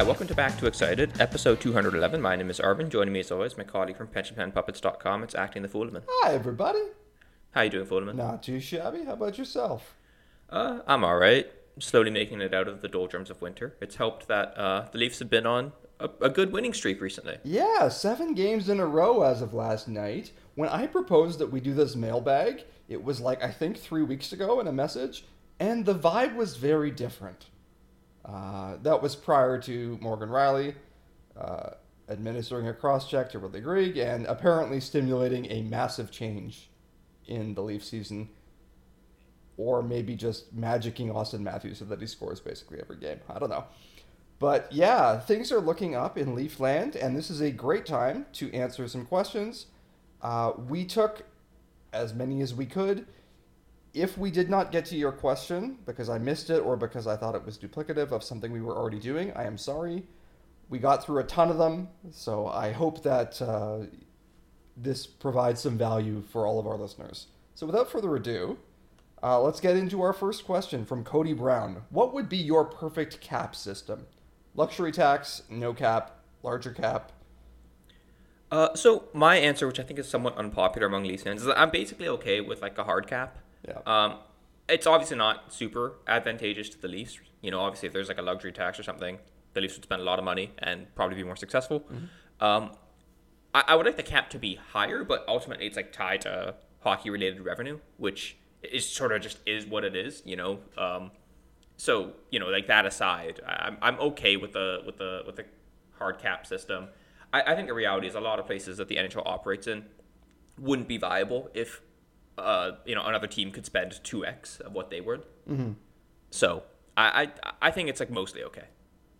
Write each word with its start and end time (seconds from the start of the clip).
Hi, 0.00 0.06
welcome 0.06 0.28
to 0.28 0.34
Back 0.34 0.56
to 0.56 0.66
Excited, 0.66 1.20
episode 1.20 1.60
211. 1.60 2.22
My 2.22 2.34
name 2.34 2.48
is 2.48 2.58
Arvind. 2.58 2.88
Joining 2.88 3.12
me 3.12 3.20
as 3.20 3.30
always, 3.30 3.58
my 3.58 3.64
colleague 3.64 3.98
from 3.98 4.06
PensionPlanPuppets.com. 4.06 5.22
It's 5.22 5.34
acting 5.34 5.60
the 5.60 5.68
Fulemin. 5.68 6.04
Hi, 6.08 6.32
everybody. 6.32 6.80
How 7.50 7.60
you 7.60 7.68
doing, 7.68 7.84
Fulemin? 7.84 8.14
Not 8.14 8.42
too 8.42 8.60
shabby. 8.60 9.04
How 9.04 9.12
about 9.12 9.36
yourself? 9.36 9.98
Uh, 10.48 10.78
I'm 10.86 11.04
all 11.04 11.18
right. 11.18 11.52
Slowly 11.78 12.10
making 12.10 12.40
it 12.40 12.54
out 12.54 12.66
of 12.66 12.80
the 12.80 12.88
doldrums 12.88 13.28
of 13.28 13.42
winter. 13.42 13.76
It's 13.82 13.96
helped 13.96 14.26
that 14.28 14.56
uh, 14.56 14.88
the 14.90 14.96
Leafs 14.96 15.18
have 15.18 15.28
been 15.28 15.44
on 15.44 15.72
a, 15.98 16.08
a 16.22 16.30
good 16.30 16.50
winning 16.50 16.72
streak 16.72 17.02
recently. 17.02 17.36
Yeah, 17.44 17.90
seven 17.90 18.32
games 18.32 18.70
in 18.70 18.80
a 18.80 18.86
row 18.86 19.20
as 19.20 19.42
of 19.42 19.52
last 19.52 19.86
night. 19.86 20.32
When 20.54 20.70
I 20.70 20.86
proposed 20.86 21.38
that 21.40 21.52
we 21.52 21.60
do 21.60 21.74
this 21.74 21.94
mailbag, 21.94 22.64
it 22.88 23.04
was 23.04 23.20
like 23.20 23.44
I 23.44 23.50
think 23.50 23.76
three 23.76 24.02
weeks 24.02 24.32
ago 24.32 24.60
in 24.60 24.66
a 24.66 24.72
message, 24.72 25.26
and 25.58 25.84
the 25.84 25.94
vibe 25.94 26.36
was 26.36 26.56
very 26.56 26.90
different. 26.90 27.49
Uh, 28.30 28.76
that 28.82 29.02
was 29.02 29.16
prior 29.16 29.58
to 29.60 29.98
Morgan 30.00 30.28
Rielly 30.28 30.74
uh, 31.38 31.70
administering 32.08 32.68
a 32.68 32.74
cross 32.74 33.08
check 33.08 33.30
to 33.30 33.38
Ridly 33.38 33.60
Greig 33.60 33.96
and 33.96 34.26
apparently 34.26 34.80
stimulating 34.80 35.50
a 35.50 35.62
massive 35.62 36.10
change 36.10 36.70
in 37.26 37.54
the 37.54 37.62
Leaf 37.62 37.84
season. 37.84 38.28
Or 39.56 39.82
maybe 39.82 40.14
just 40.14 40.56
magicking 40.56 41.14
Austin 41.14 41.44
Matthews 41.44 41.78
so 41.78 41.84
that 41.86 42.00
he 42.00 42.06
scores 42.06 42.40
basically 42.40 42.80
every 42.80 42.96
game. 42.96 43.20
I 43.28 43.38
don't 43.38 43.50
know. 43.50 43.64
But 44.38 44.72
yeah, 44.72 45.18
things 45.20 45.52
are 45.52 45.60
looking 45.60 45.94
up 45.94 46.16
in 46.16 46.34
Leafland, 46.34 46.96
and 46.96 47.14
this 47.14 47.28
is 47.30 47.42
a 47.42 47.50
great 47.50 47.84
time 47.84 48.24
to 48.34 48.50
answer 48.54 48.88
some 48.88 49.04
questions. 49.04 49.66
Uh, 50.22 50.52
we 50.68 50.86
took 50.86 51.24
as 51.92 52.14
many 52.14 52.40
as 52.40 52.54
we 52.54 52.64
could 52.64 53.06
if 53.92 54.16
we 54.16 54.30
did 54.30 54.48
not 54.48 54.70
get 54.72 54.84
to 54.86 54.96
your 54.96 55.12
question 55.12 55.78
because 55.86 56.08
I 56.08 56.18
missed 56.18 56.50
it 56.50 56.60
or 56.60 56.76
because 56.76 57.06
I 57.06 57.16
thought 57.16 57.34
it 57.34 57.44
was 57.44 57.58
duplicative 57.58 58.12
of 58.12 58.22
something 58.22 58.52
we 58.52 58.60
were 58.60 58.76
already 58.76 59.00
doing, 59.00 59.32
I 59.34 59.44
am 59.44 59.58
sorry. 59.58 60.04
We 60.68 60.78
got 60.78 61.04
through 61.04 61.18
a 61.18 61.24
ton 61.24 61.50
of 61.50 61.58
them, 61.58 61.88
so 62.12 62.46
I 62.46 62.70
hope 62.70 63.02
that 63.02 63.42
uh, 63.42 63.86
this 64.76 65.06
provides 65.06 65.60
some 65.60 65.76
value 65.76 66.22
for 66.22 66.46
all 66.46 66.60
of 66.60 66.66
our 66.66 66.76
listeners. 66.76 67.26
So 67.56 67.66
without 67.66 67.90
further 67.90 68.14
ado, 68.14 68.58
uh, 69.22 69.40
let's 69.40 69.60
get 69.60 69.76
into 69.76 70.00
our 70.00 70.12
first 70.12 70.44
question 70.44 70.84
from 70.84 71.02
Cody 71.04 71.32
Brown. 71.32 71.82
What 71.90 72.14
would 72.14 72.28
be 72.28 72.36
your 72.36 72.64
perfect 72.64 73.20
cap 73.20 73.56
system? 73.56 74.06
Luxury 74.54 74.92
tax, 74.92 75.42
no 75.50 75.74
cap, 75.74 76.20
larger 76.42 76.72
cap, 76.72 77.12
Uh, 78.50 78.74
so 78.74 79.04
my 79.12 79.36
answer, 79.36 79.66
which 79.66 79.78
I 79.78 79.84
think 79.84 79.98
is 80.00 80.08
somewhat 80.08 80.36
unpopular 80.36 80.88
among 80.88 81.04
Leafs 81.04 81.22
fans, 81.22 81.42
is 81.42 81.46
that 81.46 81.58
I'm 81.58 81.70
basically 81.70 82.08
okay 82.08 82.40
with 82.40 82.62
like 82.62 82.76
a 82.78 82.84
hard 82.84 83.06
cap. 83.06 83.38
Yeah. 83.66 83.78
Um, 83.86 84.18
it's 84.68 84.86
obviously 84.86 85.16
not 85.16 85.52
super 85.52 85.94
advantageous 86.06 86.68
to 86.70 86.80
the 86.80 86.88
Leafs. 86.88 87.18
You 87.40 87.50
know, 87.50 87.60
obviously 87.60 87.88
if 87.88 87.92
there's 87.92 88.08
like 88.08 88.18
a 88.18 88.22
luxury 88.22 88.52
tax 88.52 88.78
or 88.78 88.82
something, 88.82 89.18
the 89.54 89.60
Leafs 89.60 89.74
would 89.74 89.84
spend 89.84 90.00
a 90.00 90.04
lot 90.04 90.18
of 90.18 90.24
money 90.24 90.52
and 90.58 90.92
probably 90.94 91.16
be 91.16 91.24
more 91.24 91.36
successful. 91.36 91.84
Um, 92.40 92.70
I, 93.54 93.64
I 93.68 93.74
would 93.76 93.86
like 93.86 93.96
the 93.96 94.02
cap 94.02 94.30
to 94.30 94.38
be 94.38 94.56
higher, 94.72 95.04
but 95.04 95.24
ultimately 95.28 95.66
it's 95.66 95.76
like 95.76 95.92
tied 95.92 96.22
to 96.22 96.54
hockey 96.80 97.10
related 97.10 97.44
revenue, 97.44 97.78
which 97.96 98.36
is 98.62 98.86
sort 98.86 99.12
of 99.12 99.22
just 99.22 99.38
is 99.46 99.66
what 99.66 99.84
it 99.84 99.96
is. 99.96 100.22
You 100.24 100.36
know. 100.36 100.60
Um, 100.78 101.10
so 101.76 102.12
you 102.30 102.38
know, 102.38 102.48
like 102.48 102.66
that 102.68 102.86
aside, 102.86 103.40
I'm 103.46 103.78
I'm 103.82 103.98
okay 104.00 104.36
with 104.36 104.52
the 104.52 104.82
with 104.84 104.98
the 104.98 105.22
with 105.26 105.36
the 105.36 105.46
hard 105.98 106.18
cap 106.18 106.46
system. 106.46 106.88
I, 107.32 107.42
I 107.42 107.56
think 107.56 107.68
the 107.68 107.74
reality 107.74 108.06
is 108.06 108.14
a 108.14 108.20
lot 108.20 108.38
of 108.38 108.46
places 108.46 108.76
that 108.78 108.88
the 108.88 108.96
NHL 108.96 109.22
operates 109.24 109.66
in 109.66 109.86
wouldn't 110.58 110.88
be 110.88 110.98
viable 110.98 111.50
if 111.54 111.80
uh, 112.38 112.72
you 112.84 112.94
know 112.94 113.04
another 113.04 113.26
team 113.26 113.50
could 113.50 113.66
spend 113.66 114.00
two 114.02 114.24
x 114.24 114.60
of 114.60 114.72
what 114.72 114.90
they 114.90 115.00
would. 115.00 115.22
Mm-hmm. 115.48 115.72
So 116.30 116.62
I, 116.96 117.28
I 117.44 117.52
I 117.62 117.70
think 117.70 117.88
it's 117.88 118.00
like 118.00 118.10
mostly 118.10 118.42
okay. 118.44 118.64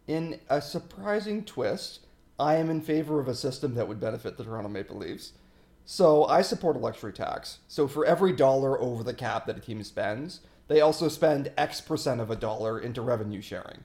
In 0.07 0.41
a 0.49 0.61
surprising 0.61 1.45
twist, 1.45 2.01
I 2.39 2.57
am 2.57 2.71
in 2.71 2.81
favor 2.81 3.21
of 3.21 3.29
a 3.29 3.35
system 3.35 3.75
that 3.75 3.87
would 3.87 4.01
benefit 4.01 4.37
the 4.37 4.45
Toronto 4.45 4.69
Maple 4.69 4.97
Leafs. 4.97 5.33
So 5.85 6.25
I 6.25 6.43
support 6.43 6.77
a 6.77 6.79
luxury 6.79 7.13
tax. 7.13 7.59
So 7.69 7.89
for 7.89 8.05
every 8.05 8.33
dollar 8.33 8.81
over 8.81 9.03
the 9.03 9.15
cap 9.15 9.47
that 9.47 9.59
a 9.59 9.61
team 9.61 9.83
spends, 9.83 10.41
they 10.69 10.81
also 10.81 11.09
spend 11.09 11.53
X 11.59 11.81
percent 11.81 12.21
of 12.21 12.31
a 12.31 12.37
dollar 12.37 12.79
into 12.79 13.03
revenue 13.03 13.41
sharing. 13.41 13.85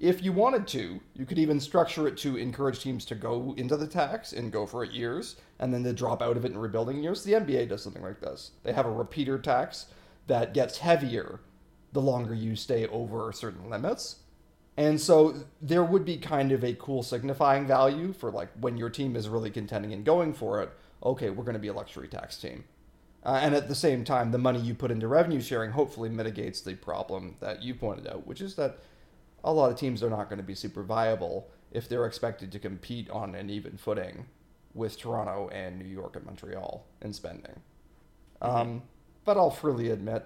If 0.00 0.22
you 0.22 0.32
wanted 0.32 0.66
to, 0.68 1.00
you 1.14 1.24
could 1.24 1.38
even 1.38 1.60
structure 1.60 2.08
it 2.08 2.16
to 2.18 2.36
encourage 2.36 2.80
teams 2.80 3.04
to 3.04 3.14
go 3.14 3.54
into 3.56 3.76
the 3.76 3.86
tax 3.86 4.32
and 4.32 4.50
go 4.50 4.66
for 4.66 4.82
it 4.82 4.90
years, 4.90 5.36
and 5.62 5.72
then 5.72 5.84
they 5.84 5.92
drop 5.92 6.20
out 6.20 6.36
of 6.36 6.44
it 6.44 6.50
in 6.50 6.58
rebuilding 6.58 7.04
years. 7.04 7.22
The 7.22 7.34
NBA 7.34 7.68
does 7.68 7.84
something 7.84 8.02
like 8.02 8.20
this. 8.20 8.50
They 8.64 8.72
have 8.72 8.84
a 8.84 8.90
repeater 8.90 9.38
tax 9.38 9.86
that 10.26 10.54
gets 10.54 10.78
heavier 10.78 11.38
the 11.92 12.02
longer 12.02 12.34
you 12.34 12.56
stay 12.56 12.88
over 12.88 13.30
certain 13.32 13.70
limits. 13.70 14.16
And 14.76 15.00
so 15.00 15.44
there 15.60 15.84
would 15.84 16.04
be 16.04 16.16
kind 16.16 16.50
of 16.50 16.64
a 16.64 16.74
cool 16.74 17.04
signifying 17.04 17.68
value 17.68 18.12
for 18.12 18.32
like 18.32 18.48
when 18.60 18.76
your 18.76 18.90
team 18.90 19.14
is 19.14 19.28
really 19.28 19.50
contending 19.50 19.92
and 19.92 20.04
going 20.04 20.34
for 20.34 20.60
it. 20.62 20.70
Okay, 21.04 21.30
we're 21.30 21.44
going 21.44 21.54
to 21.54 21.60
be 21.60 21.68
a 21.68 21.72
luxury 21.72 22.08
tax 22.08 22.36
team. 22.36 22.64
Uh, 23.24 23.38
and 23.40 23.54
at 23.54 23.68
the 23.68 23.74
same 23.76 24.02
time, 24.02 24.32
the 24.32 24.38
money 24.38 24.58
you 24.58 24.74
put 24.74 24.90
into 24.90 25.06
revenue 25.06 25.40
sharing 25.40 25.70
hopefully 25.70 26.08
mitigates 26.08 26.60
the 26.60 26.74
problem 26.74 27.36
that 27.38 27.62
you 27.62 27.72
pointed 27.72 28.08
out, 28.08 28.26
which 28.26 28.40
is 28.40 28.56
that 28.56 28.78
a 29.44 29.52
lot 29.52 29.70
of 29.70 29.78
teams 29.78 30.02
are 30.02 30.10
not 30.10 30.28
going 30.28 30.40
to 30.40 30.44
be 30.44 30.56
super 30.56 30.82
viable 30.82 31.48
if 31.70 31.88
they're 31.88 32.06
expected 32.06 32.50
to 32.50 32.58
compete 32.58 33.08
on 33.10 33.36
an 33.36 33.48
even 33.48 33.76
footing 33.76 34.26
with 34.74 34.98
Toronto 34.98 35.48
and 35.52 35.78
New 35.78 35.88
York 35.88 36.16
and 36.16 36.24
Montreal 36.24 36.84
in 37.02 37.12
spending. 37.12 37.60
Um, 38.40 38.82
but 39.24 39.36
I'll 39.36 39.50
freely 39.50 39.90
admit, 39.90 40.24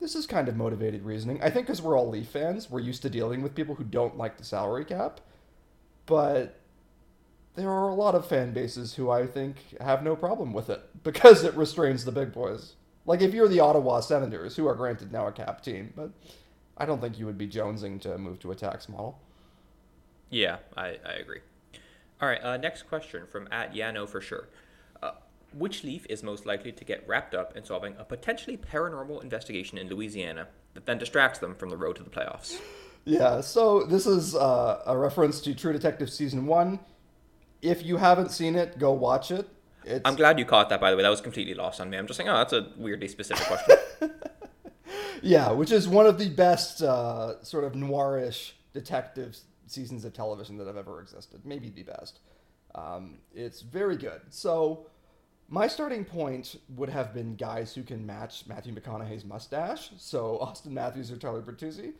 this 0.00 0.14
is 0.14 0.26
kind 0.26 0.48
of 0.48 0.56
motivated 0.56 1.04
reasoning. 1.04 1.42
I 1.42 1.50
think 1.50 1.66
because 1.66 1.82
we're 1.82 1.98
all 1.98 2.08
Leaf 2.08 2.28
fans, 2.28 2.70
we're 2.70 2.80
used 2.80 3.02
to 3.02 3.10
dealing 3.10 3.42
with 3.42 3.54
people 3.54 3.74
who 3.74 3.84
don't 3.84 4.16
like 4.16 4.36
the 4.36 4.44
salary 4.44 4.84
cap. 4.84 5.20
But 6.04 6.60
there 7.54 7.70
are 7.70 7.88
a 7.88 7.94
lot 7.94 8.14
of 8.14 8.26
fan 8.26 8.52
bases 8.52 8.94
who 8.94 9.10
I 9.10 9.26
think 9.26 9.56
have 9.80 10.02
no 10.02 10.14
problem 10.14 10.52
with 10.52 10.70
it 10.70 10.82
because 11.02 11.42
it 11.42 11.54
restrains 11.54 12.04
the 12.04 12.12
big 12.12 12.32
boys. 12.32 12.74
Like 13.06 13.20
if 13.22 13.32
you're 13.32 13.48
the 13.48 13.60
Ottawa 13.60 14.00
Senators, 14.00 14.56
who 14.56 14.66
are 14.66 14.74
granted 14.74 15.12
now 15.12 15.26
a 15.26 15.32
cap 15.32 15.62
team, 15.62 15.92
but 15.96 16.10
I 16.76 16.86
don't 16.86 17.00
think 17.00 17.18
you 17.18 17.26
would 17.26 17.38
be 17.38 17.48
jonesing 17.48 18.00
to 18.02 18.18
move 18.18 18.40
to 18.40 18.50
a 18.50 18.54
tax 18.54 18.88
model. 18.88 19.20
Yeah, 20.28 20.58
I, 20.76 20.98
I 21.06 21.14
agree. 21.20 21.40
All 22.20 22.28
right, 22.28 22.42
uh, 22.42 22.56
next 22.56 22.84
question 22.84 23.26
from 23.30 23.48
at 23.50 23.74
Yano 23.74 24.08
for 24.08 24.20
sure. 24.20 24.48
Uh, 25.02 25.12
which 25.52 25.84
Leaf 25.84 26.06
is 26.08 26.22
most 26.22 26.46
likely 26.46 26.72
to 26.72 26.84
get 26.84 27.06
wrapped 27.06 27.34
up 27.34 27.56
in 27.56 27.64
solving 27.64 27.94
a 27.98 28.04
potentially 28.04 28.56
paranormal 28.56 29.22
investigation 29.22 29.78
in 29.78 29.88
Louisiana 29.88 30.48
that 30.74 30.86
then 30.86 30.98
distracts 30.98 31.38
them 31.38 31.54
from 31.54 31.68
the 31.70 31.76
road 31.76 31.96
to 31.96 32.02
the 32.02 32.10
playoffs? 32.10 32.58
Yeah, 33.04 33.40
so 33.40 33.84
this 33.84 34.06
is 34.06 34.34
uh, 34.34 34.82
a 34.86 34.96
reference 34.96 35.40
to 35.42 35.54
True 35.54 35.72
Detective 35.72 36.10
season 36.10 36.46
one. 36.46 36.80
If 37.62 37.84
you 37.84 37.98
haven't 37.98 38.30
seen 38.30 38.56
it, 38.56 38.78
go 38.78 38.92
watch 38.92 39.30
it. 39.30 39.48
It's, 39.84 40.02
I'm 40.04 40.16
glad 40.16 40.38
you 40.38 40.44
caught 40.44 40.68
that, 40.70 40.80
by 40.80 40.90
the 40.90 40.96
way. 40.96 41.04
That 41.04 41.10
was 41.10 41.20
completely 41.20 41.54
lost 41.54 41.80
on 41.80 41.88
me. 41.88 41.96
I'm 41.96 42.06
just 42.06 42.16
saying, 42.16 42.28
oh, 42.28 42.36
that's 42.36 42.52
a 42.52 42.70
weirdly 42.76 43.06
specific 43.06 43.46
question. 43.46 43.76
yeah, 45.22 45.52
which 45.52 45.70
is 45.70 45.86
one 45.86 46.06
of 46.06 46.18
the 46.18 46.28
best 46.28 46.82
uh, 46.82 47.42
sort 47.44 47.62
of 47.62 47.74
noirish 47.74 48.52
detective 48.72 49.36
seasons 49.66 50.04
of 50.04 50.12
television 50.12 50.56
that 50.58 50.66
have 50.66 50.76
ever 50.76 51.00
existed. 51.00 51.40
Maybe 51.44 51.68
the 51.70 51.82
best. 51.82 52.20
Um, 52.74 53.18
it's 53.34 53.62
very 53.62 53.96
good. 53.96 54.20
So 54.30 54.86
my 55.48 55.66
starting 55.68 56.04
point 56.04 56.56
would 56.70 56.88
have 56.88 57.14
been 57.14 57.36
guys 57.36 57.74
who 57.74 57.82
can 57.82 58.04
match 58.04 58.44
Matthew 58.46 58.74
McConaughey's 58.74 59.24
mustache. 59.24 59.90
So 59.98 60.38
Austin 60.40 60.74
Matthews 60.74 61.10
or 61.10 61.16
Tyler 61.16 61.42
Bertuzzi. 61.42 61.92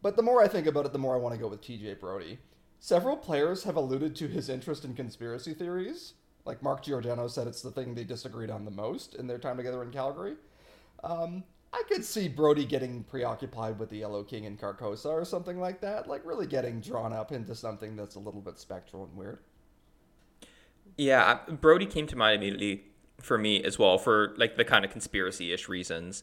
But 0.00 0.16
the 0.16 0.22
more 0.22 0.42
I 0.42 0.48
think 0.48 0.66
about 0.66 0.86
it, 0.86 0.92
the 0.92 0.98
more 0.98 1.14
I 1.14 1.18
want 1.18 1.34
to 1.34 1.40
go 1.40 1.48
with 1.48 1.60
TJ 1.60 1.98
Brodie. 1.98 2.38
Several 2.80 3.16
players 3.16 3.64
have 3.64 3.74
alluded 3.74 4.14
to 4.16 4.28
his 4.28 4.48
interest 4.48 4.84
in 4.84 4.94
conspiracy 4.94 5.52
theories. 5.52 6.14
Like 6.44 6.62
Mark 6.62 6.84
Giordano 6.84 7.26
said, 7.26 7.48
it's 7.48 7.62
the 7.62 7.72
thing 7.72 7.94
they 7.94 8.04
disagreed 8.04 8.50
on 8.50 8.64
the 8.64 8.70
most 8.70 9.16
in 9.16 9.26
their 9.26 9.38
time 9.38 9.56
together 9.56 9.82
in 9.82 9.90
Calgary. 9.90 10.36
Um, 11.02 11.42
I 11.72 11.82
could 11.88 12.04
see 12.04 12.28
Brodie 12.28 12.64
getting 12.64 13.04
preoccupied 13.04 13.78
with 13.78 13.90
the 13.90 13.98
Yellow 13.98 14.24
King 14.24 14.46
and 14.46 14.58
Carcosa 14.58 15.10
or 15.10 15.24
something 15.24 15.60
like 15.60 15.80
that. 15.82 16.08
Like 16.08 16.24
really 16.24 16.46
getting 16.46 16.80
drawn 16.80 17.12
up 17.12 17.30
into 17.30 17.54
something 17.54 17.94
that's 17.94 18.14
a 18.14 18.20
little 18.20 18.40
bit 18.40 18.58
spectral 18.58 19.04
and 19.04 19.14
weird. 19.16 19.40
Yeah, 20.96 21.40
Brodie 21.48 21.86
came 21.86 22.06
to 22.06 22.16
mind 22.16 22.42
immediately 22.42 22.84
for 23.20 23.36
me 23.36 23.62
as 23.62 23.78
well 23.78 23.98
for 23.98 24.34
like 24.36 24.56
the 24.56 24.64
kind 24.64 24.84
of 24.84 24.90
conspiracy-ish 24.90 25.68
reasons. 25.68 26.22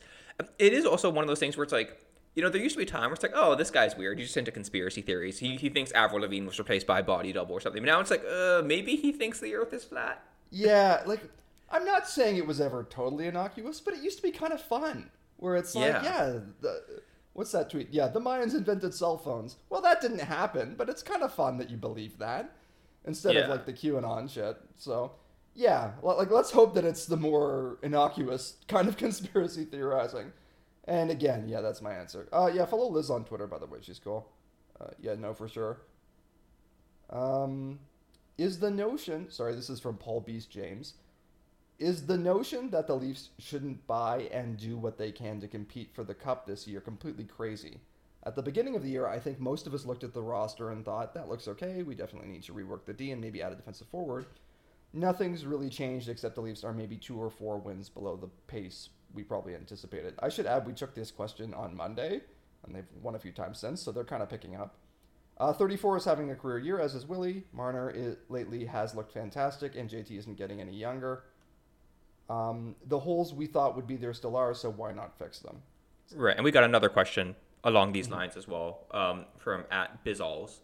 It 0.57 0.73
is 0.73 0.85
also 0.85 1.09
one 1.09 1.23
of 1.23 1.27
those 1.27 1.39
things 1.39 1.55
where 1.55 1.63
it's 1.63 1.73
like, 1.73 2.01
you 2.33 2.43
know, 2.43 2.49
there 2.49 2.61
used 2.61 2.75
to 2.75 2.79
be 2.79 2.83
a 2.83 2.87
time 2.87 3.03
where 3.03 3.13
it's 3.13 3.23
like, 3.23 3.31
oh, 3.35 3.55
this 3.55 3.71
guy's 3.71 3.95
weird. 3.95 4.17
He's 4.17 4.27
just 4.27 4.37
into 4.37 4.51
conspiracy 4.51 5.01
theories. 5.01 5.39
He, 5.39 5.55
he 5.55 5.69
thinks 5.69 5.91
Avril 5.93 6.21
Lavigne 6.21 6.45
was 6.45 6.59
replaced 6.59 6.87
by 6.87 6.99
a 6.99 7.03
body 7.03 7.31
double 7.31 7.53
or 7.53 7.61
something. 7.61 7.81
But 7.81 7.87
now 7.87 7.99
it's 8.01 8.11
like, 8.11 8.25
uh, 8.29 8.61
maybe 8.65 8.95
he 8.95 9.11
thinks 9.11 9.39
the 9.39 9.55
Earth 9.55 9.73
is 9.73 9.85
flat. 9.85 10.23
Yeah, 10.49 11.03
like 11.05 11.21
I'm 11.69 11.85
not 11.85 12.07
saying 12.07 12.37
it 12.37 12.47
was 12.47 12.59
ever 12.59 12.85
totally 12.89 13.27
innocuous, 13.27 13.79
but 13.79 13.93
it 13.93 14.03
used 14.03 14.17
to 14.17 14.23
be 14.23 14.31
kind 14.31 14.51
of 14.51 14.61
fun. 14.61 15.11
Where 15.37 15.55
it's 15.55 15.75
like, 15.75 15.87
Yeah. 15.91 16.03
yeah, 16.03 16.39
the, 16.61 17.01
what's 17.33 17.51
that 17.51 17.69
tweet? 17.69 17.89
Yeah, 17.91 18.07
the 18.07 18.21
Mayans 18.21 18.55
invented 18.55 18.93
cell 18.93 19.17
phones. 19.17 19.57
Well, 19.69 19.81
that 19.81 20.01
didn't 20.01 20.19
happen, 20.19 20.75
but 20.77 20.89
it's 20.89 21.03
kind 21.03 21.23
of 21.23 21.33
fun 21.33 21.57
that 21.57 21.69
you 21.69 21.77
believe 21.77 22.17
that 22.19 22.55
instead 23.05 23.35
Yeah. 23.35 23.41
of 23.41 23.49
like 23.49 23.65
the 23.65 23.73
QAnon 23.73 24.29
shit. 24.29 24.57
So, 24.77 25.11
yeah, 25.53 25.91
like 26.01 26.31
let's 26.31 26.51
hope 26.51 26.73
that 26.75 26.85
it's 26.85 27.05
the 27.05 27.17
more 27.17 27.77
innocuous 27.83 28.55
kind 28.67 28.87
of 28.87 28.97
conspiracy 29.05 29.65
theorizing. 29.65 30.31
And 30.87 31.09
again, 31.11 31.47
yeah, 31.47 31.61
that's 31.61 31.81
my 31.81 31.93
answer. 31.93 32.27
Uh, 32.31 32.49
yeah, 32.53 32.65
follow 32.65 32.87
Liz 32.89 33.09
on 33.09 33.25
Twitter, 33.25 33.47
by 33.47 33.57
the 33.59 33.65
way. 33.65 33.79
She's 33.81 33.99
cool. 33.99 34.29
Uh, 34.79 34.87
yeah, 34.99 35.15
no, 35.15 35.33
for 35.33 35.47
sure. 35.47 35.81
Um, 37.09 37.79
is 38.37 38.59
the 38.59 38.69
notion, 38.71 39.29
sorry, 39.29 39.55
this 39.55 39.69
is 39.69 39.79
from 39.79 39.97
Paul 39.97 40.21
Beast 40.21 40.49
James, 40.49 40.93
is 41.77 42.05
the 42.05 42.17
notion 42.17 42.69
that 42.69 42.87
the 42.87 42.95
Leafs 42.95 43.29
shouldn't 43.37 43.85
buy 43.85 44.29
and 44.31 44.57
do 44.57 44.77
what 44.77 44.97
they 44.97 45.11
can 45.11 45.41
to 45.41 45.47
compete 45.47 45.93
for 45.93 46.03
the 46.03 46.13
cup 46.13 46.45
this 46.45 46.67
year 46.67 46.79
completely 46.79 47.25
crazy? 47.25 47.79
At 48.23 48.35
the 48.35 48.41
beginning 48.41 48.75
of 48.75 48.81
the 48.81 48.89
year, 48.89 49.05
I 49.05 49.19
think 49.19 49.39
most 49.39 49.67
of 49.67 49.73
us 49.73 49.85
looked 49.85 50.03
at 50.03 50.13
the 50.13 50.21
roster 50.21 50.71
and 50.71 50.83
thought, 50.83 51.13
that 51.13 51.29
looks 51.29 51.47
okay, 51.47 51.83
we 51.83 51.93
definitely 51.93 52.29
need 52.29 52.43
to 52.43 52.53
rework 52.53 52.85
the 52.85 52.93
D 52.93 53.11
and 53.11 53.21
maybe 53.21 53.41
add 53.41 53.51
a 53.51 53.55
defensive 53.55 53.87
forward. 53.87 54.25
Nothing's 54.93 55.45
really 55.45 55.69
changed 55.69 56.09
except 56.09 56.35
the 56.35 56.41
Leafs 56.41 56.63
are 56.63 56.73
maybe 56.73 56.97
two 56.97 57.21
or 57.21 57.29
four 57.29 57.57
wins 57.57 57.89
below 57.89 58.15
the 58.15 58.29
pace 58.47 58.89
we 59.13 59.23
probably 59.23 59.53
anticipated. 59.53 60.15
I 60.19 60.29
should 60.29 60.45
add, 60.45 60.65
we 60.65 60.73
took 60.73 60.95
this 60.95 61.11
question 61.11 61.53
on 61.53 61.75
Monday, 61.75 62.21
and 62.65 62.73
they've 62.73 62.87
won 63.01 63.15
a 63.15 63.19
few 63.19 63.31
times 63.31 63.59
since, 63.59 63.81
so 63.81 63.91
they're 63.91 64.03
kind 64.03 64.23
of 64.23 64.29
picking 64.29 64.55
up. 64.55 64.75
Uh, 65.37 65.51
34 65.51 65.97
is 65.97 66.05
having 66.05 66.31
a 66.31 66.35
career 66.35 66.57
year, 66.57 66.79
as 66.79 66.95
is 66.95 67.05
Willie. 67.05 67.43
Marner 67.51 67.89
is, 67.89 68.15
lately 68.29 68.65
has 68.65 68.95
looked 68.95 69.11
fantastic, 69.11 69.75
and 69.75 69.89
JT 69.89 70.11
isn't 70.11 70.37
getting 70.37 70.61
any 70.61 70.75
younger. 70.75 71.23
Um, 72.29 72.75
the 72.87 72.99
holes 72.99 73.33
we 73.33 73.45
thought 73.45 73.75
would 73.75 73.87
be 73.87 73.95
there 73.95 74.13
still 74.13 74.35
are, 74.35 74.53
so 74.53 74.69
why 74.69 74.91
not 74.91 75.17
fix 75.17 75.39
them? 75.39 75.61
Right, 76.15 76.35
and 76.35 76.43
we 76.43 76.51
got 76.51 76.63
another 76.63 76.89
question 76.89 77.35
along 77.63 77.91
these 77.91 78.07
mm-hmm. 78.07 78.15
lines 78.15 78.37
as 78.37 78.47
well 78.47 78.85
um, 78.91 79.25
from 79.37 79.65
at 79.71 80.03
Bizalls. 80.03 80.59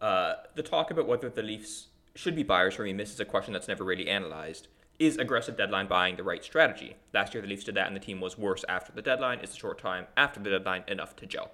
Uh, 0.00 0.34
the 0.54 0.62
talk 0.62 0.90
about 0.90 1.06
whether 1.06 1.28
the 1.28 1.42
Leafs 1.42 1.88
should 2.14 2.34
be 2.34 2.42
buyers 2.42 2.74
for 2.74 2.82
me 2.82 2.92
misses 2.92 3.20
a 3.20 3.24
question 3.24 3.52
that's 3.52 3.68
never 3.68 3.84
really 3.84 4.08
analyzed. 4.08 4.68
Is 4.98 5.16
aggressive 5.16 5.56
deadline 5.56 5.86
buying 5.86 6.16
the 6.16 6.22
right 6.22 6.44
strategy? 6.44 6.96
Last 7.14 7.32
year 7.32 7.42
the 7.42 7.48
Leafs 7.48 7.64
did 7.64 7.74
that 7.76 7.86
and 7.86 7.96
the 7.96 8.00
team 8.00 8.20
was 8.20 8.36
worse 8.36 8.64
after 8.68 8.92
the 8.92 9.02
deadline. 9.02 9.40
Is 9.40 9.50
the 9.50 9.56
short 9.56 9.78
time 9.78 10.06
after 10.16 10.40
the 10.40 10.50
deadline 10.50 10.84
enough 10.88 11.16
to 11.16 11.26
gel? 11.26 11.52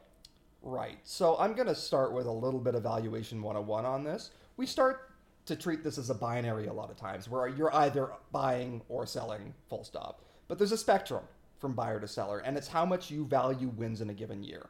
Right. 0.63 0.99
So 1.05 1.37
I'm 1.39 1.55
going 1.55 1.69
to 1.69 1.75
start 1.75 2.13
with 2.13 2.27
a 2.27 2.33
little 2.33 2.59
bit 2.59 2.75
of 2.75 2.83
valuation 2.83 3.41
101 3.41 3.85
on 3.85 4.03
this. 4.03 4.31
We 4.57 4.67
start 4.67 5.13
to 5.47 5.57
treat 5.57 5.83
this 5.83 5.99
as 5.99 6.11
a 6.11 6.15
binary 6.15 6.67
a 6.67 6.73
lot 6.73 6.91
of 6.91 6.97
times, 6.97 7.29
where 7.29 7.49
you're 7.49 7.75
either 7.75 8.11
buying 8.33 8.83
or 8.89 9.07
selling, 9.07 9.55
full 9.69 9.85
stop. 9.85 10.25
But 10.49 10.59
there's 10.59 10.73
a 10.73 10.79
spectrum 10.79 11.25
from 11.59 11.75
buyer 11.75 11.99
to 12.01 12.09
seller, 12.09 12.39
and 12.39 12.57
it's 12.57 12.69
how 12.69 12.85
much 12.85 13.11
you 13.11 13.25
value 13.25 13.69
wins 13.69 14.01
in 14.01 14.11
a 14.11 14.15
given 14.15 14.43
year. 14.43 14.69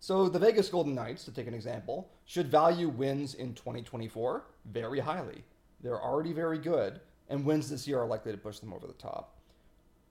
So 0.00 0.28
the 0.28 0.38
Vegas 0.38 0.68
Golden 0.68 0.94
Knights, 0.94 1.24
to 1.24 1.32
take 1.32 1.46
an 1.46 1.54
example, 1.54 2.10
should 2.24 2.50
value 2.50 2.88
wins 2.88 3.34
in 3.34 3.54
2024 3.54 4.44
very 4.66 5.00
highly. 5.00 5.44
They're 5.80 6.02
already 6.02 6.32
very 6.32 6.58
good, 6.58 7.00
and 7.28 7.44
wins 7.44 7.70
this 7.70 7.86
year 7.86 8.00
are 8.00 8.06
likely 8.06 8.32
to 8.32 8.38
push 8.38 8.58
them 8.58 8.72
over 8.72 8.86
the 8.86 8.92
top. 8.94 9.38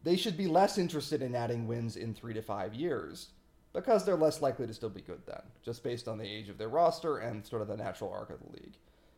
They 0.03 0.15
should 0.15 0.37
be 0.37 0.47
less 0.47 0.77
interested 0.77 1.21
in 1.21 1.35
adding 1.35 1.67
wins 1.67 1.95
in 1.95 2.13
three 2.13 2.33
to 2.33 2.41
five 2.41 2.75
years 2.75 3.29
because 3.73 4.05
they're 4.05 4.15
less 4.15 4.41
likely 4.41 4.67
to 4.67 4.73
still 4.73 4.89
be 4.89 5.01
good 5.01 5.21
then, 5.25 5.41
just 5.63 5.83
based 5.83 6.07
on 6.07 6.17
the 6.17 6.27
age 6.27 6.47
of 6.47 6.57
their 6.57 6.69
roster 6.69 7.17
and 7.17 7.45
sort 7.45 7.61
of 7.61 7.67
the 7.67 7.75
natural 7.75 8.11
arc 8.11 8.29
of 8.29 8.39
the 8.39 8.51
league. 8.53 8.75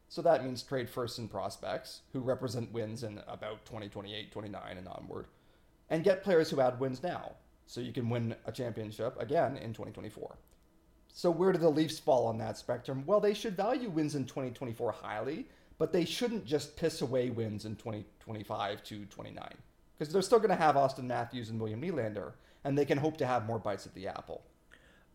So 0.10 0.22
that 0.22 0.44
means 0.44 0.64
trade 0.64 0.90
first 0.90 1.20
and 1.20 1.30
prospects, 1.30 2.02
who 2.14 2.20
represent 2.22 2.72
wins 2.72 3.04
in 3.04 3.22
about 3.28 3.66
2028, 3.66 4.32
29, 4.32 4.78
and 4.78 4.88
onward, 4.88 5.28
and 5.90 6.04
get 6.04 6.24
players 6.24 6.50
who 6.50 6.62
add 6.62 6.80
wins 6.80 7.04
now, 7.04 7.34
so 7.66 7.82
you 7.82 7.92
can 7.92 8.10
win 8.10 8.36
a 8.46 8.52
championship 8.52 9.20
again 9.20 9.58
in 9.58 9.74
2024. 9.74 10.38
So 11.10 11.30
where 11.32 11.52
do 11.52 11.58
the 11.58 11.70
Leafs 11.70 12.00
fall 12.00 12.28
on 12.28 12.38
that 12.38 12.58
spectrum? 12.58 13.04
Well, 13.06 13.20
they 13.20 13.34
should 13.34 13.58
value 13.58 13.90
wins 13.90 14.16
in 14.16 14.26
2024 14.26 14.92
highly, 14.92 15.48
but 15.78 15.92
they 15.92 16.06
shouldn't 16.06 16.46
just 16.46 16.76
piss 16.76 17.02
away 17.02 17.30
wins 17.30 17.66
in 17.66 17.76
2025 17.76 18.84
to 18.84 19.06
29 19.06 19.50
because 19.98 20.14
they're 20.14 20.22
still 20.22 20.40
going 20.40 20.50
to 20.50 20.56
have 20.56 20.78
Austin 20.78 21.08
Matthews 21.08 21.50
and 21.50 21.60
William 21.60 21.82
Nylander, 21.82 22.34
and 22.64 22.78
they 22.78 22.86
can 22.86 22.98
hope 22.98 23.18
to 23.18 23.26
have 23.26 23.46
more 23.46 23.60
bites 23.60 23.86
at 23.86 23.94
the 23.96 24.08
apple. 24.08 24.44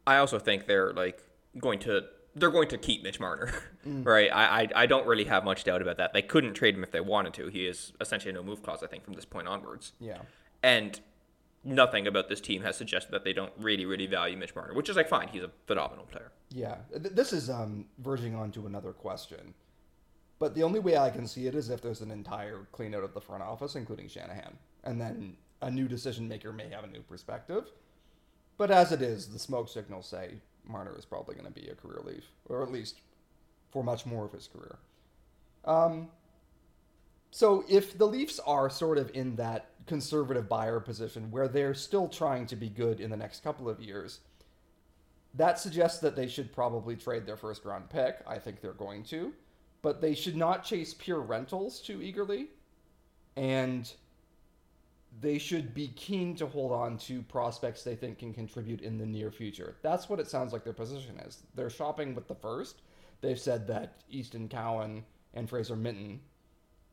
I 0.06 0.16
also 0.16 0.38
think 0.38 0.66
they're 0.66 0.92
like 0.92 1.22
going 1.58 1.78
to 1.80 2.04
they're 2.34 2.50
going 2.50 2.68
to 2.68 2.78
keep 2.78 3.02
Mitch 3.02 3.20
Marner, 3.20 3.52
mm. 3.86 4.04
right? 4.06 4.30
I, 4.32 4.62
I, 4.62 4.68
I 4.74 4.86
don't 4.86 5.06
really 5.06 5.24
have 5.24 5.44
much 5.44 5.64
doubt 5.64 5.82
about 5.82 5.98
that. 5.98 6.12
They 6.12 6.22
couldn't 6.22 6.54
trade 6.54 6.74
him 6.74 6.82
if 6.82 6.90
they 6.90 7.00
wanted 7.00 7.34
to. 7.34 7.48
He 7.48 7.66
is 7.66 7.92
essentially 8.00 8.30
a 8.30 8.34
no 8.34 8.42
move 8.42 8.62
clause, 8.62 8.82
I 8.82 8.86
think, 8.86 9.04
from 9.04 9.14
this 9.14 9.24
point 9.24 9.48
onwards. 9.48 9.92
Yeah, 10.00 10.18
and 10.62 10.98
nothing 11.64 12.06
about 12.06 12.28
this 12.28 12.40
team 12.40 12.62
has 12.62 12.76
suggested 12.76 13.12
that 13.12 13.24
they 13.24 13.32
don't 13.32 13.52
really 13.58 13.84
really 13.84 14.06
value 14.06 14.36
Mitch 14.36 14.54
Marner, 14.54 14.74
which 14.74 14.88
is 14.88 14.96
like 14.96 15.08
fine. 15.08 15.28
He's 15.28 15.42
a 15.42 15.50
phenomenal 15.66 16.06
player. 16.06 16.32
Yeah, 16.50 16.76
this 16.90 17.32
is 17.32 17.50
um 17.50 17.86
verging 17.98 18.34
on 18.34 18.50
to 18.52 18.66
another 18.66 18.92
question. 18.92 19.54
But 20.38 20.56
the 20.56 20.64
only 20.64 20.80
way 20.80 20.96
I 20.96 21.08
can 21.08 21.28
see 21.28 21.46
it 21.46 21.54
is 21.54 21.70
if 21.70 21.80
there's 21.80 22.00
an 22.00 22.10
entire 22.10 22.66
clean 22.72 22.96
out 22.96 23.04
of 23.04 23.14
the 23.14 23.20
front 23.20 23.44
office, 23.44 23.76
including 23.76 24.08
Shanahan. 24.08 24.58
And 24.82 25.00
then 25.00 25.36
a 25.60 25.70
new 25.70 25.86
decision 25.86 26.26
maker 26.26 26.52
may 26.52 26.68
have 26.68 26.82
a 26.82 26.88
new 26.88 27.02
perspective. 27.02 27.70
But 28.58 28.72
as 28.72 28.90
it 28.90 29.02
is, 29.02 29.28
the 29.28 29.38
smoke 29.38 29.68
signals 29.68 30.08
say 30.08 30.40
Marner 30.66 30.96
is 30.98 31.04
probably 31.04 31.34
going 31.34 31.46
to 31.46 31.60
be 31.60 31.68
a 31.68 31.74
career 31.74 32.00
Leaf, 32.04 32.24
or 32.48 32.62
at 32.62 32.70
least 32.70 33.00
for 33.70 33.82
much 33.82 34.06
more 34.06 34.24
of 34.24 34.32
his 34.32 34.48
career. 34.48 34.78
Um, 35.64 36.08
so 37.30 37.64
if 37.68 37.96
the 37.96 38.06
Leafs 38.06 38.38
are 38.40 38.68
sort 38.68 38.98
of 38.98 39.10
in 39.14 39.36
that 39.36 39.70
conservative 39.86 40.48
buyer 40.48 40.80
position 40.80 41.30
where 41.30 41.48
they're 41.48 41.74
still 41.74 42.08
trying 42.08 42.46
to 42.46 42.56
be 42.56 42.68
good 42.68 43.00
in 43.00 43.10
the 43.10 43.16
next 43.16 43.42
couple 43.42 43.68
of 43.68 43.80
years, 43.80 44.20
that 45.34 45.58
suggests 45.58 46.00
that 46.00 46.14
they 46.14 46.28
should 46.28 46.52
probably 46.52 46.94
trade 46.94 47.26
their 47.26 47.36
first 47.36 47.64
round 47.64 47.88
pick. 47.88 48.18
I 48.26 48.38
think 48.38 48.60
they're 48.60 48.72
going 48.72 49.02
to 49.04 49.32
but 49.82 50.00
they 50.00 50.14
should 50.14 50.36
not 50.36 50.64
chase 50.64 50.94
pure 50.94 51.20
rentals 51.20 51.80
too 51.80 52.00
eagerly. 52.00 52.46
And 53.36 53.92
they 55.20 55.38
should 55.38 55.74
be 55.74 55.88
keen 55.88 56.34
to 56.36 56.46
hold 56.46 56.72
on 56.72 56.96
to 56.96 57.22
prospects 57.22 57.82
they 57.82 57.94
think 57.94 58.18
can 58.18 58.32
contribute 58.32 58.80
in 58.80 58.98
the 58.98 59.06
near 59.06 59.30
future. 59.30 59.76
That's 59.82 60.08
what 60.08 60.20
it 60.20 60.28
sounds 60.28 60.52
like 60.52 60.64
their 60.64 60.72
position 60.72 61.18
is. 61.26 61.42
They're 61.54 61.70
shopping 61.70 62.14
with 62.14 62.28
the 62.28 62.34
first. 62.34 62.82
They've 63.20 63.38
said 63.38 63.66
that 63.68 64.02
Easton 64.10 64.48
Cowan 64.48 65.04
and 65.34 65.48
Fraser 65.48 65.76
Minton 65.76 66.20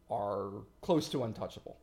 are 0.10 0.50
close 0.81 1.07
to 1.10 1.24
untouchable. 1.24 1.77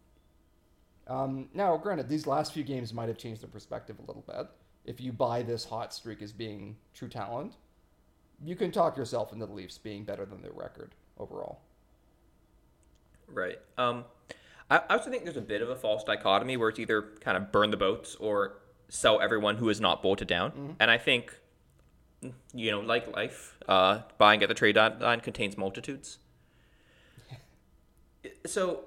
Um, 1.09 1.49
now, 1.55 1.77
granted, 1.77 2.09
these 2.09 2.27
last 2.27 2.53
few 2.53 2.65
games 2.65 2.93
might 2.93 3.09
have 3.09 3.19
changed 3.19 3.43
their 3.43 3.49
perspective 3.49 3.97
a 3.99 4.03
little 4.03 4.25
bit. 4.27 4.49
If 4.85 5.01
you 5.01 5.13
buy 5.13 5.43
this 5.43 5.65
hot 5.65 5.95
streak 5.95 6.21
as 6.23 6.33
being 6.33 6.77
true 6.95 7.09
talent, 7.09 7.55
you 8.45 8.57
can 8.57 8.71
talk 8.71 8.97
yourself 8.97 9.33
into 9.33 9.47
the 9.47 9.53
Leafs 9.53 9.79
being 9.79 10.05
better 10.05 10.27
than 10.27 10.43
their 10.43 10.53
record 10.53 10.95
overall. 11.19 11.61
Right. 13.29 13.59
Um, 13.79 14.05
I, 14.71 14.79
I 14.89 14.97
also 14.97 15.11
think 15.11 15.25
there's 15.25 15.37
a 15.37 15.43
bit 15.43 15.63
of 15.63 15.69
a 15.69 15.77
false 15.77 16.05
dichotomy 16.05 16.57
where 16.57 16.69
it's 16.69 16.79
either 16.79 17.03
kind 17.21 17.37
of 17.37 17.53
burn 17.53 17.71
the 17.71 17.77
boats 17.77 18.17
or 18.17 18.59
sell 18.89 19.21
everyone 19.21 19.57
who 19.57 19.69
is 19.69 19.81
not 19.81 20.03
bolted 20.03 20.29
down. 20.29 20.51
Mm-hmm. 20.53 20.71
And 20.81 20.91
I 20.91 20.99
think, 20.99 21.35
you 22.55 22.71
know, 22.71 22.81
like 22.81 23.15
life, 23.15 23.57
uh, 23.69 24.01
buying 24.19 24.43
at 24.43 24.49
the 24.49 24.55
trade 24.55 24.77
line 24.77 25.21
contains 25.21 25.57
multitudes. 25.57 26.19
so, 28.47 28.85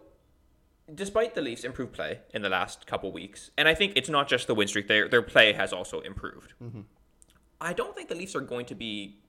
despite 0.94 1.36
the 1.36 1.42
Leafs' 1.42 1.64
improved 1.64 1.94
play 1.94 2.20
in 2.34 2.42
the 2.42 2.50
last 2.50 2.88
couple 2.88 3.12
weeks, 3.12 3.52
and 3.58 3.68
I 3.68 3.76
think 3.76 3.94
it's 3.96 4.10
not 4.10 4.28
just 4.28 4.48
the 4.48 4.56
win 4.56 4.68
streak; 4.68 4.88
their 4.88 5.08
their 5.08 5.22
play 5.22 5.54
has 5.54 5.72
also 5.72 6.00
improved. 6.02 6.54
Mm-hmm. 6.62 6.82
I 7.62 7.74
don't 7.74 7.96
think 7.96 8.10
the 8.10 8.16
Leafs 8.16 8.36
are 8.36 8.42
going 8.42 8.66
to 8.68 8.76
be 8.76 9.20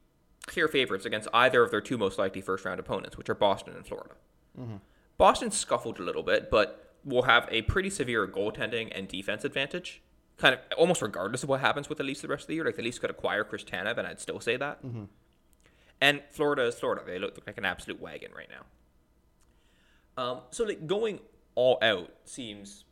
clear 0.46 0.68
favorites 0.68 1.04
against 1.04 1.28
either 1.34 1.62
of 1.62 1.70
their 1.70 1.80
two 1.80 1.98
most 1.98 2.18
likely 2.18 2.40
first 2.40 2.64
round 2.64 2.80
opponents, 2.80 3.16
which 3.18 3.28
are 3.28 3.34
Boston 3.34 3.74
and 3.76 3.86
Florida. 3.86 4.14
Mm-hmm. 4.58 4.76
Boston 5.20 5.50
scuffled 5.50 6.00
a 6.00 6.02
little 6.02 6.22
bit, 6.22 6.50
but 6.50 6.94
will 7.04 7.24
have 7.24 7.46
a 7.50 7.60
pretty 7.62 7.90
severe 7.90 8.26
goaltending 8.26 8.90
and 8.90 9.06
defense 9.06 9.44
advantage, 9.44 10.00
kind 10.38 10.54
of 10.54 10.60
almost 10.78 11.02
regardless 11.02 11.42
of 11.42 11.50
what 11.50 11.60
happens 11.60 11.90
with 11.90 11.98
the 11.98 12.04
Leafs 12.04 12.22
the 12.22 12.28
rest 12.28 12.44
of 12.44 12.48
the 12.48 12.54
year. 12.54 12.64
Like 12.64 12.76
the 12.76 12.82
Leafs 12.82 12.98
could 12.98 13.10
acquire 13.10 13.44
Chris 13.44 13.62
Tanev, 13.62 13.98
and 13.98 14.06
I'd 14.06 14.18
still 14.18 14.40
say 14.40 14.56
that. 14.56 14.82
Mm-hmm. 14.82 15.04
And 16.00 16.22
Florida 16.30 16.64
is 16.64 16.74
Florida; 16.76 17.02
they 17.04 17.18
look, 17.18 17.38
like 17.46 17.58
an 17.58 17.66
absolute 17.66 18.00
wagon 18.00 18.30
right 18.34 18.48
now. 20.16 20.22
Um, 20.22 20.40
so 20.52 20.64
like 20.64 20.86
going 20.86 21.20
all 21.54 21.76
out 21.82 22.10
seems 22.24 22.86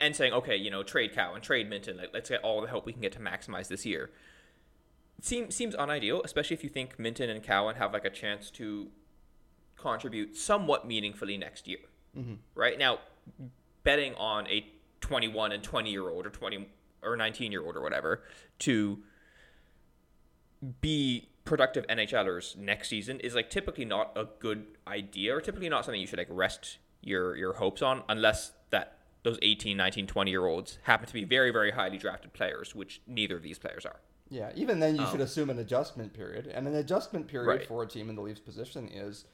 and 0.00 0.16
saying, 0.16 0.32
okay, 0.32 0.56
you 0.56 0.68
know, 0.68 0.82
trade 0.82 1.14
Cow 1.14 1.34
and 1.34 1.44
trade 1.44 1.70
Minton. 1.70 1.96
Like, 1.96 2.10
let's 2.12 2.28
get 2.28 2.42
all 2.42 2.60
the 2.60 2.66
help 2.66 2.86
we 2.86 2.92
can 2.92 3.02
get 3.02 3.12
to 3.12 3.20
maximize 3.20 3.68
this 3.68 3.86
year 3.86 4.10
seems 5.20 5.54
seems 5.54 5.74
unideal, 5.78 6.22
especially 6.22 6.54
if 6.54 6.64
you 6.64 6.70
think 6.70 6.98
Minton 6.98 7.30
and 7.30 7.40
Cowan 7.42 7.76
have 7.76 7.92
like 7.92 8.04
a 8.04 8.10
chance 8.10 8.50
to 8.52 8.88
contribute 9.84 10.36
somewhat 10.36 10.86
meaningfully 10.86 11.36
next 11.36 11.68
year. 11.68 11.84
Mm-hmm. 12.16 12.34
Right 12.54 12.78
now, 12.78 12.98
betting 13.82 14.14
on 14.14 14.46
a 14.48 14.66
21 15.00 15.52
and 15.52 15.62
20 15.62 15.90
year 15.90 16.08
old 16.08 16.26
or 16.26 16.30
20 16.30 16.68
or 17.02 17.16
19 17.16 17.52
year 17.52 17.62
old 17.64 17.76
or 17.76 17.82
whatever 17.82 18.22
to 18.60 18.98
be 20.80 21.28
productive 21.44 21.86
NHLers 21.88 22.56
next 22.56 22.88
season 22.88 23.20
is 23.20 23.34
like 23.34 23.50
typically 23.50 23.84
not 23.84 24.12
a 24.16 24.26
good 24.38 24.64
idea 24.88 25.36
or 25.36 25.40
typically 25.42 25.68
not 25.68 25.84
something 25.84 26.00
you 26.00 26.06
should 26.06 26.18
like 26.18 26.28
rest 26.30 26.78
your 27.02 27.36
your 27.36 27.52
hopes 27.54 27.82
on 27.82 28.02
unless 28.08 28.52
that 28.70 28.98
those 29.24 29.38
18, 29.42 29.76
19, 29.76 30.06
20 30.06 30.30
year 30.30 30.46
olds 30.46 30.78
happen 30.84 31.06
to 31.06 31.12
be 31.12 31.24
very 31.24 31.50
very 31.50 31.72
highly 31.72 31.98
drafted 31.98 32.32
players, 32.32 32.74
which 32.74 33.02
neither 33.06 33.36
of 33.36 33.42
these 33.42 33.58
players 33.58 33.84
are. 33.84 34.00
Yeah, 34.30 34.50
even 34.54 34.80
then, 34.80 34.96
you 34.96 35.02
um, 35.02 35.10
should 35.10 35.20
assume 35.20 35.50
an 35.50 35.58
adjustment 35.58 36.14
period, 36.14 36.46
and 36.46 36.66
an 36.66 36.74
adjustment 36.74 37.28
period 37.28 37.46
right. 37.46 37.66
for 37.66 37.82
a 37.82 37.86
team 37.86 38.08
in 38.08 38.16
the 38.16 38.22
Leafs 38.22 38.40
position 38.40 38.88
is 38.88 39.26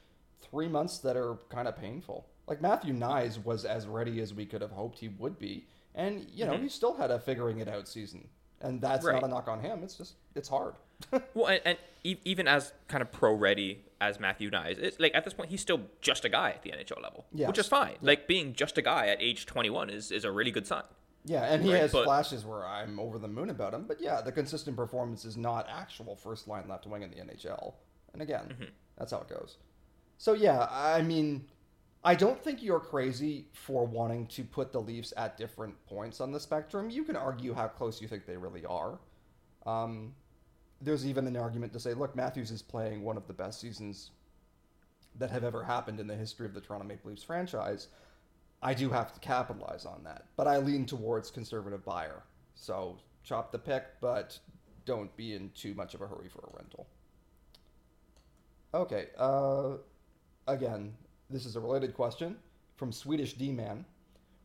three 0.51 0.69
months 0.69 0.99
that 0.99 1.17
are 1.17 1.37
kind 1.49 1.69
of 1.69 1.77
painful. 1.77 2.27
Like 2.47 2.61
Matthew 2.61 2.93
Knies 2.95 3.43
was 3.45 3.65
as 3.65 3.87
ready 3.87 4.21
as 4.21 4.35
we 4.35 4.45
could 4.47 4.61
have 4.61 4.73
hoped 4.73 4.99
he 4.99 5.09
would 5.09 5.39
be, 5.39 5.67
and 5.95 6.27
you 6.33 6.45
know 6.45 6.55
mm-hmm. 6.55 6.65
he 6.65 6.69
still 6.69 6.95
had 6.95 7.11
a 7.11 7.19
figuring 7.21 7.59
it 7.61 7.69
out 7.69 7.87
season, 7.89 8.27
and 8.61 8.81
that's 8.81 9.05
right. 9.05 9.15
not 9.15 9.25
a 9.25 9.29
knock 9.29 9.47
on 9.49 9.61
him. 9.61 9.83
It's 9.85 9.95
just 9.95 10.15
it's 10.35 10.49
hard. 10.49 10.75
well, 11.35 11.47
and, 11.47 11.61
and 11.65 11.79
e- 12.03 12.17
even 12.25 12.49
as 12.49 12.73
kind 12.89 13.03
of 13.03 13.13
pro 13.13 13.33
ready 13.33 13.85
as 14.01 14.19
Matthew 14.19 14.51
Knies, 14.51 14.79
it's 14.79 14.99
like 14.99 15.15
at 15.15 15.25
this 15.25 15.33
point 15.33 15.51
he's 15.51 15.61
still 15.61 15.81
just 16.01 16.25
a 16.25 16.29
guy 16.29 16.51
at 16.51 16.63
the 16.63 16.71
NHL 16.71 17.01
level, 17.03 17.25
Yes. 17.33 17.47
which 17.49 17.59
is 17.59 17.69
fine. 17.69 17.97
Like 18.03 18.27
being 18.27 18.53
just 18.55 18.77
a 18.79 18.83
guy 18.83 19.07
at 19.07 19.23
age 19.23 19.47
21 19.47 19.89
is 19.91 20.11
is 20.11 20.25
a 20.25 20.33
really 20.33 20.51
good 20.51 20.67
sign. 20.67 20.83
Yeah, 21.25 21.45
and 21.45 21.63
he 21.63 21.71
Right, 21.73 21.83
has 21.83 21.93
but- 21.93 22.05
flashes 22.05 22.45
where 22.45 22.67
I'm 22.67 22.99
over 22.99 23.19
the 23.19 23.29
moon 23.29 23.51
about 23.51 23.75
him. 23.75 23.85
But 23.87 24.01
yeah, 24.01 24.23
the 24.23 24.33
consistent 24.33 24.75
performance 24.77 25.25
is 25.25 25.37
not 25.37 25.69
actual 25.71 26.17
first 26.17 26.49
line 26.49 26.67
left 26.67 26.87
wing 26.87 27.03
in 27.03 27.11
the 27.11 27.17
NHL. 27.17 27.75
And 28.13 28.23
again, 28.23 28.47
Mm-hmm. 28.55 28.65
that's 28.99 29.13
how 29.13 29.19
it 29.19 29.29
goes. 29.29 29.57
So 30.21 30.35
yeah, 30.35 30.69
I 30.71 31.01
mean, 31.01 31.47
I 32.05 32.15
don't 32.15 32.39
think 32.45 32.63
you're 32.63 32.79
crazy 32.79 33.47
for 33.55 33.87
wanting 33.87 34.27
to 34.27 34.45
put 34.45 34.71
the 34.71 34.79
Leafs 34.79 35.15
at 35.17 35.39
different 35.39 35.75
points 35.87 36.21
on 36.21 36.31
the 36.31 36.39
spectrum. 36.39 36.91
You 36.91 37.05
can 37.05 37.17
argue 37.17 37.55
how 37.55 37.69
close 37.69 38.03
you 38.03 38.07
think 38.07 38.27
they 38.27 38.37
really 38.37 38.67
are. 38.67 38.99
Um, 39.65 40.13
there's 40.83 41.07
even 41.07 41.27
an 41.27 41.39
argument 41.39 41.73
to 41.73 41.81
say, 41.81 41.95
look, 41.95 42.15
Matthews 42.15 42.51
is 42.51 42.61
playing 42.61 43.03
one 43.03 43.17
of 43.17 43.27
the 43.29 43.33
best 43.33 43.63
seasons 43.63 44.11
that 45.19 45.31
have 45.31 45.43
ever 45.43 45.65
happened 45.65 45.99
in 45.99 46.07
the 46.07 46.17
history 46.17 46.45
of 46.45 46.53
the 46.53 46.61
Toronto 46.61 46.87
Maple 46.87 47.09
Leafs 47.09 47.23
franchise. 47.23 47.89
I 48.63 48.75
do 48.75 48.91
have 48.91 49.15
to 49.15 49.21
capitalize 49.21 49.87
on 49.87 50.05
that, 50.05 50.27
but 50.37 50.47
I 50.47 50.59
lean 50.59 50.85
towards 50.85 51.31
conservative 51.31 51.83
buyer. 51.83 52.25
So 52.55 52.99
chop 53.25 53.53
the 53.53 53.59
pick, 53.59 53.85
but 54.03 54.39
don't 54.85 55.17
be 55.17 55.35
in 55.35 55.51
too 55.55 55.73
much 55.73 55.95
of 55.95 56.03
a 56.03 56.07
hurry 56.07 56.29
for 56.29 56.41
a 56.41 56.57
rental. 56.59 56.87
Okay, 58.75 59.07
uh, 59.19 59.79
again, 60.53 60.93
this 61.29 61.47
is 61.47 61.57
a 61.57 61.61
related 61.61 61.95
question 61.95 62.37
from 62.77 62.93
Swedish 62.93 63.35
D 63.35 63.51
Man. 63.51 63.85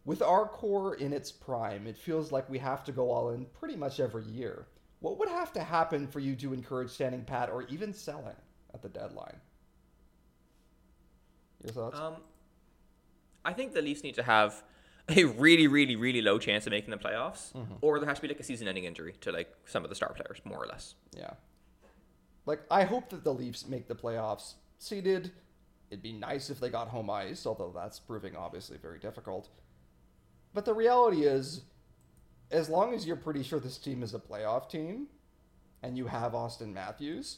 With 0.05 0.21
our 0.21 0.47
core 0.47 0.95
in 0.95 1.13
its 1.13 1.31
prime, 1.31 1.87
it 1.87 1.97
feels 1.97 2.31
like 2.31 2.47
we 2.49 2.59
have 2.59 2.83
to 2.83 2.91
go 2.91 3.11
all 3.11 3.31
in 3.31 3.45
pretty 3.59 3.75
much 3.75 3.99
every 3.99 4.23
year. 4.23 4.67
What 4.99 5.17
would 5.17 5.29
have 5.29 5.51
to 5.53 5.63
happen 5.63 6.07
for 6.07 6.19
you 6.19 6.35
to 6.37 6.53
encourage 6.53 6.91
standing 6.91 7.23
pat 7.23 7.49
or 7.49 7.63
even 7.63 7.91
selling 7.93 8.35
at 8.73 8.81
the 8.81 8.89
deadline? 8.89 9.37
Your 11.63 11.73
thoughts? 11.73 11.99
Um, 11.99 12.17
I 13.43 13.53
think 13.53 13.73
the 13.73 13.81
Leafs 13.81 14.03
need 14.03 14.15
to 14.15 14.23
have 14.23 14.63
a 15.09 15.23
really, 15.23 15.67
really, 15.67 15.95
really 15.95 16.21
low 16.21 16.37
chance 16.37 16.67
of 16.67 16.71
making 16.71 16.91
the 16.91 16.97
playoffs, 16.97 17.51
or 17.81 17.99
there 17.99 18.07
has 18.07 18.17
to 18.17 18.21
be 18.21 18.27
like 18.27 18.39
a 18.39 18.43
season-ending 18.43 18.83
injury 18.83 19.15
to 19.21 19.31
like 19.31 19.53
some 19.65 19.83
of 19.83 19.89
the 19.89 19.95
star 19.95 20.13
players, 20.13 20.39
more 20.45 20.57
or 20.57 20.67
less. 20.67 20.95
Yeah. 21.17 21.31
Like, 22.45 22.61
I 22.69 22.83
hope 22.83 23.09
that 23.09 23.23
the 23.23 23.33
Leafs 23.33 23.67
make 23.67 23.87
the 23.87 23.95
playoffs 23.95 24.53
seeded. 24.77 25.31
It'd 25.95 26.03
be 26.03 26.11
nice 26.11 26.49
if 26.49 26.59
they 26.59 26.67
got 26.67 26.89
home 26.89 27.09
ice, 27.09 27.45
although 27.45 27.71
that's 27.73 27.99
proving 27.99 28.35
obviously 28.35 28.75
very 28.75 28.99
difficult. 28.99 29.47
But 30.53 30.65
the 30.65 30.73
reality 30.73 31.23
is, 31.23 31.61
as 32.51 32.67
long 32.67 32.93
as 32.93 33.07
you're 33.07 33.15
pretty 33.15 33.43
sure 33.43 33.61
this 33.61 33.77
team 33.77 34.03
is 34.03 34.13
a 34.13 34.19
playoff 34.19 34.69
team, 34.69 35.07
and 35.81 35.97
you 35.97 36.07
have 36.07 36.35
Austin 36.35 36.73
Matthews, 36.73 37.37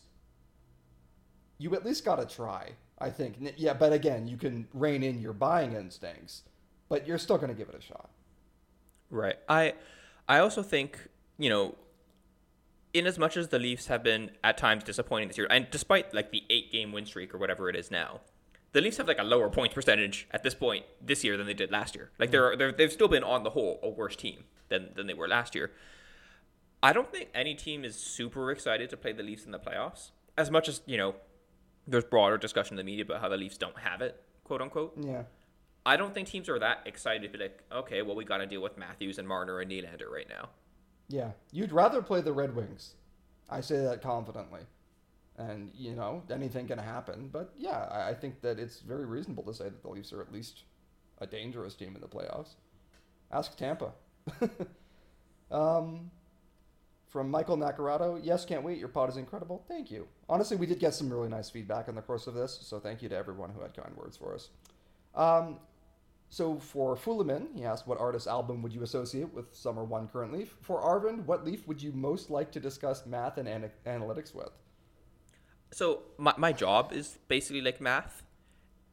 you 1.59 1.75
at 1.75 1.85
least 1.85 2.03
gotta 2.03 2.25
try, 2.25 2.71
I 2.97 3.11
think. 3.11 3.35
Yeah, 3.57 3.75
but 3.75 3.93
again, 3.93 4.27
you 4.27 4.37
can 4.37 4.67
rein 4.73 5.03
in 5.03 5.21
your 5.21 5.33
buying 5.33 5.73
instincts, 5.73 6.41
but 6.89 7.07
you're 7.07 7.19
still 7.19 7.37
gonna 7.37 7.53
give 7.53 7.69
it 7.69 7.75
a 7.75 7.81
shot. 7.81 8.09
Right. 9.11 9.37
I 9.47 9.75
I 10.27 10.39
also 10.39 10.63
think, 10.63 11.09
you 11.37 11.51
know, 11.51 11.75
in 12.91 13.05
as 13.05 13.19
much 13.19 13.37
as 13.37 13.49
the 13.49 13.59
Leafs 13.59 13.85
have 13.85 14.01
been 14.01 14.31
at 14.43 14.57
times 14.57 14.83
disappointing 14.83 15.27
this 15.27 15.37
year, 15.37 15.45
and 15.47 15.67
despite 15.69 16.11
like 16.11 16.31
the 16.31 16.43
eight 16.49 16.71
game 16.71 16.91
win 16.91 17.05
streak 17.05 17.35
or 17.35 17.37
whatever 17.37 17.69
it 17.69 17.75
is 17.75 17.91
now, 17.91 18.21
the 18.77 18.81
Leafs 18.81 18.98
have 18.98 19.07
like 19.07 19.17
a 19.17 19.24
lower 19.24 19.50
point 19.50 19.74
percentage 19.74 20.27
at 20.29 20.43
this 20.43 20.53
point 20.53 20.86
this 21.01 21.24
year 21.24 21.36
than 21.36 21.48
they 21.48 21.55
did 21.55 21.72
last 21.72 21.96
year. 21.96 22.12
Like 22.19 22.29
they're, 22.29 22.55
they're 22.55 22.72
they've 22.72 22.91
still 22.91 23.07
been 23.07 23.24
on 23.24 23.41
the 23.41 23.50
whole 23.50 23.79
a 23.81 23.89
worse 23.89 24.15
team 24.15 24.43
than 24.69 24.89
than 24.93 25.07
they 25.07 25.15
were 25.15 25.27
last 25.27 25.55
year. 25.55 25.72
I 26.84 26.93
don't 26.93 27.12
think 27.12 27.29
any 27.34 27.55
team 27.55 27.84
is 27.84 27.96
super 27.96 28.51
excited 28.51 28.91
to 28.91 28.98
play 28.98 29.13
the 29.13 29.24
Leafs 29.24 29.46
in 29.46 29.51
the 29.51 29.57
playoffs. 29.57 30.12
As 30.38 30.51
much 30.51 30.69
as, 30.69 30.81
you 30.86 30.96
know, 30.96 31.15
there's 31.88 32.03
broader 32.03 32.38
discussion 32.38 32.75
in 32.75 32.77
the 32.77 32.84
media 32.84 33.03
about 33.03 33.19
how 33.19 33.29
the 33.29 33.38
Leafs 33.38 33.57
don't 33.57 33.79
have 33.79 34.03
it, 34.03 34.22
quote 34.43 34.62
unquote. 34.62 34.93
Yeah. 35.01 35.24
I 35.84 35.98
don't 35.98 36.13
think 36.13 36.27
teams 36.27 36.48
are 36.48 36.60
that 36.60 36.81
excited 36.86 37.24
to 37.24 37.36
be 37.36 37.43
like, 37.46 37.63
okay, 37.72 38.03
well, 38.03 38.15
we 38.15 38.25
got 38.25 38.38
to 38.38 38.46
deal 38.46 38.62
with 38.62 38.77
Matthews 38.77 39.17
and 39.17 39.27
Marner 39.27 39.60
and 39.60 39.72
Nylander 39.72 40.07
right 40.07 40.29
now. 40.29 40.50
Yeah, 41.10 41.31
you'd 41.51 41.72
rather 41.72 42.03
play 42.03 42.22
the 42.22 42.34
Red 42.34 42.55
Wings. 42.55 42.93
I 43.50 43.60
say 43.62 43.79
that 43.79 44.03
confidently. 44.03 44.62
And, 45.38 45.72
you 45.75 45.94
know, 45.94 46.24
anything 46.32 46.67
can 46.67 46.79
happen. 46.79 47.29
But 47.32 47.53
yeah, 47.58 47.88
I 47.91 48.10
I 48.10 48.13
think 48.13 48.41
that 48.41 48.58
it's 48.60 48.79
very 48.79 49.06
reasonable 49.06 49.44
to 49.44 49.53
say 49.53 49.65
that 49.65 49.84
the 49.84 49.89
Leafs 49.89 50.12
are 50.12 50.22
at 50.22 50.32
least 50.32 50.63
a 51.20 51.27
dangerous 51.27 51.75
team 51.75 51.96
in 51.96 52.01
the 52.01 52.08
playoffs. 52.08 52.56
Ask 53.32 53.56
Tampa. 53.56 53.91
um, 55.51 56.12
from 57.08 57.32
Michael 57.32 57.58
Nacarado, 57.58 58.20
yes, 58.22 58.46
can't 58.46 58.63
wait. 58.63 58.77
Your 58.77 58.89
pod 58.89 59.10
is 59.10 59.17
incredible. 59.17 59.63
Thank 59.67 59.89
you. 59.89 60.08
Honestly, 60.27 60.58
we 60.58 60.65
did 60.65 60.79
get 60.79 60.94
some 60.94 61.10
really 61.10 61.29
nice 61.29 61.50
feedback 61.50 61.88
in 61.88 61.96
the 61.96 62.01
course 62.01 62.27
of 62.27 62.34
this, 62.34 62.60
so 62.62 62.79
thank 62.79 63.01
you 63.01 63.10
to 63.10 63.15
everyone 63.15 63.51
who 63.51 63.62
had 63.62 63.75
kind 63.75 63.96
words 63.96 64.17
for 64.17 64.36
us. 64.36 64.50
Um, 65.15 65.58
so 66.29 66.60
for 66.60 66.96
Fulemin, 66.96 67.48
he 67.56 67.63
asked, 67.63 67.88
what 67.88 68.00
artist 68.00 68.27
album 68.27 68.62
would 68.62 68.74
you 68.74 68.84
associate 68.84 69.34
with 69.34 69.56
Summer 69.56 69.84
One 69.84 70.08
current 70.08 70.34
Leaf? 70.34 70.56
For 70.62 70.82
Arvind, 70.82 71.25
what 71.25 71.46
Leaf 71.46 71.65
would 71.67 71.82
you 71.82 71.94
most 71.94 72.29
like 72.29 72.51
to 72.51 72.60
discuss 72.60 73.06
math 73.06 73.38
and 73.38 73.48
ana- 73.48 73.72
analytics 73.86 74.36
with? 74.36 74.51
So 75.71 76.03
my, 76.17 76.33
my 76.38 76.53
job 76.53 76.93
is 76.93 77.17
basically 77.27 77.62
like 77.62 77.81
math. 77.81 78.24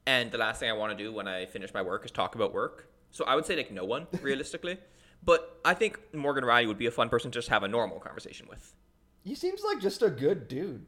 And 0.07 0.31
the 0.31 0.39
last 0.39 0.61
thing 0.61 0.69
I 0.69 0.75
want 0.75 0.97
to 0.97 1.05
do 1.05 1.13
when 1.13 1.27
I 1.27 1.47
finish 1.47 1.73
my 1.73 1.83
work 1.83 2.05
is 2.05 2.11
talk 2.11 2.35
about 2.35 2.53
work. 2.53 2.89
So 3.11 3.25
I 3.25 3.35
would 3.35 3.47
say 3.47 3.57
like 3.57 3.71
no 3.71 3.85
one, 3.85 4.07
realistically. 4.23 4.79
but 5.25 5.59
I 5.65 5.75
think 5.75 5.99
Morgan 6.13 6.45
Rielly 6.45 6.67
would 6.67 6.79
be 6.79 6.87
a 6.87 6.91
fun 6.91 7.09
person 7.09 7.31
to 7.31 7.39
just 7.39 7.49
have 7.49 7.63
a 7.63 7.69
normal 7.69 7.99
conversation 8.01 8.47
with. 8.49 8.75
He 9.23 9.35
seems 9.35 9.63
like 9.65 9.81
just 9.81 10.03
a 10.03 10.11
good 10.11 10.49
dude. 10.49 10.87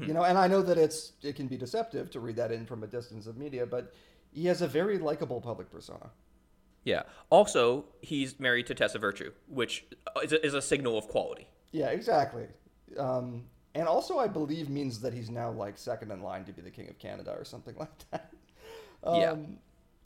You 0.00 0.14
know, 0.14 0.22
and 0.22 0.38
I 0.38 0.46
know 0.46 0.62
that 0.62 0.78
it's 0.78 1.12
it 1.22 1.36
can 1.36 1.48
be 1.48 1.58
deceptive 1.58 2.08
to 2.12 2.20
read 2.20 2.36
that 2.36 2.50
in 2.50 2.64
from 2.64 2.82
a 2.82 2.86
distance 2.86 3.26
of 3.26 3.36
media, 3.36 3.66
but 3.66 3.92
he 4.32 4.46
has 4.46 4.62
a 4.62 4.66
very 4.66 4.96
likable 4.98 5.38
public 5.38 5.70
persona. 5.70 6.08
Yeah. 6.84 7.02
Also, 7.28 7.84
he's 8.00 8.40
married 8.40 8.66
to 8.68 8.74
Tessa 8.74 8.98
Virtue, 8.98 9.32
which 9.48 9.84
is 10.22 10.32
a, 10.32 10.46
is 10.46 10.54
a 10.54 10.62
signal 10.62 10.96
of 10.96 11.08
quality. 11.08 11.46
Yeah, 11.72 11.88
exactly. 11.90 12.46
Um, 12.96 13.44
and 13.74 13.88
also, 13.88 14.18
I 14.18 14.28
believe 14.28 14.68
means 14.68 15.00
that 15.00 15.14
he's 15.14 15.30
now 15.30 15.50
like 15.50 15.78
second 15.78 16.10
in 16.10 16.22
line 16.22 16.44
to 16.44 16.52
be 16.52 16.62
the 16.62 16.70
king 16.70 16.88
of 16.88 16.98
Canada 16.98 17.34
or 17.36 17.44
something 17.44 17.74
like 17.78 18.10
that. 18.10 18.32
Um, 19.02 19.20
Yeah. 19.20 19.36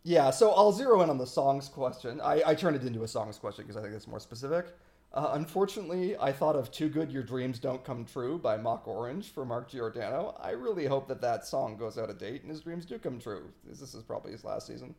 Yeah. 0.05 0.31
So 0.31 0.53
I'll 0.53 0.73
zero 0.73 1.03
in 1.03 1.11
on 1.11 1.19
the 1.19 1.27
songs 1.27 1.69
question. 1.69 2.21
I, 2.21 2.43
I 2.47 2.55
turned 2.55 2.77
it 2.77 2.85
into 2.85 3.03
a 3.03 3.09
songs 3.09 3.39
question 3.39 3.65
because 3.65 3.77
I 3.77 3.83
think 3.83 3.95
it's 3.95 4.07
more 4.07 4.21
specific. 4.21 4.67
Uh, 5.13 5.31
unfortunately, 5.33 6.17
I 6.19 6.31
thought 6.31 6.57
of 6.57 6.71
"Too 6.71 6.89
Good 6.89 7.11
Your 7.11 7.23
Dreams 7.23 7.59
Don't 7.59 7.83
Come 7.83 8.05
True" 8.05 8.39
by 8.39 8.57
Mock 8.57 8.87
Orange 8.87 9.33
for 9.33 9.45
Mark 9.45 9.71
Giordano. 9.71 10.37
I 10.41 10.51
really 10.51 10.87
hope 10.87 11.09
that 11.09 11.21
that 11.23 11.47
song 11.47 11.77
goes 11.77 11.97
out 11.97 12.11
of 12.11 12.19
date 12.19 12.43
and 12.43 12.51
his 12.51 12.61
dreams 12.61 12.85
do 12.85 12.99
come 12.99 13.19
true. 13.19 13.51
This 13.65 13.81
is 13.95 14.03
probably 14.03 14.33
his 14.33 14.45
last 14.45 14.67
season. 14.67 14.95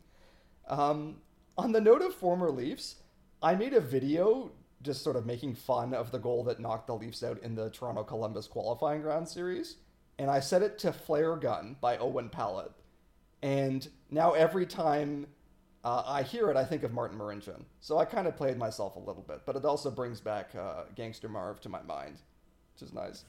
Um, 0.68 1.18
on 1.58 1.72
the 1.72 1.82
note 1.82 2.02
of 2.02 2.14
former 2.14 2.50
Leafs, 2.50 2.96
I 3.42 3.56
made 3.56 3.74
a 3.74 3.80
video 3.82 4.52
just 4.82 5.04
sort 5.04 5.16
of 5.16 5.26
making 5.26 5.56
fun 5.56 5.94
of 5.94 6.12
the 6.12 6.20
goal 6.20 6.44
that 6.46 6.60
knocked 6.60 6.88
the 6.88 6.96
Leafs 6.96 7.24
out 7.24 7.42
in 7.42 7.56
the 7.56 7.70
Toronto 7.70 8.04
Columbus 8.04 8.48
qualifying 8.48 9.02
ground 9.02 9.28
series, 9.28 9.78
and 10.20 10.30
I 10.30 10.40
set 10.40 10.62
it 10.62 10.78
to 10.80 10.92
Flare 10.92 11.36
Gun 11.36 11.76
by 11.82 11.98
Owen 11.98 12.30
Pallett. 12.30 12.72
And 13.42 13.88
now 14.10 14.34
every 14.34 14.66
time 14.66 15.28
uh, 15.84 16.04
I 16.06 16.24
hear 16.24 16.50
it, 16.50 16.58
I 16.58 16.64
think 16.64 16.84
of 16.84 16.92
Martin 16.92 17.18
Marincin. 17.18 17.64
So 17.80 17.98
I 17.98 18.06
kind 18.06 18.28
of 18.28 18.36
played 18.36 18.58
myself 18.58 18.96
a 18.96 19.00
little 19.00 19.24
bit, 19.28 19.42
but 19.46 19.56
it 19.56 19.66
also 19.66 19.92
brings 19.92 20.20
back 20.20 20.52
uh, 20.56 20.84
Gangster 20.96 21.30
Marv 21.30 21.62
to 21.62 21.70
my 21.70 21.82
mind, 21.84 22.18
which 22.74 22.88
is 22.88 22.94
nice. 22.94 23.26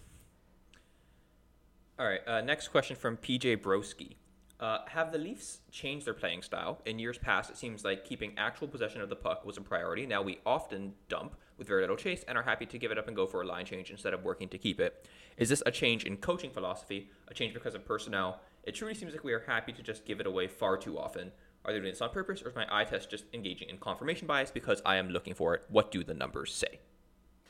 All 1.99 2.07
right. 2.07 2.21
Uh, 2.27 2.41
next 2.41 2.69
question 2.69 2.97
from 2.97 3.17
PJ 3.17 3.59
Broski. 3.59 4.15
Uh, 4.61 4.79
have 4.89 5.13
the 5.13 5.19
Leafs 5.19 5.61
changed 5.71 6.05
their 6.05 6.15
playing 6.15 6.43
style? 6.43 6.81
In 6.85 6.99
years 6.99 7.17
past, 7.17 7.49
it 7.49 7.57
seems 7.57 7.85
like 7.85 8.05
keeping 8.05 8.35
actual 8.37 8.67
possession 8.67 9.01
of 9.01 9.09
the 9.09 9.15
puck 9.15 9.45
was 9.45 9.57
a 9.57 9.61
priority. 9.61 10.05
Now 10.05 10.21
we 10.21 10.41
often 10.45 10.95
dump 11.09 11.37
with 11.57 11.69
very 11.69 11.83
little 11.83 11.97
chase 11.97 12.25
and 12.27 12.37
are 12.37 12.43
happy 12.43 12.67
to 12.67 12.79
give 12.79 12.91
it 12.91 12.99
up 12.99 13.07
and 13.07 13.15
go 13.15 13.27
for 13.27 13.43
a 13.43 13.47
line 13.47 13.67
change 13.67 13.91
instead 13.91 14.15
of 14.15 14.25
working 14.25 14.49
to 14.49 14.59
keep 14.59 14.81
it. 14.81 15.07
Is 15.37 15.49
this 15.49 15.63
a 15.65 15.71
change 15.71 16.05
in 16.05 16.17
coaching 16.17 16.51
philosophy? 16.51 17.09
A 17.29 17.35
change 17.35 17.55
because 17.55 17.77
of 17.77 17.85
personnel? 17.85 18.41
It 18.65 18.75
truly 18.75 18.95
seems 18.95 19.13
like 19.13 19.23
we 19.23 19.33
are 19.33 19.45
happy 19.47 19.73
to 19.73 19.83
just 19.83 20.05
give 20.05 20.19
it 20.19 20.27
away 20.27 20.49
far 20.49 20.77
too 20.77 20.99
often. 20.99 21.31
Are 21.65 21.73
they 21.73 21.79
doing 21.79 21.93
this 21.93 22.01
on 22.01 22.11
purpose, 22.11 22.43
or 22.43 22.49
is 22.49 22.57
my 22.57 22.67
eye 22.71 22.85
test 22.85 23.11
just 23.11 23.25
engaging 23.33 23.69
in 23.69 23.79
confirmation 23.79 24.27
bias 24.27 24.51
because 24.51 24.83
I 24.85 24.97
am 24.97 25.11
looking 25.11 25.35
for 25.35 25.55
it? 25.55 25.65
What 25.69 25.93
do 25.93 26.03
the 26.03 26.15
numbers 26.15 26.53
say? 26.53 26.81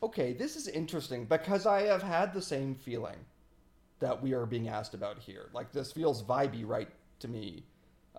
Okay, 0.02 0.32
this 0.34 0.56
is 0.56 0.68
interesting 0.68 1.24
because 1.24 1.66
I 1.66 1.82
have 1.82 2.02
had 2.02 2.34
the 2.34 2.42
same 2.42 2.74
feeling 2.74 3.16
that 4.00 4.22
we 4.22 4.32
are 4.32 4.46
being 4.46 4.68
asked 4.68 4.94
about 4.94 5.18
here. 5.18 5.50
Like 5.52 5.72
this 5.72 5.92
feels 5.92 6.22
vibey 6.22 6.66
right 6.66 6.88
to 7.20 7.28
me. 7.28 7.64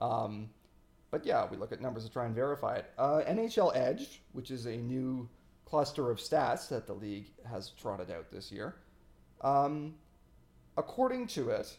Um, 0.01 0.49
but 1.11 1.25
yeah, 1.25 1.47
we 1.49 1.57
look 1.57 1.71
at 1.71 1.81
numbers 1.81 2.05
to 2.05 2.11
try 2.11 2.25
and 2.25 2.35
verify 2.35 2.75
it. 2.75 2.91
Uh, 2.97 3.21
NHL 3.27 3.75
Edge, 3.75 4.21
which 4.31 4.51
is 4.51 4.65
a 4.65 4.77
new 4.77 5.27
cluster 5.65 6.09
of 6.11 6.17
stats 6.19 6.69
that 6.69 6.87
the 6.87 6.93
league 6.93 7.31
has 7.49 7.69
trotted 7.71 8.11
out 8.11 8.31
this 8.31 8.51
year, 8.51 8.75
um, 9.41 9.95
according 10.77 11.27
to 11.27 11.49
it, 11.49 11.77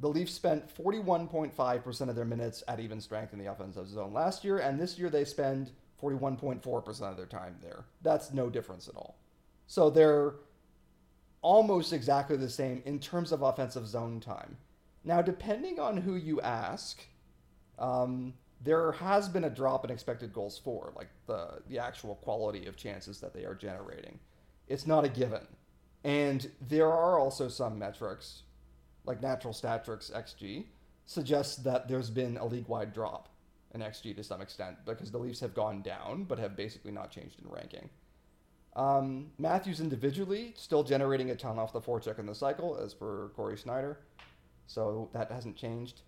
the 0.00 0.08
Leafs 0.08 0.32
spent 0.32 0.74
41.5% 0.74 2.08
of 2.08 2.16
their 2.16 2.24
minutes 2.24 2.62
at 2.66 2.80
even 2.80 3.00
strength 3.00 3.32
in 3.32 3.38
the 3.38 3.46
offensive 3.46 3.88
zone 3.88 4.12
last 4.12 4.44
year, 4.44 4.58
and 4.58 4.80
this 4.80 4.98
year 4.98 5.10
they 5.10 5.24
spend 5.24 5.72
41.4% 6.02 7.02
of 7.02 7.16
their 7.16 7.26
time 7.26 7.56
there. 7.60 7.84
That's 8.02 8.32
no 8.32 8.48
difference 8.48 8.88
at 8.88 8.96
all. 8.96 9.16
So 9.66 9.90
they're 9.90 10.34
almost 11.42 11.92
exactly 11.92 12.36
the 12.36 12.48
same 12.48 12.82
in 12.86 12.98
terms 12.98 13.30
of 13.32 13.42
offensive 13.42 13.86
zone 13.86 14.20
time. 14.20 14.56
Now, 15.04 15.22
depending 15.22 15.78
on 15.80 15.96
who 15.96 16.14
you 16.16 16.40
ask, 16.40 17.00
um, 17.78 18.34
there 18.60 18.92
has 18.92 19.28
been 19.28 19.44
a 19.44 19.50
drop 19.50 19.84
in 19.84 19.90
expected 19.90 20.32
goals 20.32 20.60
for, 20.62 20.92
like 20.94 21.08
the 21.26 21.62
the 21.68 21.78
actual 21.78 22.16
quality 22.16 22.66
of 22.66 22.76
chances 22.76 23.20
that 23.20 23.32
they 23.32 23.44
are 23.44 23.54
generating. 23.54 24.18
It's 24.68 24.86
not 24.86 25.04
a 25.04 25.08
given, 25.08 25.46
and 26.04 26.50
there 26.68 26.90
are 26.92 27.18
also 27.18 27.48
some 27.48 27.78
metrics, 27.78 28.42
like 29.04 29.22
natural 29.22 29.54
stat 29.54 29.84
tricks 29.84 30.10
XG, 30.14 30.66
suggests 31.06 31.56
that 31.56 31.88
there's 31.88 32.10
been 32.10 32.36
a 32.36 32.44
league 32.44 32.68
wide 32.68 32.92
drop 32.92 33.30
in 33.72 33.80
XG 33.80 34.14
to 34.16 34.24
some 34.24 34.40
extent 34.40 34.76
because 34.84 35.10
the 35.10 35.18
Leafs 35.18 35.40
have 35.40 35.54
gone 35.54 35.80
down 35.80 36.24
but 36.24 36.38
have 36.38 36.56
basically 36.56 36.92
not 36.92 37.10
changed 37.10 37.40
in 37.40 37.48
ranking. 37.48 37.88
Um, 38.76 39.30
Matthews 39.38 39.80
individually 39.80 40.54
still 40.56 40.84
generating 40.84 41.30
a 41.30 41.36
ton 41.36 41.58
off 41.58 41.72
the 41.72 41.80
forecheck 41.80 42.18
in 42.18 42.26
the 42.26 42.34
cycle, 42.34 42.76
as 42.76 42.94
per 42.94 43.30
Corey 43.34 43.56
Sznajder, 43.56 43.96
so 44.70 45.08
that 45.12 45.32
hasn't 45.32 45.56
changed. 45.56 46.02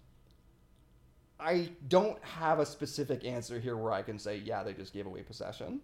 I 1.40 1.70
don't 1.88 2.22
have 2.22 2.60
a 2.60 2.66
specific 2.66 3.24
answer 3.24 3.58
here 3.58 3.76
where 3.76 3.92
I 3.92 4.02
can 4.02 4.20
say, 4.20 4.36
yeah, 4.36 4.62
they 4.62 4.72
just 4.72 4.92
gave 4.92 5.06
away 5.06 5.22
possession. 5.22 5.80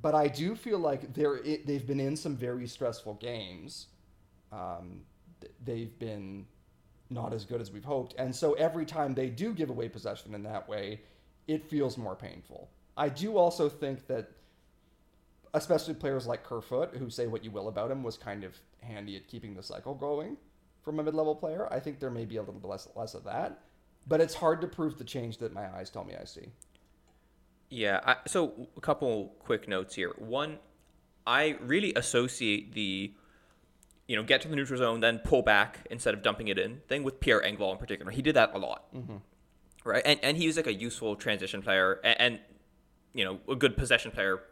But 0.00 0.14
I 0.14 0.28
do 0.28 0.54
feel 0.54 0.78
like 0.78 1.12
they're 1.12 1.40
they've 1.42 1.86
been 1.86 2.00
in 2.00 2.16
some 2.16 2.36
very 2.36 2.68
stressful 2.68 3.14
games. 3.14 3.88
Um, 4.52 5.00
they've 5.64 5.96
been 5.98 6.46
not 7.10 7.32
as 7.32 7.44
good 7.44 7.60
as 7.60 7.72
we've 7.72 7.84
hoped, 7.84 8.14
and 8.18 8.34
so 8.34 8.54
every 8.54 8.86
time 8.86 9.14
they 9.14 9.28
do 9.28 9.52
give 9.52 9.70
away 9.70 9.88
possession 9.88 10.34
in 10.34 10.42
that 10.44 10.68
way, 10.68 11.00
it 11.48 11.64
feels 11.64 11.96
more 11.96 12.14
painful. 12.14 12.70
I 12.96 13.08
do 13.08 13.36
also 13.36 13.68
think 13.68 14.06
that, 14.06 14.30
especially 15.52 15.94
players 15.94 16.26
like 16.26 16.44
Kerfoot, 16.44 16.96
who 16.96 17.10
say 17.10 17.26
what 17.26 17.44
you 17.44 17.50
will 17.50 17.68
about 17.68 17.90
him, 17.90 18.02
was 18.02 18.16
kind 18.16 18.44
of 18.44 18.56
handy 18.80 19.16
at 19.16 19.26
keeping 19.26 19.54
the 19.54 19.62
cycle 19.62 19.94
going 19.94 20.36
from 20.84 21.00
a 21.00 21.02
mid-level 21.02 21.34
player. 21.34 21.72
I 21.72 21.80
think 21.80 21.98
there 21.98 22.10
may 22.10 22.24
be 22.24 22.36
a 22.36 22.42
little 22.42 22.60
bit 22.60 22.68
less 22.68 22.88
less 22.94 23.14
of 23.14 23.24
that 23.24 23.58
but 24.06 24.20
it's 24.20 24.34
hard 24.34 24.60
to 24.60 24.66
prove 24.66 24.98
the 24.98 25.04
change 25.04 25.38
that 25.38 25.52
my 25.52 25.66
eyes 25.74 25.90
tell 25.90 26.04
me 26.04 26.14
I 26.20 26.24
see. 26.24 26.48
Yeah. 27.70 28.00
I, 28.04 28.16
so 28.26 28.68
a 28.76 28.80
couple 28.80 29.34
quick 29.40 29.68
notes 29.68 29.94
here. 29.94 30.12
One, 30.18 30.58
I 31.26 31.56
really 31.60 31.94
associate 31.94 32.74
the, 32.74 33.12
you 34.06 34.16
know, 34.16 34.22
get 34.22 34.42
to 34.42 34.48
the 34.48 34.56
neutral 34.56 34.78
zone, 34.78 35.00
then 35.00 35.18
pull 35.18 35.42
back 35.42 35.86
instead 35.90 36.14
of 36.14 36.22
dumping 36.22 36.48
it 36.48 36.58
in 36.58 36.80
thing 36.88 37.02
with 37.02 37.20
Pierre 37.20 37.40
Engvall 37.40 37.72
in 37.72 37.78
particular. 37.78 38.10
He 38.10 38.22
did 38.22 38.36
that 38.36 38.54
a 38.54 38.58
lot, 38.58 38.94
mm-hmm. 38.94 39.16
right? 39.84 40.02
And 40.04 40.20
and 40.22 40.36
he 40.36 40.46
was 40.46 40.56
like 40.56 40.66
a 40.66 40.74
useful 40.74 41.16
transition 41.16 41.62
player 41.62 42.00
and, 42.04 42.20
and 42.20 42.40
you 43.14 43.24
know 43.24 43.40
a 43.48 43.56
good 43.56 43.76
possession 43.76 44.10
player 44.10 44.42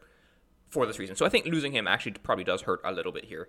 for 0.71 0.87
this 0.87 0.99
reason. 0.99 1.15
So 1.15 1.27
I 1.27 1.29
think 1.29 1.45
losing 1.45 1.73
him 1.73 1.87
actually 1.87 2.12
probably 2.12 2.45
does 2.45 2.62
hurt 2.62 2.81
a 2.83 2.93
little 2.93 3.12
bit 3.12 3.27
here. 3.27 3.49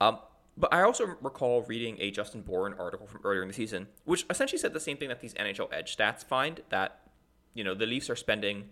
Um, 0.00 0.18
but 0.56 0.72
I 0.72 0.82
also 0.82 1.16
recall 1.20 1.62
reading 1.62 1.96
a 2.00 2.10
Justin 2.10 2.42
Bourne 2.42 2.74
article 2.78 3.06
from 3.06 3.20
earlier 3.24 3.42
in 3.42 3.48
the 3.48 3.54
season, 3.54 3.88
which 4.04 4.24
essentially 4.30 4.58
said 4.58 4.72
the 4.72 4.80
same 4.80 4.96
thing 4.96 5.08
that 5.08 5.20
these 5.20 5.34
NHL 5.34 5.72
Edge 5.72 5.96
stats 5.96 6.24
find 6.24 6.62
that, 6.68 7.00
you 7.54 7.64
know, 7.64 7.74
the 7.74 7.86
Leafs 7.86 8.08
are 8.08 8.16
spending 8.16 8.68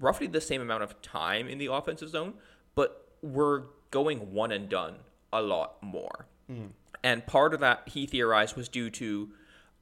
roughly 0.00 0.26
the 0.26 0.40
same 0.40 0.60
amount 0.60 0.82
of 0.82 1.00
time 1.02 1.48
in 1.48 1.58
the 1.58 1.66
offensive 1.66 2.08
zone, 2.08 2.34
but 2.74 3.08
we're 3.22 3.64
going 3.90 4.32
one 4.32 4.52
and 4.52 4.68
done 4.68 4.96
a 5.32 5.42
lot 5.42 5.82
more. 5.82 6.26
Mm. 6.50 6.70
And 7.02 7.26
part 7.26 7.52
of 7.54 7.60
that, 7.60 7.88
he 7.88 8.06
theorized, 8.06 8.56
was 8.56 8.68
due 8.68 8.90
to 8.90 9.30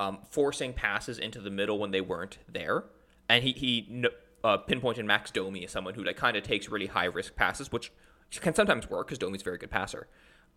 um, 0.01 0.19
forcing 0.31 0.73
passes 0.73 1.19
into 1.19 1.41
the 1.41 1.51
middle 1.51 1.79
when 1.79 1.91
they 1.91 2.01
weren't 2.01 2.39
there. 2.49 2.85
And 3.29 3.45
he, 3.45 3.53
he 3.53 4.05
uh, 4.43 4.59
pinpointed 4.59 5.05
Max 5.05 5.31
Domi 5.31 5.65
as 5.65 5.71
someone 5.71 5.95
who 5.95 6.05
like 6.05 6.17
kind 6.17 6.37
of 6.37 6.43
takes 6.43 6.69
really 6.69 6.87
high 6.87 7.07
risk 7.07 7.37
passes, 7.37 7.71
which 7.71 7.93
can 8.41 8.55
sometimes 8.55 8.91
work 8.91 9.07
because 9.07 9.19
Domi's 9.19 9.43
a 9.43 9.45
very 9.45 9.59
good 9.59 9.71
passer. 9.71 10.09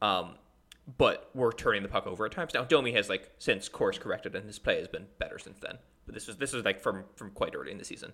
Um, 0.01 0.35
but 0.97 1.29
we're 1.33 1.51
turning 1.51 1.83
the 1.83 1.89
puck 1.89 2.07
over 2.07 2.25
at 2.25 2.31
times. 2.31 2.53
Now 2.53 2.63
Domi 2.63 2.93
has 2.93 3.09
like 3.09 3.31
since 3.39 3.67
course 3.67 3.97
corrected 3.97 4.35
and 4.35 4.45
his 4.45 4.59
play 4.59 4.77
has 4.79 4.87
been 4.87 5.07
better 5.19 5.37
since 5.37 5.59
then. 5.59 5.77
But 6.05 6.13
this 6.13 6.27
was 6.27 6.37
this 6.37 6.53
was 6.53 6.63
like 6.63 6.79
from 6.79 7.03
from 7.15 7.31
quite 7.31 7.53
early 7.55 7.71
in 7.71 7.77
the 7.77 7.85
season. 7.85 8.13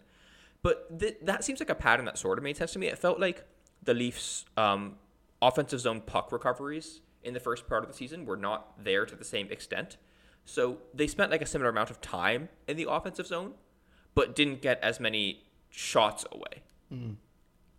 But 0.63 0.99
th- 0.99 1.17
that 1.23 1.43
seems 1.43 1.59
like 1.59 1.69
a 1.69 1.75
pattern 1.75 2.05
that 2.05 2.17
sort 2.17 2.37
of 2.37 2.43
made 2.43 2.57
sense 2.57 2.73
to 2.73 2.79
me. 2.79 2.87
It 2.87 2.97
felt 2.97 3.19
like 3.19 3.43
the 3.83 3.93
Leafs' 3.93 4.45
um, 4.55 4.95
offensive 5.41 5.81
zone 5.81 6.01
puck 6.01 6.31
recoveries 6.31 7.01
in 7.21 7.33
the 7.33 7.39
first 7.39 7.67
part 7.67 7.83
of 7.83 7.89
the 7.89 7.95
season 7.95 8.25
were 8.25 8.37
not 8.37 8.83
there 8.83 9.05
to 9.05 9.15
the 9.15 9.25
same 9.25 9.51
extent. 9.51 9.97
So 10.45 10.79
they 10.93 11.07
spent 11.07 11.31
like 11.31 11.41
a 11.41 11.45
similar 11.45 11.69
amount 11.69 11.89
of 11.89 12.01
time 12.01 12.49
in 12.67 12.77
the 12.77 12.89
offensive 12.89 13.27
zone, 13.27 13.53
but 14.15 14.35
didn't 14.35 14.61
get 14.61 14.79
as 14.81 14.99
many 14.99 15.43
shots 15.69 16.25
away. 16.31 16.63
Mm. 16.91 17.15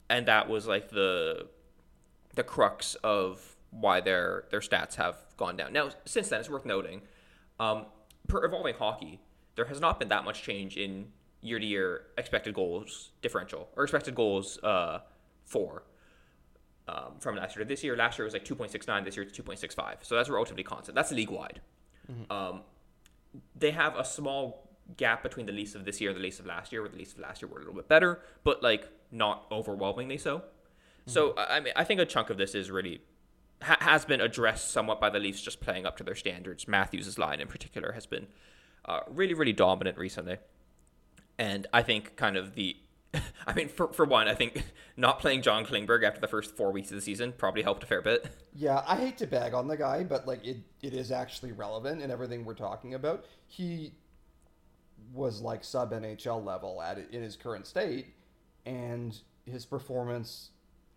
And 0.08 0.26
that 0.26 0.48
was 0.48 0.66
like 0.66 0.90
the 0.90 1.48
the 2.34 2.42
crux 2.42 2.96
of 2.96 3.53
why 3.80 4.00
their 4.00 4.44
their 4.50 4.60
stats 4.60 4.94
have 4.94 5.16
gone 5.36 5.56
down. 5.56 5.72
Now, 5.72 5.90
since 6.04 6.28
then, 6.28 6.40
it's 6.40 6.48
worth 6.48 6.64
noting, 6.64 7.02
um, 7.58 7.86
per 8.28 8.44
evolving 8.44 8.74
hockey, 8.74 9.20
there 9.56 9.64
has 9.66 9.80
not 9.80 9.98
been 9.98 10.08
that 10.08 10.24
much 10.24 10.42
change 10.42 10.76
in 10.76 11.08
year 11.40 11.58
to 11.58 11.66
year 11.66 12.06
expected 12.16 12.54
goals 12.54 13.10
differential 13.20 13.68
or 13.76 13.84
expected 13.84 14.14
goals 14.14 14.58
uh, 14.62 15.00
for 15.44 15.82
um, 16.88 17.14
from 17.18 17.36
last 17.36 17.56
year 17.56 17.64
to 17.64 17.68
this 17.68 17.84
year. 17.84 17.96
Last 17.96 18.18
year 18.18 18.24
was 18.24 18.34
like 18.34 18.44
2.69. 18.44 19.04
This 19.04 19.16
year 19.16 19.26
it's 19.26 19.38
2.65. 19.38 19.96
So 20.02 20.14
that's 20.14 20.28
relatively 20.28 20.62
constant. 20.62 20.94
That's 20.94 21.12
league 21.12 21.30
wide. 21.30 21.60
Mm-hmm. 22.10 22.32
Um, 22.32 22.62
they 23.56 23.72
have 23.72 23.96
a 23.96 24.04
small 24.04 24.70
gap 24.96 25.22
between 25.22 25.46
the 25.46 25.52
Leafs 25.52 25.74
of 25.74 25.84
this 25.84 26.00
year 26.00 26.10
and 26.10 26.18
the 26.18 26.22
Leafs 26.22 26.38
of 26.38 26.46
last 26.46 26.72
year, 26.72 26.82
where 26.82 26.90
the 26.90 26.96
Leafs 26.96 27.14
of 27.14 27.18
last 27.18 27.42
year 27.42 27.48
were 27.48 27.56
a 27.56 27.60
little 27.60 27.74
bit 27.74 27.88
better, 27.88 28.20
but 28.44 28.62
like 28.62 28.88
not 29.10 29.46
overwhelmingly 29.50 30.18
so. 30.18 30.38
Mm-hmm. 30.38 31.10
So 31.10 31.34
I 31.36 31.60
mean, 31.60 31.72
I 31.76 31.84
think 31.84 32.00
a 32.00 32.06
chunk 32.06 32.30
of 32.30 32.36
this 32.36 32.54
is 32.54 32.70
really 32.70 33.00
ha- 33.64 33.78
has 33.80 34.04
been 34.04 34.20
addressed 34.20 34.70
somewhat 34.70 35.00
by 35.00 35.10
the 35.10 35.18
Leafs 35.18 35.42
just 35.42 35.60
playing 35.60 35.86
up 35.86 35.96
to 35.96 36.04
their 36.04 36.14
standards. 36.14 36.68
Matthews' 36.68 37.18
line 37.18 37.40
in 37.40 37.48
particular 37.48 37.92
has 37.92 38.06
been 38.06 38.28
uh, 38.84 39.00
really, 39.08 39.34
really 39.34 39.52
dominant 39.52 39.98
recently. 39.98 40.38
And 41.38 41.66
I 41.72 41.82
think 41.82 42.16
kind 42.16 42.36
of 42.36 42.54
the 42.54 42.76
I 43.46 43.54
mean, 43.54 43.68
for, 43.68 43.92
for 43.92 44.04
one, 44.04 44.28
I 44.28 44.34
think 44.34 44.64
not 44.96 45.20
playing 45.20 45.42
John 45.42 45.64
Klingberg 45.64 46.04
after 46.04 46.20
the 46.20 46.28
first 46.28 46.56
four 46.56 46.72
weeks 46.72 46.90
of 46.90 46.96
the 46.96 47.00
season 47.00 47.32
probably 47.36 47.62
helped 47.62 47.82
a 47.82 47.86
fair 47.86 48.02
bit. 48.02 48.26
Yeah, 48.56 48.84
I 48.86 48.94
hate 48.94 49.18
to 49.18 49.26
bag 49.26 49.52
on 49.52 49.66
the 49.66 49.76
guy, 49.76 50.04
but 50.04 50.28
like 50.28 50.46
it, 50.46 50.58
it 50.80 50.94
is 50.94 51.10
actually 51.10 51.50
relevant 51.50 52.00
in 52.00 52.12
everything 52.12 52.44
we're 52.44 52.54
talking 52.54 52.94
about. 52.94 53.24
He 53.48 53.94
was 55.12 55.40
like 55.40 55.64
sub 55.64 55.90
NHL 55.90 56.44
level 56.44 56.80
at 56.80 56.98
in 57.10 57.20
his 57.20 57.34
current 57.34 57.66
state, 57.66 58.14
and 58.64 59.18
his 59.44 59.66
performance 59.66 60.50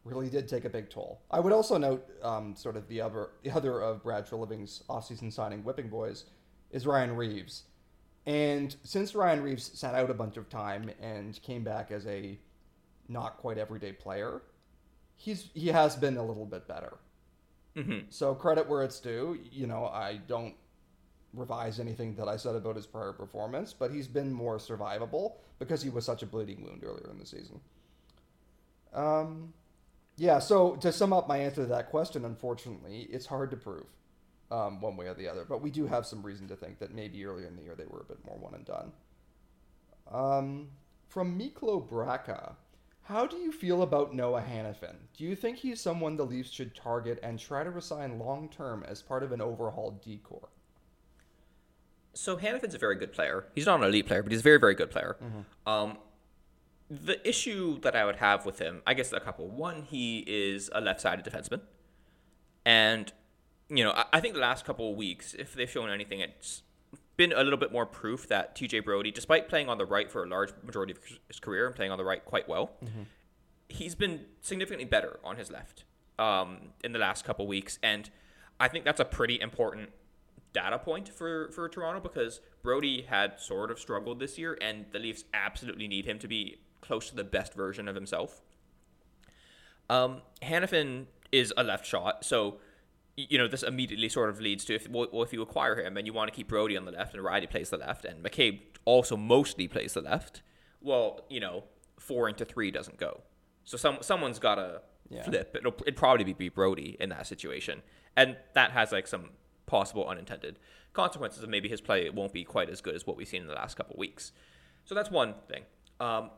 really 0.08 0.30
did 0.30 0.48
take 0.48 0.66
a 0.66 0.70
big 0.70 0.90
toll. 0.90 1.22
I 1.30 1.40
would 1.40 1.54
also 1.54 1.78
note, 1.78 2.08
um, 2.24 2.56
sort 2.56 2.76
of 2.78 2.88
the 2.88 3.02
other 3.02 3.30
the 3.44 3.52
other 3.52 3.82
of 3.82 4.04
Brad 4.04 4.26
Treliving's 4.28 4.84
offseason 4.90 5.32
signing 5.32 5.64
whipping 5.64 5.90
boys 5.90 6.26
is 6.72 6.86
Ryan 6.88 7.16
Reaves. 7.16 7.64
and 8.26 8.76
since 8.84 9.16
Ryan 9.16 9.42
Reaves 9.42 9.72
sat 9.80 9.96
out 9.96 10.10
a 10.10 10.14
bunch 10.14 10.38
of 10.38 10.50
time 10.50 10.92
and 11.02 11.42
came 11.42 11.64
back 11.64 11.92
as 11.92 12.06
a 12.08 12.38
not 13.08 13.38
quite 13.38 13.58
everyday 13.58 13.94
player, 13.94 14.42
he's 15.16 15.50
he 15.54 15.68
has 15.68 15.96
been 15.96 16.18
a 16.18 16.24
little 16.26 16.46
bit 16.46 16.68
better. 16.68 16.98
Mm-hmm. 17.78 18.08
So 18.10 18.36
credit 18.36 18.68
where 18.68 18.84
it's 18.84 19.00
due. 19.00 19.40
You 19.52 19.68
know, 19.68 19.86
I 19.86 20.20
don't 20.28 20.56
revise 21.34 21.80
anything 21.80 22.16
that 22.16 22.28
I 22.28 22.36
said 22.38 22.56
about 22.56 22.76
his 22.76 22.88
prior 22.88 23.14
performance, 23.14 23.74
but 23.74 23.92
he's 23.92 24.08
been 24.08 24.34
more 24.34 24.58
survivable 24.58 25.36
because 25.60 25.82
he 25.82 25.90
was 25.90 26.04
such 26.06 26.24
a 26.24 26.26
bleeding 26.26 26.64
wound 26.64 26.84
earlier 26.84 27.10
in 27.12 27.20
the 27.20 27.26
season. 27.26 27.60
Um, 28.94 29.54
yeah, 30.18 30.40
so 30.40 30.76
to 30.78 30.92
sum 30.92 31.14
up 31.14 31.28
my 31.28 31.38
answer 31.38 31.62
to 31.62 31.68
that 31.68 31.90
question, 31.90 32.26
unfortunately, 32.26 33.08
it's 33.12 33.28
hard 33.28 33.52
to 33.52 33.58
prove 33.58 33.86
um, 34.52 34.82
one 34.82 34.98
way 34.98 35.08
or 35.08 35.14
the 35.14 35.28
other. 35.28 35.46
But 35.48 35.62
we 35.62 35.70
do 35.70 35.86
have 35.86 36.06
some 36.06 36.24
reason 36.24 36.48
to 36.48 36.56
think 36.56 36.80
that 36.80 36.94
maybe 36.94 37.24
earlier 37.24 37.48
in 37.48 37.56
the 37.56 37.62
year 37.62 37.76
they 37.76 37.86
were 37.86 38.02
a 38.02 38.06
bit 38.06 38.18
more 38.26 38.38
one 38.38 38.56
and 38.56 38.66
done. 38.66 38.92
Um, 40.12 40.70
from 41.08 41.38
Miklo 41.38 41.88
Braka, 41.88 42.56
how 43.04 43.26
do 43.26 43.38
you 43.38 43.52
feel 43.52 43.84
about 43.84 44.14
Noah 44.14 44.42
Hanifin? 44.42 44.96
Do 45.16 45.24
you 45.24 45.36
think 45.36 45.58
he's 45.58 45.80
someone 45.80 46.18
the 46.18 46.26
Leafs 46.26 46.52
should 46.52 46.76
target 46.76 47.20
and 47.24 47.40
try 47.40 47.64
to 47.64 47.70
resign 47.70 48.20
long 48.20 48.50
term 48.50 48.84
as 48.88 49.02
part 49.02 49.24
of 49.24 49.32
an 49.32 49.42
overhauled 49.42 50.02
decor? 50.02 50.50
So 52.14 52.36
Hanifin's 52.36 52.74
a 52.74 52.80
very 52.80 52.96
good 52.96 53.14
player. 53.14 53.46
He's 53.54 53.68
not 53.68 53.80
an 53.80 53.86
elite 53.86 54.08
player, 54.08 54.24
but 54.24 54.32
he's 54.32 54.42
a 54.42 54.44
very, 54.44 54.60
very 54.60 54.74
good 54.74 54.90
player. 54.90 55.18
Mm-hmm. 55.24 55.70
Um, 55.70 55.98
the 56.90 57.28
issue 57.28 57.80
that 57.82 57.96
I 57.96 58.06
would 58.06 58.18
have 58.18 58.46
with 58.46 58.60
him, 58.60 58.82
I 58.88 58.94
guess 58.94 59.12
a 59.12 59.20
couple. 59.20 59.48
One, 59.48 59.84
he 59.84 60.24
is 60.28 60.70
a 60.74 60.82
left-sided 60.82 61.26
defenseman, 61.26 61.62
and 62.66 63.12
you 63.70 63.84
know, 63.84 63.92
I, 63.92 64.06
I 64.14 64.20
think 64.20 64.34
the 64.34 64.40
last 64.40 64.66
couple 64.66 64.92
of 64.92 64.98
weeks, 64.98 65.34
if 65.34 65.54
they've 65.54 65.70
shown 65.70 65.90
anything, 65.90 66.22
it's 66.22 66.64
been 67.18 67.34
a 67.34 67.44
little 67.44 67.60
bit 67.60 67.72
more 67.72 67.86
proof 67.86 68.28
that 68.30 68.56
TJ 68.56 68.86
Brodie, 68.86 69.12
despite 69.12 69.50
playing 69.50 69.70
on 69.70 69.78
the 69.78 69.86
right 69.86 70.10
for 70.10 70.24
a 70.24 70.28
large 70.28 70.52
majority 70.64 70.94
of 70.94 71.00
his 71.28 71.40
career 71.40 71.66
and 71.66 71.76
playing 71.76 71.92
on 71.92 71.98
the 71.98 72.06
right 72.06 72.24
quite 72.24 72.48
well, 72.48 72.72
mm-hmm. 72.84 73.04
he's 73.68 73.96
been 73.96 74.22
significantly 74.42 74.86
better 74.86 75.20
on 75.24 75.36
his 75.36 75.52
left 75.52 75.84
um, 76.20 76.70
in 76.84 76.94
the 76.94 77.00
last 77.00 77.26
couple 77.26 77.46
of 77.46 77.50
weeks, 77.50 77.80
and 77.84 78.10
I 78.60 78.68
think 78.68 78.86
that's 78.86 79.00
a 79.00 79.06
pretty 79.06 79.40
important 79.42 79.90
data 80.54 80.80
point 80.80 81.10
for 81.10 81.52
for 81.52 81.68
Toronto 81.68 82.00
because 82.00 82.40
Brodie 82.64 83.04
had 83.04 83.40
sort 83.40 83.72
of 83.72 83.80
struggled 83.80 84.20
this 84.20 84.38
year, 84.38 84.58
and 84.62 84.86
the 84.92 85.00
Leafs 85.00 85.26
absolutely 85.34 85.88
need 85.88 86.06
him 86.06 86.20
to 86.20 86.28
be 86.28 86.58
close 86.82 87.10
to 87.10 87.16
the 87.16 87.24
best 87.24 87.54
version 87.54 87.88
of 87.88 87.96
himself. 87.96 88.42
Um, 89.90 90.22
Hanifin 90.42 91.06
is 91.32 91.54
a 91.58 91.64
left 91.64 91.86
shot, 91.86 92.24
so 92.26 92.58
you 93.16 93.38
know, 93.40 93.48
this 93.48 93.64
immediately 93.64 94.10
sort 94.10 94.30
of 94.30 94.40
leads 94.40 94.64
to 94.66 94.76
if 94.76 94.88
well, 94.90 95.08
if 95.24 95.34
you 95.34 95.42
acquire 95.42 95.76
him 95.84 95.98
and 95.98 96.06
you 96.06 96.14
want 96.14 96.32
to 96.32 96.36
keep 96.36 96.48
Brodie 96.48 96.78
on 96.78 96.86
the 96.86 96.92
left 96.92 97.16
and 97.16 97.24
Rielly 97.24 97.50
plays 97.50 97.70
the 97.72 97.78
left 97.78 98.06
and 98.06 98.24
McCabe 98.24 98.60
also 98.86 99.18
mostly 99.18 99.68
plays 99.68 99.94
the 99.94 100.02
left, 100.02 100.44
well, 100.82 101.22
you 101.30 101.40
know, 101.40 101.64
four 102.00 102.30
into 102.30 102.46
three 102.46 102.70
doesn't 102.70 102.98
go. 102.98 103.22
So 103.64 103.76
some 103.76 103.98
someone's 104.02 104.40
got 104.40 104.56
to 104.56 104.82
Yeah. 105.10 105.24
flip. 105.24 105.56
It'll 105.56 105.74
it'd 105.82 105.96
probably 105.96 106.32
be 106.34 106.50
Brodie 106.50 106.96
in 107.00 107.10
that 107.10 107.26
situation, 107.28 107.82
and 108.16 108.38
that 108.54 108.72
has 108.72 108.92
like 108.92 109.08
some 109.08 109.32
possible 109.66 110.08
unintended 110.08 110.60
consequences. 110.94 111.42
of 111.44 111.50
maybe 111.50 111.70
his 111.70 111.82
play 111.82 112.10
won't 112.10 112.34
be 112.34 112.44
quite 112.44 112.70
as 112.70 112.82
good 112.82 112.94
as 112.96 113.08
what 113.08 113.18
we've 113.18 113.28
seen 113.28 113.42
in 113.42 113.48
the 113.48 113.54
last 113.56 113.78
couple 113.78 113.94
of 113.94 114.00
weeks. 114.00 114.32
So 114.86 114.94
that's 114.96 115.10
one 115.10 115.36
thing. 115.50 115.64
Um, 116.00 116.30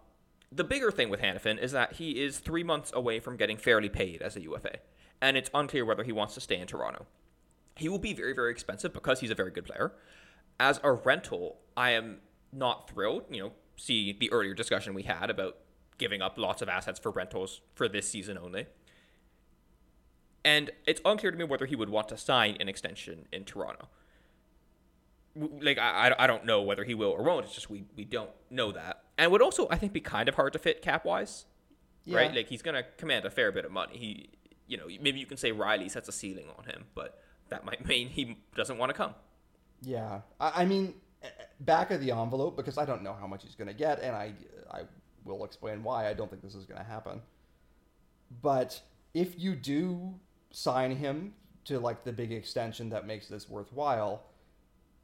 the 0.51 0.63
bigger 0.63 0.91
thing 0.91 1.09
with 1.09 1.21
Hanifin 1.21 1.59
is 1.59 1.71
that 1.71 1.93
he 1.93 2.23
is 2.23 2.39
three 2.39 2.63
months 2.63 2.91
away 2.93 3.19
from 3.19 3.37
getting 3.37 3.57
fairly 3.57 3.89
paid 3.89 4.21
as 4.21 4.35
a 4.35 4.41
UFA, 4.41 4.77
and 5.21 5.37
it's 5.37 5.49
unclear 5.53 5.85
whether 5.85 6.03
he 6.03 6.11
wants 6.11 6.33
to 6.35 6.41
stay 6.41 6.59
in 6.59 6.67
Toronto. 6.67 7.05
He 7.75 7.87
will 7.87 7.99
be 7.99 8.13
very, 8.13 8.33
very 8.33 8.51
expensive 8.51 8.93
because 8.93 9.19
he's 9.19 9.31
a 9.31 9.35
very 9.35 9.51
good 9.51 9.65
player. 9.65 9.93
As 10.59 10.79
a 10.83 10.91
rental, 10.91 11.57
I 11.77 11.91
am 11.91 12.17
not 12.51 12.89
thrilled. 12.89 13.23
You 13.29 13.43
know, 13.43 13.51
see 13.77 14.11
the 14.11 14.31
earlier 14.31 14.53
discussion 14.53 14.93
we 14.93 15.03
had 15.03 15.29
about 15.29 15.57
giving 15.97 16.21
up 16.21 16.37
lots 16.37 16.61
of 16.61 16.69
assets 16.69 16.99
for 16.99 17.11
rentals 17.11 17.61
for 17.75 17.87
this 17.87 18.09
season 18.09 18.37
only. 18.37 18.65
And 20.43 20.71
it's 20.87 21.01
unclear 21.05 21.31
to 21.31 21.37
me 21.37 21.43
whether 21.43 21.65
he 21.65 21.75
would 21.75 21.89
want 21.89 22.09
to 22.09 22.17
sign 22.17 22.57
an 22.59 22.69
extension 22.69 23.27
in 23.31 23.43
Toronto. 23.45 23.87
Like 25.61 25.77
I, 25.77 26.13
I- 26.17 26.27
don't 26.27 26.45
know 26.45 26.61
whether 26.61 26.83
he 26.83 26.93
will 26.93 27.11
or 27.11 27.23
won't. 27.23 27.45
It's 27.45 27.55
just 27.55 27.69
we, 27.69 27.85
we 27.95 28.03
don't 28.05 28.31
know 28.49 28.71
that, 28.71 29.03
and 29.17 29.25
it 29.25 29.31
would 29.31 29.41
also 29.41 29.67
I 29.69 29.77
think 29.77 29.93
be 29.93 30.01
kind 30.01 30.27
of 30.27 30.35
hard 30.35 30.53
to 30.53 30.59
fit 30.59 30.81
cap 30.81 31.05
wise, 31.05 31.45
right? 32.15 32.33
Like 32.35 32.47
he's 32.49 32.61
gonna 32.61 32.83
command 32.97 33.25
a 33.25 33.29
fair 33.29 33.51
bit 33.51 33.65
of 33.65 33.71
money. 33.71 33.97
He, 33.97 34.29
you 34.67 34.77
know, 34.77 34.87
maybe 35.01 35.19
you 35.19 35.25
can 35.25 35.37
say 35.37 35.51
Rielly 35.51 35.89
sets 35.89 36.09
a 36.09 36.11
ceiling 36.11 36.47
on 36.57 36.65
him, 36.65 36.85
but 36.95 37.19
that 37.49 37.65
might 37.65 37.85
mean 37.91 38.09
he 38.09 38.37
doesn't 38.55 38.77
want 38.77 38.89
to 38.89 38.93
come. 38.93 39.15
Yeah, 39.81 40.21
I, 40.39 40.63
I 40.63 40.65
mean, 40.65 40.95
eh, 41.23 41.27
eh, 41.27 41.43
back 41.61 41.91
of 41.91 42.01
the 42.01 42.11
envelope 42.11 42.57
because 42.57 42.77
I 42.77 42.85
don't 42.85 43.01
know 43.03 43.13
how 43.13 43.27
much 43.27 43.43
he's 43.43 43.55
going 43.55 43.69
to 43.69 43.73
get, 43.73 44.01
and 44.01 44.15
I 44.15 44.33
I 44.71 44.81
will 45.25 45.45
explain 45.45 45.83
why 45.83 46.09
I 46.09 46.13
don't 46.13 46.29
think 46.29 46.41
this 46.41 46.55
is 46.55 46.65
going 46.65 46.79
to 46.79 46.85
happen. 46.85 47.21
But 48.41 48.81
if 49.13 49.39
you 49.39 49.55
do 49.55 50.15
sign 50.51 50.95
him 50.95 51.33
to 51.65 51.79
like 51.79 52.03
the 52.03 52.11
big 52.11 52.31
extension 52.31 52.89
that 52.89 53.05
makes 53.07 53.27
this 53.27 53.49
worthwhile, 53.49 54.23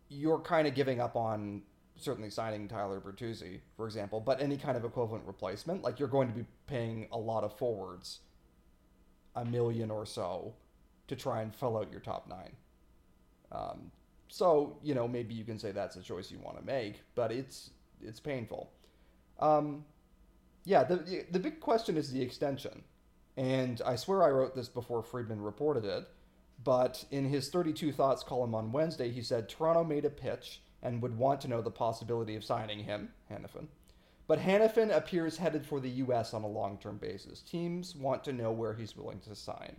you're 0.09 0.39
kind 0.39 0.67
of 0.67 0.75
giving 0.75 0.99
up 0.99 1.15
on 1.15 1.61
certainly 1.97 2.29
signing 2.29 2.67
Tyler 2.67 2.99
Bertuzzi, 2.99 3.61
for 3.75 3.85
example, 3.85 4.19
but 4.19 4.41
any 4.41 4.57
kind 4.57 4.77
of 4.77 4.83
equivalent 4.83 5.25
replacement, 5.25 5.81
like 5.81 5.99
you're 5.99 6.07
going 6.07 6.27
to 6.27 6.33
be 6.33 6.45
paying 6.67 7.07
a 7.11 7.17
lot 7.17 7.43
of 7.43 7.57
forwards, 7.57 8.19
a 9.35 9.45
million 9.45 9.89
or 9.89 10.05
so, 10.05 10.53
to 11.07 11.15
try 11.15 11.41
and 11.41 11.55
fill 11.55 11.77
out 11.77 11.91
your 11.91 12.01
top 12.01 12.27
nine. 12.27 12.51
Um, 13.51 13.91
so 14.27 14.77
you 14.83 14.95
know 14.95 15.07
maybe 15.07 15.33
you 15.33 15.43
can 15.43 15.59
say 15.59 15.71
that's 15.71 15.95
a 15.95 16.01
choice 16.01 16.31
you 16.31 16.39
want 16.39 16.57
to 16.57 16.65
make, 16.65 17.01
but 17.13 17.31
it's 17.31 17.69
it's 18.01 18.19
painful. 18.19 18.71
Um, 19.39 19.85
yeah, 20.65 20.83
the 20.83 21.25
the 21.31 21.39
big 21.39 21.59
question 21.59 21.95
is 21.95 22.11
the 22.11 22.21
extension, 22.21 22.83
and 23.37 23.81
I 23.85 23.95
swear 23.95 24.23
I 24.23 24.29
wrote 24.29 24.55
this 24.55 24.67
before 24.67 25.03
Friedman 25.03 25.41
reported 25.41 25.85
it, 25.85 26.07
but 26.63 27.05
in 27.11 27.25
his 27.25 27.49
32 27.49 27.91
thoughts 27.91 28.23
column 28.23 28.55
on 28.55 28.71
Wednesday, 28.71 29.11
he 29.11 29.21
said 29.21 29.49
Toronto 29.49 29.83
made 29.83 30.05
a 30.05 30.09
pitch 30.09 30.61
and 30.81 31.01
would 31.01 31.17
want 31.17 31.41
to 31.41 31.47
know 31.47 31.61
the 31.61 31.71
possibility 31.71 32.35
of 32.35 32.43
signing 32.43 32.79
him, 32.79 33.09
Hanifin. 33.31 33.67
But 34.27 34.39
Hanifin 34.39 34.95
appears 34.95 35.37
headed 35.37 35.65
for 35.65 35.79
the 35.79 35.89
U.S. 35.89 36.33
on 36.33 36.43
a 36.43 36.47
long-term 36.47 36.97
basis. 36.97 37.41
Teams 37.41 37.95
want 37.95 38.23
to 38.23 38.33
know 38.33 38.51
where 38.51 38.73
he's 38.73 38.95
willing 38.95 39.19
to 39.21 39.35
sign. 39.35 39.75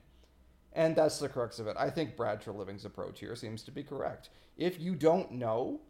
And 0.72 0.94
that's 0.94 1.18
the 1.18 1.28
crux 1.28 1.58
of 1.58 1.66
it. 1.66 1.76
I 1.78 1.90
think 1.90 2.16
Brad 2.16 2.42
Treliving's 2.42 2.84
approach 2.84 3.18
here 3.18 3.34
seems 3.34 3.62
to 3.62 3.70
be 3.70 3.82
correct. 3.82 4.28
If 4.56 4.78
you 4.78 4.94
don't 4.94 5.32
know, 5.32 5.80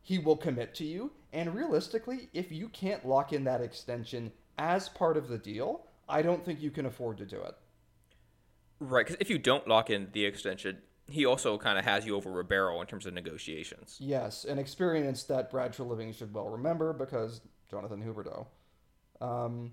he 0.00 0.18
will 0.18 0.36
commit 0.36 0.74
to 0.76 0.84
you. 0.84 1.12
And 1.32 1.54
realistically, 1.54 2.30
if 2.32 2.50
you 2.50 2.68
can't 2.68 3.06
lock 3.06 3.32
in 3.32 3.44
that 3.44 3.60
extension 3.60 4.32
as 4.56 4.88
part 4.88 5.16
of 5.16 5.28
the 5.28 5.38
deal, 5.38 5.84
I 6.08 6.22
don't 6.22 6.44
think 6.44 6.62
you 6.62 6.70
can 6.70 6.86
afford 6.86 7.18
to 7.18 7.26
do 7.26 7.42
it. 7.42 7.54
Right, 8.80 9.06
because 9.06 9.18
if 9.20 9.30
you 9.30 9.38
don't 9.38 9.66
lock 9.66 9.90
in 9.90 10.08
the 10.12 10.24
extension, 10.24 10.78
he 11.08 11.24
also 11.26 11.58
kind 11.58 11.78
of 11.78 11.84
has 11.84 12.06
you 12.06 12.14
over 12.16 12.30
Ribeiro 12.30 12.80
in 12.80 12.86
terms 12.86 13.06
of 13.06 13.14
negotiations. 13.14 13.96
Yes, 13.98 14.44
an 14.44 14.58
experience 14.58 15.24
that 15.24 15.50
Brad 15.50 15.72
Treliving 15.72 16.14
should 16.14 16.32
well 16.32 16.48
remember 16.48 16.92
because 16.92 17.40
Jonathan 17.70 18.02
Huberdeau. 18.02 18.46
Um, 19.20 19.72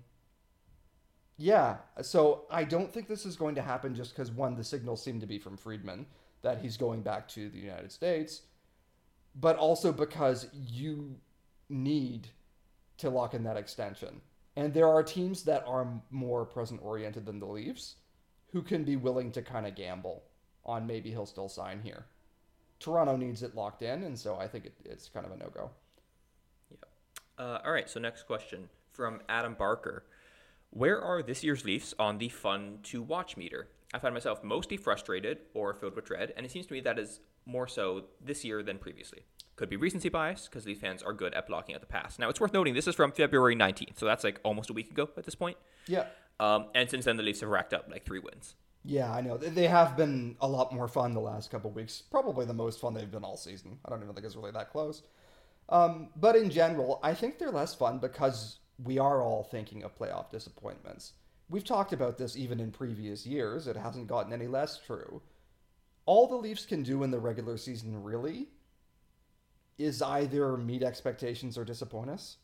yeah, 1.36 1.76
so 2.02 2.44
I 2.50 2.64
don't 2.64 2.92
think 2.92 3.06
this 3.06 3.26
is 3.26 3.36
going 3.36 3.54
to 3.56 3.62
happen 3.62 3.94
just 3.94 4.14
because, 4.14 4.30
one, 4.30 4.56
the 4.56 4.64
signals 4.64 5.02
seem 5.02 5.20
to 5.20 5.26
be 5.26 5.38
from 5.38 5.56
Friedman 5.56 6.06
that 6.42 6.58
he's 6.58 6.76
going 6.76 7.02
back 7.02 7.28
to 7.28 7.48
the 7.50 7.58
United 7.58 7.92
States, 7.92 8.42
but 9.34 9.56
also 9.56 9.92
because 9.92 10.48
you 10.52 11.16
need 11.68 12.28
to 12.98 13.10
lock 13.10 13.34
in 13.34 13.44
that 13.44 13.56
extension. 13.56 14.20
And 14.56 14.72
there 14.72 14.88
are 14.88 15.02
teams 15.02 15.42
that 15.44 15.64
are 15.66 15.86
more 16.10 16.46
present 16.46 16.80
oriented 16.82 17.26
than 17.26 17.38
the 17.38 17.46
Leafs 17.46 17.96
who 18.56 18.62
can 18.62 18.84
be 18.84 18.96
willing 18.96 19.30
to 19.30 19.42
kind 19.42 19.66
of 19.66 19.74
gamble 19.74 20.22
on 20.64 20.86
maybe 20.86 21.10
he'll 21.10 21.26
still 21.26 21.46
sign 21.46 21.78
here. 21.82 22.06
Toronto 22.80 23.14
needs 23.14 23.42
it 23.42 23.54
locked 23.54 23.82
in, 23.82 24.02
and 24.02 24.18
so 24.18 24.36
I 24.36 24.48
think 24.48 24.64
it, 24.64 24.72
it's 24.82 25.10
kind 25.10 25.26
of 25.26 25.32
a 25.32 25.36
no 25.36 25.50
go. 25.50 25.70
Uh, 27.36 27.58
all 27.62 27.72
right, 27.72 27.86
so 27.90 28.00
next 28.00 28.22
question 28.22 28.70
from 28.92 29.20
Adam 29.28 29.52
Barker. 29.52 30.04
Where 30.70 30.98
are 30.98 31.22
this 31.22 31.44
year's 31.44 31.66
Leafs 31.66 31.92
on 31.98 32.16
the 32.16 32.30
fun 32.30 32.78
to 32.84 33.02
watch 33.02 33.36
meter? 33.36 33.68
I 33.92 33.98
find 33.98 34.14
myself 34.14 34.42
mostly 34.42 34.78
frustrated 34.78 35.40
or 35.52 35.74
filled 35.74 35.94
with 35.94 36.06
dread, 36.06 36.32
and 36.34 36.46
it 36.46 36.50
seems 36.50 36.64
to 36.68 36.72
me 36.72 36.80
that 36.80 36.98
is 36.98 37.20
more 37.44 37.68
so 37.68 38.04
this 38.24 38.42
year 38.42 38.62
than 38.62 38.78
previously. 38.78 39.26
Could 39.56 39.68
be 39.68 39.76
recency 39.76 40.08
bias 40.08 40.48
because 40.48 40.64
Leaf 40.64 40.80
fans 40.80 41.02
are 41.02 41.12
good 41.12 41.34
at 41.34 41.46
blocking 41.46 41.74
out 41.74 41.82
the 41.82 41.86
past. 41.86 42.18
Now, 42.18 42.30
it's 42.30 42.40
worth 42.40 42.54
noting 42.54 42.72
this 42.72 42.86
is 42.86 42.94
from 42.94 43.12
February 43.12 43.54
19th, 43.54 43.98
so 43.98 44.06
that's 44.06 44.24
like 44.24 44.40
almost 44.44 44.70
a 44.70 44.72
week 44.72 44.90
ago 44.90 45.10
at 45.18 45.24
this 45.24 45.34
point. 45.34 45.58
Yeah. 45.86 46.06
Um, 46.38 46.66
and 46.74 46.90
since 46.90 47.04
then, 47.04 47.16
the 47.16 47.22
Leafs 47.22 47.40
have 47.40 47.48
racked 47.48 47.72
up 47.72 47.88
like 47.90 48.04
three 48.04 48.18
wins. 48.18 48.54
Yeah, 48.84 49.12
I 49.12 49.20
know. 49.20 49.36
They- 49.36 49.66
have 49.66 49.96
been 49.96 50.36
a 50.40 50.46
lot 50.46 50.72
more 50.72 50.86
fun 50.86 51.12
the 51.12 51.20
last 51.20 51.50
couple 51.50 51.70
weeks. 51.70 52.02
Probably 52.02 52.46
the 52.46 52.54
most 52.54 52.78
fun 52.78 52.94
they've 52.94 53.10
been 53.10 53.24
all 53.24 53.36
season. 53.36 53.78
I 53.84 53.90
don't 53.90 54.02
even 54.02 54.14
think 54.14 54.26
it's 54.26 54.36
really 54.36 54.52
that 54.52 54.70
close. 54.70 55.02
Um, 55.68 56.10
but 56.14 56.36
in 56.36 56.50
general, 56.50 57.00
I 57.02 57.12
think 57.14 57.38
they're 57.38 57.50
less 57.50 57.74
fun 57.74 57.98
because 57.98 58.60
we 58.82 58.98
are 58.98 59.22
all 59.22 59.42
thinking 59.42 59.82
of 59.82 59.98
playoff 59.98 60.30
disappointments. 60.30 61.14
We've 61.48 61.64
talked 61.64 61.92
about 61.92 62.18
this 62.18 62.36
even 62.36 62.60
in 62.60 62.70
previous 62.70 63.26
years. 63.26 63.66
It 63.66 63.76
hasn't 63.76 64.06
gotten 64.06 64.32
any 64.32 64.46
less 64.46 64.78
true. 64.78 65.22
All 66.04 66.28
the 66.28 66.36
Leafs 66.36 66.66
can 66.66 66.84
do 66.84 67.02
in 67.02 67.10
the 67.10 67.18
regular 67.18 67.56
season, 67.56 68.02
really, 68.02 68.48
is 69.78 70.00
either 70.02 70.56
meet 70.56 70.82
expectations 70.84 71.58
or 71.58 71.64
disappoint 71.64 72.10
us. 72.10 72.36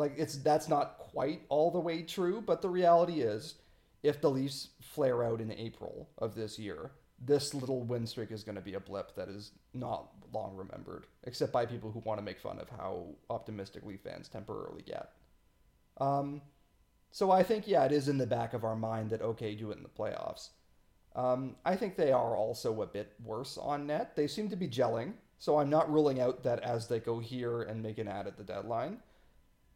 Like 0.00 0.14
it's 0.16 0.38
that's 0.38 0.66
not 0.66 0.96
quite 0.96 1.42
all 1.50 1.70
the 1.70 1.78
way 1.78 2.00
true, 2.02 2.40
but 2.40 2.62
the 2.62 2.70
reality 2.70 3.20
is 3.20 3.56
if 4.02 4.18
the 4.22 4.30
Leafs 4.30 4.68
flare 4.80 5.22
out 5.22 5.42
in 5.42 5.52
April 5.52 6.08
of 6.16 6.34
this 6.34 6.58
year, 6.58 6.92
this 7.20 7.52
little 7.52 7.82
win 7.82 8.06
streak 8.06 8.32
is 8.32 8.42
going 8.42 8.54
to 8.54 8.62
be 8.62 8.72
a 8.72 8.80
blip 8.80 9.14
that 9.14 9.28
is 9.28 9.52
not 9.74 10.08
long 10.32 10.56
remembered, 10.56 11.04
except 11.24 11.52
by 11.52 11.66
people 11.66 11.90
who 11.90 11.98
want 11.98 12.18
to 12.18 12.24
make 12.24 12.40
fun 12.40 12.58
of 12.58 12.70
how 12.70 13.08
optimistic 13.28 13.84
Leaf 13.84 14.00
fans 14.00 14.26
temporarily 14.26 14.80
get. 14.80 15.10
Um, 15.98 16.40
so 17.10 17.30
I 17.30 17.42
think 17.42 17.68
yeah, 17.68 17.84
it 17.84 17.92
is 17.92 18.08
in 18.08 18.16
the 18.16 18.26
back 18.26 18.54
of 18.54 18.64
our 18.64 18.76
mind 18.76 19.10
that 19.10 19.20
okay, 19.20 19.54
do 19.54 19.70
it 19.70 19.76
in 19.76 19.82
the 19.82 19.90
playoffs. 19.90 20.48
Um, 21.14 21.56
I 21.66 21.76
think 21.76 21.96
they 21.96 22.10
are 22.10 22.34
also 22.34 22.80
a 22.80 22.86
bit 22.86 23.12
worse 23.22 23.58
on 23.58 23.86
net. 23.86 24.16
They 24.16 24.28
seem 24.28 24.48
to 24.48 24.56
be 24.56 24.66
gelling, 24.66 25.12
so 25.38 25.58
I'm 25.58 25.68
not 25.68 25.92
ruling 25.92 26.22
out 26.22 26.42
that 26.44 26.60
as 26.60 26.88
they 26.88 27.00
go 27.00 27.18
here 27.18 27.64
and 27.64 27.82
make 27.82 27.98
an 27.98 28.08
ad 28.08 28.26
at 28.26 28.38
the 28.38 28.44
deadline, 28.44 29.00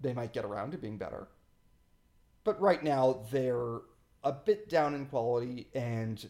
they 0.01 0.13
might 0.13 0.33
get 0.33 0.45
around 0.45 0.73
to 0.73 0.79
being 0.79 0.99
better. 0.99 1.29
But 2.45 2.61
right 2.61 2.83
now, 2.83 3.25
they're 3.31 3.79
a 4.23 4.33
bit 4.33 4.69
down 4.69 4.95
in 4.95 5.07
quality, 5.07 5.69
and 5.75 6.27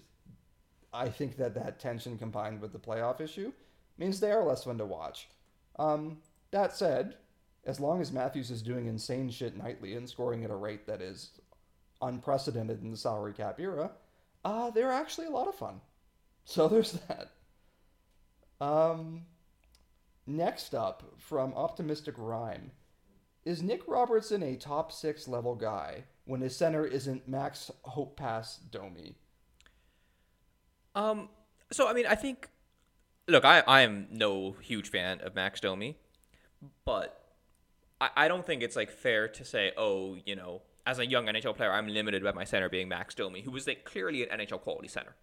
I 0.93 1.09
think 1.09 1.37
that 1.37 1.55
that 1.55 1.81
tension 1.81 2.19
combined 2.19 2.61
with 2.61 2.73
the 2.73 2.79
playoff 2.79 3.21
issue 3.21 3.53
means 3.99 4.21
they 4.21 4.31
are 4.31 4.45
less 4.45 4.65
fun 4.65 4.79
to 4.79 4.87
watch. 4.87 5.29
Um, 5.79 6.19
that 6.51 6.77
said, 6.77 7.17
as 7.65 7.81
long 7.81 8.01
as 8.01 8.13
Matthews 8.13 8.51
is 8.51 8.63
doing 8.63 8.87
insane 8.87 9.31
shit 9.31 9.57
nightly 9.57 9.95
and 9.95 10.09
scoring 10.09 10.45
at 10.45 10.51
a 10.51 10.57
rate 10.57 10.87
that 10.87 11.01
is 11.01 11.31
unprecedented 12.03 12.83
in 12.83 12.91
the 12.91 12.97
salary 12.97 13.33
cap 13.33 13.59
era, 13.59 13.91
uh, 14.45 14.71
they're 14.71 14.93
actually 14.93 15.27
a 15.27 15.31
lot 15.31 15.49
of 15.49 15.55
fun. 15.55 15.81
So 16.47 16.69
there's 16.69 17.01
that. 17.09 17.31
Um, 18.61 19.23
next 20.27 20.75
up, 20.75 21.15
from 21.17 21.55
Optimistic 21.55 22.17
Rhyme, 22.19 22.71
is 23.45 23.63
Nick 23.63 23.87
Robertson 23.87 24.43
a 24.43 24.57
top 24.57 24.91
six 24.93 25.29
level 25.29 25.55
guy 25.55 26.05
when 26.25 26.41
his 26.41 26.57
center 26.57 26.87
isn't 26.87 27.29
Max 27.29 27.71
Hope 27.83 28.17
Pass 28.17 28.57
Domi? 28.57 29.17
Um, 30.95 31.29
so 31.73 31.89
I 31.89 31.93
mean, 31.93 32.07
I 32.07 32.15
think, 32.15 32.49
look, 33.29 33.45
I 33.45 33.61
I 33.67 33.81
am 33.83 34.07
no 34.11 34.53
huge 34.61 34.91
fan 34.91 35.21
of 35.21 35.35
Max 35.35 35.61
Domi, 35.61 35.97
but 36.85 37.21
I, 38.01 38.11
I 38.17 38.29
don't 38.29 38.47
think 38.47 38.63
it's 38.63 38.77
like 38.77 38.91
fair 38.91 39.29
to 39.29 39.45
say, 39.45 39.73
oh, 39.77 40.17
you 40.25 40.37
know, 40.37 40.63
as 40.87 40.99
a 40.99 41.07
young 41.07 41.27
NHL 41.27 41.57
player, 41.57 41.73
I'm 41.73 41.89
limited 41.89 42.23
by 42.23 42.33
my 42.33 42.45
center 42.45 42.69
being 42.69 42.89
Max 42.89 43.15
Domi, 43.15 43.41
who 43.41 43.51
was 43.51 43.67
like 43.67 43.85
clearly 43.85 44.29
an 44.29 44.39
NHL 44.41 44.61
quality 44.61 44.89
center. 44.89 45.15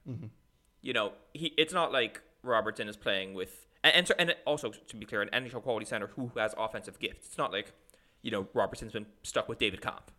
You 0.82 0.94
know, 0.94 1.14
he 1.34 1.48
it's 1.58 1.74
not 1.74 1.92
like 1.92 2.22
Robertson 2.44 2.88
is 2.90 2.98
playing 2.98 3.34
with 3.34 3.68
and 3.84 3.96
and, 3.96 4.08
so- 4.08 4.16
and 4.20 4.36
also 4.46 4.72
to 4.72 4.96
be 4.96 5.06
clear, 5.06 5.22
an 5.22 5.30
NHL 5.30 5.62
quality 5.64 5.86
center 5.86 6.08
who 6.16 6.32
has 6.36 6.54
offensive 6.58 7.00
gifts. 7.00 7.28
It's 7.28 7.38
not 7.38 7.52
like 7.54 7.72
you 8.22 8.32
know 8.32 8.48
Robertson's 8.54 8.92
been 8.94 9.06
stuck 9.24 9.48
with 9.50 9.60
David 9.60 9.82
Kampf. 9.82 10.12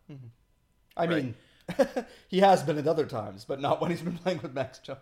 I 0.95 1.05
Right. 1.07 1.09
mean, 1.23 1.35
he 2.27 2.39
has 2.39 2.61
been 2.63 2.77
at 2.77 2.87
other 2.87 3.05
times, 3.05 3.45
but 3.45 3.59
not 3.59 3.81
when 3.81 3.91
he's 3.91 4.01
been 4.01 4.17
playing 4.23 4.39
with 4.41 4.53
Max 4.53 4.79
Domi. 4.79 4.99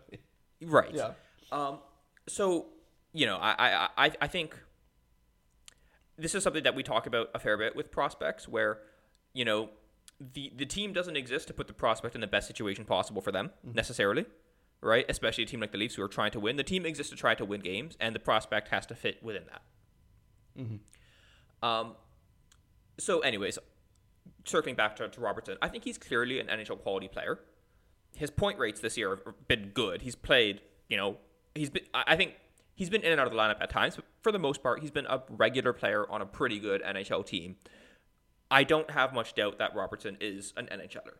Right. 0.61 0.93
Yeah. 0.93 1.11
Um. 1.51 1.79
So 2.27 2.67
you 3.13 3.25
know, 3.25 3.37
I 3.37 3.55
I 3.57 3.89
I, 4.05 4.11
I 4.21 4.27
think 4.27 4.57
this 6.17 6.35
is 6.35 6.43
something 6.43 6.63
that 6.63 6.75
we 6.75 6.83
talk 6.83 7.07
about 7.07 7.29
a 7.33 7.39
fair 7.39 7.57
bit 7.57 7.75
with 7.75 7.91
prospects, 7.91 8.47
where 8.47 8.79
you 9.33 9.43
know 9.45 9.69
the 10.19 10.51
the 10.55 10.65
team 10.65 10.93
doesn't 10.93 11.17
exist 11.17 11.47
to 11.47 11.53
put 11.53 11.67
the 11.67 11.73
prospect 11.73 12.13
in 12.15 12.21
the 12.21 12.27
best 12.27 12.47
situation 12.47 12.85
possible 12.85 13.21
for 13.21 13.31
them 13.31 13.51
necessarily. 13.63 14.25
Right, 14.83 15.05
especially 15.09 15.43
a 15.43 15.47
team 15.47 15.59
like 15.59 15.71
the 15.71 15.77
Leafs 15.77 15.93
who 15.93 16.01
are 16.01 16.07
trying 16.07 16.31
to 16.31 16.39
win. 16.39 16.55
The 16.55 16.63
team 16.63 16.87
exists 16.87 17.11
to 17.11 17.15
try 17.15 17.35
to 17.35 17.45
win 17.45 17.61
games, 17.61 17.95
and 17.99 18.15
the 18.15 18.19
prospect 18.19 18.69
has 18.69 18.85
to 18.87 18.95
fit 18.95 19.21
within 19.21 19.43
that. 19.51 19.61
Um, 21.67 21.95
so, 23.01 23.19
anyways, 23.21 23.57
circling 24.45 24.75
back 24.75 24.95
to, 24.97 25.09
to 25.09 25.21
Robertson, 25.21 25.57
I 25.61 25.67
think 25.67 25.83
he's 25.83 25.97
clearly 25.97 26.39
an 26.39 26.47
NHL 26.47 26.79
quality 26.79 27.07
player. 27.07 27.39
His 28.15 28.29
point 28.29 28.59
rates 28.59 28.79
this 28.79 28.97
year 28.97 29.09
have 29.25 29.47
been 29.47 29.69
good. 29.73 30.01
He's 30.01 30.15
played, 30.15 30.61
you 30.87 30.97
know, 30.97 31.17
he's 31.55 31.69
been. 31.69 31.83
I 31.93 32.15
think 32.15 32.35
he's 32.75 32.89
been 32.89 33.01
in 33.01 33.11
and 33.11 33.19
out 33.19 33.27
of 33.27 33.33
the 33.33 33.39
lineup 33.39 33.61
at 33.61 33.69
times, 33.69 33.95
but 33.95 34.05
for 34.21 34.31
the 34.31 34.39
most 34.39 34.61
part, 34.61 34.81
he's 34.81 34.91
been 34.91 35.07
a 35.07 35.21
regular 35.29 35.73
player 35.73 36.05
on 36.09 36.21
a 36.21 36.25
pretty 36.25 36.59
good 36.59 36.83
NHL 36.83 37.25
team. 37.25 37.55
I 38.51 38.63
don't 38.63 38.91
have 38.91 39.13
much 39.13 39.33
doubt 39.33 39.57
that 39.59 39.75
Robertson 39.75 40.17
is 40.19 40.53
an 40.57 40.67
NHLer. 40.67 41.15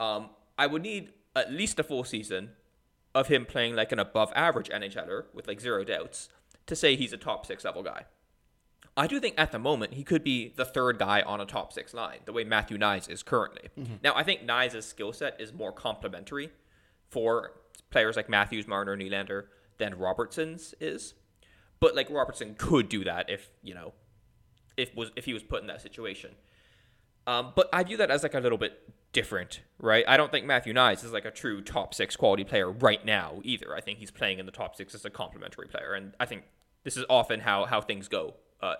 Um, 0.00 0.30
I 0.56 0.66
would 0.66 0.82
need 0.82 1.12
at 1.36 1.52
least 1.52 1.78
a 1.78 1.82
full 1.82 2.04
season 2.04 2.50
of 3.14 3.28
him 3.28 3.44
playing 3.44 3.76
like 3.76 3.92
an 3.92 3.98
above 3.98 4.32
average 4.34 4.70
NHLer 4.70 5.26
with 5.34 5.46
like 5.46 5.60
zero 5.60 5.84
doubts 5.84 6.28
to 6.66 6.74
say 6.74 6.96
he's 6.96 7.12
a 7.12 7.16
top 7.18 7.46
six 7.46 7.64
level 7.64 7.82
guy. 7.82 8.04
I 8.98 9.06
do 9.06 9.20
think 9.20 9.36
at 9.38 9.52
the 9.52 9.60
moment 9.60 9.94
he 9.94 10.02
could 10.02 10.24
be 10.24 10.52
the 10.56 10.64
third 10.64 10.98
guy 10.98 11.22
on 11.22 11.40
a 11.40 11.46
top 11.46 11.72
six 11.72 11.94
line, 11.94 12.18
the 12.24 12.32
way 12.32 12.42
Matthew 12.42 12.76
Knies 12.76 13.08
is 13.08 13.22
currently. 13.22 13.70
Now, 14.02 14.12
I 14.16 14.24
think 14.24 14.42
Knies' 14.42 14.82
skill 14.82 15.12
set 15.12 15.40
is 15.40 15.52
more 15.52 15.70
complementary 15.70 16.50
for 17.08 17.52
players 17.90 18.16
like 18.16 18.28
Matthews, 18.28 18.66
Marner, 18.66 18.96
Nylander 18.96 19.44
than 19.78 19.96
Robertson's 19.96 20.74
is. 20.80 21.14
But 21.78 21.94
like 21.94 22.10
Robertson 22.10 22.56
could 22.58 22.88
do 22.88 23.04
that 23.04 23.30
if 23.30 23.50
you 23.62 23.72
know, 23.72 23.94
if 24.76 24.92
was 24.96 25.12
if 25.14 25.26
he 25.26 25.32
was 25.32 25.44
put 25.44 25.60
in 25.60 25.68
that 25.68 25.80
situation. 25.80 26.32
Um, 27.28 27.52
but 27.54 27.68
I 27.72 27.84
view 27.84 27.96
that 27.98 28.10
as 28.10 28.24
like 28.24 28.34
a 28.34 28.40
little 28.40 28.58
bit 28.58 28.80
different, 29.12 29.60
right? 29.78 30.04
I 30.08 30.16
don't 30.16 30.32
think 30.32 30.44
Matthew 30.44 30.74
Knies 30.74 31.04
is 31.04 31.12
like 31.12 31.24
a 31.24 31.30
true 31.30 31.62
top 31.62 31.94
six 31.94 32.16
quality 32.16 32.42
player 32.42 32.68
right 32.68 33.04
now 33.04 33.40
either. 33.44 33.76
I 33.76 33.80
think 33.80 34.00
he's 34.00 34.10
playing 34.10 34.40
in 34.40 34.46
the 34.46 34.52
top 34.52 34.74
six 34.74 34.92
as 34.92 35.04
a 35.04 35.10
complementary 35.10 35.68
player, 35.68 35.94
and 35.94 36.14
I 36.18 36.26
think 36.26 36.42
this 36.82 36.96
is 36.96 37.04
often 37.08 37.40
how 37.40 37.64
how 37.66 37.80
things 37.80 38.08
go 38.08 38.34
uh, 38.60 38.74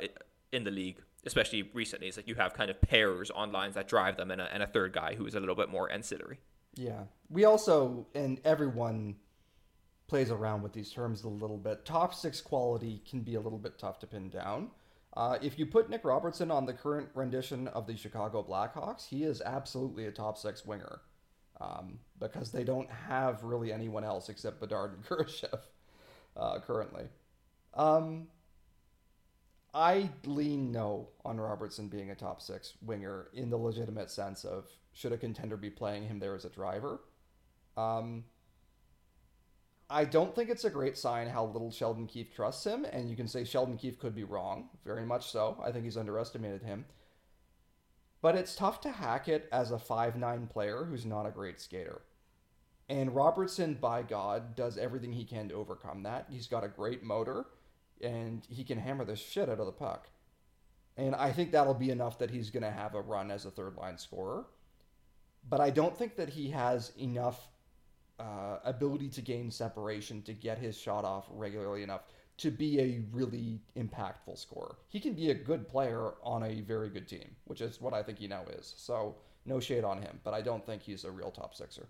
in 0.52 0.64
the 0.64 0.70
league, 0.70 0.98
especially 1.26 1.70
recently. 1.74 2.08
It's 2.08 2.16
like 2.16 2.28
you 2.28 2.34
have 2.36 2.54
kind 2.54 2.70
of 2.70 2.80
pairs 2.80 3.30
on 3.30 3.52
lines 3.52 3.74
that 3.74 3.88
drive 3.88 4.16
them, 4.16 4.30
and 4.30 4.40
a, 4.40 4.52
and 4.52 4.62
a 4.62 4.66
third 4.66 4.92
guy 4.92 5.14
who 5.14 5.26
is 5.26 5.34
a 5.34 5.40
little 5.40 5.54
bit 5.54 5.70
more 5.70 5.90
ancillary. 5.90 6.38
Yeah. 6.74 7.04
We 7.28 7.44
also, 7.44 8.06
and 8.14 8.40
everyone 8.44 9.16
plays 10.06 10.30
around 10.30 10.62
with 10.62 10.72
these 10.72 10.90
terms 10.90 11.24
a 11.24 11.28
little 11.28 11.58
bit. 11.58 11.84
Top 11.84 12.14
six 12.14 12.40
quality 12.40 13.02
can 13.08 13.20
be 13.20 13.34
a 13.34 13.40
little 13.40 13.58
bit 13.58 13.78
tough 13.78 13.98
to 14.00 14.06
pin 14.06 14.30
down. 14.30 14.70
Uh, 15.16 15.38
if 15.42 15.58
you 15.58 15.66
put 15.66 15.90
Nick 15.90 16.04
Robertson 16.04 16.50
on 16.50 16.64
the 16.64 16.72
current 16.72 17.08
rendition 17.14 17.68
of 17.68 17.86
the 17.86 17.96
Chicago 17.96 18.42
Blackhawks, 18.42 19.06
he 19.06 19.24
is 19.24 19.42
absolutely 19.42 20.06
a 20.06 20.10
top 20.12 20.38
six 20.38 20.64
winger 20.64 21.00
um, 21.60 21.98
because 22.20 22.52
they 22.52 22.64
don't 22.64 22.90
have 22.90 23.42
really 23.42 23.72
anyone 23.72 24.04
else 24.04 24.28
except 24.28 24.60
Bedard 24.60 24.92
and 24.94 25.04
Kurashev 25.08 25.60
uh, 26.36 26.60
currently. 26.60 27.04
Um, 27.74 28.28
I 29.78 30.10
lean 30.24 30.72
no 30.72 31.10
on 31.24 31.38
Robertson 31.38 31.86
being 31.86 32.10
a 32.10 32.14
top 32.16 32.42
six 32.42 32.72
winger 32.82 33.28
in 33.32 33.48
the 33.48 33.56
legitimate 33.56 34.10
sense 34.10 34.44
of 34.44 34.66
should 34.92 35.12
a 35.12 35.16
contender 35.16 35.56
be 35.56 35.70
playing 35.70 36.08
him 36.08 36.18
there 36.18 36.34
as 36.34 36.44
a 36.44 36.48
driver. 36.48 36.98
Um, 37.76 38.24
I 39.88 40.04
don't 40.04 40.34
think 40.34 40.50
it's 40.50 40.64
a 40.64 40.70
great 40.70 40.98
sign 40.98 41.28
how 41.28 41.44
little 41.44 41.70
Sheldon 41.70 42.08
Keefe 42.08 42.34
trusts 42.34 42.66
him, 42.66 42.86
and 42.86 43.08
you 43.08 43.14
can 43.14 43.28
say 43.28 43.44
Sheldon 43.44 43.76
Keefe 43.76 44.00
could 44.00 44.16
be 44.16 44.24
wrong, 44.24 44.68
very 44.84 45.06
much 45.06 45.30
so. 45.30 45.56
I 45.64 45.70
think 45.70 45.84
he's 45.84 45.96
underestimated 45.96 46.64
him. 46.64 46.84
But 48.20 48.34
it's 48.34 48.56
tough 48.56 48.80
to 48.80 48.90
hack 48.90 49.28
it 49.28 49.48
as 49.52 49.70
a 49.70 49.78
five-nine 49.78 50.48
player 50.48 50.86
who's 50.90 51.06
not 51.06 51.24
a 51.24 51.30
great 51.30 51.60
skater. 51.60 52.02
And 52.88 53.14
Robertson, 53.14 53.74
by 53.74 54.02
God, 54.02 54.56
does 54.56 54.76
everything 54.76 55.12
he 55.12 55.24
can 55.24 55.48
to 55.50 55.54
overcome 55.54 56.02
that. 56.02 56.26
He's 56.28 56.48
got 56.48 56.64
a 56.64 56.68
great 56.68 57.04
motor, 57.04 57.46
and 58.02 58.46
he 58.48 58.64
can 58.64 58.78
hammer 58.78 59.04
the 59.04 59.16
shit 59.16 59.48
out 59.48 59.60
of 59.60 59.66
the 59.66 59.72
puck. 59.72 60.08
And 60.96 61.14
I 61.14 61.32
think 61.32 61.52
that'll 61.52 61.74
be 61.74 61.90
enough 61.90 62.18
that 62.18 62.30
he's 62.30 62.50
going 62.50 62.64
to 62.64 62.70
have 62.70 62.94
a 62.94 63.00
run 63.00 63.30
as 63.30 63.44
a 63.44 63.50
third 63.50 63.76
line 63.76 63.98
scorer. 63.98 64.46
But 65.48 65.60
I 65.60 65.70
don't 65.70 65.96
think 65.96 66.16
that 66.16 66.28
he 66.28 66.50
has 66.50 66.92
enough 66.98 67.48
uh, 68.18 68.58
ability 68.64 69.08
to 69.10 69.22
gain 69.22 69.50
separation 69.50 70.22
to 70.22 70.32
get 70.32 70.58
his 70.58 70.76
shot 70.76 71.04
off 71.04 71.26
regularly 71.30 71.82
enough 71.82 72.02
to 72.38 72.50
be 72.50 72.80
a 72.80 73.02
really 73.12 73.60
impactful 73.76 74.38
scorer. 74.38 74.76
He 74.88 75.00
can 75.00 75.14
be 75.14 75.30
a 75.30 75.34
good 75.34 75.68
player 75.68 76.14
on 76.22 76.42
a 76.42 76.60
very 76.62 76.88
good 76.88 77.08
team, 77.08 77.34
which 77.44 77.60
is 77.60 77.80
what 77.80 77.94
I 77.94 78.02
think 78.02 78.18
he 78.18 78.28
now 78.28 78.44
is. 78.58 78.74
So 78.76 79.16
no 79.44 79.60
shade 79.60 79.84
on 79.84 80.00
him, 80.00 80.20
but 80.24 80.34
I 80.34 80.40
don't 80.40 80.64
think 80.64 80.82
he's 80.82 81.04
a 81.04 81.10
real 81.10 81.30
top 81.30 81.54
sixer. 81.54 81.86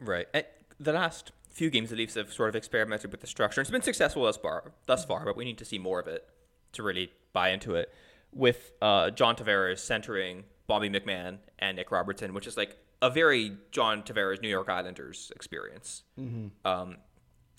Right. 0.00 0.26
And 0.32 0.44
the 0.80 0.92
last 0.92 1.32
few 1.52 1.70
games, 1.70 1.90
the 1.90 1.96
Leafs 1.96 2.14
have 2.14 2.32
sort 2.32 2.48
of 2.48 2.56
experimented 2.56 3.10
with 3.10 3.20
the 3.20 3.26
structure. 3.26 3.60
It's 3.60 3.70
been 3.70 3.82
successful 3.82 4.24
thus 4.24 4.36
far, 4.36 4.72
thus 4.86 5.04
far, 5.04 5.24
but 5.24 5.36
we 5.36 5.44
need 5.44 5.58
to 5.58 5.64
see 5.64 5.78
more 5.78 6.00
of 6.00 6.06
it 6.06 6.28
to 6.72 6.82
really 6.82 7.12
buy 7.32 7.50
into 7.50 7.74
it. 7.74 7.92
With 8.34 8.72
uh, 8.80 9.10
John 9.10 9.36
Tavares 9.36 9.78
centering 9.80 10.44
Bobby 10.66 10.88
McMann 10.88 11.38
and 11.58 11.76
Nick 11.76 11.90
Robertson, 11.90 12.32
which 12.32 12.46
is 12.46 12.56
like 12.56 12.78
a 13.02 13.10
very 13.10 13.52
John 13.72 14.02
Tavares 14.02 14.40
New 14.40 14.48
York 14.48 14.68
Islanders 14.70 15.30
experience. 15.36 16.02
Um, 16.64 16.96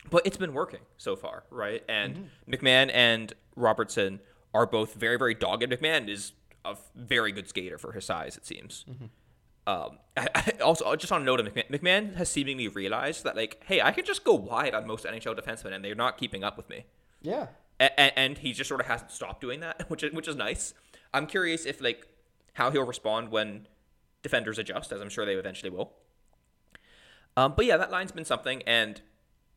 but 0.09 0.25
it's 0.25 0.37
been 0.37 0.53
working 0.53 0.79
so 0.97 1.15
far, 1.15 1.43
right? 1.51 1.83
And 1.87 2.29
McMann 2.49 2.89
and 2.93 3.33
Robertson 3.55 4.19
are 4.53 4.65
both 4.65 4.95
very, 4.95 5.17
very 5.17 5.35
dogged. 5.35 5.63
McMann 5.63 6.09
is 6.09 6.33
a 6.65 6.75
very 6.95 7.31
good 7.31 7.47
skater 7.47 7.77
for 7.77 7.91
his 7.91 8.05
size, 8.05 8.35
it 8.35 8.45
seems. 8.45 8.85
Um, 9.65 9.99
I, 10.17 10.27
I- 10.35 10.51
also, 10.63 10.95
just 10.95 11.11
on 11.11 11.21
a 11.21 11.25
note 11.25 11.39
of 11.39 11.47
McMann, 11.47 11.69
McMann 11.69 12.15
has 12.15 12.29
seemingly 12.29 12.67
realized 12.67 13.23
that, 13.23 13.35
like, 13.35 13.61
hey, 13.65 13.81
I 13.81 13.91
can 13.91 14.05
just 14.05 14.23
go 14.23 14.33
wide 14.33 14.73
on 14.73 14.85
most 14.87 15.05
NHL 15.05 15.37
defensemen, 15.37 15.73
and 15.73 15.83
they're 15.83 15.95
not 15.95 16.17
keeping 16.17 16.43
up 16.43 16.57
with 16.57 16.69
me. 16.69 16.85
Yeah. 17.21 17.47
And, 17.79 18.11
and 18.15 18.37
he 18.37 18.53
just 18.53 18.67
sort 18.67 18.81
of 18.81 18.87
hasn't 18.87 19.11
stopped 19.11 19.41
doing 19.41 19.59
that, 19.61 19.85
which 19.89 20.03
is 20.03 20.13
which 20.13 20.27
is 20.27 20.35
nice. 20.35 20.73
I'm 21.13 21.27
curious 21.27 21.65
if 21.65 21.81
like 21.81 22.07
how 22.53 22.69
he'll 22.71 22.85
respond 22.85 23.29
when 23.29 23.67
defenders 24.21 24.57
adjust, 24.59 24.91
as 24.91 25.01
I'm 25.01 25.09
sure 25.09 25.25
they 25.25 25.33
eventually 25.35 25.69
will. 25.71 25.93
Um, 27.35 27.53
but 27.55 27.65
yeah, 27.65 27.77
that 27.77 27.91
line's 27.91 28.11
been 28.11 28.25
something, 28.25 28.61
and 28.67 29.01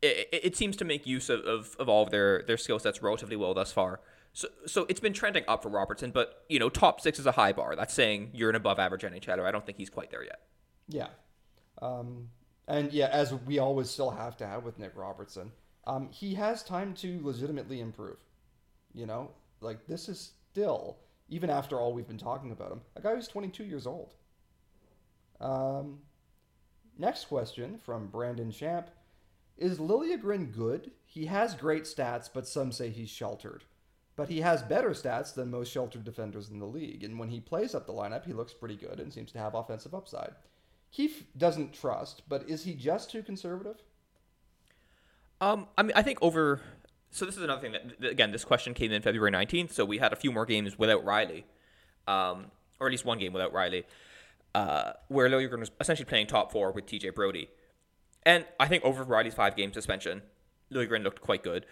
it, 0.00 0.28
it, 0.32 0.40
it 0.44 0.56
seems 0.56 0.76
to 0.76 0.84
make 0.84 1.06
use 1.06 1.28
of, 1.28 1.40
of, 1.40 1.76
of 1.78 1.88
all 1.88 2.02
of 2.02 2.10
their, 2.10 2.42
their 2.46 2.56
skill 2.56 2.78
sets 2.78 3.02
relatively 3.02 3.36
well 3.36 3.52
thus 3.54 3.70
far. 3.70 4.00
So, 4.36 4.48
so 4.66 4.84
it's 4.90 5.00
been 5.00 5.14
trending 5.14 5.44
up 5.48 5.62
for 5.62 5.70
Robertson, 5.70 6.10
but 6.10 6.44
you 6.50 6.58
know, 6.58 6.68
top 6.68 7.00
six 7.00 7.18
is 7.18 7.24
a 7.24 7.32
high 7.32 7.54
bar. 7.54 7.74
That's 7.74 7.94
saying 7.94 8.32
you're 8.34 8.50
an 8.50 8.56
above 8.56 8.78
average 8.78 9.00
NHLer. 9.00 9.46
I 9.46 9.50
don't 9.50 9.64
think 9.64 9.78
he's 9.78 9.88
quite 9.88 10.10
there 10.10 10.22
yet. 10.22 10.42
Yeah. 10.88 11.08
Um, 11.80 12.28
and 12.68 12.92
yeah, 12.92 13.08
as 13.10 13.32
we 13.32 13.58
always 13.58 13.88
still 13.88 14.10
have 14.10 14.36
to 14.36 14.46
have 14.46 14.62
with 14.62 14.78
Nick 14.78 14.92
Robertson, 14.94 15.52
um, 15.86 16.10
he 16.10 16.34
has 16.34 16.62
time 16.62 16.92
to 16.96 17.18
legitimately 17.22 17.80
improve. 17.80 18.18
You 18.92 19.06
know, 19.06 19.30
like 19.62 19.86
this 19.86 20.06
is 20.06 20.32
still, 20.52 20.98
even 21.30 21.48
after 21.48 21.80
all 21.80 21.94
we've 21.94 22.06
been 22.06 22.18
talking 22.18 22.50
about 22.50 22.72
him, 22.72 22.82
a 22.94 23.00
guy 23.00 23.14
who's 23.14 23.28
22 23.28 23.64
years 23.64 23.86
old. 23.86 24.16
Um, 25.40 26.00
next 26.98 27.24
question 27.24 27.78
from 27.78 28.08
Brandon 28.08 28.50
Champ 28.50 28.90
Is 29.56 29.78
Liljegren 29.78 30.52
good? 30.52 30.90
He 31.06 31.24
has 31.24 31.54
great 31.54 31.84
stats, 31.84 32.28
but 32.30 32.46
some 32.46 32.70
say 32.70 32.90
he's 32.90 33.08
sheltered. 33.08 33.64
But 34.16 34.30
he 34.30 34.40
has 34.40 34.62
better 34.62 34.90
stats 34.90 35.34
than 35.34 35.50
most 35.50 35.70
sheltered 35.70 36.04
defenders 36.04 36.48
in 36.48 36.58
the 36.58 36.66
league, 36.66 37.04
and 37.04 37.18
when 37.18 37.28
he 37.28 37.38
plays 37.38 37.74
up 37.74 37.86
the 37.86 37.92
lineup, 37.92 38.24
he 38.24 38.32
looks 38.32 38.54
pretty 38.54 38.76
good 38.76 38.98
and 38.98 39.12
seems 39.12 39.30
to 39.32 39.38
have 39.38 39.54
offensive 39.54 39.94
upside. 39.94 40.32
Keefe 40.90 41.24
doesn't 41.36 41.74
trust, 41.74 42.22
but 42.26 42.48
is 42.48 42.64
he 42.64 42.72
just 42.72 43.10
too 43.10 43.22
conservative? 43.22 43.82
Um, 45.40 45.68
I 45.76 45.82
mean, 45.82 45.92
I 45.94 46.02
think 46.02 46.18
over. 46.22 46.62
So 47.10 47.24
this 47.24 47.36
is 47.36 47.42
another 47.42 47.60
thing 47.60 47.72
that 47.72 48.10
again, 48.10 48.32
this 48.32 48.44
question 48.44 48.74
came 48.74 48.92
in 48.92 49.02
February 49.02 49.30
nineteenth. 49.30 49.72
So 49.72 49.84
we 49.84 49.98
had 49.98 50.12
a 50.12 50.16
few 50.16 50.32
more 50.32 50.46
games 50.46 50.78
without 50.78 51.04
Rielly, 51.04 51.44
um, 52.08 52.50
or 52.80 52.86
at 52.86 52.90
least 52.90 53.04
one 53.04 53.18
game 53.18 53.34
without 53.34 53.52
Rielly, 53.52 53.84
uh, 54.54 54.92
where 55.08 55.28
Liljegren 55.28 55.60
was 55.60 55.70
essentially 55.80 56.06
playing 56.06 56.26
top 56.26 56.50
four 56.50 56.72
with 56.72 56.86
TJ 56.86 57.14
Brodie, 57.14 57.50
and 58.24 58.46
I 58.58 58.66
think 58.66 58.82
over 58.84 59.04
Rielly's 59.04 59.34
five 59.34 59.56
game 59.56 59.72
suspension, 59.72 60.22
Liljegren 60.72 61.02
looked 61.02 61.20
quite 61.20 61.42
good. 61.42 61.66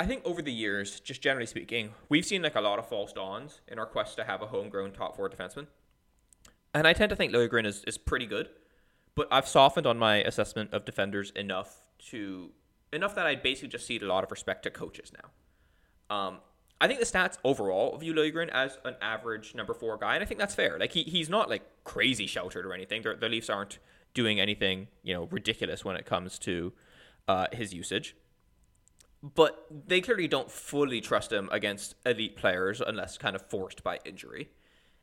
I 0.00 0.06
think 0.06 0.22
over 0.24 0.40
the 0.40 0.50
years, 0.50 0.98
just 1.00 1.20
generally 1.20 1.44
speaking, 1.44 1.92
we've 2.08 2.24
seen 2.24 2.40
like 2.40 2.54
a 2.54 2.60
lot 2.62 2.78
of 2.78 2.88
false 2.88 3.12
dawns 3.12 3.60
in 3.68 3.78
our 3.78 3.84
quest 3.84 4.16
to 4.16 4.24
have 4.24 4.40
a 4.40 4.46
homegrown 4.46 4.92
top 4.92 5.14
four 5.14 5.28
defenseman, 5.28 5.66
and 6.72 6.86
I 6.86 6.94
tend 6.94 7.10
to 7.10 7.16
think 7.16 7.34
Liljegren 7.34 7.66
is 7.66 7.84
is 7.84 7.98
pretty 7.98 8.24
good, 8.24 8.48
but 9.14 9.28
I've 9.30 9.46
softened 9.46 9.86
on 9.86 9.98
my 9.98 10.22
assessment 10.22 10.72
of 10.72 10.86
defenders 10.86 11.32
enough 11.36 11.90
to 12.08 12.48
enough 12.94 13.14
that 13.14 13.26
I 13.26 13.34
basically 13.34 13.68
just 13.68 13.86
cede 13.86 14.02
a 14.02 14.06
lot 14.06 14.24
of 14.24 14.30
respect 14.30 14.62
to 14.62 14.70
coaches 14.70 15.12
now. 15.12 16.16
Um, 16.16 16.38
I 16.80 16.86
think 16.86 16.98
the 16.98 17.04
stats 17.04 17.36
overall 17.44 17.98
view 17.98 18.14
Liljegren 18.14 18.48
as 18.48 18.78
an 18.86 18.96
average 19.02 19.54
number 19.54 19.74
four 19.74 19.98
guy, 19.98 20.14
and 20.14 20.22
I 20.22 20.26
think 20.26 20.40
that's 20.40 20.54
fair. 20.54 20.78
Like 20.78 20.92
he, 20.92 21.02
he's 21.02 21.28
not 21.28 21.50
like 21.50 21.62
crazy 21.84 22.26
sheltered 22.26 22.64
or 22.64 22.72
anything. 22.72 23.02
The, 23.02 23.16
the 23.16 23.28
Leafs 23.28 23.50
aren't 23.50 23.78
doing 24.14 24.40
anything 24.40 24.88
you 25.02 25.12
know 25.12 25.28
ridiculous 25.30 25.84
when 25.84 25.96
it 25.96 26.06
comes 26.06 26.38
to 26.38 26.72
uh, 27.28 27.48
his 27.52 27.74
usage, 27.74 28.16
but 29.22 29.66
they 29.86 30.00
clearly 30.00 30.28
don't 30.28 30.50
fully 30.50 31.00
trust 31.00 31.32
him 31.32 31.48
against 31.52 31.94
elite 32.06 32.36
players 32.36 32.80
unless 32.80 33.18
kind 33.18 33.36
of 33.36 33.42
forced 33.42 33.82
by 33.82 33.98
injury, 34.04 34.48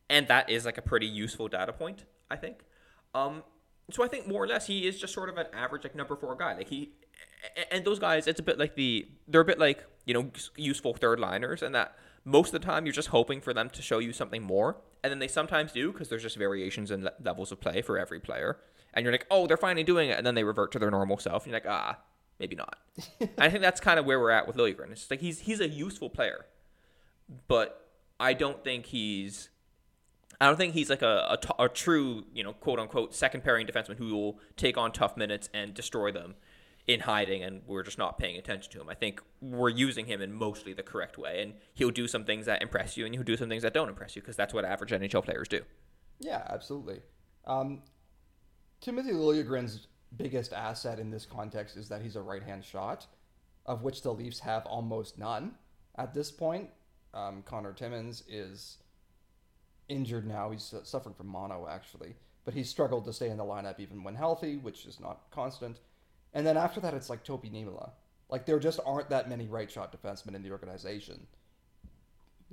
and 0.10 0.28
that 0.28 0.50
is 0.50 0.66
like 0.66 0.78
a 0.78 0.82
pretty 0.82 1.08
useful 1.08 1.48
data 1.48 1.74
point, 1.74 2.06
I 2.30 2.36
think. 2.36 2.60
Um, 3.14 3.44
so 3.92 4.04
I 4.04 4.08
think 4.08 4.28
more 4.28 4.44
or 4.44 4.48
less 4.48 4.68
he 4.68 4.88
is 4.88 5.00
just 5.00 5.14
sort 5.14 5.30
of 5.30 5.38
an 5.38 5.48
average 5.54 5.84
like 5.84 5.96
number 5.96 6.16
four 6.16 6.36
guy. 6.36 6.56
Like 6.56 6.70
he 6.70 6.94
and 7.72 7.86
those 7.86 8.00
guys, 8.00 8.28
it's 8.28 8.40
a 8.40 8.44
bit 8.44 8.58
like 8.58 8.76
the 8.76 9.08
they're 9.28 9.42
a 9.42 9.46
bit 9.46 9.60
like 9.60 9.86
you 10.06 10.14
know 10.14 10.32
useful 10.56 10.94
third 10.94 11.20
liners, 11.20 11.62
and 11.62 11.74
that 11.76 11.96
most 12.26 12.54
of 12.54 12.62
the 12.62 12.66
time 12.66 12.86
you're 12.86 12.94
just 12.94 13.10
hoping 13.10 13.40
for 13.40 13.54
them 13.54 13.70
to 13.70 13.82
show 13.82 14.00
you 14.00 14.12
something 14.12 14.44
more, 14.44 14.78
and 15.04 15.12
then 15.12 15.20
they 15.20 15.28
sometimes 15.28 15.72
do 15.72 15.92
because 15.92 16.10
there's 16.10 16.24
just 16.24 16.38
variations 16.38 16.92
in 16.92 17.08
levels 17.24 17.52
of 17.52 17.62
play 17.62 17.82
for 17.82 17.98
every 17.98 18.20
player, 18.20 18.58
and 18.94 19.04
you're 19.04 19.14
like, 19.14 19.28
oh, 19.32 19.48
they're 19.48 19.58
finally 19.58 19.84
doing 19.84 20.10
it, 20.10 20.18
and 20.18 20.26
then 20.26 20.36
they 20.36 20.44
revert 20.44 20.72
to 20.74 20.80
their 20.80 20.92
normal 20.92 21.18
self, 21.18 21.46
and 21.46 21.52
you're 21.52 21.62
like, 21.62 21.70
ah, 21.70 21.98
maybe 22.40 22.56
not. 22.56 22.78
I 23.38 23.50
think 23.50 23.62
that's 23.62 23.80
kind 23.80 24.00
of 24.00 24.06
where 24.06 24.20
we're 24.20 24.32
at 24.32 24.48
with 24.48 24.56
Liljegren. 24.56 24.92
It's 24.92 25.10
like 25.10 25.22
he's 25.22 25.40
he's 25.40 25.60
a 25.60 25.68
useful 25.68 26.10
player, 26.10 26.46
but 27.48 27.90
I 28.20 28.34
don't 28.34 28.64
think 28.64 28.88
he's 28.88 29.50
I 30.40 30.46
don't 30.48 30.58
think 30.58 30.74
he's 30.74 30.90
like 30.90 31.02
a, 31.02 31.40
a, 31.58 31.64
a, 31.64 31.70
true, 31.70 32.26
you 32.34 32.44
know, 32.44 32.54
quote 32.54 32.80
unquote 32.80 33.16
second 33.16 33.44
pairing 33.44 33.66
defenseman 33.66 33.98
who 33.98 34.14
will 34.14 34.40
take 34.56 34.78
on 34.78 34.92
tough 34.92 35.18
minutes 35.18 35.50
and 35.54 35.74
destroy 35.74 36.12
them 36.12 36.36
in 36.86 37.02
hiding 37.02 37.44
and 37.44 37.62
we're 37.66 37.84
just 37.84 37.98
not 37.98 38.18
paying 38.18 38.38
attention 38.38 38.72
to 38.72 38.80
him. 38.80 38.88
I 38.88 38.94
think 38.94 39.22
we're 39.42 39.70
using 39.70 40.06
him 40.06 40.22
in 40.22 40.32
mostly 40.32 40.74
the 40.74 40.84
correct 40.84 41.18
way 41.18 41.42
and 41.42 41.54
he'll 41.74 41.92
do 41.92 42.08
some 42.08 42.24
things 42.24 42.46
that 42.46 42.62
impress 42.62 42.96
you 42.96 43.06
and 43.06 43.14
he'll 43.14 43.24
do 43.24 43.36
some 43.36 43.50
things 43.50 43.64
that 43.64 43.74
don't 43.74 43.90
impress 43.90 44.16
you 44.16 44.22
because 44.22 44.36
that's 44.36 44.54
what 44.54 44.64
average 44.64 44.92
NHL 44.92 45.26
players 45.26 45.48
do. 45.48 45.62
Yeah, 46.20 46.44
absolutely. 46.50 47.02
Um, 47.46 47.82
Timothy 48.80 49.12
Liljegren's 49.12 49.88
biggest 50.16 50.54
asset 50.54 51.00
in 51.00 51.12
this 51.12 51.26
context 51.26 51.78
is 51.78 51.90
that 51.90 52.02
he's 52.02 52.16
a 52.16 52.22
right-hand 52.22 52.64
shot, 52.64 53.08
of 53.66 53.84
which 53.84 54.02
the 54.02 54.14
Leafs 54.14 54.40
have 54.40 54.66
almost 54.66 55.18
none 55.18 55.56
at 55.96 56.14
this 56.14 56.32
point. 56.32 56.70
Um, 57.14 57.44
Connor 57.44 57.74
Timmins 57.74 58.24
is 58.28 58.78
injured 59.90 60.28
now. 60.28 60.52
He's 60.52 60.74
suffering 60.84 61.16
from 61.16 61.28
mono 61.28 61.68
actually, 61.70 62.16
but 62.46 62.54
he's 62.54 62.70
struggled 62.70 63.06
to 63.06 63.14
stay 63.14 63.30
in 63.30 63.38
the 63.38 63.44
lineup 63.44 63.80
even 63.80 64.04
when 64.04 64.16
healthy, 64.16 64.58
which 64.58 64.86
is 64.86 65.00
not 65.00 65.30
constant. 65.32 65.80
And 66.34 66.46
then 66.46 66.58
after 66.58 66.80
that, 66.82 66.94
it's 66.94 67.10
like 67.10 67.24
Topi 67.24 67.50
Niemelä. 67.50 67.92
Like 68.30 68.46
there 68.46 68.60
just 68.60 68.80
aren't 68.86 69.10
that 69.10 69.30
many 69.30 69.48
right 69.48 69.72
shot 69.72 69.92
defensemen 69.92 70.36
in 70.36 70.44
the 70.44 70.52
organization. 70.52 71.26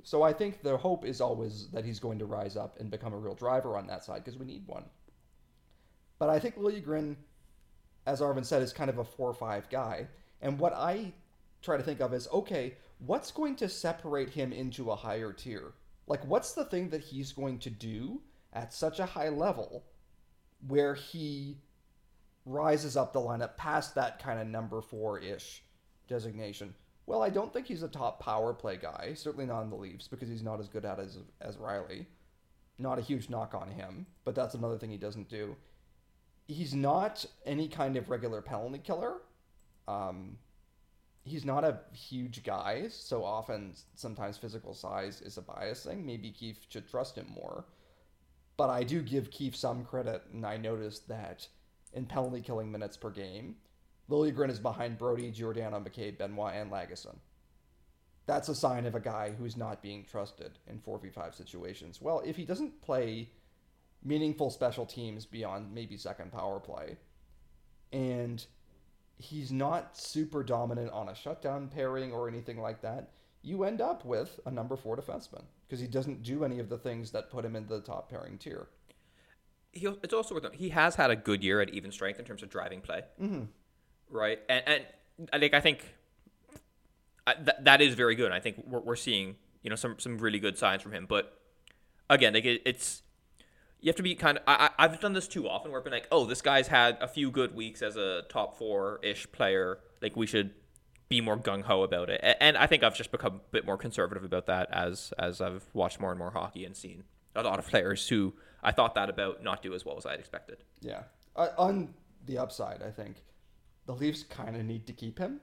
So 0.03 0.23
I 0.23 0.33
think 0.33 0.61
the 0.61 0.77
hope 0.77 1.05
is 1.05 1.19
always 1.19 1.67
that 1.69 1.83
he's 1.83 1.99
going 1.99 2.19
to 2.19 2.25
rise 2.25 2.55
up 2.55 2.79
and 2.79 2.91
become 2.91 3.13
a 3.13 3.17
real 3.17 3.35
driver 3.35 3.77
on 3.77 3.87
that 3.87 4.03
side 4.03 4.23
because 4.23 4.39
we 4.39 4.45
need 4.45 4.67
one. 4.67 4.85
But 6.19 6.29
I 6.29 6.39
think 6.39 6.57
Liljegren, 6.57 7.15
as 8.05 8.21
Arvind 8.21 8.45
said, 8.45 8.61
is 8.61 8.73
kind 8.73 8.89
of 8.89 8.97
a 8.97 9.03
four 9.03 9.29
or 9.29 9.33
five 9.33 9.69
guy. 9.69 10.07
And 10.41 10.59
what 10.59 10.73
I 10.73 11.13
try 11.61 11.77
to 11.77 11.83
think 11.83 12.01
of 12.01 12.13
is 12.13 12.27
okay, 12.31 12.75
what's 12.99 13.31
going 13.31 13.55
to 13.57 13.69
separate 13.69 14.29
him 14.29 14.53
into 14.53 14.91
a 14.91 14.95
higher 14.95 15.33
tier? 15.33 15.73
Like, 16.07 16.25
what's 16.25 16.53
the 16.53 16.65
thing 16.65 16.89
that 16.89 17.01
he's 17.01 17.31
going 17.31 17.59
to 17.59 17.69
do 17.69 18.21
at 18.53 18.73
such 18.73 18.99
a 18.99 19.05
high 19.05 19.29
level 19.29 19.83
where 20.67 20.95
he 20.95 21.57
rises 22.45 22.95
up 22.95 23.11
the 23.11 23.19
lineup 23.19 23.57
past 23.57 23.95
that 23.95 24.19
kind 24.19 24.39
of 24.39 24.47
number 24.47 24.81
four 24.81 25.19
ish 25.19 25.63
designation. 26.07 26.73
Well, 27.07 27.21
I 27.21 27.29
don't 27.29 27.51
think 27.53 27.67
he's 27.67 27.83
a 27.83 27.87
top 27.87 28.19
power 28.19 28.53
play 28.53 28.77
guy. 28.77 29.13
Certainly 29.15 29.47
not 29.47 29.61
in 29.61 29.69
the 29.69 29.75
Leafs 29.75 30.07
because 30.07 30.29
he's 30.29 30.43
not 30.43 30.59
as 30.59 30.67
good 30.67 30.85
at 30.85 30.99
it 30.99 31.03
as 31.03 31.17
as 31.41 31.57
Rielly. 31.57 32.05
Not 32.77 32.99
a 32.99 33.03
huge 33.03 33.29
knock 33.29 33.53
on 33.53 33.69
him, 33.69 34.05
but 34.23 34.35
that's 34.35 34.55
another 34.55 34.77
thing 34.77 34.89
he 34.89 34.97
doesn't 34.97 35.29
do. 35.29 35.55
He's 36.47 36.73
not 36.73 37.25
any 37.45 37.67
kind 37.67 37.97
of 37.97 38.09
regular 38.09 38.41
penalty 38.41 38.79
killer. 38.79 39.15
Um, 39.87 40.37
he's 41.23 41.43
not 41.43 41.63
a 41.63 41.79
huge 41.93 42.43
guy, 42.43 42.87
so 42.89 43.23
often 43.23 43.73
sometimes 43.95 44.37
physical 44.37 44.73
size 44.73 45.21
is 45.21 45.37
a 45.37 45.41
bias 45.41 45.83
thing. 45.83 46.05
Maybe 46.05 46.31
Keefe 46.31 46.59
should 46.69 46.89
trust 46.89 47.17
him 47.17 47.27
more. 47.33 47.65
But 48.57 48.69
I 48.69 48.83
do 48.83 49.01
give 49.01 49.31
Keefe 49.31 49.55
some 49.55 49.83
credit, 49.83 50.21
and 50.31 50.45
I 50.45 50.57
noticed 50.57 51.07
that 51.09 51.47
in 51.93 52.05
penalty 52.05 52.41
killing 52.41 52.71
minutes 52.71 52.95
per 52.95 53.09
game. 53.09 53.55
Liljegren 54.09 54.49
is 54.51 54.59
behind 54.59 54.97
Brodie, 54.97 55.31
Giordano, 55.31 55.79
McCabe, 55.79 56.19
Benoit, 56.19 56.53
and 56.53 56.71
Lagesson. 56.71 57.15
That's 58.27 58.49
a 58.49 58.55
sign 58.55 58.85
of 58.85 58.95
a 58.95 58.99
guy 58.99 59.31
who's 59.37 59.57
not 59.57 59.81
being 59.81 60.05
trusted 60.09 60.57
in 60.67 60.79
4v5 60.79 61.35
situations. 61.35 62.01
Well, 62.01 62.21
if 62.25 62.35
he 62.35 62.45
doesn't 62.45 62.81
play 62.81 63.29
meaningful 64.05 64.49
special 64.49 64.85
teams 64.85 65.25
beyond 65.25 65.73
maybe 65.73 65.97
second 65.97 66.31
power 66.31 66.59
play, 66.59 66.97
and 67.91 68.45
he's 69.17 69.51
not 69.51 69.97
super 69.97 70.43
dominant 70.43 70.91
on 70.91 71.09
a 71.09 71.15
shutdown 71.15 71.67
pairing 71.67 72.13
or 72.13 72.29
anything 72.29 72.61
like 72.61 72.81
that, 72.81 73.09
you 73.41 73.63
end 73.63 73.81
up 73.81 74.05
with 74.05 74.39
a 74.45 74.51
number 74.51 74.77
four 74.77 74.95
defenseman 74.95 75.43
because 75.67 75.79
he 75.79 75.87
doesn't 75.87 76.23
do 76.23 76.45
any 76.45 76.59
of 76.59 76.69
the 76.69 76.77
things 76.77 77.11
that 77.11 77.29
put 77.29 77.43
him 77.43 77.55
in 77.55 77.67
the 77.67 77.81
top 77.81 78.09
pairing 78.09 78.37
tier 78.37 78.67
he 79.75 79.87
it's 80.01 80.13
also 80.13 80.33
worth 80.33 80.53
he 80.53 80.69
has 80.69 80.95
had 80.95 81.11
a 81.11 81.15
good 81.15 81.43
year 81.43 81.61
at 81.61 81.69
even 81.69 81.91
strength 81.91 82.17
in 82.17 82.25
terms 82.25 82.41
of 82.41 82.49
driving 82.49 82.81
play, 82.81 83.01
mm-hmm. 83.21 83.43
right? 84.09 84.39
And 84.49 84.63
and 84.65 84.83
I 85.31 85.39
think 85.39 85.53
I 85.53 85.59
think 85.59 85.93
that 87.25 87.65
that 87.65 87.81
is 87.81 87.93
very 87.93 88.15
good. 88.15 88.31
I 88.31 88.39
think 88.39 88.63
we're, 88.65 88.79
we're 88.79 88.95
seeing 88.95 89.35
you 89.61 89.69
know 89.69 89.75
some 89.75 89.99
some 89.99 90.17
really 90.17 90.39
good 90.39 90.57
signs 90.57 90.81
from 90.81 90.93
him. 90.93 91.05
But 91.07 91.39
again, 92.09 92.33
like 92.33 92.45
it, 92.45 92.61
it's 92.65 93.03
you 93.81 93.89
have 93.89 93.95
to 93.95 94.03
be 94.03 94.15
kind 94.15 94.37
of. 94.37 94.43
I, 94.47 94.69
I've 94.77 94.99
done 94.99 95.13
this 95.13 95.27
too 95.27 95.47
often 95.47 95.71
where 95.71 95.79
I've 95.79 95.83
been 95.83 95.93
like, 95.93 96.07
oh, 96.11 96.25
this 96.25 96.41
guy's 96.41 96.67
had 96.67 96.97
a 97.01 97.07
few 97.07 97.31
good 97.31 97.55
weeks 97.55 97.81
as 97.81 97.97
a 97.97 98.23
top 98.29 98.57
four 98.57 98.99
ish 99.03 99.31
player. 99.31 99.79
Like 100.01 100.15
we 100.15 100.25
should 100.25 100.51
be 101.09 101.21
more 101.21 101.37
gung 101.37 101.63
ho 101.63 101.83
about 101.83 102.09
it. 102.09 102.21
And 102.39 102.57
I 102.57 102.67
think 102.67 102.83
I've 102.83 102.95
just 102.95 103.11
become 103.11 103.35
a 103.35 103.51
bit 103.51 103.65
more 103.65 103.77
conservative 103.77 104.23
about 104.23 104.47
that 104.47 104.69
as 104.71 105.13
as 105.19 105.41
I've 105.41 105.65
watched 105.73 105.99
more 105.99 106.11
and 106.11 106.19
more 106.19 106.31
hockey 106.31 106.65
and 106.65 106.75
seen 106.75 107.03
a 107.35 107.43
lot 107.43 107.59
of 107.59 107.67
players 107.67 108.07
who 108.07 108.33
I 108.63 108.71
thought 108.71 108.95
that 108.95 109.09
about 109.09 109.43
not 109.43 109.61
do 109.61 109.73
as 109.73 109.85
well 109.85 109.97
as 109.97 110.05
I 110.05 110.11
had 110.11 110.19
expected. 110.19 110.63
Yeah. 110.81 111.03
Uh, 111.35 111.49
on 111.57 111.93
the 112.25 112.37
upside, 112.37 112.81
I 112.81 112.89
think 112.89 113.17
the 113.85 113.93
Leafs 113.93 114.23
kind 114.23 114.55
of 114.55 114.63
need 114.65 114.87
to 114.87 114.93
keep 114.93 115.19
him. 115.19 115.41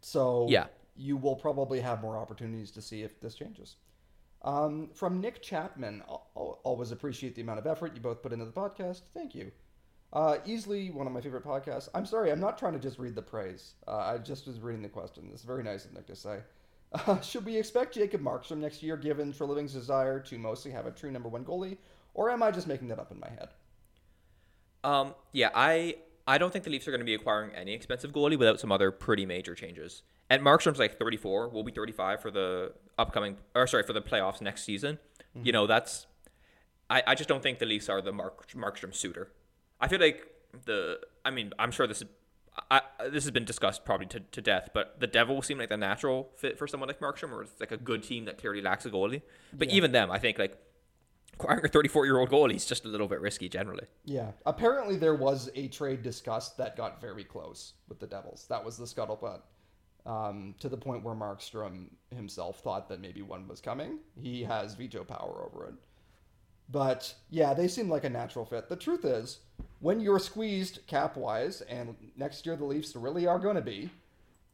So 0.00 0.46
yeah, 0.50 0.66
you 0.96 1.16
will 1.16 1.36
probably 1.36 1.80
have 1.80 2.02
more 2.02 2.16
opportunities 2.16 2.70
to 2.72 2.82
see 2.82 3.02
if 3.02 3.20
this 3.20 3.34
changes. 3.34 3.76
Um, 4.44 4.90
from 4.94 5.20
Nick 5.20 5.40
Chapman, 5.40 6.02
always 6.34 6.90
appreciate 6.90 7.34
the 7.34 7.42
amount 7.42 7.60
of 7.60 7.66
effort 7.66 7.94
you 7.94 8.00
both 8.00 8.22
put 8.22 8.32
into 8.32 8.44
the 8.44 8.52
podcast. 8.52 9.02
Thank 9.14 9.34
you. 9.34 9.52
Uh, 10.12 10.38
easily 10.44 10.90
one 10.90 11.06
of 11.06 11.12
my 11.12 11.20
favorite 11.20 11.44
podcasts. 11.44 11.88
I'm 11.94 12.04
sorry, 12.04 12.30
I'm 12.30 12.40
not 12.40 12.58
trying 12.58 12.74
to 12.74 12.78
just 12.78 12.98
read 12.98 13.14
the 13.14 13.22
praise. 13.22 13.74
Uh, 13.88 13.96
I 13.96 14.18
just 14.18 14.46
was 14.46 14.60
reading 14.60 14.82
the 14.82 14.88
question. 14.88 15.30
It's 15.32 15.42
very 15.42 15.62
nice 15.62 15.84
of 15.84 15.94
Nick 15.94 16.06
to 16.06 16.16
say. 16.16 16.38
Uh, 17.06 17.18
should 17.22 17.46
we 17.46 17.56
expect 17.56 17.94
Jacob 17.94 18.20
Markstrom 18.20 18.58
next 18.58 18.82
year, 18.82 18.98
given 18.98 19.32
Treliving's 19.32 19.72
desire 19.72 20.20
to 20.20 20.36
mostly 20.36 20.70
have 20.70 20.84
a 20.84 20.90
true 20.90 21.10
number 21.10 21.26
one 21.26 21.42
goalie, 21.42 21.78
or 22.12 22.30
am 22.30 22.42
I 22.42 22.50
just 22.50 22.66
making 22.66 22.88
that 22.88 22.98
up 22.98 23.10
in 23.10 23.18
my 23.18 23.30
head? 23.30 23.48
Um, 24.84 25.14
yeah, 25.32 25.48
I 25.54 25.96
I 26.26 26.36
don't 26.36 26.52
think 26.52 26.64
the 26.64 26.70
Leafs 26.70 26.86
are 26.86 26.90
going 26.90 27.00
to 27.00 27.06
be 27.06 27.14
acquiring 27.14 27.52
any 27.54 27.72
expensive 27.72 28.12
goalie 28.12 28.38
without 28.38 28.60
some 28.60 28.70
other 28.70 28.90
pretty 28.90 29.24
major 29.24 29.54
changes. 29.54 30.02
And 30.32 30.42
Markstrom's 30.42 30.78
like 30.78 30.98
34, 30.98 31.50
will 31.50 31.62
be 31.62 31.72
35 31.72 32.22
for 32.22 32.30
the 32.30 32.72
upcoming, 32.98 33.36
or 33.54 33.66
sorry, 33.66 33.82
for 33.82 33.92
the 33.92 34.00
playoffs 34.00 34.40
next 34.40 34.64
season. 34.64 34.98
Mm-hmm. 35.36 35.46
You 35.46 35.52
know, 35.52 35.66
that's 35.66 36.06
I, 36.88 37.02
I 37.08 37.14
just 37.14 37.28
don't 37.28 37.42
think 37.42 37.58
the 37.58 37.66
Leafs 37.66 37.90
are 37.90 38.00
the 38.00 38.12
Mark 38.12 38.50
Markstrom 38.52 38.94
suitor. 38.94 39.30
I 39.78 39.88
feel 39.88 40.00
like 40.00 40.26
the, 40.64 41.00
I 41.22 41.30
mean, 41.30 41.52
I'm 41.58 41.70
sure 41.70 41.86
this 41.86 42.00
is 42.00 42.08
I, 42.70 42.80
this 43.10 43.24
has 43.24 43.30
been 43.30 43.44
discussed 43.44 43.84
probably 43.84 44.06
to, 44.06 44.20
to 44.20 44.40
death, 44.40 44.70
but 44.72 44.98
the 45.00 45.06
Devils 45.06 45.44
seem 45.44 45.58
like 45.58 45.68
the 45.68 45.76
natural 45.76 46.30
fit 46.36 46.56
for 46.58 46.66
someone 46.66 46.88
like 46.88 46.98
Markstrom, 46.98 47.30
or 47.30 47.42
it's 47.42 47.60
like 47.60 47.72
a 47.72 47.76
good 47.76 48.02
team 48.02 48.24
that 48.24 48.38
clearly 48.38 48.62
lacks 48.62 48.86
a 48.86 48.90
goalie. 48.90 49.20
But 49.52 49.68
yeah. 49.68 49.74
even 49.74 49.92
them, 49.92 50.10
I 50.10 50.18
think 50.18 50.38
like 50.38 50.56
acquiring 51.34 51.66
a 51.66 51.68
34 51.68 52.06
year 52.06 52.18
old 52.18 52.30
goalie 52.30 52.56
is 52.56 52.64
just 52.64 52.86
a 52.86 52.88
little 52.88 53.08
bit 53.08 53.20
risky 53.20 53.50
generally. 53.50 53.84
Yeah. 54.06 54.30
Apparently, 54.46 54.96
there 54.96 55.14
was 55.14 55.50
a 55.54 55.68
trade 55.68 56.02
discussed 56.02 56.56
that 56.56 56.74
got 56.74 57.02
very 57.02 57.24
close 57.24 57.74
with 57.86 58.00
the 58.00 58.06
Devils. 58.06 58.46
That 58.48 58.64
was 58.64 58.78
the 58.78 58.86
scuttlebutt. 58.86 59.40
Um, 60.04 60.56
to 60.58 60.68
the 60.68 60.76
point 60.76 61.04
where 61.04 61.14
Markstrom 61.14 61.86
himself 62.10 62.58
thought 62.58 62.88
that 62.88 63.00
maybe 63.00 63.22
one 63.22 63.46
was 63.46 63.60
coming. 63.60 64.00
He 64.20 64.42
has 64.42 64.74
veto 64.74 65.04
power 65.04 65.44
over 65.46 65.66
it. 65.68 65.74
But 66.68 67.14
yeah, 67.30 67.54
they 67.54 67.68
seem 67.68 67.88
like 67.88 68.02
a 68.02 68.10
natural 68.10 68.44
fit. 68.44 68.68
The 68.68 68.74
truth 68.74 69.04
is, 69.04 69.38
when 69.78 70.00
you're 70.00 70.18
squeezed 70.18 70.80
cap 70.86 71.16
wise, 71.16 71.60
and 71.62 71.94
next 72.16 72.46
year 72.46 72.56
the 72.56 72.64
Leafs 72.64 72.96
really 72.96 73.26
are 73.26 73.38
going 73.38 73.56
to 73.56 73.62
be, 73.62 73.90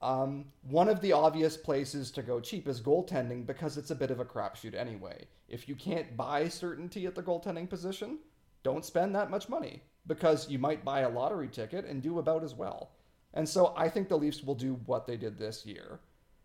um, 0.01 0.45
one 0.63 0.89
of 0.89 1.01
the 1.01 1.13
obvious 1.13 1.57
places 1.57 2.11
to 2.13 2.23
go 2.23 2.41
cheap 2.41 2.69
is 2.69 2.81
goaltending 2.81 3.47
because 3.47 3.77
it's 3.77 3.91
a 3.91 3.97
bit 3.97 4.11
of 4.11 4.21
a 4.21 4.25
crapshoot 4.25 4.75
anyway. 4.75 5.27
If 5.49 5.69
you 5.69 5.75
can't 5.75 6.17
buy 6.17 6.49
certainty 6.49 7.07
at 7.07 7.15
the 7.15 7.23
goaltending 7.23 7.69
position, 7.69 8.19
don't 8.63 8.85
spend 8.85 9.15
that 9.15 9.31
much 9.31 9.49
money 9.49 9.83
because 10.07 10.49
you 10.49 10.59
might 10.59 10.85
buy 10.85 11.01
a 11.01 11.09
lottery 11.09 11.49
ticket 11.49 11.85
and 11.85 12.03
do 12.03 12.19
about 12.19 12.45
as 12.45 12.55
well. 12.55 12.91
And 13.35 13.49
so 13.49 13.75
I 13.77 13.89
think 13.89 14.09
the 14.09 14.19
Leafs 14.19 14.43
will 14.43 14.55
do 14.55 14.81
what 14.87 15.07
they 15.07 15.17
did 15.17 15.39
this 15.39 15.67
year, 15.67 16.01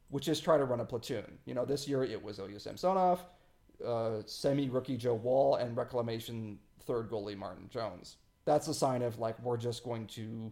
which 0.09 0.27
is 0.27 0.39
try 0.39 0.57
to 0.57 0.65
run 0.65 0.81
a 0.81 0.85
platoon. 0.85 1.39
You 1.45 1.53
know, 1.53 1.65
this 1.65 1.87
year 1.87 2.03
it 2.03 2.21
was 2.21 2.39
Ilya 2.39 2.59
Samsonov, 2.59 3.23
uh, 3.85 4.21
semi 4.25 4.69
rookie 4.69 4.97
Joe 4.97 5.15
Woll, 5.15 5.55
and 5.55 5.75
reclamation 5.75 6.59
third 6.81 7.09
goalie 7.09 7.37
Martin 7.37 7.69
Jones. 7.69 8.17
That's 8.45 8.67
a 8.67 8.73
sign 8.73 9.01
of 9.01 9.19
like 9.19 9.41
we're 9.41 9.57
just 9.57 9.83
going 9.83 10.07
to 10.07 10.51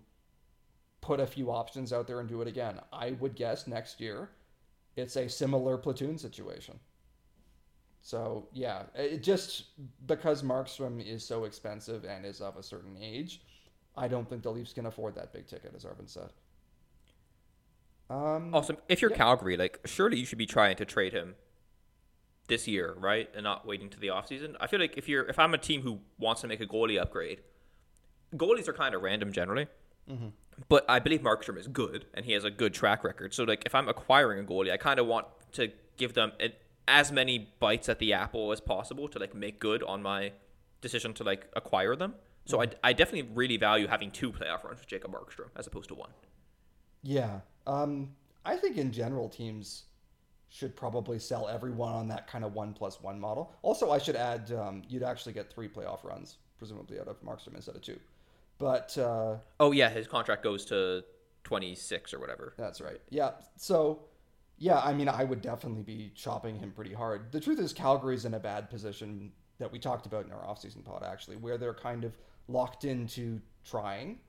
put 1.02 1.20
a 1.20 1.28
few 1.28 1.52
options 1.52 1.92
out 1.92 2.08
there 2.08 2.20
and 2.20 2.30
do 2.30 2.42
it 2.42 2.48
again. 2.48 2.80
I 2.94 3.12
would 3.20 3.36
guess 3.36 3.68
next 3.68 4.00
year 4.00 4.30
it's 4.96 5.16
a 5.16 5.28
similar 5.28 5.78
platoon 5.78 6.18
situation. 6.18 6.80
So 8.02 8.48
yeah, 8.54 8.84
it 8.96 9.22
just 9.22 9.66
because 10.08 10.42
Markstrom 10.42 11.06
is 11.06 11.24
so 11.26 11.44
expensive 11.44 12.04
and 12.04 12.26
is 12.26 12.42
of 12.42 12.58
a 12.58 12.64
certain 12.64 12.98
age, 13.00 13.42
I 13.98 14.08
don't 14.08 14.30
think 14.30 14.44
the 14.44 14.52
Leafs 14.52 14.74
can 14.74 14.86
afford 14.86 15.16
that 15.16 15.34
big 15.34 15.48
ticket, 15.48 15.74
as 15.76 15.84
Arvind 15.84 16.10
said. 16.10 16.30
Um, 18.10 18.54
also, 18.54 18.78
if 18.89 19.02
you're 19.02 19.12
yeah. 19.12 19.18
Calgary, 19.18 19.58
like 19.58 19.80
surely 19.86 20.20
you 20.20 20.26
should 20.26 20.38
be 20.38 20.46
trying 20.46 20.76
to 20.78 20.86
trade 20.86 21.14
him 21.14 21.36
this 22.48 22.68
year, 22.68 22.94
right, 22.98 23.30
and 23.34 23.44
not 23.44 23.66
waiting 23.66 23.89
to 23.89 24.00
the 24.00 24.08
offseason. 24.08 24.56
I 24.60 24.68
feel 24.68 24.80
like 24.80 24.98
if 24.98 25.08
you're 25.08 25.24
if 25.30 25.39
I'm 25.39 25.54
a 25.54 25.58
team 25.58 25.82
who 25.82 26.00
wants 26.18 26.42
to 26.42 26.48
make 26.48 26.60
a 26.60 26.66
goalie 26.66 27.00
upgrade, 27.02 27.42
goalies 28.36 28.68
are 28.68 28.74
kind 28.74 28.94
of 28.94 29.02
random 29.02 29.32
generally. 29.32 29.68
Mm-hmm. 30.10 30.28
But 30.68 30.86
I 30.89 31.00
believe 31.00 31.22
Markstrom 31.22 31.58
is 31.58 31.68
good 31.68 32.06
and 32.14 32.26
he 32.26 32.34
has 32.34 32.44
a 32.44 32.52
good 32.52 32.74
track 32.74 33.04
record. 33.04 33.34
So 33.34 33.44
like 33.44 33.64
if 33.66 33.74
I'm 33.74 33.88
acquiring 33.88 34.44
a 34.44 34.48
goalie, 34.48 34.72
I 34.72 34.78
kind 34.78 35.00
of 35.00 35.08
want 35.08 35.28
to 35.54 35.72
give 35.98 36.14
them 36.14 36.34
as 36.88 37.12
many 37.12 37.50
bites 37.60 37.88
at 37.88 38.00
the 38.00 38.14
apple 38.14 38.52
as 38.52 38.60
possible 38.60 39.08
to 39.08 39.20
like 39.20 39.34
make 39.34 39.60
good 39.60 39.82
on 39.84 40.02
my 40.02 40.34
decision 40.82 41.14
to 41.16 41.24
like 41.24 41.48
acquire 41.56 41.96
them. 41.96 42.16
So. 42.46 42.62
I, 42.62 42.68
I 42.84 42.94
definitely 42.94 43.32
really 43.34 43.58
value 43.58 43.88
having 43.88 44.12
two 44.12 44.32
playoff 44.32 44.64
runs 44.64 44.80
with 44.80 44.88
Jacob 44.88 45.14
Markstrom 45.14 45.50
as 45.56 45.68
opposed 45.68 45.89
to 45.89 45.96
one. 45.96 46.10
Yeah. 47.04 47.39
Um, 47.68 48.10
I 48.46 48.58
think 48.58 48.78
in 48.78 48.92
general 48.92 49.30
teams 49.30 49.84
should 50.50 50.76
probably 50.76 51.18
sell 51.18 51.48
everyone 51.48 51.94
on 51.94 52.08
that 52.10 52.28
kind 52.28 52.44
of 52.44 52.54
one 52.54 52.74
plus 52.74 53.02
one 53.02 53.20
model. 53.20 53.54
Also, 53.62 53.92
I 53.92 53.98
should 53.98 54.16
add 54.16 54.52
um, 54.52 54.84
you'd 54.89 55.04
actually 55.04 55.34
get 55.34 55.52
three 55.52 55.70
playoff 55.70 56.04
runs 56.04 56.38
presumably 56.58 57.00
out 57.00 57.08
of 57.08 57.22
Markstrom 57.24 57.56
instead 57.56 57.76
of 57.76 57.82
two. 57.82 58.00
But 58.58 58.96
uh, 58.98 59.38
oh 59.60 59.72
yeah, 59.72 59.89
his 59.89 60.08
contract 60.08 60.44
goes 60.44 60.66
to 60.66 61.04
26 61.46 62.14
or 62.14 62.20
whatever. 62.20 62.54
That's 62.58 62.82
right. 62.82 63.00
Yeah. 63.10 63.32
So 63.56 64.02
yeah, 64.58 64.80
I 64.80 64.94
mean, 64.94 65.08
I 65.08 65.24
would 65.24 65.42
definitely 65.42 65.82
be 65.84 66.12
chopping 66.16 66.60
him 66.60 66.72
pretty 66.72 66.94
hard. 66.94 67.32
The 67.32 67.39
truth 67.39 67.60
is, 67.60 67.74
Calgary's 67.74 68.26
in 68.26 68.36
a 68.36 68.39
bad 68.39 68.70
position 68.70 69.32
that 69.58 69.72
we 69.72 69.80
talked 69.80 70.06
about 70.06 70.26
in 70.26 70.32
our 70.32 70.44
offseason 70.44 70.84
pod 70.84 71.04
actually, 71.04 71.38
where 71.38 71.58
they're 71.58 71.74
kind 71.74 72.04
of 72.04 72.16
locked 72.48 72.86
into 72.86 73.42
trying 73.64 74.20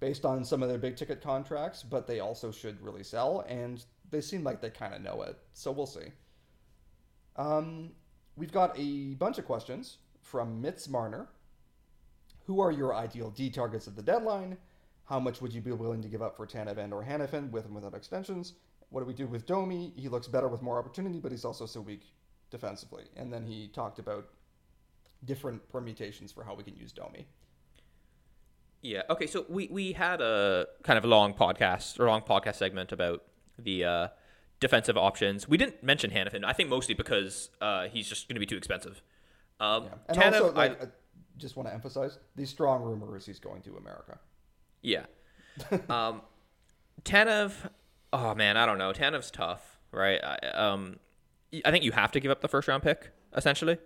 based 0.00 0.24
on 0.24 0.44
some 0.44 0.62
of 0.62 0.68
their 0.68 0.78
big 0.78 0.96
ticket 0.96 1.22
contracts, 1.22 1.82
but 1.82 2.06
they 2.06 2.20
also 2.20 2.50
should 2.50 2.80
really 2.82 3.02
sell, 3.02 3.44
and 3.48 3.84
they 4.10 4.20
seem 4.20 4.44
like 4.44 4.60
they 4.60 4.70
kind 4.70 4.94
of 4.94 5.00
know 5.00 5.22
it. 5.22 5.38
So 5.52 5.72
we'll 5.72 5.86
see. 5.86 6.12
Um, 7.36 7.92
we've 8.36 8.52
got 8.52 8.78
a 8.78 9.14
bunch 9.14 9.38
of 9.38 9.46
questions 9.46 9.98
from 10.20 10.62
Mitz 10.62 10.88
Marner. 10.88 11.28
Who 12.46 12.60
are 12.60 12.70
your 12.70 12.94
ideal 12.94 13.30
D 13.30 13.50
targets 13.50 13.88
at 13.88 13.96
the 13.96 14.02
deadline? 14.02 14.58
How 15.04 15.18
much 15.20 15.40
would 15.40 15.52
you 15.52 15.60
be 15.60 15.72
willing 15.72 16.02
to 16.02 16.08
give 16.08 16.22
up 16.22 16.36
for 16.36 16.46
Tanev 16.46 16.78
and 16.78 16.92
or 16.92 17.04
Hanifin 17.04 17.50
with 17.50 17.64
and 17.64 17.74
without 17.74 17.94
extensions? 17.94 18.54
What 18.90 19.00
do 19.00 19.06
we 19.06 19.14
do 19.14 19.26
with 19.26 19.46
Domi? 19.46 19.92
He 19.96 20.08
looks 20.08 20.28
better 20.28 20.48
with 20.48 20.62
more 20.62 20.78
opportunity, 20.78 21.18
but 21.18 21.32
he's 21.32 21.44
also 21.44 21.66
so 21.66 21.80
weak 21.80 22.02
defensively. 22.50 23.04
And 23.16 23.32
then 23.32 23.44
he 23.44 23.68
talked 23.68 23.98
about 23.98 24.28
different 25.26 25.68
permutations 25.68 26.32
for 26.32 26.44
how 26.44 26.54
we 26.54 26.62
can 26.62 26.76
use 26.76 26.92
Domi. 26.92 27.26
Yeah. 28.82 29.02
Okay. 29.10 29.26
So 29.26 29.44
we 29.48 29.68
we 29.70 29.92
had 29.92 30.20
a 30.20 30.66
kind 30.82 30.96
of 30.96 31.04
a 31.04 31.08
long 31.08 31.34
podcast 31.34 31.98
or 31.98 32.06
long 32.06 32.22
podcast 32.22 32.56
segment 32.56 32.92
about 32.92 33.22
the 33.58 33.84
uh, 33.84 34.08
defensive 34.60 34.96
options. 34.96 35.48
We 35.48 35.56
didn't 35.56 35.82
mention 35.82 36.10
Hanifin. 36.10 36.44
I 36.44 36.52
think 36.52 36.68
mostly 36.68 36.94
because 36.94 37.50
uh, 37.60 37.88
he's 37.88 38.08
just 38.08 38.28
going 38.28 38.36
to 38.36 38.40
be 38.40 38.46
too 38.46 38.56
expensive. 38.56 39.02
Um, 39.58 39.84
yeah. 39.84 39.90
And 40.08 40.34
also, 40.34 40.52
like, 40.52 40.82
I, 40.82 40.86
just 41.38 41.56
want 41.56 41.68
to 41.68 41.74
emphasize 41.74 42.18
the 42.34 42.44
strong 42.46 42.82
rumor 42.82 43.16
is 43.16 43.26
he's 43.26 43.40
going 43.40 43.62
to 43.62 43.76
America. 43.76 44.18
Yeah. 44.82 45.06
um, 45.88 46.22
Tanev, 47.04 47.52
oh 48.12 48.34
man, 48.34 48.56
I 48.56 48.66
don't 48.66 48.78
know. 48.78 48.92
Tanev's 48.92 49.30
tough, 49.30 49.78
right? 49.92 50.20
I, 50.22 50.46
um, 50.48 50.98
I 51.64 51.70
think 51.70 51.84
you 51.84 51.92
have 51.92 52.12
to 52.12 52.20
give 52.20 52.30
up 52.30 52.40
the 52.40 52.48
first 52.48 52.68
round 52.68 52.82
pick 52.82 53.10
essentially 53.34 53.78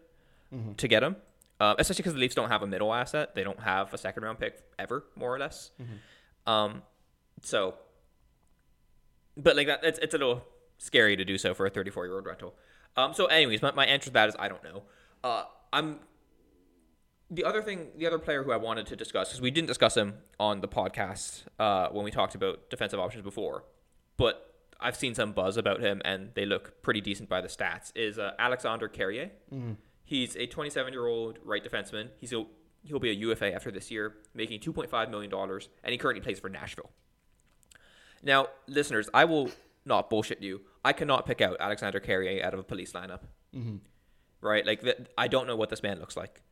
mm-hmm. 0.55 0.72
to 0.74 0.88
get 0.88 1.03
him, 1.03 1.16
uh, 1.61 1.74
especially 1.78 2.02
because 2.02 2.14
the 2.14 2.20
Leafs 2.20 2.34
don't 2.34 2.48
have 2.48 2.62
a 2.62 2.66
middle 2.66 2.92
asset. 2.92 3.34
They 3.34 3.44
don't 3.44 3.61
have 3.61 3.92
a 3.92 3.98
second 3.98 4.22
round 4.22 4.38
pick 4.40 4.62
ever, 4.78 5.04
more 5.14 5.34
or 5.34 5.38
less. 5.38 5.70
Mm-hmm. 5.80 6.50
Um, 6.50 6.82
so, 7.42 7.74
but 9.36 9.56
like 9.56 9.66
that, 9.66 9.84
it's 9.84 9.98
it's 10.00 10.14
a 10.14 10.18
little 10.18 10.44
scary 10.78 11.16
to 11.16 11.24
do 11.24 11.36
so 11.36 11.52
for 11.52 11.66
a 11.66 11.70
34 11.70 12.06
year 12.06 12.14
old 12.16 12.26
rental. 12.26 12.54
Um, 12.96 13.14
so, 13.14 13.26
anyways, 13.26 13.62
my, 13.62 13.72
my 13.72 13.86
answer 13.86 14.06
to 14.06 14.12
that 14.14 14.30
is 14.30 14.36
I 14.38 14.48
don't 14.48 14.64
know. 14.64 14.82
Uh, 15.22 15.44
I'm 15.72 16.00
the 17.30 17.44
other 17.44 17.62
thing, 17.62 17.88
the 17.96 18.06
other 18.06 18.18
player 18.18 18.42
who 18.42 18.52
I 18.52 18.56
wanted 18.56 18.86
to 18.86 18.96
discuss, 18.96 19.28
because 19.28 19.40
we 19.40 19.50
didn't 19.50 19.68
discuss 19.68 19.96
him 19.96 20.14
on 20.40 20.61
the 20.61 20.68
podcast 20.68 21.44
uh, 21.58 21.88
when 21.90 22.04
we 22.04 22.11
talked 22.11 22.34
about 22.34 22.70
defensive 22.70 22.98
options 22.98 23.22
before, 23.22 23.64
but 24.16 24.54
I've 24.80 24.96
seen 24.96 25.14
some 25.14 25.32
buzz 25.32 25.56
about 25.56 25.80
him 25.80 26.00
and 26.04 26.30
they 26.34 26.46
look 26.46 26.82
pretty 26.82 27.00
decent 27.00 27.28
by 27.28 27.40
the 27.40 27.48
stats, 27.48 27.92
is 27.94 28.18
uh, 28.18 28.32
Alexandre 28.38 28.88
Carrier. 28.88 29.30
Mm-hmm. 29.54 29.72
He's 30.11 30.34
a 30.34 30.44
27 30.44 30.92
year 30.92 31.06
old 31.06 31.38
right 31.44 31.62
defenseman. 31.62 32.08
He's 32.18 32.32
a, 32.32 32.44
he'll 32.82 32.98
be 32.98 33.11
a 33.11 33.14
UFA 33.14 33.54
after 33.54 33.70
this 33.70 33.92
year, 33.92 34.16
making 34.34 34.58
$2.5 34.58 35.08
million, 35.08 35.32
and 35.32 35.92
he 35.92 35.96
currently 35.98 36.20
plays 36.20 36.40
for 36.40 36.48
Nashville. 36.48 36.90
Now, 38.20 38.48
listeners, 38.66 39.08
I 39.14 39.24
will 39.24 39.52
not 39.84 40.11
bullshit 40.11 40.42
you. 40.42 40.62
I 40.84 40.94
cannot 40.94 41.26
pick 41.26 41.40
out 41.40 41.58
Alexander 41.61 42.00
Carrier 42.00 42.44
out 42.44 42.54
of 42.54 42.58
a 42.58 42.64
police 42.64 42.92
lineup. 42.92 43.20
Mm-hmm. 43.54 43.76
Right? 44.40 44.66
Like, 44.66 44.84
I 45.16 45.28
don't 45.28 45.46
know 45.46 45.54
what 45.54 45.70
this 45.70 45.80
man 45.80 46.00
looks 46.00 46.16
like. 46.16 46.42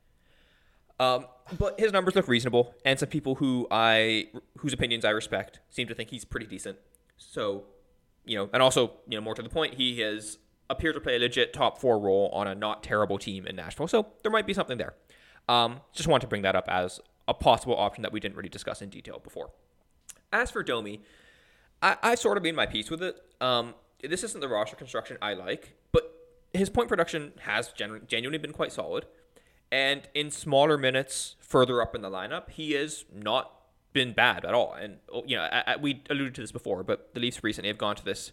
Um, 1.01 1.27
but 1.59 1.81
his 1.81 1.91
numbers 1.91 2.15
look 2.15 2.29
reasonable, 2.29 2.77
and 2.85 2.97
some 2.97 3.09
people 3.09 3.35
who 3.35 3.67
I 3.73 4.29
whose 4.59 4.73
opinions 4.73 5.05
I 5.05 5.11
respect 5.11 5.59
seem 5.69 5.89
to 5.89 5.95
think 5.97 6.11
he's 6.11 6.25
pretty 6.25 6.47
decent. 6.47 6.79
So, 7.17 7.65
you 8.25 8.39
know, 8.39 8.51
and 8.53 8.63
also, 8.63 8.93
you 9.09 9.19
know, 9.19 9.21
more 9.21 9.35
to 9.35 9.43
the 9.43 9.49
point, 9.49 9.75
he 9.75 9.99
has 9.99 10.39
appeared 10.71 10.95
to 10.95 11.01
play 11.01 11.17
a 11.17 11.19
legit 11.19 11.53
top 11.53 11.79
four 11.79 11.99
role 11.99 12.29
on 12.33 12.47
a 12.47 12.55
not 12.55 12.83
terrible 12.83 13.19
team 13.19 13.47
in 13.47 13.57
Nashville. 13.57 13.89
So 13.89 14.09
there 14.23 14.33
might 14.33 14.47
be 14.47 14.55
something 14.55 14.79
there. 14.79 14.95
Um, 15.49 15.81
just 15.93 16.09
want 16.09 16.21
to 16.21 16.27
bring 16.27 16.43
that 16.43 16.55
up 16.55 16.69
as 16.69 17.01
a 17.27 17.35
possible 17.35 17.77
option 17.77 18.03
that 18.03 18.13
we 18.13 18.21
didn't 18.21 18.37
really 18.37 18.49
discuss 18.49 18.83
in 18.83 18.91
detail 18.91 19.19
before. 19.19 19.51
As 20.33 20.51
for 20.51 20.63
Domi, 20.63 21.01
I, 21.83 21.97
I 22.03 22.15
sort 22.15 22.37
of 22.37 22.43
made 22.43 22.55
my 22.55 22.67
peace 22.67 22.91
with 22.91 23.03
it. 23.03 23.17
Um, 23.41 23.75
this 24.03 24.23
isn't 24.25 24.41
the 24.41 24.49
roster 24.49 24.77
construction 24.77 25.17
I 25.23 25.35
like, 25.35 25.75
but 25.93 26.15
his 26.53 26.71
point 26.71 26.89
production 26.89 27.33
has 27.41 27.69
genu- 27.69 28.01
genuinely 28.07 28.39
been 28.39 28.53
quite 28.53 28.73
solid. 28.73 29.07
And 29.71 30.09
in 30.15 30.31
smaller 30.31 30.79
minutes 30.79 31.37
further 31.41 31.83
up 31.83 31.95
in 31.95 32.03
the 32.03 32.11
lineup, 32.11 32.51
he 32.51 32.73
has 32.73 33.05
not 33.15 33.53
been 33.93 34.13
bad 34.13 34.45
at 34.45 34.55
all. 34.55 34.75
And, 34.75 34.99
oh, 35.13 35.23
you 35.27 35.37
know, 35.37 35.43
I, 35.43 35.65
I, 35.67 35.77
we 35.77 36.03
alluded 36.09 36.35
to 36.37 36.41
this 36.41 36.53
before, 36.53 36.83
but 36.83 37.15
the 37.15 37.21
Leafs 37.21 37.43
recently 37.43 37.69
have 37.69 37.79
gone 37.79 37.97
to 37.97 38.05
this 38.05 38.33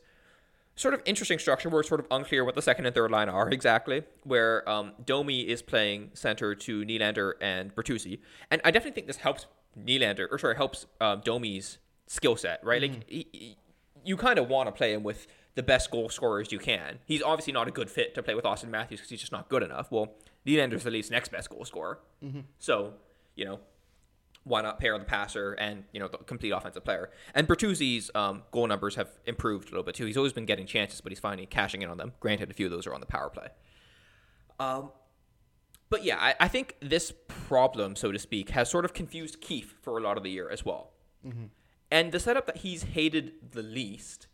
sort 0.75 0.93
of 0.93 1.01
interesting 1.05 1.39
structure 1.39 1.69
where 1.69 1.79
it's 1.79 1.89
sort 1.89 2.01
of 2.01 2.07
unclear 2.11 2.43
what 2.43 2.55
the 2.55 2.61
second 2.61 2.85
and 2.85 2.93
third 2.93 3.11
line 3.11 3.29
are 3.29 3.49
exactly, 3.49 4.03
where 4.23 4.67
um, 4.69 4.91
Domi 5.05 5.41
is 5.41 5.61
playing 5.61 6.11
center 6.13 6.53
to 6.53 6.81
Nylander 6.83 7.33
and 7.41 7.73
Bertuzzi. 7.73 8.19
And 8.51 8.61
I 8.65 8.71
definitely 8.71 8.95
think 8.95 9.07
this 9.07 9.17
helps 9.17 9.45
Nylander, 9.79 10.27
or 10.29 10.37
sorry, 10.37 10.55
helps 10.55 10.85
um, 10.99 11.21
Domi's 11.23 11.77
skill 12.07 12.35
set, 12.35 12.63
right? 12.63 12.81
Mm-hmm. 12.81 12.93
Like, 12.93 13.07
he, 13.07 13.27
he, 13.31 13.57
you 14.03 14.17
kind 14.17 14.37
of 14.37 14.49
want 14.49 14.67
to 14.67 14.71
play 14.71 14.93
him 14.93 15.03
with 15.03 15.27
the 15.55 15.63
best 15.63 15.89
goal 15.89 16.09
scorers 16.09 16.51
you 16.51 16.59
can. 16.59 16.99
He's 17.05 17.23
obviously 17.23 17.53
not 17.53 17.67
a 17.67 17.71
good 17.71 17.89
fit 17.89 18.13
to 18.15 18.21
play 18.21 18.35
with 18.35 18.43
Auston 18.43 18.69
Matthews 18.69 18.99
because 18.99 19.09
he's 19.09 19.21
just 19.21 19.31
not 19.31 19.49
good 19.49 19.63
enough. 19.63 19.91
Well, 19.91 20.13
Nylander's 20.45 20.83
the 20.83 20.91
least 20.91 21.09
next 21.09 21.31
best 21.31 21.49
goal 21.49 21.63
scorer. 21.63 21.99
Mm-hmm. 22.23 22.41
So, 22.59 22.93
you 23.35 23.45
know, 23.45 23.59
why 24.45 24.61
not 24.61 24.79
pair 24.79 24.97
the 24.97 25.03
passer 25.03 25.53
and, 25.53 25.83
you 25.91 25.99
know, 25.99 26.07
the 26.07 26.19
complete 26.19 26.51
offensive 26.51 26.85
player? 26.85 27.09
And 27.33 27.47
Bertuzzi's 27.47 28.09
um, 28.15 28.43
goal 28.51 28.67
numbers 28.67 28.95
have 28.95 29.09
improved 29.25 29.67
a 29.67 29.71
little 29.71 29.83
bit 29.83 29.95
too. 29.95 30.05
He's 30.05 30.17
always 30.17 30.33
been 30.33 30.45
getting 30.45 30.65
chances, 30.65 31.01
but 31.01 31.11
he's 31.11 31.19
finally 31.19 31.45
cashing 31.45 31.81
in 31.81 31.89
on 31.89 31.97
them. 31.97 32.13
Granted, 32.19 32.49
a 32.49 32.53
few 32.53 32.67
of 32.67 32.71
those 32.71 32.87
are 32.87 32.93
on 32.93 33.01
the 33.01 33.05
power 33.07 33.29
play. 33.29 33.47
Um, 34.59 34.91
but 35.89 36.03
yeah, 36.03 36.17
I, 36.19 36.35
I 36.39 36.47
think 36.47 36.77
this 36.79 37.11
problem, 37.27 37.95
so 37.95 38.11
to 38.11 38.19
speak, 38.19 38.51
has 38.51 38.69
sort 38.69 38.85
of 38.85 38.93
confused 38.93 39.41
Keefe 39.41 39.75
for 39.81 39.97
a 39.97 40.01
lot 40.01 40.15
of 40.17 40.23
the 40.23 40.29
year 40.29 40.49
as 40.49 40.63
well. 40.63 40.91
Mm-hmm. 41.25 41.45
And 41.91 42.11
the 42.11 42.19
setup 42.19 42.45
that 42.47 42.57
he's 42.57 42.83
hated 42.83 43.33
the 43.51 43.63
least 43.63 44.27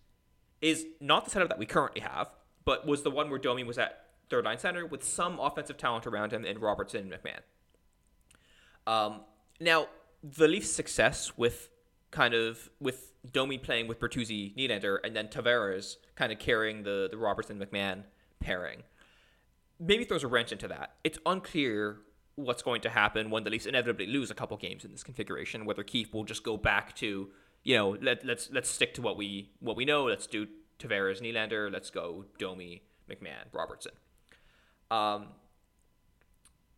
is 0.62 0.86
not 1.00 1.26
the 1.26 1.32
setup 1.32 1.50
that 1.50 1.58
we 1.58 1.66
currently 1.66 2.02
have, 2.02 2.32
but 2.66 2.86
was 2.86 3.04
the 3.04 3.12
one 3.12 3.30
where 3.30 3.40
Domi 3.40 3.64
was 3.64 3.78
at 3.78 4.06
third 4.30 4.46
line 4.46 4.60
center 4.60 4.86
with 4.86 5.04
some 5.04 5.40
offensive 5.40 5.78
talent 5.78 6.08
around 6.08 6.32
him 6.32 6.46
in 6.46 6.60
Robertson 6.60 7.12
and 7.12 7.14
McMann. 7.14 7.42
Um, 8.88 9.22
now, 9.60 9.88
the 10.24 10.48
Leafs' 10.48 10.72
success 10.72 11.38
with 11.38 11.70
kind 12.12 12.34
of 12.34 12.70
with 12.80 13.14
Domi 13.32 13.58
playing 13.58 13.88
with 13.88 14.00
Bertuzzi, 14.00 14.56
Nylander, 14.56 14.98
and 15.04 15.16
then 15.16 15.28
Tavares 15.28 15.98
kind 16.16 16.32
of 16.32 16.40
carrying 16.40 16.84
the 16.84 17.08
the 17.10 17.18
Robertson 17.18 17.60
McMann 17.60 18.04
pairing, 18.40 18.84
maybe 19.80 20.04
throws 20.04 20.24
a 20.24 20.28
wrench 20.28 20.52
into 20.52 20.68
that. 20.68 20.96
It's 21.04 21.20
unclear 21.26 22.00
what's 22.36 22.64
going 22.64 22.82
to 22.82 22.90
happen 22.90 23.30
when 23.30 23.44
the 23.44 23.50
Leafs 23.50 23.66
inevitably 23.66 24.08
lose 24.08 24.32
a 24.32 24.34
couple 24.34 24.58
games 24.58 24.86
in 24.86 24.92
this 24.92 25.04
configuration. 25.04 25.66
Whether 25.66 25.84
Keefe 25.84 26.14
will 26.14 26.24
just 26.24 26.44
go 26.44 26.58
back 26.58 26.96
to 26.98 27.30
you 27.64 27.76
know, 27.76 27.98
let, 28.02 28.26
let's 28.26 28.50
let's 28.52 28.70
stick 28.70 28.94
to 28.96 29.02
what 29.02 29.18
we 29.18 29.52
what 29.60 29.76
we 29.76 29.86
know. 29.86 30.06
Let's 30.06 30.28
do 30.28 30.48
Tavares, 30.80 31.22
Nylander. 31.22 31.72
Let's 31.72 31.90
go 31.90 32.26
Domi, 32.40 32.84
McMann, 33.10 33.52
Robertson. 33.52 33.92
Um, 34.90 35.28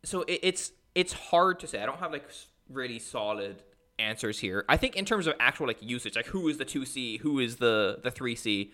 so 0.03 0.23
it, 0.23 0.39
it's 0.43 0.71
it's 0.93 1.13
hard 1.13 1.59
to 1.61 1.67
say. 1.67 1.81
I 1.81 1.85
don't 1.85 1.99
have 1.99 2.11
like 2.11 2.29
really 2.69 2.99
solid 2.99 3.63
answers 3.99 4.39
here. 4.39 4.65
I 4.67 4.77
think 4.77 4.95
in 4.95 5.05
terms 5.05 5.27
of 5.27 5.35
actual 5.39 5.67
like 5.67 5.77
usage, 5.81 6.15
like 6.15 6.27
who 6.27 6.47
is 6.47 6.57
the 6.57 6.65
two 6.65 6.85
C, 6.85 7.17
who 7.17 7.39
is 7.39 7.57
the 7.57 7.99
the 8.01 8.11
three 8.11 8.35
C, 8.35 8.71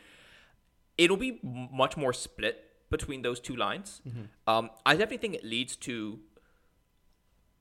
it'll 0.98 1.18
be 1.18 1.40
much 1.44 1.98
more 1.98 2.14
split 2.14 2.66
between 2.90 3.22
those 3.22 3.40
two 3.40 3.56
lines. 3.56 4.02
Mm-hmm. 4.08 4.24
Um, 4.48 4.70
I 4.86 4.94
definitely 4.94 5.18
think 5.18 5.36
it 5.36 5.44
leads 5.44 5.76
to 5.78 6.20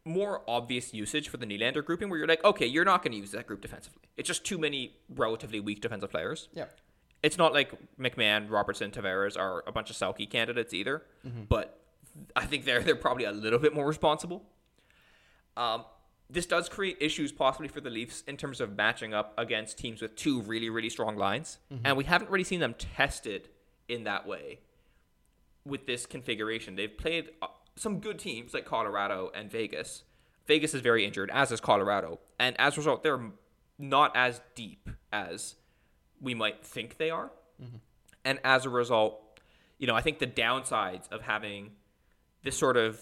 more 0.05 0.43
obvious 0.49 0.95
usage 0.95 1.29
for 1.29 1.37
the 1.37 1.45
Nylander 1.45 1.85
grouping, 1.85 2.09
where 2.09 2.19
you're 2.19 2.29
like, 2.29 2.43
okay, 2.45 2.67
you're 2.67 2.85
not 2.85 3.03
going 3.03 3.13
to 3.13 3.19
use 3.19 3.33
that 3.33 3.47
group 3.47 3.61
defensively. 3.61 4.03
It's 4.17 4.27
just 4.27 4.45
too 4.45 4.57
many 4.57 4.97
relatively 5.15 5.61
weak 5.61 5.83
defensive 5.83 6.11
players. 6.11 6.49
Yeah. 6.55 6.65
It's 7.23 7.37
not 7.37 7.53
like 7.53 7.75
McMann, 7.99 8.49
Robertson, 8.49 8.91
Tavares 8.91 9.39
are 9.39 9.65
a 9.67 9.73
bunch 9.73 9.91
of 9.91 9.97
Selke 9.97 10.31
candidates 10.31 10.73
either, 10.73 11.03
mm-hmm. 11.27 11.43
but 11.49 11.81
I 12.35 12.47
think 12.47 12.65
they're 12.65 12.81
they're 12.81 12.97
probably 12.97 13.25
a 13.25 13.33
little 13.33 13.59
bit 13.59 13.75
more 13.75 13.87
responsible. 13.87 14.45
Um, 15.57 15.85
this 16.31 16.47
does 16.47 16.69
create 16.69 16.99
issues 17.01 17.33
possibly 17.33 17.69
for 17.69 17.81
the 17.81 17.91
Leafs 17.91 18.23
in 18.27 18.37
terms 18.37 18.61
of 18.61 18.77
matching 18.77 19.15
up 19.15 19.33
against 19.39 19.79
teams 19.79 20.03
with 20.03 20.15
two 20.17 20.43
really 20.43 20.71
really 20.71 20.91
strong 20.91 21.17
lines, 21.17 21.59
mm-hmm. 21.73 21.87
and 21.87 21.97
we 21.97 22.05
haven't 22.05 22.31
really 22.31 22.45
seen 22.45 22.61
them 22.61 22.75
tested 22.75 23.49
in 23.89 24.05
that 24.05 24.27
way 24.27 24.61
with 25.65 25.87
this 25.87 26.07
configuration. 26.07 26.77
They've 26.77 26.97
played 26.97 27.31
uh, 27.41 27.47
some 27.77 28.01
good 28.01 28.19
teams 28.19 28.53
like 28.55 28.65
Colorado 28.65 29.31
and 29.35 29.51
Vegas. 29.51 30.05
Vegas 30.47 30.75
is 30.75 30.81
very 30.81 31.05
injured, 31.05 31.31
as 31.33 31.53
is 31.53 31.61
Colorado, 31.61 32.21
and 32.39 32.59
as 32.59 32.77
a 32.77 32.81
result, 32.81 33.03
they're 33.03 33.31
not 33.79 34.17
as 34.17 34.41
deep 34.55 34.91
as 35.13 35.55
we 36.21 36.35
might 36.35 36.65
think 36.65 36.99
they 36.99 37.11
are. 37.11 37.31
Mm-hmm. 37.63 37.77
And 38.25 38.41
as 38.45 38.67
a 38.67 38.71
result, 38.71 39.41
you 39.79 39.87
know, 39.87 39.95
I 39.95 40.01
think 40.01 40.19
the 40.19 40.27
downsides 40.27 41.11
of 41.11 41.23
having 41.23 41.71
this 42.43 42.57
sort 42.57 42.77
of 42.77 43.01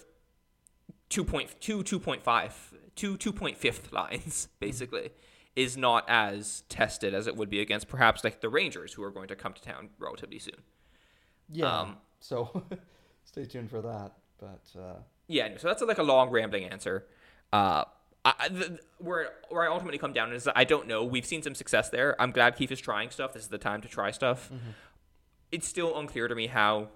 2.2, 1.10 1.82
2.5, 1.82 2.52
2, 2.94 3.16
2.5th 3.16 3.92
lines, 3.92 4.48
basically, 4.60 5.10
is 5.54 5.76
not 5.76 6.04
as 6.08 6.62
tested 6.68 7.14
as 7.14 7.26
it 7.26 7.36
would 7.36 7.48
be 7.48 7.60
against 7.60 7.88
perhaps 7.88 8.24
like 8.24 8.40
the 8.40 8.48
Rangers, 8.48 8.92
who 8.92 9.02
are 9.02 9.10
going 9.10 9.28
to 9.28 9.36
come 9.36 9.52
to 9.52 9.62
town 9.62 9.90
relatively 9.98 10.38
soon. 10.38 10.62
Yeah. 11.50 11.80
Um, 11.80 11.96
so 12.20 12.64
stay 13.24 13.44
tuned 13.44 13.70
for 13.70 13.82
that. 13.82 14.12
But 14.38 14.78
uh... 14.78 14.96
yeah, 15.28 15.56
so 15.56 15.68
that's 15.68 15.82
like 15.82 15.98
a 15.98 16.02
long 16.02 16.30
rambling 16.30 16.64
answer. 16.64 17.06
Uh, 17.52 17.84
I, 18.26 18.48
the, 18.48 18.80
where 18.98 19.30
where 19.50 19.62
I 19.62 19.72
ultimately 19.72 19.98
come 19.98 20.12
down 20.12 20.32
is 20.32 20.48
I 20.54 20.64
don't 20.64 20.88
know. 20.88 21.04
We've 21.04 21.24
seen 21.24 21.42
some 21.42 21.54
success 21.54 21.90
there. 21.90 22.20
I'm 22.20 22.32
glad 22.32 22.56
Keefe 22.56 22.72
is 22.72 22.80
trying 22.80 23.10
stuff. 23.10 23.32
This 23.32 23.44
is 23.44 23.48
the 23.48 23.58
time 23.58 23.80
to 23.82 23.88
try 23.88 24.10
stuff. 24.10 24.46
Mm-hmm. 24.46 24.70
It's 25.52 25.68
still 25.68 25.96
unclear 25.96 26.26
to 26.26 26.34
me 26.34 26.48
how, 26.48 26.88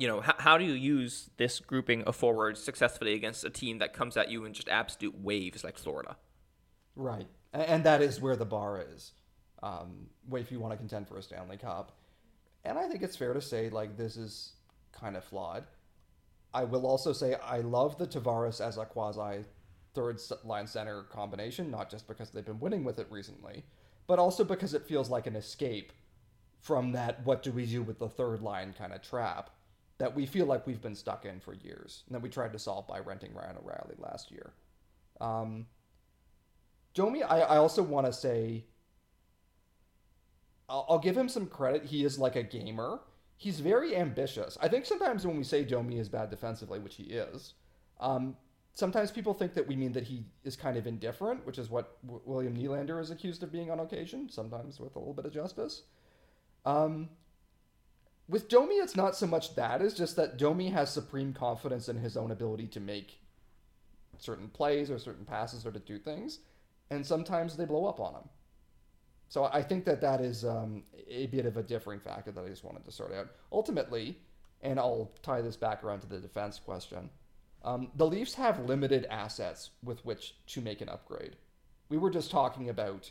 you 0.00 0.08
know, 0.08 0.22
how, 0.22 0.34
how 0.38 0.58
do 0.58 0.64
you 0.64 0.72
use 0.72 1.28
this 1.36 1.60
grouping 1.60 2.02
of 2.04 2.16
forwards 2.16 2.62
successfully 2.64 3.12
against 3.12 3.44
a 3.44 3.50
team 3.50 3.78
that 3.78 3.92
comes 3.92 4.16
at 4.16 4.30
you 4.30 4.46
in 4.46 4.54
just 4.54 4.66
absolute 4.66 5.14
waves 5.20 5.62
like 5.62 5.76
Florida. 5.76 6.16
Right, 6.96 7.26
and 7.52 7.84
that 7.84 8.00
is 8.00 8.18
where 8.18 8.34
the 8.34 8.46
bar 8.46 8.82
is. 8.94 9.12
Um, 9.62 10.06
if 10.32 10.50
you 10.50 10.58
want 10.58 10.72
to 10.72 10.78
contend 10.78 11.06
for 11.06 11.18
a 11.18 11.22
Stanley 11.22 11.58
Cup, 11.58 11.98
and 12.64 12.78
I 12.78 12.88
think 12.88 13.02
it's 13.02 13.14
fair 13.14 13.34
to 13.34 13.42
say 13.42 13.68
like 13.68 13.98
this 13.98 14.16
is 14.16 14.54
kind 14.90 15.18
of 15.18 15.24
flawed. 15.24 15.64
I 16.54 16.64
will 16.64 16.86
also 16.86 17.12
say 17.12 17.34
I 17.34 17.58
love 17.58 17.98
the 17.98 18.06
Tavares 18.06 18.66
as 18.66 18.78
a 18.78 18.86
quasi 18.86 19.44
third 19.92 20.18
line 20.44 20.66
center 20.66 21.02
combination, 21.04 21.70
not 21.70 21.90
just 21.90 22.08
because 22.08 22.30
they've 22.30 22.44
been 22.44 22.58
winning 22.58 22.84
with 22.84 22.98
it 22.98 23.06
recently, 23.10 23.64
but 24.06 24.18
also 24.18 24.44
because 24.44 24.72
it 24.72 24.86
feels 24.86 25.10
like 25.10 25.26
an 25.26 25.36
escape 25.36 25.92
from 26.58 26.92
that 26.92 27.24
what 27.26 27.42
do 27.42 27.52
we 27.52 27.66
do 27.66 27.82
with 27.82 27.98
the 27.98 28.08
third 28.08 28.40
line 28.40 28.74
kind 28.76 28.94
of 28.94 29.02
trap 29.02 29.50
that 30.00 30.16
we 30.16 30.24
feel 30.24 30.46
like 30.46 30.66
we've 30.66 30.80
been 30.80 30.94
stuck 30.94 31.26
in 31.26 31.38
for 31.40 31.52
years 31.52 32.04
and 32.06 32.14
that 32.14 32.22
we 32.22 32.30
tried 32.30 32.54
to 32.54 32.58
solve 32.58 32.86
by 32.88 32.98
renting 32.98 33.34
Ryan 33.34 33.56
O'Reilly 33.62 33.96
last 33.98 34.30
year. 34.30 34.54
Um, 35.20 35.66
Domi, 36.94 37.22
I, 37.22 37.40
I 37.40 37.56
also 37.58 37.82
want 37.82 38.06
to 38.06 38.12
say, 38.12 38.64
I'll, 40.70 40.86
I'll 40.88 40.98
give 40.98 41.14
him 41.14 41.28
some 41.28 41.46
credit. 41.46 41.84
He 41.84 42.02
is 42.02 42.18
like 42.18 42.34
a 42.34 42.42
gamer. 42.42 43.00
He's 43.36 43.60
very 43.60 43.94
ambitious. 43.94 44.56
I 44.62 44.68
think 44.68 44.86
sometimes 44.86 45.26
when 45.26 45.36
we 45.36 45.44
say 45.44 45.64
Domi 45.64 45.98
is 45.98 46.08
bad 46.08 46.30
defensively, 46.30 46.78
which 46.78 46.94
he 46.94 47.02
is, 47.02 47.52
um, 48.00 48.36
sometimes 48.72 49.10
people 49.10 49.34
think 49.34 49.52
that 49.52 49.68
we 49.68 49.76
mean 49.76 49.92
that 49.92 50.04
he 50.04 50.24
is 50.44 50.56
kind 50.56 50.78
of 50.78 50.86
indifferent, 50.86 51.44
which 51.44 51.58
is 51.58 51.68
what 51.68 51.98
w- 52.06 52.22
William 52.24 52.56
Nylander 52.56 53.02
is 53.02 53.10
accused 53.10 53.42
of 53.42 53.52
being 53.52 53.70
on 53.70 53.80
occasion, 53.80 54.30
sometimes 54.30 54.80
with 54.80 54.96
a 54.96 54.98
little 54.98 55.12
bit 55.12 55.26
of 55.26 55.32
justice. 55.34 55.82
Um, 56.64 57.10
with 58.30 58.48
Domi, 58.48 58.76
it's 58.76 58.96
not 58.96 59.16
so 59.16 59.26
much 59.26 59.54
that, 59.56 59.82
it's 59.82 59.94
just 59.94 60.16
that 60.16 60.38
Domi 60.38 60.70
has 60.70 60.92
supreme 60.92 61.32
confidence 61.32 61.88
in 61.88 61.96
his 61.96 62.16
own 62.16 62.30
ability 62.30 62.68
to 62.68 62.80
make 62.80 63.18
certain 64.18 64.48
plays 64.48 64.90
or 64.90 64.98
certain 64.98 65.24
passes 65.24 65.66
or 65.66 65.72
to 65.72 65.78
do 65.80 65.98
things, 65.98 66.38
and 66.90 67.04
sometimes 67.04 67.56
they 67.56 67.64
blow 67.64 67.86
up 67.86 68.00
on 68.00 68.14
him. 68.14 68.28
So 69.28 69.44
I 69.44 69.62
think 69.62 69.84
that 69.84 70.00
that 70.00 70.20
is 70.20 70.44
um, 70.44 70.82
a 71.08 71.26
bit 71.26 71.46
of 71.46 71.56
a 71.56 71.62
differing 71.62 72.00
factor 72.00 72.32
that 72.32 72.44
I 72.44 72.48
just 72.48 72.64
wanted 72.64 72.84
to 72.84 72.92
sort 72.92 73.12
out. 73.12 73.28
Ultimately, 73.52 74.18
and 74.62 74.78
I'll 74.78 75.12
tie 75.22 75.40
this 75.40 75.56
back 75.56 75.84
around 75.84 76.00
to 76.00 76.08
the 76.08 76.18
defense 76.18 76.58
question 76.58 77.10
um, 77.62 77.90
the 77.94 78.06
Leafs 78.06 78.34
have 78.34 78.66
limited 78.66 79.06
assets 79.10 79.70
with 79.82 80.04
which 80.04 80.34
to 80.46 80.60
make 80.60 80.80
an 80.80 80.88
upgrade. 80.88 81.36
We 81.90 81.98
were 81.98 82.10
just 82.10 82.30
talking 82.30 82.70
about 82.70 83.10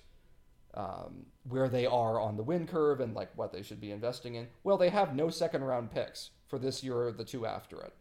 um, 0.80 1.26
where 1.44 1.68
they 1.68 1.86
are 1.86 2.22
on 2.22 2.38
the 2.38 2.44
win 2.44 2.66
curve 2.66 3.02
and 3.02 3.14
like 3.14 3.30
what 3.36 3.52
they 3.52 3.62
should 3.62 3.82
be 3.82 3.92
investing 3.92 4.36
in. 4.36 4.48
Well, 4.64 4.78
they 4.78 4.90
have 4.90 5.14
no 5.14 5.30
second 5.30 5.64
round 5.64 5.92
picks 5.92 6.30
for 6.48 6.58
this 6.58 6.84
year 6.84 6.96
or 6.96 7.12
the 7.12 7.26
two 7.26 7.46
after 7.46 7.82
it. 7.82 7.94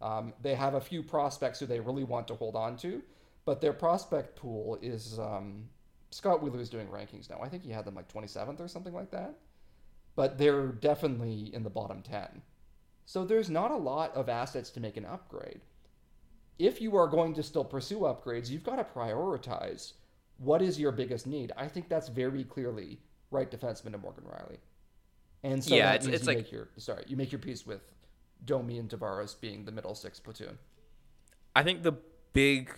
Um, 0.00 0.32
they 0.42 0.54
have 0.54 0.74
a 0.74 0.80
few 0.80 1.02
prospects 1.02 1.60
who 1.60 1.66
they 1.66 1.80
really 1.80 2.04
want 2.04 2.26
to 2.28 2.34
hold 2.34 2.56
on 2.56 2.76
to, 2.78 3.02
but 3.44 3.60
their 3.60 3.72
prospect 3.72 4.36
pool 4.36 4.78
is 4.82 5.18
um, 5.18 5.68
Scott 6.10 6.42
Wheeler 6.42 6.60
is 6.60 6.68
doing 6.68 6.88
rankings 6.88 7.30
now. 7.30 7.38
I 7.40 7.48
think 7.48 7.62
he 7.62 7.70
had 7.70 7.84
them 7.84 7.94
like 7.94 8.12
27th 8.12 8.60
or 8.60 8.68
something 8.68 8.94
like 8.94 9.10
that, 9.12 9.36
but 10.16 10.38
they're 10.38 10.68
definitely 10.68 11.54
in 11.54 11.62
the 11.62 11.70
bottom 11.70 12.02
10. 12.02 12.42
So 13.06 13.24
there's 13.24 13.48
not 13.48 13.70
a 13.70 13.76
lot 13.76 14.14
of 14.14 14.28
assets 14.28 14.70
to 14.70 14.80
make 14.80 14.96
an 14.96 15.06
upgrade 15.06 15.60
if 16.58 16.80
you 16.80 16.96
are 16.96 17.06
going 17.06 17.34
to 17.34 17.42
still 17.42 17.64
pursue 17.64 18.00
upgrades, 18.00 18.50
you've 18.50 18.64
got 18.64 18.76
to 18.76 18.84
prioritize 18.84 19.92
what 20.38 20.62
is 20.62 20.78
your 20.78 20.92
biggest 20.92 21.26
need. 21.26 21.52
I 21.56 21.68
think 21.68 21.88
that's 21.88 22.08
very 22.08 22.44
clearly 22.44 22.98
right 23.30 23.50
defenseman 23.50 23.92
to 23.92 23.98
Morgan 23.98 24.24
Rielly. 24.24 24.58
And 25.42 25.62
so 25.62 25.74
yeah, 25.74 25.86
that 25.86 25.96
it's, 25.96 26.06
means 26.06 26.14
it's 26.16 26.24
you 26.24 26.28
like, 26.28 26.38
make 26.38 26.52
your 26.52 26.68
sorry, 26.76 27.04
you 27.06 27.16
make 27.16 27.32
your 27.32 27.38
peace 27.38 27.66
with 27.66 27.82
Domi 28.44 28.78
and 28.78 28.88
Tavares 28.88 29.40
being 29.40 29.64
the 29.64 29.72
middle 29.72 29.94
six 29.94 30.18
platoon. 30.18 30.58
I 31.54 31.62
think 31.62 31.82
the 31.82 31.92
big 32.32 32.72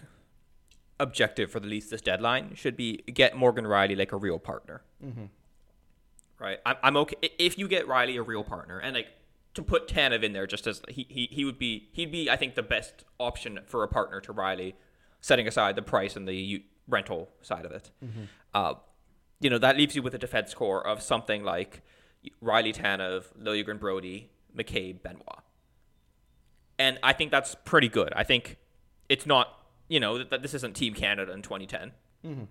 objective 0.98 1.50
for 1.50 1.60
the 1.60 1.66
Leafs 1.66 1.88
this 1.88 2.02
deadline 2.02 2.54
should 2.54 2.76
be 2.76 2.98
get 3.06 3.36
Morgan 3.36 3.64
Rielly 3.64 3.96
like 3.96 4.12
a 4.12 4.16
real 4.16 4.38
partner. 4.38 4.82
Mm-hmm. 5.04 5.24
Right, 6.38 6.58
I'm, 6.64 6.76
I'm 6.82 6.96
okay 6.98 7.16
if 7.38 7.58
you 7.58 7.68
get 7.68 7.86
Rielly 7.86 8.18
a 8.18 8.22
real 8.22 8.44
partner, 8.44 8.78
and 8.78 8.94
like 8.94 9.08
to 9.54 9.62
put 9.62 9.88
Tanev 9.88 10.22
in 10.22 10.32
there 10.32 10.46
just 10.46 10.66
as 10.66 10.80
he, 10.88 11.06
he, 11.08 11.28
he 11.30 11.44
would 11.44 11.58
be 11.58 11.88
he'd 11.92 12.10
be 12.10 12.30
I 12.30 12.36
think 12.36 12.54
the 12.54 12.62
best 12.62 13.04
option 13.18 13.60
for 13.66 13.82
a 13.82 13.88
partner 13.88 14.20
to 14.22 14.32
Rielly, 14.32 14.74
setting 15.20 15.46
aside 15.46 15.76
the 15.76 15.82
price 15.82 16.16
and 16.16 16.26
the 16.26 16.64
rental 16.90 17.30
side 17.42 17.64
of 17.64 17.72
it. 17.72 17.90
Mm-hmm. 18.04 18.22
Uh, 18.52 18.74
you 19.40 19.48
know 19.48 19.58
that 19.58 19.76
leaves 19.76 19.96
you 19.96 20.02
with 20.02 20.14
a 20.14 20.18
defense 20.18 20.52
core 20.54 20.86
of 20.86 21.02
something 21.02 21.44
like 21.44 21.82
Rielly 22.42 22.74
Tanev, 22.74 23.24
Liljegren 23.40 23.80
Brodie, 23.80 24.30
McCabe, 24.56 25.02
Benoit, 25.02 25.42
and 26.78 26.98
I 27.02 27.12
think 27.12 27.30
that's 27.30 27.54
pretty 27.64 27.88
good. 27.88 28.12
I 28.14 28.24
think 28.24 28.58
it's 29.08 29.26
not 29.26 29.48
you 29.88 30.00
know 30.00 30.22
that 30.22 30.42
this 30.42 30.54
isn't 30.54 30.74
Team 30.74 30.94
Canada 30.94 31.32
in 31.32 31.42
2010. 31.42 31.92
Mm-hmm. 32.24 32.44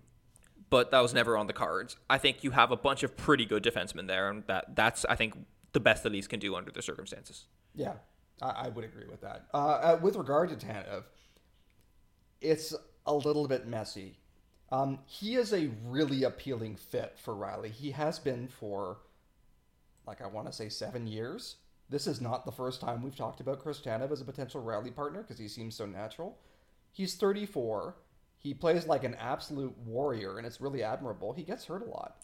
But 0.69 0.91
that 0.91 0.99
was 0.99 1.15
never 1.15 1.35
on 1.35 1.47
the 1.47 1.53
cards. 1.53 1.95
I 2.11 2.19
think 2.19 2.43
you 2.43 2.51
have 2.51 2.69
a 2.69 2.75
bunch 2.75 3.01
of 3.01 3.17
pretty 3.17 3.45
good 3.45 3.63
defensemen 3.63 4.07
there, 4.07 4.29
and 4.29 4.43
that 4.45 4.75
that's 4.75 5.03
I 5.05 5.15
think 5.15 5.35
the 5.73 5.79
best 5.79 6.03
the 6.03 6.09
Leafs 6.09 6.27
can 6.27 6.39
do 6.39 6.55
under 6.55 6.71
the 6.71 6.81
circumstances. 6.81 7.45
Yeah, 7.73 7.93
I, 8.41 8.49
I 8.49 8.67
would 8.69 8.85
agree 8.85 9.07
with 9.09 9.21
that. 9.21 9.45
Uh, 9.53 9.57
uh, 9.57 9.99
with 10.01 10.15
regard 10.15 10.49
to 10.49 10.55
Tanev, 10.67 11.05
it's 12.41 12.75
a 13.05 13.13
little 13.13 13.47
bit 13.47 13.67
messy. 13.67 14.18
Um, 14.71 14.99
he 15.05 15.35
is 15.35 15.53
a 15.53 15.69
really 15.85 16.23
appealing 16.23 16.75
fit 16.75 17.17
for 17.17 17.33
Rielly. 17.33 17.71
He 17.71 17.91
has 17.91 18.19
been 18.19 18.47
for, 18.47 18.97
like, 20.05 20.21
I 20.21 20.27
want 20.27 20.47
to 20.47 20.53
say 20.53 20.69
seven 20.69 21.07
years. 21.07 21.55
This 21.89 22.05
is 22.05 22.21
not 22.21 22.45
the 22.45 22.51
first 22.51 22.81
time 22.81 23.01
we've 23.01 23.15
talked 23.15 23.39
about 23.39 23.59
Chris 23.59 23.79
Tanev 23.79 24.11
as 24.11 24.21
a 24.21 24.25
potential 24.25 24.61
Rielly 24.61 24.95
partner 24.95 25.23
because 25.23 25.39
he 25.39 25.47
seems 25.47 25.75
so 25.75 25.87
natural. 25.87 26.37
He's 26.91 27.15
34. 27.15 27.95
He 28.37 28.53
plays 28.53 28.85
like 28.85 29.03
an 29.03 29.15
absolute 29.15 29.75
warrior, 29.79 30.37
and 30.37 30.45
it's 30.45 30.61
really 30.61 30.83
admirable. 30.83 31.33
He 31.33 31.43
gets 31.43 31.65
hurt 31.65 31.85
a 31.85 31.89
lot. 31.89 32.21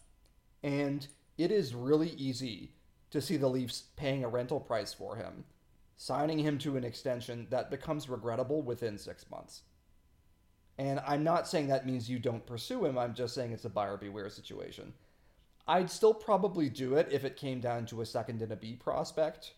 And 0.63 1.07
it 1.37 1.51
is 1.51 1.73
really 1.73 2.09
easy 2.11 2.71
to 3.11 3.21
see 3.21 3.37
the 3.37 3.49
Leafs 3.49 3.85
paying 3.95 4.23
a 4.23 4.29
rental 4.29 4.59
price 4.59 4.93
for 4.93 5.15
him, 5.15 5.45
signing 5.97 6.39
him 6.39 6.57
to 6.59 6.77
an 6.77 6.83
extension 6.83 7.47
that 7.49 7.71
becomes 7.71 8.07
regrettable 8.07 8.61
within 8.61 8.97
six 8.97 9.29
months. 9.29 9.63
And 10.77 10.99
I'm 11.07 11.23
not 11.23 11.47
saying 11.47 11.67
that 11.67 11.85
means 11.85 12.09
you 12.09 12.19
don't 12.19 12.45
pursue 12.45 12.85
him. 12.85 12.97
I'm 12.97 13.13
just 13.13 13.33
saying 13.33 13.53
it's 13.53 13.65
a 13.65 13.69
buyer 13.69 13.97
beware 13.97 14.29
situation. 14.29 14.93
I'd 15.67 15.89
still 15.89 16.13
probably 16.13 16.69
do 16.69 16.95
it 16.95 17.07
if 17.11 17.23
it 17.23 17.37
came 17.37 17.59
down 17.59 17.85
to 17.87 18.01
a 18.01 18.05
second 18.05 18.41
and 18.41 18.51
a 18.51 18.55
B 18.55 18.73
prospect, 18.75 19.53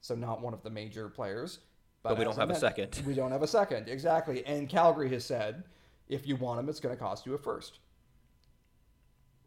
so 0.00 0.14
not 0.14 0.42
one 0.42 0.52
of 0.52 0.62
the 0.62 0.70
major 0.70 1.08
players. 1.08 1.60
But 2.02 2.18
we 2.18 2.24
don't 2.24 2.36
have 2.36 2.50
a 2.50 2.54
second. 2.54 3.02
We 3.06 3.14
don't 3.14 3.32
have 3.32 3.42
a 3.42 3.48
second, 3.48 3.88
exactly. 3.88 4.44
And 4.44 4.68
Calgary 4.68 5.08
has 5.10 5.24
said 5.24 5.64
if 6.08 6.26
you 6.26 6.36
want 6.36 6.60
him, 6.60 6.68
it's 6.68 6.80
going 6.80 6.94
to 6.94 7.00
cost 7.00 7.26
you 7.26 7.34
a 7.34 7.38
first. 7.38 7.78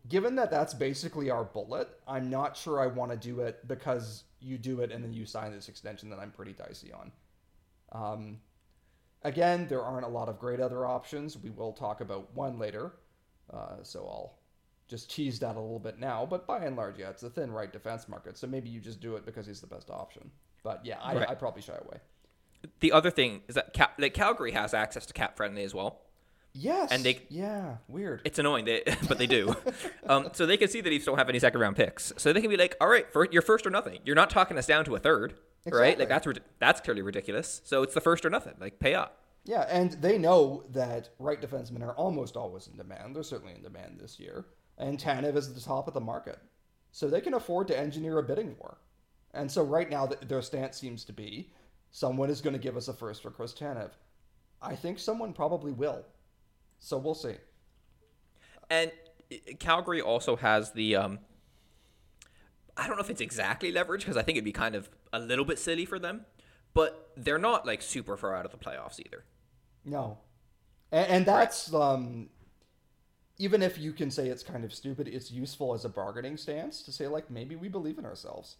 Given 0.07 0.35
that 0.35 0.49
that's 0.49 0.73
basically 0.73 1.29
our 1.29 1.43
bullet, 1.43 1.89
I'm 2.07 2.29
not 2.29 2.57
sure 2.57 2.79
I 2.79 2.87
want 2.87 3.11
to 3.11 3.17
do 3.17 3.41
it 3.41 3.67
because 3.67 4.23
you 4.41 4.57
do 4.57 4.81
it 4.81 4.91
and 4.91 5.03
then 5.03 5.13
you 5.13 5.25
sign 5.25 5.51
this 5.51 5.69
extension 5.69 6.09
that 6.09 6.19
I'm 6.19 6.31
pretty 6.31 6.53
dicey 6.53 6.91
on. 6.91 7.11
Um, 7.91 8.37
again, 9.23 9.67
there 9.67 9.81
aren't 9.83 10.05
a 10.05 10.09
lot 10.09 10.29
of 10.29 10.39
great 10.39 10.59
other 10.59 10.85
options. 10.85 11.37
We 11.37 11.49
will 11.49 11.73
talk 11.73 12.01
about 12.01 12.33
one 12.35 12.57
later, 12.59 12.93
uh, 13.53 13.77
so 13.83 13.99
I'll 14.07 14.39
just 14.87 15.11
tease 15.11 15.39
that 15.39 15.55
a 15.55 15.59
little 15.59 15.79
bit 15.79 15.99
now. 15.99 16.25
But 16.25 16.47
by 16.47 16.59
and 16.65 16.75
large, 16.75 16.97
yeah, 16.97 17.09
it's 17.09 17.23
a 17.23 17.29
thin 17.29 17.51
right 17.51 17.71
defense 17.71 18.07
market, 18.09 18.37
so 18.37 18.47
maybe 18.47 18.69
you 18.69 18.79
just 18.79 18.99
do 18.99 19.15
it 19.15 19.25
because 19.25 19.45
he's 19.45 19.61
the 19.61 19.67
best 19.67 19.89
option. 19.89 20.31
But 20.63 20.85
yeah, 20.85 20.97
I, 21.01 21.15
Right. 21.15 21.29
I 21.29 21.35
probably 21.35 21.61
shy 21.61 21.73
away. 21.73 21.97
The 22.81 22.91
other 22.91 23.09
thing 23.11 23.41
is 23.47 23.55
that 23.55 23.73
Cap, 23.73 23.93
like 23.99 24.13
Calgary 24.13 24.51
has 24.51 24.73
access 24.73 25.05
to 25.05 25.13
cap 25.13 25.37
friendly 25.37 25.63
as 25.63 25.73
well. 25.73 26.01
Yes, 26.51 26.91
And 26.91 27.03
they- 27.03 27.21
yeah, 27.29 27.77
weird. 27.87 28.21
It's 28.25 28.39
annoying, 28.39 28.65
they, 28.65 28.81
but 29.07 29.17
they 29.19 29.27
do. 29.27 29.55
um, 30.07 30.29
so 30.33 30.45
they 30.45 30.57
can 30.57 30.67
see 30.67 30.81
that 30.81 30.89
Leafs 30.89 31.05
don't 31.05 31.17
have 31.17 31.29
any 31.29 31.39
second 31.39 31.61
round 31.61 31.75
picks. 31.77 32.11
So 32.17 32.33
they 32.33 32.41
can 32.41 32.49
be 32.49 32.57
like, 32.57 32.75
all 32.81 32.87
right, 32.89 33.09
for, 33.13 33.27
you're 33.31 33.43
first 33.43 33.65
or 33.67 33.69
nothing. 33.69 33.99
You're 34.03 34.15
not 34.15 34.29
talking 34.31 34.57
us 34.57 34.65
down 34.65 34.83
to 34.85 34.95
a 34.95 34.99
third, 34.99 35.35
right? 35.65 35.97
Like 35.97 36.09
that's 36.09 36.27
that's 36.59 36.81
clearly 36.81 37.01
ridiculous. 37.01 37.61
So 37.63 37.83
it's 37.83 37.93
the 37.93 38.01
first 38.01 38.25
or 38.25 38.29
nothing. 38.29 38.53
Like 38.59 38.79
pay 38.79 38.95
up. 38.95 39.19
Yeah, 39.45 39.65
and 39.69 39.93
they 39.93 40.17
know 40.17 40.63
that 40.71 41.09
right 41.17 41.41
defensemen 41.41 41.81
are 41.81 41.95
almost 41.95 42.35
always 42.35 42.67
in 42.67 42.77
demand. 42.77 43.15
They're 43.15 43.23
certainly 43.23 43.55
in 43.55 43.63
demand 43.63 43.99
this 43.99 44.19
year. 44.19 44.45
And 44.77 44.99
Tanev 44.99 45.35
is 45.35 45.49
at 45.49 45.55
the 45.55 45.61
top 45.61 45.87
of 45.87 45.93
the 45.93 46.01
market. 46.01 46.39
So 46.91 47.07
they 47.07 47.21
can 47.21 47.33
afford 47.33 47.67
to 47.67 47.77
engineer 47.77 48.17
a 48.19 48.23
bidding 48.23 48.55
war. 48.59 48.77
And 49.33 49.51
so 49.51 49.63
right 49.63 49.89
now, 49.89 50.07
their 50.07 50.41
stance 50.41 50.77
seems 50.77 51.03
to 51.05 51.13
be 51.13 51.51
someone 51.91 52.29
is 52.29 52.41
going 52.41 52.53
to 52.53 52.59
give 52.59 52.77
us 52.77 52.87
a 52.87 52.93
first 52.93 53.21
for 53.21 53.31
Chris 53.31 53.53
Tanev. 53.53 53.91
I 54.61 54.75
think 54.75 54.99
someone 54.99 55.33
probably 55.33 55.71
will. 55.71 56.05
So 56.79 56.97
we'll 56.97 57.15
see. 57.15 57.35
And 58.69 58.91
uh, 59.31 59.35
Calgary 59.59 60.01
also 60.01 60.35
has 60.35 60.71
the. 60.71 60.95
Um, 60.95 61.19
I 62.79 62.87
don't 62.87 62.95
know 62.97 63.03
if 63.03 63.09
it's 63.09 63.21
exactly 63.21 63.71
leverage 63.71 64.01
because 64.01 64.17
I 64.17 64.21
think 64.23 64.37
it'd 64.37 64.45
be 64.45 64.51
kind 64.51 64.75
of 64.75 64.89
a 65.13 65.19
little 65.19 65.45
bit 65.45 65.59
silly 65.59 65.85
for 65.85 65.99
them, 65.99 66.25
but 66.73 67.11
they're 67.17 67.37
not 67.39 67.65
like 67.65 67.81
super 67.81 68.15
far 68.17 68.35
out 68.35 68.45
of 68.45 68.51
the 68.51 68.57
playoffs 68.57 68.99
either. 68.99 69.23
No. 69.85 70.17
And, 70.91 71.07
and 71.07 71.25
that's, 71.25 71.73
um, 71.73 72.29
even 73.37 73.61
if 73.61 73.77
you 73.77 73.93
can 73.93 74.11
say 74.11 74.27
it's 74.29 74.43
kind 74.43 74.63
of 74.65 74.73
stupid, 74.73 75.07
it's 75.07 75.31
useful 75.31 75.73
as 75.73 75.85
a 75.85 75.89
bargaining 75.89 76.35
stance 76.37 76.81
to 76.83 76.91
say, 76.91 77.07
like, 77.07 77.29
maybe 77.31 77.55
we 77.55 77.69
believe 77.69 77.97
in 77.97 78.05
ourselves. 78.05 78.57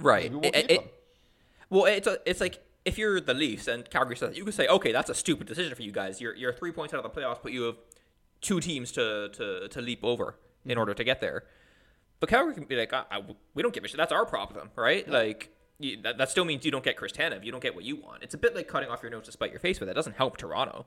Right. 0.00 0.24
Maybe 0.24 0.34
we'll 0.36 0.44
It- 0.44 0.70
it- 0.70 0.80
them. 0.80 0.88
Well, 1.68 1.84
it's 1.86 2.06
a, 2.06 2.18
it's 2.26 2.40
like 2.40 2.62
if 2.84 2.96
you're 2.96 3.20
the 3.20 3.34
Leafs 3.34 3.66
and 3.66 3.88
Calgary 3.90 4.16
says 4.16 4.36
you 4.36 4.44
can 4.44 4.52
say, 4.52 4.68
okay, 4.68 4.92
that's 4.92 5.10
a 5.10 5.14
stupid 5.14 5.48
decision 5.48 5.74
for 5.74 5.82
you 5.82 5.90
guys. 5.90 6.20
You're 6.20 6.34
you're 6.36 6.52
three 6.52 6.70
points 6.70 6.94
out 6.94 7.04
of 7.04 7.12
the 7.12 7.20
playoffs, 7.20 7.40
but 7.42 7.50
you 7.52 7.62
have 7.62 7.76
two 8.40 8.60
teams 8.60 8.92
to 8.92 9.28
to, 9.30 9.66
to 9.68 9.80
leap 9.80 10.04
over 10.04 10.36
in 10.64 10.78
order 10.78 10.94
to 10.94 11.02
get 11.02 11.20
there. 11.20 11.44
But 12.20 12.28
Calgary 12.30 12.54
can 12.54 12.64
be 12.64 12.76
like, 12.76 12.92
I, 12.92 13.04
I- 13.10 13.22
we 13.54 13.62
don't 13.62 13.74
give 13.74 13.84
a 13.84 13.88
shit. 13.88 13.96
That's 13.98 14.12
our 14.12 14.24
problem, 14.26 14.70
right? 14.76 15.06
Like 15.08 15.50
you, 15.78 16.00
that, 16.02 16.16
that 16.18 16.30
still 16.30 16.44
means 16.44 16.64
you 16.64 16.70
don't 16.70 16.84
get 16.84 16.96
Chris 16.96 17.12
Tanev. 17.12 17.44
You 17.44 17.52
don't 17.52 17.62
get 17.62 17.74
what 17.74 17.84
you 17.84 17.96
want. 17.96 18.22
It's 18.22 18.34
a 18.34 18.38
bit 18.38 18.54
like 18.54 18.68
cutting 18.68 18.88
off 18.88 19.02
your 19.02 19.10
nose 19.10 19.24
to 19.26 19.32
spite 19.32 19.50
your 19.50 19.60
face, 19.60 19.78
but 19.78 19.84
that 19.86 19.94
doesn't 19.94 20.16
help 20.16 20.36
Toronto. 20.38 20.86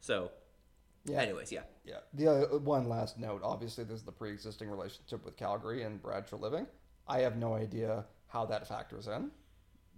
So, 0.00 0.30
Yeah. 1.04 1.20
anyways, 1.22 1.50
yeah. 1.52 1.62
Yeah. 1.84 2.00
The 2.14 2.28
uh, 2.54 2.58
one 2.58 2.88
last 2.88 3.18
note 3.18 3.40
obviously, 3.42 3.84
there's 3.84 4.02
the 4.02 4.12
pre 4.12 4.30
existing 4.30 4.68
relationship 4.70 5.24
with 5.24 5.36
Calgary 5.36 5.82
and 5.82 6.00
Brad 6.02 6.26
Treliving. 6.28 6.66
I 7.06 7.20
have 7.20 7.36
no 7.36 7.54
idea 7.54 8.04
how 8.26 8.44
that 8.46 8.68
factors 8.68 9.06
in. 9.08 9.30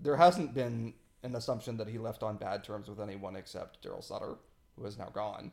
There 0.00 0.16
hasn't 0.16 0.54
been 0.54 0.94
an 1.24 1.34
assumption 1.34 1.76
that 1.78 1.88
he 1.88 1.98
left 1.98 2.22
on 2.22 2.36
bad 2.36 2.62
terms 2.64 2.88
with 2.88 3.00
anyone 3.00 3.36
except 3.36 3.82
Daryl 3.84 4.02
Sutter, 4.02 4.36
who 4.76 4.86
is 4.86 4.96
now 4.96 5.08
gone. 5.12 5.50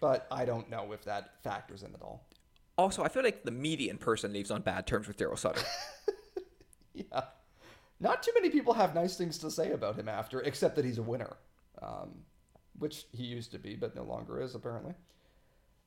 But 0.00 0.26
I 0.30 0.44
don't 0.44 0.68
know 0.70 0.92
if 0.92 1.02
that 1.04 1.42
factors 1.42 1.82
in 1.82 1.94
at 1.94 2.02
all. 2.02 2.28
Also, 2.78 3.02
I 3.02 3.08
feel 3.08 3.22
like 3.22 3.44
the 3.44 3.50
median 3.50 3.96
person 3.98 4.32
leaves 4.32 4.50
on 4.50 4.62
bad 4.62 4.86
terms 4.86 5.08
with 5.08 5.16
Daryl 5.16 5.38
Sutter. 5.38 5.62
Yeah. 6.96 7.24
Not 8.00 8.22
too 8.22 8.32
many 8.34 8.50
people 8.50 8.74
have 8.74 8.94
nice 8.94 9.16
things 9.16 9.38
to 9.38 9.50
say 9.50 9.72
about 9.72 9.96
him 9.96 10.08
after, 10.08 10.40
except 10.40 10.76
that 10.76 10.84
he's 10.84 10.98
a 10.98 11.02
winner, 11.02 11.36
um, 11.82 12.22
which 12.78 13.04
he 13.12 13.24
used 13.24 13.52
to 13.52 13.58
be, 13.58 13.74
but 13.74 13.94
no 13.94 14.02
longer 14.02 14.40
is, 14.40 14.54
apparently. 14.54 14.94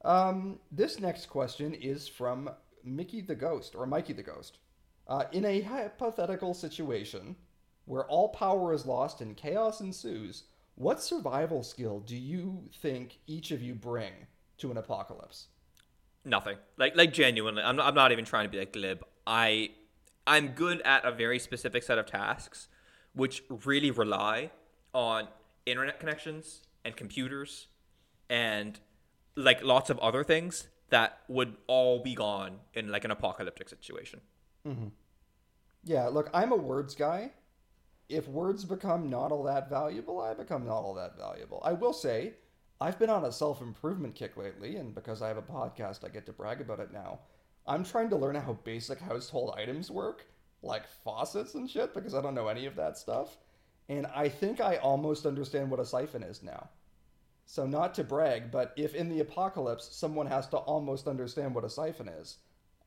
Um, 0.06 0.60
this 0.72 1.00
next 1.00 1.28
question 1.28 1.74
is 1.74 2.08
from 2.08 2.50
Mickey 2.84 3.22
the 3.22 3.36
Ghost, 3.36 3.76
or 3.76 3.86
Mikey 3.86 4.14
the 4.14 4.24
Ghost. 4.24 4.60
Uh, 5.08 5.26
in 5.32 5.46
a 5.46 5.62
hypothetical 5.62 6.54
situation 6.54 7.36
where 7.86 8.06
all 8.06 8.30
power 8.30 8.74
is 8.74 8.86
lost 8.86 9.22
and 9.22 9.36
chaos 9.36 9.82
ensues, 9.82 10.44
what 10.76 11.02
survival 11.02 11.64
skill 11.64 12.00
do 12.00 12.16
you 12.16 12.70
think 12.82 13.20
each 13.28 13.52
of 13.52 13.62
you 13.62 13.74
bring 13.74 14.14
to 14.60 14.72
an 14.72 14.78
apocalypse? 14.78 15.48
Nothing. 16.26 16.58
Like 16.78 16.96
like 16.96 17.14
genuinely, 17.14 17.64
I'm 17.64 17.76
not, 17.76 17.88
I'm 17.88 17.96
not 17.96 18.12
even 18.12 18.26
trying 18.26 18.46
to 18.46 18.50
be 18.50 18.60
like 18.60 18.74
glib. 18.74 19.04
I 19.26 19.72
I'm 20.28 20.50
good 20.50 20.82
at 20.82 21.06
a 21.06 21.12
very 21.12 21.40
specific 21.40 21.84
set 21.84 21.98
of 21.98 22.06
tasks, 22.06 22.68
which 23.14 23.44
really 23.66 23.92
rely 23.92 24.52
on 24.94 25.28
internet 25.66 26.00
connections 26.00 26.62
and 26.84 26.96
computers, 26.96 27.68
and 28.30 28.80
like 29.36 29.64
lots 29.64 29.90
of 29.90 29.98
other 30.00 30.24
things 30.24 30.68
that 30.90 31.20
would 31.28 31.56
all 31.68 32.00
be 32.00 32.16
gone 32.16 32.60
in 32.74 32.92
like 32.92 33.06
an 33.06 33.12
apocalyptic 33.12 33.70
situation. 33.70 34.22
Mm-hmm. 34.68 34.88
Yeah, 35.84 36.08
look, 36.08 36.30
I'm 36.34 36.52
a 36.52 36.58
words 36.58 36.96
guy. 36.96 37.32
If 38.10 38.28
words 38.28 38.66
become 38.66 39.10
not 39.10 39.32
all 39.32 39.44
that 39.44 39.70
valuable, 39.70 40.20
I 40.20 40.34
become 40.34 40.66
not 40.66 40.80
all 40.80 40.96
that 40.96 41.16
valuable. 41.18 41.62
I 41.64 41.74
will 41.74 41.94
say, 41.94 42.34
I've 42.82 42.98
been 42.98 43.10
on 43.10 43.26
a 43.26 43.32
self 43.32 43.62
improvement 43.62 44.16
kick 44.16 44.38
lately, 44.38 44.78
and 44.78 44.96
because 44.96 45.22
I 45.22 45.28
have 45.28 45.38
a 45.38 45.42
podcast, 45.42 46.06
I 46.06 46.10
get 46.10 46.26
to 46.28 46.34
brag 46.34 46.62
about 46.62 46.80
it 46.80 46.94
now. 46.94 47.20
I'm 47.68 47.84
trying 47.84 48.10
to 48.10 48.16
learn 48.16 48.36
how 48.36 48.54
basic 48.64 49.00
household 49.00 49.54
items 49.58 49.92
work, 49.92 50.26
like 50.62 50.88
faucets 50.88 51.56
and 51.56 51.70
shit, 51.70 51.94
because 51.94 52.16
I 52.16 52.22
don't 52.22 52.36
know 52.36 52.48
any 52.48 52.66
of 52.66 52.76
that 52.78 52.98
stuff. 52.98 53.38
And 53.90 54.08
I 54.08 54.30
think 54.30 54.62
I 54.62 54.78
almost 54.78 55.26
understand 55.26 55.70
what 55.70 55.80
a 55.80 55.86
siphon 55.86 56.24
is 56.24 56.42
now. 56.42 56.70
So, 57.46 57.66
not 57.66 57.96
to 57.96 58.04
brag, 58.04 58.52
but 58.52 58.74
if 58.78 58.96
in 58.96 59.10
the 59.10 59.20
apocalypse 59.20 59.90
someone 59.92 60.28
has 60.28 60.48
to 60.50 60.58
almost 60.58 61.08
understand 61.08 61.54
what 61.54 61.66
a 61.66 61.70
siphon 61.70 62.08
is, 62.08 62.38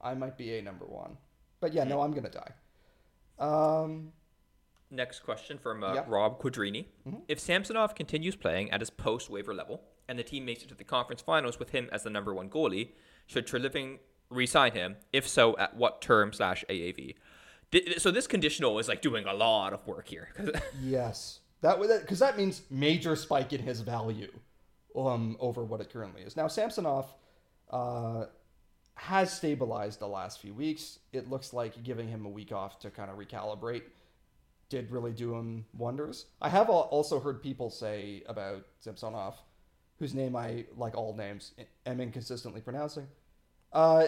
I 0.01 0.15
might 0.15 0.39
be 0.39 0.57
a 0.57 0.63
number 0.63 0.87
one. 0.87 1.19
But 1.61 1.75
yeah, 1.75 1.85
no, 1.85 2.01
I'm 2.01 2.13
gonna 2.13 2.31
die. 2.31 2.53
Um, 3.39 4.13
Next 4.93 5.21
question 5.21 5.57
from 5.57 5.83
uh, 5.83 5.95
Yeah. 5.95 6.05
Rob 6.07 6.41
Quadrini. 6.41 6.85
If 7.27 7.41
Samsonov 7.41 7.95
continues 7.95 8.37
playing 8.37 8.71
at 8.71 8.81
his 8.81 8.91
post 8.91 9.31
waiver 9.31 9.55
level 9.55 9.81
and 10.07 10.19
the 10.19 10.23
team 10.23 10.45
makes 10.45 10.63
it 10.63 10.69
to 10.69 10.75
the 10.75 10.85
conference 10.85 11.23
finals 11.23 11.59
with 11.59 11.71
him 11.71 11.89
as 11.91 12.03
the 12.03 12.11
number 12.11 12.35
one 12.35 12.51
goalie, 12.51 12.91
should 13.27 13.47
Treliving 13.47 13.99
re-sign 14.29 14.73
him? 14.73 14.97
If 15.11 15.27
so, 15.27 15.57
at 15.57 15.77
what 15.77 16.03
term 16.03 16.35
slash 16.35 16.63
AAV? 16.69 17.15
So 17.97 18.11
this 18.11 18.27
conditional 18.27 18.79
is 18.79 18.87
like 18.87 19.01
doing 19.01 19.25
a 19.25 19.33
lot 19.33 19.73
of 19.73 19.87
work 19.87 20.09
here. 20.09 20.29
yes, 20.83 21.41
that 21.63 21.81
because 21.81 22.19
that 22.19 22.37
means 22.37 22.61
major 22.69 23.17
spike 23.17 23.55
in 23.55 23.63
his 23.63 23.81
value, 23.81 24.31
um, 24.95 25.39
over 25.41 25.65
what 25.65 25.81
it 25.81 25.91
currently 25.91 26.21
is. 26.21 26.37
Now 26.37 26.49
Samsonov, 26.49 27.15
uh, 27.71 28.27
has 28.95 29.33
stabilized 29.33 30.01
the 30.01 30.07
last 30.07 30.39
few 30.41 30.53
weeks. 30.53 30.99
It 31.15 31.31
looks 31.31 31.55
like 31.55 31.83
giving 31.83 32.09
him 32.09 32.27
a 32.27 32.29
week 32.29 32.53
off 32.53 32.79
to 32.81 32.91
kind 32.91 33.11
of 33.11 33.17
recalibrate 33.17 33.85
did 34.73 34.91
really 34.91 35.13
do 35.13 35.35
him 35.35 35.67
wonders. 35.77 36.25
I 36.41 36.49
have 36.49 36.71
also 36.71 37.21
heard 37.21 37.43
people 37.43 37.69
say 37.69 38.23
about 38.27 38.65
Samsonov, 38.81 39.37
whose 39.99 40.15
name 40.15 40.35
I, 40.35 40.65
like 40.79 40.97
all 40.97 41.15
names, 41.15 41.53
am 41.85 42.01
inconsistently 42.01 42.63
pronouncing. 42.63 43.07
Uh, 43.71 44.07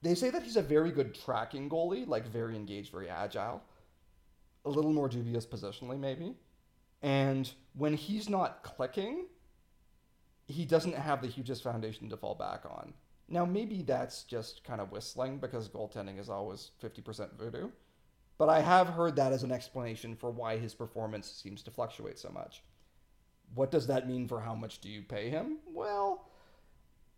they 0.00 0.14
say 0.14 0.30
that 0.30 0.42
he's 0.42 0.56
a 0.56 0.62
very 0.62 0.90
good 0.90 1.14
tracking 1.14 1.68
goalie, 1.68 2.08
like 2.08 2.26
very 2.26 2.56
engaged, 2.56 2.90
very 2.90 3.10
agile. 3.10 3.62
A 4.64 4.70
little 4.70 4.94
more 4.94 5.10
dubious 5.10 5.44
positionally, 5.44 6.00
maybe. 6.00 6.34
And 7.02 7.52
when 7.74 7.92
he's 7.92 8.30
not 8.30 8.62
clicking, 8.62 9.26
he 10.46 10.64
doesn't 10.64 10.94
have 10.94 11.20
the 11.20 11.28
hugest 11.28 11.62
foundation 11.62 12.08
to 12.08 12.16
fall 12.16 12.34
back 12.34 12.64
on. 12.64 12.94
Now, 13.28 13.44
maybe 13.44 13.82
that's 13.82 14.22
just 14.22 14.64
kind 14.64 14.80
of 14.80 14.90
whistling 14.90 15.36
because 15.36 15.68
goaltending 15.68 16.18
is 16.18 16.30
always 16.30 16.70
50% 16.82 17.34
voodoo. 17.38 17.68
But 18.38 18.48
I 18.48 18.60
have 18.60 18.88
heard 18.88 19.16
that 19.16 19.32
as 19.32 19.42
an 19.42 19.52
explanation 19.52 20.14
for 20.14 20.30
why 20.30 20.58
his 20.58 20.74
performance 20.74 21.30
seems 21.30 21.62
to 21.62 21.70
fluctuate 21.70 22.18
so 22.18 22.28
much. 22.30 22.62
What 23.54 23.70
does 23.70 23.86
that 23.86 24.08
mean 24.08 24.28
for 24.28 24.40
how 24.40 24.54
much 24.54 24.80
do 24.80 24.88
you 24.88 25.02
pay 25.02 25.30
him? 25.30 25.58
Well, 25.66 26.28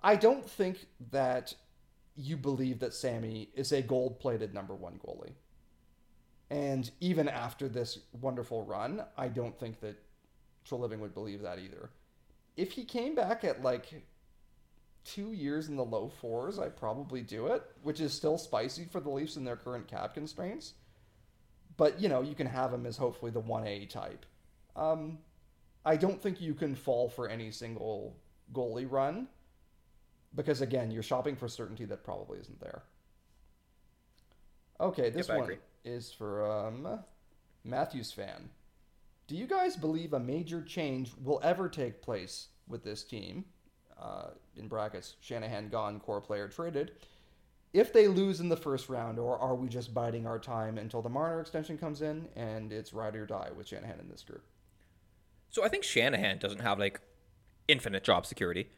I 0.03 0.15
don't 0.17 0.49
think 0.49 0.87
that 1.11 1.55
you 2.15 2.37
believe 2.37 2.79
that 2.81 2.95
Sammy 2.95 3.49
is 3.55 3.73
a 3.73 3.83
gold 3.83 4.21
plated 4.21 4.55
number 4.55 4.75
one 4.75 5.01
goalie. 5.05 5.33
And 6.51 6.91
even 7.01 7.29
after 7.29 7.69
this 7.69 7.99
wonderful 8.21 8.65
run, 8.65 9.05
I 9.17 9.29
don't 9.29 9.59
think 9.59 9.81
that 9.81 9.97
Treliving 10.69 10.99
would 11.01 11.15
believe 11.15 11.43
that 11.43 11.59
either. 11.59 11.91
if 12.57 12.73
he 12.73 12.85
came 12.85 13.15
back 13.15 13.45
at 13.45 13.63
like 13.63 14.03
two 15.05 15.33
years 15.33 15.69
in 15.69 15.77
the 15.77 15.85
low 15.85 16.09
fours, 16.09 16.59
I'd 16.59 16.77
probably 16.77 17.23
do 17.23 17.47
it, 17.47 17.63
which 17.83 18.01
is 18.01 18.13
still 18.13 18.37
spicy 18.37 18.85
for 18.85 19.01
the 19.01 19.09
Leafs 19.11 19.37
in 19.37 19.45
their 19.45 19.57
current 19.57 19.87
cap 19.87 20.13
constraints. 20.15 20.75
But 21.79 21.99
you 21.99 22.11
know, 22.11 22.21
you 22.21 22.35
can 22.35 22.47
have 22.47 22.75
him 22.75 22.85
as 22.85 22.99
hopefully 22.99 23.31
the 23.31 23.41
one 23.41 23.67
A 23.67 23.87
type. 23.87 24.27
Um, 24.77 25.19
I 25.87 25.97
don't 25.97 26.21
think 26.21 26.43
you 26.43 26.53
can 26.53 26.75
fall 26.75 27.09
for 27.09 27.29
any 27.29 27.51
single 27.51 28.15
goalie 28.53 28.91
run 28.91 29.29
because 30.35 30.61
again, 30.61 30.91
you're 30.91 31.03
shopping 31.03 31.37
for 31.37 31.49
certainty 31.49 31.87
that 31.87 32.05
probably 32.05 32.39
isn't 32.39 32.61
there. 32.61 32.83
Okay, 34.81 35.09
this 35.09 35.29
Yep, 35.29 35.39
one 35.39 35.57
is 35.85 36.13
for 36.13 36.51
um, 36.51 37.01
Matthews 37.65 38.13
fan. 38.13 38.51
Do 39.27 39.37
you 39.37 39.47
guys 39.47 39.77
believe 39.77 40.13
a 40.13 40.21
major 40.21 40.63
change 40.63 41.11
will 41.23 41.41
ever 41.43 41.69
take 41.69 42.03
place 42.03 42.49
with 42.69 42.85
this 42.85 43.03
team? 43.03 43.45
Uh, 44.01 44.29
in 44.57 44.69
brackets, 44.69 45.17
Shanahan 45.21 45.69
gone, 45.69 45.99
core 46.01 46.21
player 46.21 46.49
traded. 46.49 46.93
If 47.73 47.93
they 47.93 48.09
lose 48.09 48.41
in 48.41 48.49
the 48.49 48.57
first 48.57 48.89
round, 48.89 49.19
or 49.19 49.39
are 49.39 49.55
we 49.55 49.69
just 49.69 49.93
biding 49.93 50.27
our 50.27 50.39
time 50.39 50.79
until 50.79 51.03
the 51.03 51.11
Marner 51.11 51.41
extension 51.41 51.77
comes 51.77 52.01
in 52.01 52.29
and 52.35 52.73
it's 52.73 52.93
ride 52.93 53.15
or 53.15 53.27
die 53.27 53.51
with 53.57 53.69
Shanahan 53.69 54.01
in 54.01 54.09
this 54.09 54.23
group? 54.23 54.43
So 55.51 55.65
I 55.65 55.69
think 55.69 55.85
Shanahan 55.85 56.39
doesn't 56.39 56.61
have 56.61 56.79
like 56.79 57.01
infinite 57.67 58.05
job 58.05 58.27
security. 58.27 58.69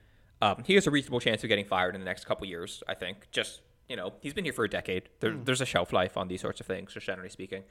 Um, 0.42 0.64
he 0.66 0.74
has 0.74 0.86
a 0.86 0.90
reasonable 0.90 1.20
chance 1.20 1.42
of 1.44 1.48
getting 1.48 1.64
fired 1.64 1.94
in 1.94 2.00
the 2.00 2.04
next 2.04 2.24
couple 2.24 2.46
years. 2.46 2.82
I 2.88 2.94
think. 2.94 3.30
Just 3.30 3.60
you 3.88 3.96
know, 3.96 4.12
he's 4.20 4.32
been 4.32 4.44
here 4.44 4.52
for 4.52 4.64
a 4.64 4.70
decade. 4.70 5.08
There, 5.18 5.32
There's 5.36 5.60
a 5.60 5.66
shelf 5.66 5.92
life 5.92 6.16
on 6.16 6.28
these 6.28 6.40
sorts 6.40 6.60
of 6.60 6.66
things, 6.66 6.94
just 6.94 7.06
generally 7.06 7.28
speaking. 7.28 7.64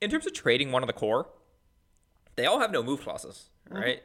In 0.00 0.10
terms 0.10 0.26
of 0.26 0.32
trading 0.32 0.70
one 0.70 0.82
of 0.82 0.86
the 0.86 0.92
core, 0.92 1.26
they 2.36 2.46
all 2.46 2.60
have 2.60 2.70
no 2.70 2.84
move 2.84 3.02
clauses, 3.02 3.50
right? 3.68 4.00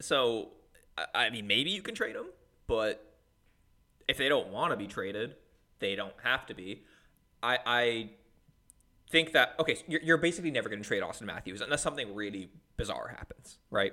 So 0.00 0.50
I, 0.98 1.26
I 1.26 1.30
mean, 1.30 1.46
maybe 1.46 1.70
you 1.70 1.80
can 1.80 1.94
trade 1.94 2.14
them, 2.14 2.26
but 2.66 3.14
if 4.06 4.18
they 4.18 4.28
don't 4.28 4.48
want 4.48 4.72
to 4.72 4.76
be 4.76 4.86
traded, 4.86 5.36
they 5.82 5.94
don't 5.94 6.14
have 6.22 6.46
to 6.46 6.54
be. 6.54 6.82
I, 7.42 7.58
I 7.66 8.10
think 9.10 9.32
that 9.32 9.54
okay, 9.60 9.74
so 9.74 9.82
you're, 9.88 10.00
you're 10.02 10.16
basically 10.16 10.50
never 10.50 10.70
going 10.70 10.80
to 10.80 10.88
trade 10.88 11.02
Auston 11.02 11.22
Matthews 11.26 11.60
unless 11.60 11.82
something 11.82 12.14
really 12.14 12.48
bizarre 12.78 13.08
happens, 13.08 13.58
right? 13.70 13.92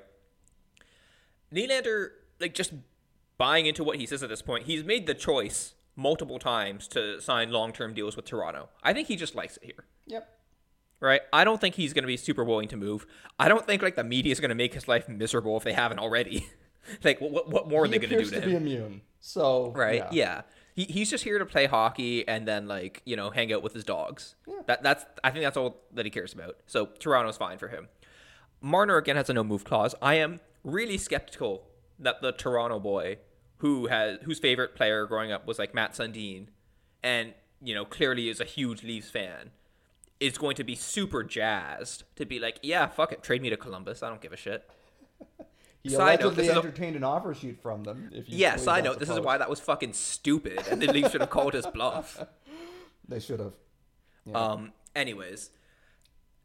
Nylander, 1.54 2.10
like 2.40 2.54
just 2.54 2.74
buying 3.38 3.66
into 3.66 3.84
what 3.84 3.98
he 3.98 4.06
says 4.06 4.24
at 4.24 4.30
this 4.30 4.42
point, 4.42 4.66
he's 4.66 4.84
made 4.84 5.08
the 5.08 5.14
choice 5.14 5.74
multiple 5.96 6.40
times 6.40 6.88
to 6.90 7.20
sign 7.20 7.52
long-term 7.52 7.94
deals 7.94 8.16
with 8.16 8.26
Toronto. 8.26 8.70
I 8.84 8.94
think 8.94 9.08
he 9.08 9.16
just 9.16 9.36
likes 9.36 9.58
it 9.58 9.64
here, 9.66 9.86
Yep. 10.08 10.30
right? 11.00 11.22
I 11.34 11.44
don't 11.44 11.60
think 11.60 11.76
he's 11.76 11.92
going 11.94 12.04
to 12.04 12.08
be 12.08 12.18
super 12.18 12.44
willing 12.44 12.68
to 12.70 12.78
move. 12.78 13.06
I 13.40 13.50
don't 13.50 13.66
think 13.66 13.82
like 13.82 13.96
the 13.96 14.04
media 14.04 14.32
is 14.32 14.40
going 14.40 14.50
to 14.50 14.56
make 14.56 14.74
his 14.74 14.88
life 14.88 15.10
miserable 15.10 15.58
if 15.58 15.64
they 15.64 15.74
haven't 15.74 16.00
already. 16.00 16.48
like 17.04 17.20
what 17.20 17.50
what, 17.50 17.68
more 17.68 17.84
are 17.84 17.86
He 17.88 17.92
they 17.98 18.00
going 18.00 18.10
to 18.12 18.18
do 18.20 18.26
to 18.30 18.32
to 18.36 18.42
him? 18.42 18.50
be 18.50 18.56
immune. 18.56 19.02
So 19.20 19.72
right? 19.76 19.96
yeah. 19.96 20.10
Yeah. 20.12 20.42
He, 20.80 20.86
he's 20.86 21.10
just 21.10 21.26
here 21.26 21.38
to 21.40 21.46
play 21.46 21.66
hockey 21.66 22.26
and 22.26 22.48
then 22.48 22.66
like 22.66 23.02
you 23.04 23.18
know 23.18 23.32
hang 23.32 23.52
out 23.52 23.62
with 23.62 23.74
his 23.74 23.84
dogs. 23.84 24.36
Yeah. 24.48 24.62
That 24.68 24.82
that's 24.82 25.06
I 25.26 25.30
think 25.30 25.44
that's 25.44 25.58
all 25.58 25.82
that 25.94 26.06
he 26.06 26.10
cares 26.10 26.32
about. 26.32 26.56
So 26.68 26.86
Toronto's 27.00 27.36
fine 27.36 27.58
for 27.58 27.68
him. 27.68 27.90
Marner 28.62 28.96
again 28.96 29.18
has 29.18 29.30
a 29.30 29.34
no 29.34 29.44
move 29.44 29.66
clause. 29.66 29.94
I 30.02 30.14
am 30.14 30.40
really 30.64 30.98
skeptical 30.98 31.64
that 32.00 32.22
the 32.22 32.32
Toronto 32.32 32.80
boy 32.80 33.18
who 33.58 33.88
has 33.88 34.20
whose 34.24 34.40
favorite 34.40 34.74
player 34.74 35.06
growing 35.06 35.34
up 35.34 35.46
was 35.46 35.60
like 35.60 35.74
Matt 35.74 35.94
Sundin, 35.96 36.48
and 37.04 37.34
you 37.62 37.76
know 37.76 37.84
clearly 37.84 38.30
is 38.30 38.40
a 38.40 38.46
huge 38.46 38.82
Leafs 38.84 39.10
fan, 39.10 39.52
is 40.22 40.38
going 40.38 40.56
to 40.56 40.64
be 40.64 40.76
super 40.76 41.24
jazzed 41.24 42.04
to 42.16 42.26
be 42.26 42.40
like, 42.40 42.58
yeah, 42.64 42.88
fuck 42.88 43.12
it, 43.12 43.22
trade 43.22 43.42
me 43.42 43.50
to 43.50 43.58
Columbus. 43.58 44.02
I 44.02 44.08
don't 44.08 44.22
give 44.22 44.32
a 44.32 44.38
shit. 44.38 44.70
He 45.84 45.90
Side 45.90 46.20
note, 46.20 46.36
this 46.36 46.48
is 46.48 46.56
a- 46.56 46.60
entertained 46.60 46.96
an 46.98 47.04
offer 47.04 47.34
sheet 47.34 47.62
from 47.62 47.84
them. 47.84 48.10
If 48.12 48.30
you 48.30 48.38
I 48.46 48.82
that's 48.82 48.84
know. 48.84 48.96
This 48.96 49.10
is 49.10 49.20
why 49.20 49.38
that 49.38 49.50
was 49.50 49.60
fucking 49.62 49.94
stupid, 49.94 50.60
and 50.70 50.82
the 50.82 50.92
Leafs 50.92 51.12
should 51.12 51.22
have 51.22 51.30
called 51.30 51.54
his 51.54 51.66
bluff. 51.68 52.22
they 53.08 53.20
should 53.20 53.40
have. 53.40 53.54
Um. 54.36 54.74
Anyways, 54.96 55.52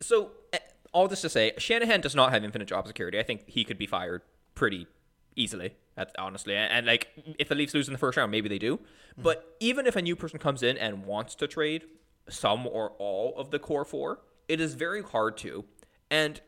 so 0.00 0.30
eh, 0.52 0.58
all 0.92 1.08
this 1.08 1.22
to 1.22 1.28
say, 1.28 1.52
Shanahan 1.58 2.00
does 2.00 2.14
not 2.14 2.32
have 2.32 2.44
infinite 2.44 2.68
job 2.68 2.86
security. 2.86 3.18
I 3.18 3.24
think 3.24 3.48
he 3.48 3.64
could 3.64 3.78
be 3.78 3.86
fired 3.86 4.22
pretty 4.54 4.86
easily. 5.34 5.74
Honestly, 6.18 6.56
and, 6.56 6.72
and 6.72 6.86
like 6.86 7.08
if 7.38 7.48
the 7.48 7.54
Leafs 7.54 7.74
lose 7.74 7.88
in 7.88 7.92
the 7.92 7.98
first 7.98 8.16
round, 8.16 8.30
maybe 8.30 8.48
they 8.48 8.58
do. 8.58 8.80
But 9.16 9.56
even 9.60 9.86
if 9.86 9.96
a 9.96 10.02
new 10.02 10.16
person 10.16 10.38
comes 10.38 10.62
in 10.62 10.76
and 10.76 11.04
wants 11.04 11.34
to 11.36 11.46
trade 11.46 11.84
some 12.28 12.66
or 12.66 12.90
all 12.98 13.34
of 13.36 13.50
the 13.50 13.58
core 13.58 13.84
four, 13.84 14.20
it 14.48 14.60
is 14.60 14.74
very 14.74 15.02
hard 15.02 15.36
to. 15.38 15.64
And 16.10 16.40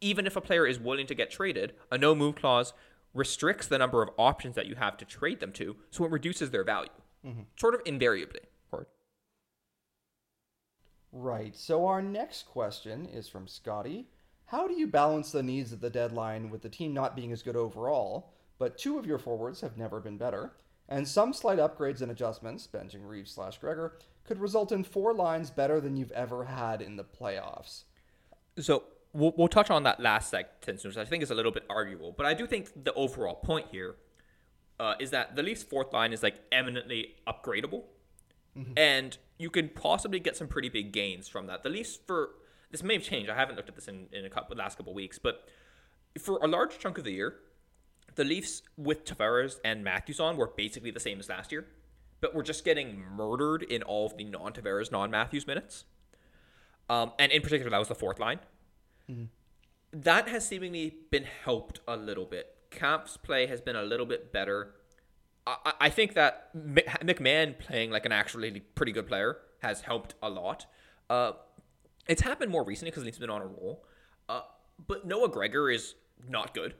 even 0.00 0.26
if 0.26 0.36
a 0.36 0.40
player 0.40 0.66
is 0.66 0.78
willing 0.78 1.06
to 1.06 1.14
get 1.14 1.30
traded, 1.30 1.74
a 1.90 1.98
no 1.98 2.14
move 2.14 2.36
clause 2.36 2.72
restricts 3.12 3.66
the 3.66 3.78
number 3.78 4.02
of 4.02 4.10
options 4.16 4.54
that 4.54 4.66
you 4.66 4.76
have 4.76 4.96
to 4.96 5.04
trade 5.04 5.40
them 5.40 5.52
to, 5.52 5.76
so 5.90 6.04
it 6.04 6.10
reduces 6.10 6.50
their 6.50 6.64
value, 6.64 6.90
mm-hmm. 7.26 7.42
sort 7.56 7.74
of 7.74 7.80
invariably. 7.84 8.40
Right. 11.12 11.56
So 11.56 11.86
our 11.86 12.02
next 12.02 12.46
question 12.46 13.06
is 13.06 13.28
from 13.28 13.48
Scotty. 13.48 14.06
How 14.46 14.68
do 14.68 14.74
you 14.74 14.86
balance 14.86 15.32
the 15.32 15.42
needs 15.42 15.72
of 15.72 15.80
the 15.80 15.90
deadline 15.90 16.50
with 16.50 16.62
the 16.62 16.68
team 16.68 16.94
not 16.94 17.16
being 17.16 17.32
as 17.32 17.42
good 17.42 17.56
overall, 17.56 18.32
but 18.58 18.78
two 18.78 18.98
of 18.98 19.06
your 19.06 19.18
forwards 19.18 19.60
have 19.60 19.76
never 19.76 20.00
been 20.00 20.16
better, 20.16 20.52
and 20.88 21.06
some 21.06 21.32
slight 21.32 21.58
upgrades 21.58 22.02
and 22.02 22.10
adjustments, 22.10 22.68
benching 22.72 23.06
Reaves 23.06 23.32
slash 23.32 23.58
Gregor, 23.58 23.98
could 24.24 24.38
result 24.38 24.70
in 24.72 24.84
four 24.84 25.12
lines 25.14 25.50
better 25.50 25.80
than 25.80 25.96
you've 25.96 26.12
ever 26.12 26.44
had 26.44 26.82
in 26.82 26.96
the 26.96 27.04
playoffs? 27.04 27.84
So 28.58 28.84
we'll, 29.12 29.34
we'll 29.36 29.48
touch 29.48 29.70
on 29.70 29.82
that 29.84 30.00
last 30.00 30.30
sentence, 30.30 30.84
which 30.84 30.96
I 30.96 31.04
think 31.04 31.22
is 31.22 31.30
a 31.30 31.34
little 31.34 31.52
bit 31.52 31.64
arguable. 31.68 32.12
But 32.16 32.26
I 32.26 32.34
do 32.34 32.46
think 32.46 32.84
the 32.84 32.92
overall 32.94 33.34
point 33.36 33.66
here 33.70 33.96
uh, 34.78 34.94
is 34.98 35.10
that 35.10 35.36
the 35.36 35.42
Leafs' 35.42 35.62
fourth 35.62 35.92
line 35.92 36.12
is 36.12 36.22
like 36.22 36.36
eminently 36.52 37.16
upgradable, 37.26 37.84
and 38.76 39.16
you 39.38 39.50
can 39.50 39.68
possibly 39.68 40.20
get 40.20 40.36
some 40.36 40.48
pretty 40.48 40.68
big 40.68 40.92
gains 40.92 41.28
from 41.28 41.46
that. 41.46 41.62
The 41.62 41.68
Leafs 41.68 41.98
for 42.06 42.30
this 42.70 42.82
may 42.82 42.94
have 42.94 43.02
changed. 43.02 43.30
I 43.30 43.34
haven't 43.34 43.56
looked 43.56 43.68
at 43.68 43.74
this 43.74 43.88
in, 43.88 44.06
in 44.12 44.24
a 44.24 44.30
couple 44.30 44.56
last 44.56 44.76
couple 44.76 44.94
weeks, 44.94 45.18
but 45.18 45.48
for 46.18 46.38
a 46.42 46.46
large 46.46 46.78
chunk 46.78 46.98
of 46.98 47.04
the 47.04 47.12
year, 47.12 47.36
the 48.14 48.24
Leafs 48.24 48.62
with 48.76 49.04
Tavares 49.04 49.56
and 49.64 49.84
Matthews 49.84 50.20
on 50.20 50.36
were 50.36 50.48
basically 50.48 50.90
the 50.90 51.00
same 51.00 51.20
as 51.20 51.28
last 51.28 51.52
year, 51.52 51.66
but 52.20 52.34
we're 52.34 52.42
just 52.42 52.64
getting 52.64 53.00
murdered 53.16 53.62
in 53.62 53.82
all 53.82 54.06
of 54.06 54.16
the 54.16 54.24
non-Tavares, 54.24 54.90
non-Matthews 54.92 55.46
minutes. 55.46 55.84
Um, 56.88 57.12
and 57.18 57.30
in 57.30 57.42
particular, 57.42 57.70
that 57.70 57.78
was 57.78 57.88
the 57.88 57.94
fourth 57.94 58.18
line. 58.18 58.40
That 59.92 60.28
has 60.28 60.46
seemingly 60.46 60.94
been 61.10 61.24
helped 61.44 61.80
a 61.88 61.96
little 61.96 62.24
bit. 62.24 62.54
Kampf's 62.70 63.16
play 63.16 63.46
has 63.46 63.60
been 63.60 63.76
a 63.76 63.82
little 63.82 64.06
bit 64.06 64.32
better. 64.32 64.74
I, 65.46 65.72
I- 65.80 65.90
think 65.90 66.14
that 66.14 66.50
McMann 66.56 67.58
playing 67.58 67.90
like 67.90 68.06
an 68.06 68.12
actually 68.12 68.60
pretty 68.60 68.92
good 68.92 69.06
player 69.08 69.38
has 69.62 69.80
helped 69.82 70.14
a 70.22 70.30
lot. 70.30 70.66
Uh, 71.08 71.32
it's 72.06 72.22
happened 72.22 72.50
more 72.52 72.64
recently 72.64 72.90
because 72.90 73.04
he's 73.04 73.18
been 73.18 73.30
on 73.30 73.42
a 73.42 73.46
roll. 73.46 73.84
Uh, 74.28 74.42
but 74.86 75.06
Noah 75.06 75.28
Gregor 75.28 75.70
is 75.70 75.94
not 76.28 76.54
good. 76.54 76.74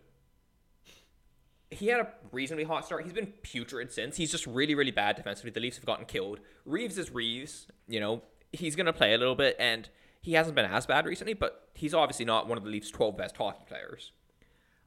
He 1.70 1.86
had 1.86 2.00
a 2.00 2.08
reasonably 2.32 2.64
hot 2.64 2.84
start. 2.84 3.04
He's 3.04 3.12
been 3.12 3.28
putrid 3.42 3.92
since. 3.92 4.16
He's 4.16 4.30
just 4.30 4.46
really, 4.46 4.74
really 4.74 4.90
bad 4.90 5.16
defensively. 5.16 5.50
The 5.52 5.60
Leafs 5.60 5.76
have 5.76 5.86
gotten 5.86 6.04
killed. 6.04 6.40
Reaves 6.64 6.98
is 6.98 7.10
Reaves. 7.12 7.66
You 7.86 8.00
know, 8.00 8.22
he's 8.52 8.74
going 8.74 8.86
to 8.86 8.92
play 8.92 9.14
a 9.14 9.18
little 9.18 9.36
bit, 9.36 9.56
and 9.58 9.88
he 10.20 10.32
hasn't 10.34 10.54
been 10.54 10.66
as 10.66 10.86
bad 10.86 11.06
recently, 11.06 11.34
but 11.34 11.68
he's 11.74 11.94
obviously 11.94 12.24
not 12.24 12.46
one 12.46 12.58
of 12.58 12.64
the 12.64 12.70
Leafs' 12.70 12.90
12 12.90 13.16
best 13.16 13.36
hockey 13.36 13.64
players. 13.66 14.12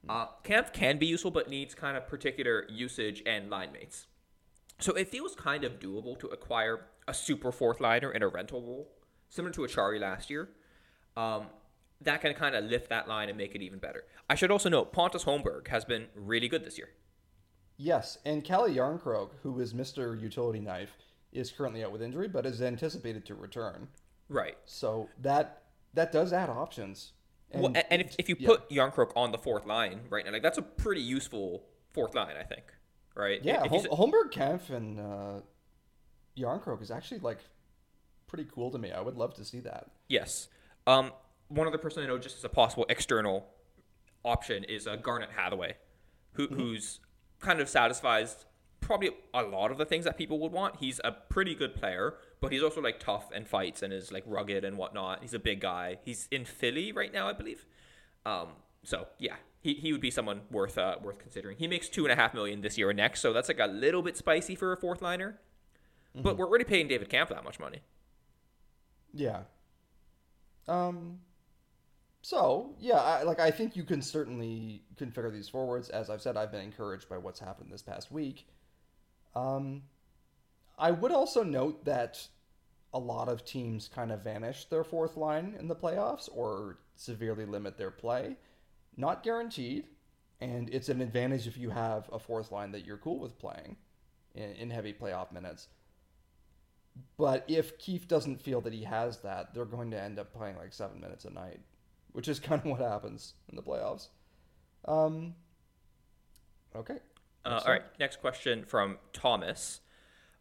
Uh, 0.08 0.28
can 0.74 0.98
be 0.98 1.06
useful, 1.06 1.32
but 1.32 1.50
needs 1.50 1.74
kind 1.74 1.96
of 1.96 2.08
particular 2.08 2.66
usage 2.70 3.24
and 3.26 3.50
line 3.50 3.72
mates. 3.72 4.08
So 4.80 4.94
it 4.94 5.10
feels 5.10 5.34
kind 5.36 5.64
of 5.64 5.80
doable 5.80 6.20
to 6.20 6.28
acquire 6.28 6.88
a 7.08 7.14
super 7.14 7.52
fourth 7.52 7.80
liner 7.80 8.12
in 8.12 8.22
a 8.22 8.28
rental 8.28 8.62
role, 8.62 8.90
similar 9.30 9.54
to 9.54 9.62
Acciari 9.62 10.00
last 10.00 10.30
year. 10.30 10.50
Um, 11.16 11.46
that 12.02 12.20
can 12.20 12.34
kind 12.34 12.56
of 12.56 12.66
lift 12.66 12.90
that 12.90 13.08
line 13.08 13.30
and 13.30 13.38
make 13.38 13.56
it 13.56 13.62
even 13.62 13.80
better. 13.80 14.04
I 14.30 14.36
should 14.36 14.52
also 14.52 14.68
note 14.68 14.92
Pontus 14.92 15.24
Holmberg 15.24 15.70
has 15.70 15.86
been 15.86 16.08
really 16.16 16.50
good 16.50 16.66
this 16.66 16.78
year. 16.78 16.90
Yes, 17.78 18.18
and 18.26 18.44
Calle 18.44 18.70
Järnkrok, 18.70 19.30
who 19.42 19.60
is 19.60 19.74
Mr. 19.74 20.20
Utility 20.20 20.60
Knife, 20.60 20.98
is 21.32 21.52
currently 21.52 21.84
out 21.84 21.92
with 21.92 22.02
injury, 22.02 22.28
but 22.28 22.46
is 22.46 22.62
anticipated 22.62 23.26
to 23.26 23.36
return. 23.36 23.88
Right. 24.30 24.58
So 24.66 25.10
that 25.22 25.64
that 25.94 26.12
does 26.12 26.34
add 26.34 26.50
options. 26.50 27.14
well, 27.54 27.68
and, 27.68 27.84
and 27.90 28.02
if, 28.02 28.16
if 28.18 28.30
you 28.30 28.36
yeah. 28.40 28.48
put 28.48 28.70
Järnkrok 28.70 29.12
on 29.16 29.32
the 29.32 29.38
fourth 29.38 29.66
line 29.66 30.02
right 30.10 30.26
now, 30.26 30.32
like 30.32 30.42
that's 30.42 30.58
a 30.58 30.64
pretty 30.64 31.02
useful 31.02 31.64
fourth 31.94 32.16
line, 32.16 32.36
I 32.40 32.44
think. 32.44 32.64
Right? 33.16 33.42
Yeah, 33.44 33.64
If 33.64 33.70
Hol- 33.70 34.12
Holmberg, 34.12 34.32
Kampf, 34.32 34.72
and 34.72 35.00
uh, 35.00 35.42
Järnkrok 36.36 36.82
is 36.82 36.90
actually 36.90 37.20
like 37.20 37.38
pretty 38.28 38.48
cool 38.52 38.72
to 38.72 38.80
me. 38.80 38.92
I 38.92 39.02
would 39.02 39.16
love 39.16 39.36
to 39.36 39.46
see 39.46 39.60
that. 39.60 39.92
Yes. 40.08 40.48
Um, 40.88 41.12
one 41.50 41.68
other 41.68 41.78
person 41.78 42.04
I 42.04 42.08
know, 42.08 42.18
just 42.18 42.38
as 42.38 42.44
a 42.44 42.50
possible 42.50 42.88
external 42.90 43.46
option, 44.24 44.64
is 44.64 44.88
uh, 44.88 44.96
Garnet 44.96 45.30
Hathaway, 45.36 45.76
who, 46.32 46.48
who's 46.48 47.00
kind 47.40 47.60
of 47.60 47.70
satisfies 47.70 48.46
probably 48.82 49.12
a 49.34 49.44
lot 49.44 49.72
of 49.72 49.78
the 49.78 49.86
things 49.86 50.06
that 50.06 50.18
people 50.18 50.40
would 50.40 50.52
want. 50.52 50.78
He's 50.78 51.00
a 51.04 51.12
pretty 51.12 51.54
good 51.54 51.76
player, 51.76 52.16
but 52.44 52.52
he's 52.52 52.62
also 52.62 52.82
like 52.82 53.00
tough 53.00 53.32
and 53.34 53.48
fights 53.48 53.82
and 53.82 53.94
is 53.94 54.12
like 54.12 54.24
rugged 54.28 54.66
and 54.66 54.78
whatnot. 54.78 55.20
He's 55.22 55.34
a 55.34 55.40
big 55.40 55.62
guy. 55.62 55.98
He's 56.04 56.28
in 56.30 56.44
Philly 56.44 56.92
right 56.92 57.12
now, 57.12 57.30
I 57.30 57.34
believe. 57.34 57.66
Um, 58.26 58.50
so 58.84 59.08
yeah, 59.18 59.36
he, 59.62 59.76
he 59.76 59.94
would 59.94 60.02
be 60.02 60.12
someone 60.12 60.42
worth 60.52 60.78
uh, 60.78 60.98
worth 61.02 61.20
considering. 61.20 61.58
He 61.58 61.68
makes 61.68 61.88
two 61.88 62.04
and 62.04 62.12
a 62.12 62.16
half 62.18 62.34
million 62.34 62.60
this 62.60 62.78
year 62.78 62.90
and 62.90 62.98
next, 62.98 63.22
so 63.22 63.32
that's 63.32 63.48
like 63.48 63.62
a 63.62 63.68
little 63.68 64.02
bit 64.02 64.18
spicy 64.18 64.56
for 64.56 64.74
a 64.74 64.78
fourth 64.78 65.02
liner. 65.02 65.40
But 66.14 66.38
we're 66.38 66.46
already 66.46 66.66
paying 66.66 66.88
David 66.90 67.10
Kampf 67.10 67.32
that 67.32 67.44
much 67.46 67.60
money. 67.60 67.80
Yeah. 69.14 69.44
Um. 70.68 71.20
So 72.22 72.76
yeah, 72.78 72.98
I, 72.98 73.24
like 73.24 73.40
I 73.40 73.52
think 73.52 73.78
you 73.78 73.84
can 73.84 74.02
certainly 74.02 74.84
configure 74.98 75.32
these 75.32 75.48
forwards. 75.48 75.88
As 75.88 76.10
I've 76.10 76.22
said, 76.22 76.36
I've 76.36 76.52
been 76.52 76.62
encouraged 76.62 77.08
by 77.08 77.18
what's 77.18 77.40
happened 77.40 77.72
this 77.72 77.82
past 77.82 78.12
week. 78.12 78.48
Um, 79.34 79.84
I 80.78 80.92
would 80.92 81.12
also 81.12 81.44
note 81.44 81.86
that 81.86 82.28
a 82.94 83.00
lot 83.00 83.28
of 83.28 83.44
teams 83.44 83.90
kind 83.94 84.12
of 84.12 84.24
vanish 84.24 84.66
their 84.66 84.84
fourth 84.84 85.18
line 85.18 85.56
in 85.60 85.68
the 85.68 85.76
playoffs 85.76 86.30
or 86.32 86.78
severely 86.96 87.46
limit 87.46 87.78
their 87.78 87.92
play. 87.92 88.38
Not 88.96 89.24
guaranteed, 89.24 89.88
and 90.40 90.70
it's 90.70 90.90
an 90.90 91.02
advantage 91.02 91.48
if 91.48 91.58
you 91.58 91.72
have 91.72 92.10
a 92.12 92.20
fourth 92.20 92.52
line 92.52 92.72
that 92.74 92.86
you're 92.86 92.98
cool 92.98 93.20
with 93.20 93.40
playing 93.40 93.78
in, 94.36 94.52
in 94.52 94.70
heavy 94.70 94.94
playoff 94.94 95.32
minutes. 95.32 95.68
But 97.18 97.46
if 97.48 97.78
Keefe 97.80 98.08
doesn't 98.08 98.42
feel 98.42 98.62
that 98.62 98.74
he 98.74 98.84
has 98.84 99.20
that, 99.22 99.54
they're 99.54 99.66
going 99.66 99.92
to 99.92 100.02
end 100.02 100.20
up 100.20 100.34
playing 100.34 100.58
like 100.58 100.74
seven 100.74 101.00
minutes 101.00 101.26
a 101.26 101.32
night, 101.32 101.60
which 102.12 102.28
is 102.28 102.40
kind 102.42 102.62
of 102.62 102.68
what 102.68 102.82
happens 102.82 103.34
in 103.50 103.56
the 103.56 103.64
playoffs. 103.64 104.10
Um, 104.86 105.34
okay. 106.76 106.98
Uh, 107.46 107.62
all 107.66 107.72
right, 107.72 107.84
next 108.00 108.22
question 108.22 108.64
from 108.64 108.98
Thomas. 109.12 109.82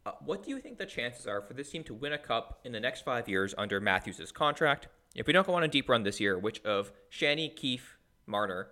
Uh, 0.04 0.12
what 0.24 0.42
do 0.42 0.50
you 0.50 0.58
think 0.58 0.78
the 0.78 0.86
chances 0.86 1.26
are 1.26 1.40
for 1.40 1.54
this 1.54 1.70
team 1.70 1.84
to 1.84 1.94
win 1.94 2.12
a 2.12 2.18
cup 2.18 2.60
in 2.64 2.72
the 2.72 2.80
next 2.80 3.04
five 3.04 3.28
years 3.28 3.54
under 3.56 3.80
Matthews' 3.80 4.32
contract? 4.32 4.88
If 5.14 5.26
we 5.26 5.32
don't 5.32 5.46
go 5.46 5.54
on 5.54 5.62
a 5.62 5.68
deep 5.68 5.88
run 5.88 6.02
this 6.02 6.18
year, 6.20 6.38
which 6.38 6.60
of 6.64 6.92
Shanny, 7.08 7.48
Keefe, 7.48 7.98
Marner 8.26 8.68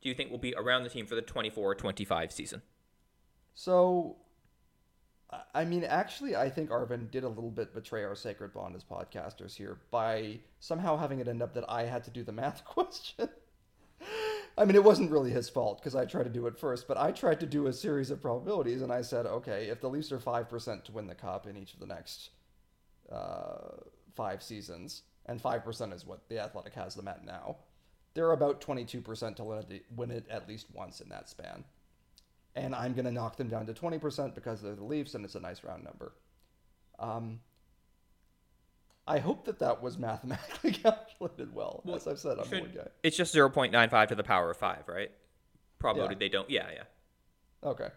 do 0.00 0.08
you 0.08 0.14
think 0.14 0.30
will 0.30 0.38
be 0.38 0.54
around 0.54 0.84
the 0.84 0.88
team 0.88 1.06
for 1.06 1.14
the 1.14 1.22
24-25 1.22 2.32
season? 2.32 2.62
So, 3.54 4.16
I 5.52 5.64
mean, 5.64 5.84
actually, 5.84 6.36
I 6.36 6.48
think 6.48 6.70
Arvind 6.70 7.10
did 7.10 7.24
a 7.24 7.28
little 7.28 7.50
bit 7.50 7.74
betray 7.74 8.04
our 8.04 8.14
sacred 8.14 8.52
bond 8.54 8.76
as 8.76 8.84
podcasters 8.84 9.56
here 9.56 9.80
by 9.90 10.38
somehow 10.60 10.96
having 10.96 11.18
it 11.18 11.28
end 11.28 11.42
up 11.42 11.54
that 11.54 11.68
I 11.68 11.84
had 11.84 12.04
to 12.04 12.10
do 12.10 12.22
the 12.22 12.32
math 12.32 12.64
question. 12.64 13.28
I 14.58 14.64
mean, 14.64 14.74
it 14.74 14.82
wasn't 14.82 15.12
really 15.12 15.30
his 15.30 15.48
fault 15.48 15.78
because 15.78 15.94
I 15.94 16.04
tried 16.04 16.24
to 16.24 16.30
do 16.30 16.48
it 16.48 16.58
first, 16.58 16.88
but 16.88 16.96
I 16.96 17.12
tried 17.12 17.38
to 17.40 17.46
do 17.46 17.68
a 17.68 17.72
series 17.72 18.10
of 18.10 18.20
probabilities 18.20 18.82
and 18.82 18.92
I 18.92 19.02
said, 19.02 19.24
okay, 19.24 19.68
if 19.68 19.80
the 19.80 19.88
Leafs 19.88 20.10
are 20.10 20.18
5% 20.18 20.84
to 20.84 20.92
win 20.92 21.06
the 21.06 21.14
cup 21.14 21.46
in 21.46 21.56
each 21.56 21.74
of 21.74 21.80
the 21.80 21.86
next 21.86 22.30
uh, 23.10 23.76
five 24.16 24.42
seasons, 24.42 25.02
and 25.26 25.40
5% 25.40 25.94
is 25.94 26.04
what 26.04 26.28
the 26.28 26.40
Athletic 26.40 26.74
has 26.74 26.94
them 26.96 27.06
at 27.06 27.24
now, 27.24 27.56
they're 28.14 28.32
about 28.32 28.60
22% 28.60 29.36
to 29.36 29.44
win 29.94 30.10
it, 30.10 30.26
at 30.28 30.48
least 30.48 30.66
once 30.74 31.00
in 31.00 31.08
that 31.10 31.28
span. 31.28 31.62
And 32.56 32.74
I'm 32.74 32.94
going 32.94 33.04
to 33.04 33.12
knock 33.12 33.36
them 33.36 33.48
down 33.48 33.66
to 33.66 33.74
20% 33.74 34.34
because 34.34 34.60
they're 34.60 34.74
the 34.74 34.84
Leafs 34.84 35.14
and 35.14 35.24
it's 35.24 35.36
a 35.36 35.40
nice 35.40 35.62
round 35.62 35.84
number. 35.84 36.12
Um, 36.98 37.38
I 39.08 39.18
hope 39.18 39.46
that 39.46 39.58
that 39.60 39.82
was 39.82 39.96
mathematically 39.98 40.72
calculated 40.84 41.54
well. 41.54 41.82
As 41.94 42.06
I've 42.06 42.18
said, 42.18 42.38
I'm 42.38 42.48
Should- 42.48 42.60
one 42.60 42.72
guy. 42.74 42.88
It's 43.02 43.16
just 43.16 43.34
0.95 43.34 44.08
to 44.08 44.14
the 44.14 44.22
power 44.22 44.50
of 44.50 44.56
5, 44.58 44.86
right? 44.86 45.10
Probability 45.78 46.14
Yeah. 46.14 46.18
they 46.18 46.28
don't. 46.28 46.50
Yeah, 46.50 46.66
yeah. 46.74 46.82
Okay. 47.68 47.88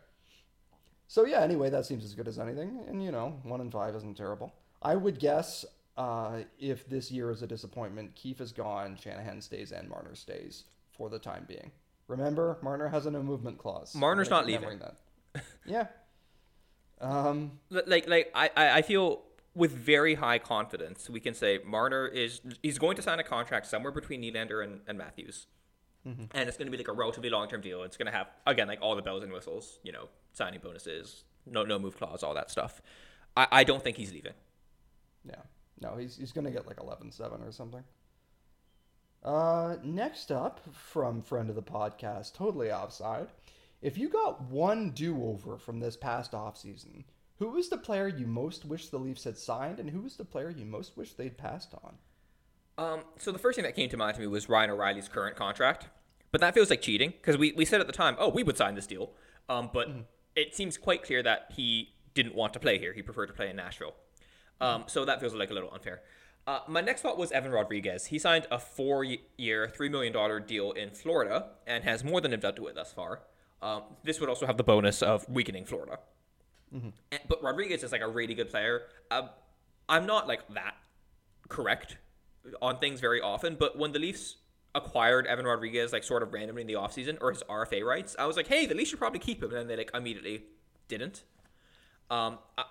So 1.08 1.26
yeah, 1.26 1.42
anyway, 1.42 1.70
that 1.70 1.86
seems 1.86 2.06
as 2.06 2.14
good 2.16 2.30
as 2.30 2.40
anything, 2.40 2.86
and 2.88 3.04
you 3.04 3.12
know, 3.12 3.38
one 3.44 3.60
in 3.60 3.70
five 3.70 3.94
isn't 3.96 4.16
terrible. 4.16 4.54
I 4.82 4.96
would 4.96 5.20
guess 5.20 5.66
uh, 5.98 6.44
if 6.58 6.88
this 6.88 7.12
year 7.12 7.32
is 7.32 7.42
a 7.42 7.48
disappointment, 7.48 8.16
Keefe 8.16 8.40
is 8.40 8.54
gone, 8.54 8.96
Shanahan 8.96 9.42
stays, 9.42 9.74
and 9.74 9.90
Marner 9.90 10.16
stays 10.16 10.64
for 10.96 11.10
the 11.10 11.20
time 11.20 11.44
being. 11.50 11.70
Remember, 12.08 12.58
Marner 12.62 12.88
has 12.88 13.08
a 13.08 13.12
no 13.12 13.22
movement 13.22 13.58
clause. 13.58 13.94
Marner's 13.94 14.30
not 14.30 14.46
leaving. 14.46 14.80
That. 14.80 15.44
yeah. 15.66 15.88
Um. 17.02 17.60
Like 17.70 18.08
like 18.08 18.32
I 18.34 18.50
I 18.56 18.82
feel 18.82 19.24
with 19.54 19.72
very 19.72 20.16
high 20.16 20.40
confidence 20.40 21.10
we 21.10 21.20
can 21.20 21.34
say 21.34 21.60
Marner 21.66 22.08
is 22.08 22.42
he's 22.64 22.80
going 22.80 22.96
to 22.96 23.02
sign 23.02 23.20
a 23.20 23.24
contract 23.24 23.66
somewhere 23.68 23.92
between 23.92 24.22
Nylander 24.22 24.64
and, 24.64 24.82
and 24.88 24.98
Matthews. 24.98 25.48
And 26.34 26.48
it's 26.48 26.58
going 26.58 26.66
to 26.66 26.72
be 26.72 26.78
like 26.78 26.88
a 26.88 26.94
relatively 26.94 27.30
long 27.30 27.48
term 27.48 27.62
deal. 27.62 27.84
It's 27.84 27.98
going 27.98 28.08
to 28.08 28.18
have 28.18 28.28
again 28.48 28.68
like 28.68 28.80
all 28.82 28.96
the 28.96 29.02
bells 29.02 29.24
and 29.24 29.32
whistles, 29.32 29.80
you 29.84 29.92
know, 29.92 30.10
signing 30.34 30.60
bonuses, 30.64 31.26
no 31.46 31.64
no 31.64 31.78
move 31.78 31.98
clause, 31.98 32.24
all 32.24 32.34
that 32.34 32.50
stuff. 32.50 32.82
I, 33.38 33.48
I 33.52 33.64
don't 33.64 33.84
think 33.84 33.98
he's 33.98 34.12
leaving. 34.12 34.34
Yeah. 35.26 35.36
No, 35.82 35.98
he's 35.98 36.18
he's 36.18 36.32
gonna 36.32 36.52
get 36.52 36.68
like 36.68 36.78
11-7 36.78 37.48
or 37.48 37.52
something. 37.52 37.84
Uh, 39.24 39.76
next 39.84 40.32
up 40.32 40.60
from 40.74 41.22
friend 41.22 41.50
of 41.50 41.56
the 41.56 41.62
podcast, 41.62 42.34
totally 42.34 42.72
offside. 42.72 43.28
If 43.82 43.98
you 43.98 44.10
got 44.10 44.42
one 44.42 44.92
do-over 44.92 45.58
from 45.58 45.80
this 45.80 45.98
past 45.98 46.34
offseason, 46.34 47.04
who 47.42 47.50
was 47.50 47.70
the 47.70 47.78
player 47.78 48.08
you 48.08 48.28
most 48.28 48.66
wish 48.66 48.90
the 48.90 49.00
Leafs 49.00 49.24
had 49.24 49.36
signed, 49.36 49.80
and 49.80 49.90
who 49.90 50.02
was 50.02 50.16
the 50.16 50.24
player 50.24 50.52
you 50.52 50.64
most 50.64 50.96
wish 50.96 51.14
they'd 51.14 51.40
passed 51.40 51.74
on? 51.84 51.96
Um, 52.78 53.00
so 53.18 53.32
the 53.32 53.40
first 53.40 53.56
thing 53.56 53.64
that 53.64 53.76
came 53.76 53.90
to 53.90 53.98
mind 53.98 54.14
to 54.14 54.22
me 54.22 54.28
was 54.28 54.48
Ryan 54.48 54.70
O'Reilly's 54.70 55.08
current 55.08 55.36
contract, 55.36 55.90
but 56.32 56.40
that 56.42 56.54
feels 56.54 56.70
like 56.70 56.84
cheating 56.84 57.10
because 57.10 57.38
we, 57.40 57.52
we 57.54 57.66
said 57.66 57.82
at 57.82 57.88
the 57.88 57.94
time, 57.94 58.16
oh, 58.20 58.30
we 58.30 58.44
would 58.44 58.58
sign 58.58 58.76
this 58.76 58.86
deal, 58.86 59.10
um, 59.50 59.72
but 59.74 59.90
it 60.36 60.54
seems 60.54 60.78
quite 60.78 61.02
clear 61.02 61.24
that 61.24 61.52
he 61.56 61.96
didn't 62.14 62.36
want 62.36 62.54
to 62.54 62.60
play 62.60 62.78
here. 62.78 62.94
He 62.94 63.02
preferred 63.02 63.26
to 63.26 63.34
play 63.34 63.50
in 63.50 63.56
Nashville, 63.56 63.96
um, 64.60 64.84
so 64.86 65.04
that 65.04 65.20
feels 65.20 65.34
like 65.34 65.50
a 65.50 65.56
little 65.56 65.74
unfair. 65.74 66.04
Uh, 66.46 66.60
my 66.68 66.82
next 66.82 67.02
thought 67.02 67.18
was 67.18 67.32
Evan 67.32 67.50
Rodrigues. 67.52 68.06
He 68.06 68.20
signed 68.20 68.46
a 68.52 68.60
four-year, 68.60 69.68
three 69.68 69.90
million 69.90 70.14
dollar 70.14 70.40
deal 70.40 70.74
in 70.74 70.92
Florida 70.92 71.48
and 71.66 71.84
has 71.86 72.04
more 72.04 72.22
than 72.22 72.30
lived 72.30 72.46
up 72.46 72.56
to 72.58 72.68
it 72.68 72.76
thus 72.76 72.94
far. 72.94 73.24
Um, 73.64 73.82
this 74.04 74.20
would 74.20 74.30
also 74.30 74.46
have 74.46 74.58
the 74.58 74.64
bonus 74.64 75.02
of 75.02 75.28
weakening 75.28 75.66
Florida. 75.66 75.98
And- 76.74 76.94
But 77.28 77.44
Rodrigues 77.44 77.84
is 77.84 77.92
like 77.92 78.02
a 78.02 78.08
really 78.08 78.34
good 78.34 78.50
player. 78.50 78.84
Uh, 79.10 79.28
I'm 79.90 80.06
not 80.06 80.28
like 80.28 80.48
that 80.54 80.76
correct 81.50 81.98
on 82.62 82.80
things 82.80 83.00
very 83.02 83.20
often, 83.22 83.56
but 83.56 83.78
when 83.78 83.92
the 83.92 84.00
Leafs 84.00 84.38
acquired 84.74 85.28
Evan 85.28 85.46
Rodrigues 85.46 85.92
like 85.92 86.04
sort 86.04 86.24
of 86.24 86.32
randomly 86.34 86.62
in 86.62 86.68
the 86.68 86.74
offseason 86.76 87.18
or 87.22 87.32
his 87.32 87.44
RFA 87.50 87.84
rights, 87.84 88.16
I 88.18 88.26
was 88.26 88.38
like, 88.38 88.48
hey, 88.48 88.66
the 88.66 88.74
Leafs 88.76 88.90
should 88.92 89.00
probably 89.00 89.20
keep 89.20 89.44
him, 89.44 89.50
and 89.52 89.60
then 89.60 89.68
they 89.68 89.76
like 89.76 89.92
immediately 89.94 90.46
didn't. 90.88 91.24
Um, 92.10 92.40
I, 92.58 92.64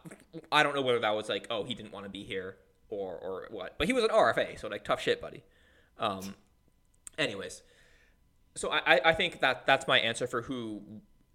I 0.53 0.63
don't 0.63 0.75
know 0.75 0.83
whether 0.83 0.99
that 1.01 1.15
was 1.15 1.29
like, 1.29 1.47
oh, 1.51 1.65
he 1.65 1.75
didn't 1.75 1.93
want 1.93 2.05
to 2.07 2.11
be 2.11 2.25
here 2.25 2.57
or 2.89 3.15
or 3.17 3.47
what, 3.51 3.77
but 3.79 3.87
he 3.87 3.93
was 3.93 4.05
an 4.05 4.11
RFA, 4.11 4.59
so 4.59 4.69
like 4.69 4.85
tough 4.85 5.01
shit, 5.03 5.21
buddy. 5.21 5.43
Um, 5.99 6.35
anyways, 7.19 7.63
so 8.55 8.71
I- 8.71 9.01
I 9.11 9.13
think 9.15 9.41
that 9.41 9.67
that's 9.67 9.87
my 9.87 9.99
answer 10.01 10.27
for 10.27 10.43
who 10.43 10.83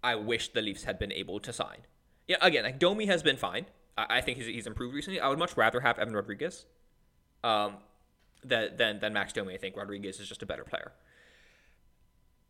I 0.02 0.16
wish 0.16 0.52
the 0.52 0.62
Leafs 0.62 0.84
had 0.84 0.98
been 0.98 1.12
able 1.12 1.38
to 1.40 1.52
sign. 1.52 1.78
Yeah, 2.26 2.36
again, 2.42 2.64
like 2.64 2.78
Domi 2.78 3.06
has 3.06 3.22
been 3.22 3.36
fine. 3.36 3.66
I, 3.96 4.18
I 4.18 4.20
think 4.20 4.38
he's, 4.38 4.46
he's 4.46 4.66
improved 4.66 4.94
recently. 4.94 5.20
I 5.20 5.28
would 5.28 5.38
much 5.38 5.56
rather 5.56 5.80
have 5.80 5.98
Evan 5.98 6.14
Rodrigues 6.14 6.66
um, 7.44 7.74
than, 8.44 8.76
than, 8.76 9.00
than 9.00 9.12
Max 9.12 9.32
Domi. 9.32 9.54
I 9.54 9.58
think 9.58 9.76
Rodrigues 9.76 10.20
is 10.20 10.28
just 10.28 10.42
a 10.42 10.46
better 10.46 10.64
player. 10.64 10.92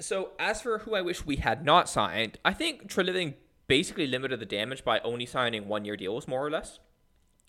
So 0.01 0.31
as 0.39 0.61
for 0.61 0.79
who 0.79 0.95
I 0.95 1.01
wish 1.01 1.25
we 1.25 1.37
had 1.37 1.65
not 1.65 1.89
signed, 1.89 2.39
I 2.45 2.53
think 2.53 2.89
Treliving 2.89 3.35
basically 3.67 4.07
limited 4.07 4.41
the 4.41 4.47
damage 4.47 4.85
by 4.85 5.01
only 5.01 5.27
signing 5.27 5.69
one-year 5.69 5.97
deals, 5.97 6.29
more 6.29 6.45
or 6.45 6.51
less. 6.51 6.79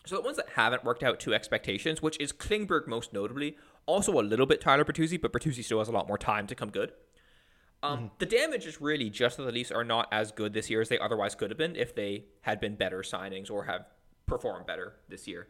So 0.05 0.15
the 0.15 0.21
ones 0.21 0.37
that 0.37 0.49
haven't 0.55 0.85
worked 0.85 1.03
out 1.03 1.19
to 1.21 1.33
expectations, 1.33 2.01
which 2.01 2.17
is 2.19 2.31
Klingberg 2.31 2.87
most 2.87 3.11
notably, 3.11 3.57
also 3.85 4.13
a 4.13 4.23
little 4.23 4.45
bit 4.45 4.61
Tyler 4.61 4.85
Bertuzzi, 4.85 5.21
but 5.21 5.33
Bertuzzi 5.33 5.63
still 5.63 5.79
has 5.79 5.89
a 5.89 5.91
lot 5.91 6.07
more 6.07 6.17
time 6.17 6.47
to 6.47 6.55
come 6.55 6.69
good. 6.69 6.93
Um, 7.83 8.11
The 8.17 8.25
damage 8.25 8.65
is 8.65 8.81
really 8.81 9.09
just 9.09 9.37
that 9.37 9.43
the 9.43 9.51
Leafs 9.51 9.71
are 9.71 9.83
not 9.83 10.07
as 10.11 10.31
good 10.31 10.53
this 10.53 10.69
year 10.69 10.81
as 10.81 10.89
they 10.89 10.97
otherwise 10.97 11.35
could 11.35 11.51
have 11.51 11.57
been 11.57 11.75
if 11.75 11.93
they 11.93 12.25
had 12.41 12.59
been 12.59 12.75
better 12.75 12.99
signings 12.99 13.51
or 13.51 13.65
have 13.65 13.85
performed 14.25 14.65
better 14.65 14.95
this 15.07 15.27
year. 15.27 15.47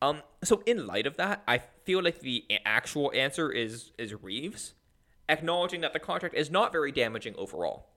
Um, 0.00 0.22
so 0.44 0.62
in 0.66 0.86
light 0.86 1.06
of 1.06 1.16
that, 1.16 1.42
I 1.48 1.58
feel 1.58 2.02
like 2.02 2.20
the 2.20 2.44
actual 2.64 3.10
answer 3.14 3.50
is 3.50 3.90
is 3.98 4.14
Reaves, 4.14 4.74
acknowledging 5.28 5.80
that 5.80 5.92
the 5.92 5.98
contract 5.98 6.36
is 6.36 6.50
not 6.50 6.70
very 6.70 6.92
damaging 6.92 7.34
overall. 7.36 7.88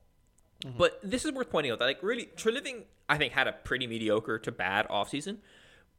But 0.78 1.00
this 1.04 1.26
is 1.26 1.32
worth 1.32 1.50
pointing 1.50 1.72
out 1.72 1.80
that 1.80 1.86
like 1.86 2.04
really 2.04 2.30
Treliving, 2.36 2.84
I 3.10 3.18
think, 3.18 3.34
had 3.34 3.48
a 3.48 3.54
pretty 3.54 3.88
mediocre 3.88 4.38
to 4.40 4.52
bad 4.52 4.88
offseason, 4.90 5.38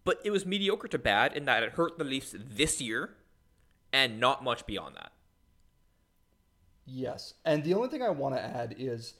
but 0.04 0.20
it 0.24 0.30
was 0.30 0.44
mediocre 0.46 0.88
to 0.88 0.98
bad 0.98 1.32
in 1.36 1.44
that 1.46 1.62
it 1.62 1.72
hurt 1.72 1.98
the 1.98 2.04
Leafs 2.04 2.34
this 2.36 2.80
year 2.80 3.16
and 3.92 4.20
not 4.20 4.42
much 4.42 4.66
beyond 4.66 4.96
that. 4.96 5.11
Yes. 6.94 7.34
And 7.46 7.64
the 7.64 7.72
only 7.72 7.88
thing 7.88 8.02
I 8.02 8.10
want 8.10 8.34
to 8.34 8.42
add 8.42 8.74
is 8.78 9.14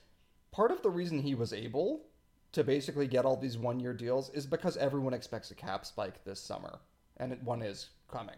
part 0.50 0.70
of 0.70 0.82
the 0.82 0.90
reason 0.90 1.18
he 1.18 1.34
was 1.34 1.54
able 1.54 2.04
to 2.52 2.62
basically 2.62 3.06
get 3.06 3.24
all 3.24 3.36
these 3.36 3.56
one 3.56 3.80
year 3.80 3.94
deals 3.94 4.28
is 4.30 4.44
because 4.44 4.76
everyone 4.76 5.14
expects 5.14 5.50
a 5.50 5.54
cap 5.54 5.86
spike 5.86 6.22
this 6.22 6.38
summer, 6.38 6.80
and 7.16 7.34
one 7.42 7.62
is 7.62 7.88
coming. 8.08 8.36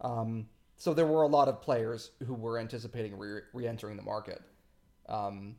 Um, 0.00 0.48
so 0.78 0.94
there 0.94 1.06
were 1.06 1.24
a 1.24 1.28
lot 1.28 1.46
of 1.46 1.60
players 1.60 2.12
who 2.26 2.32
were 2.32 2.58
anticipating 2.58 3.18
re 3.18 3.66
entering 3.66 3.98
the 3.98 4.02
market. 4.02 4.40
Um, 5.10 5.56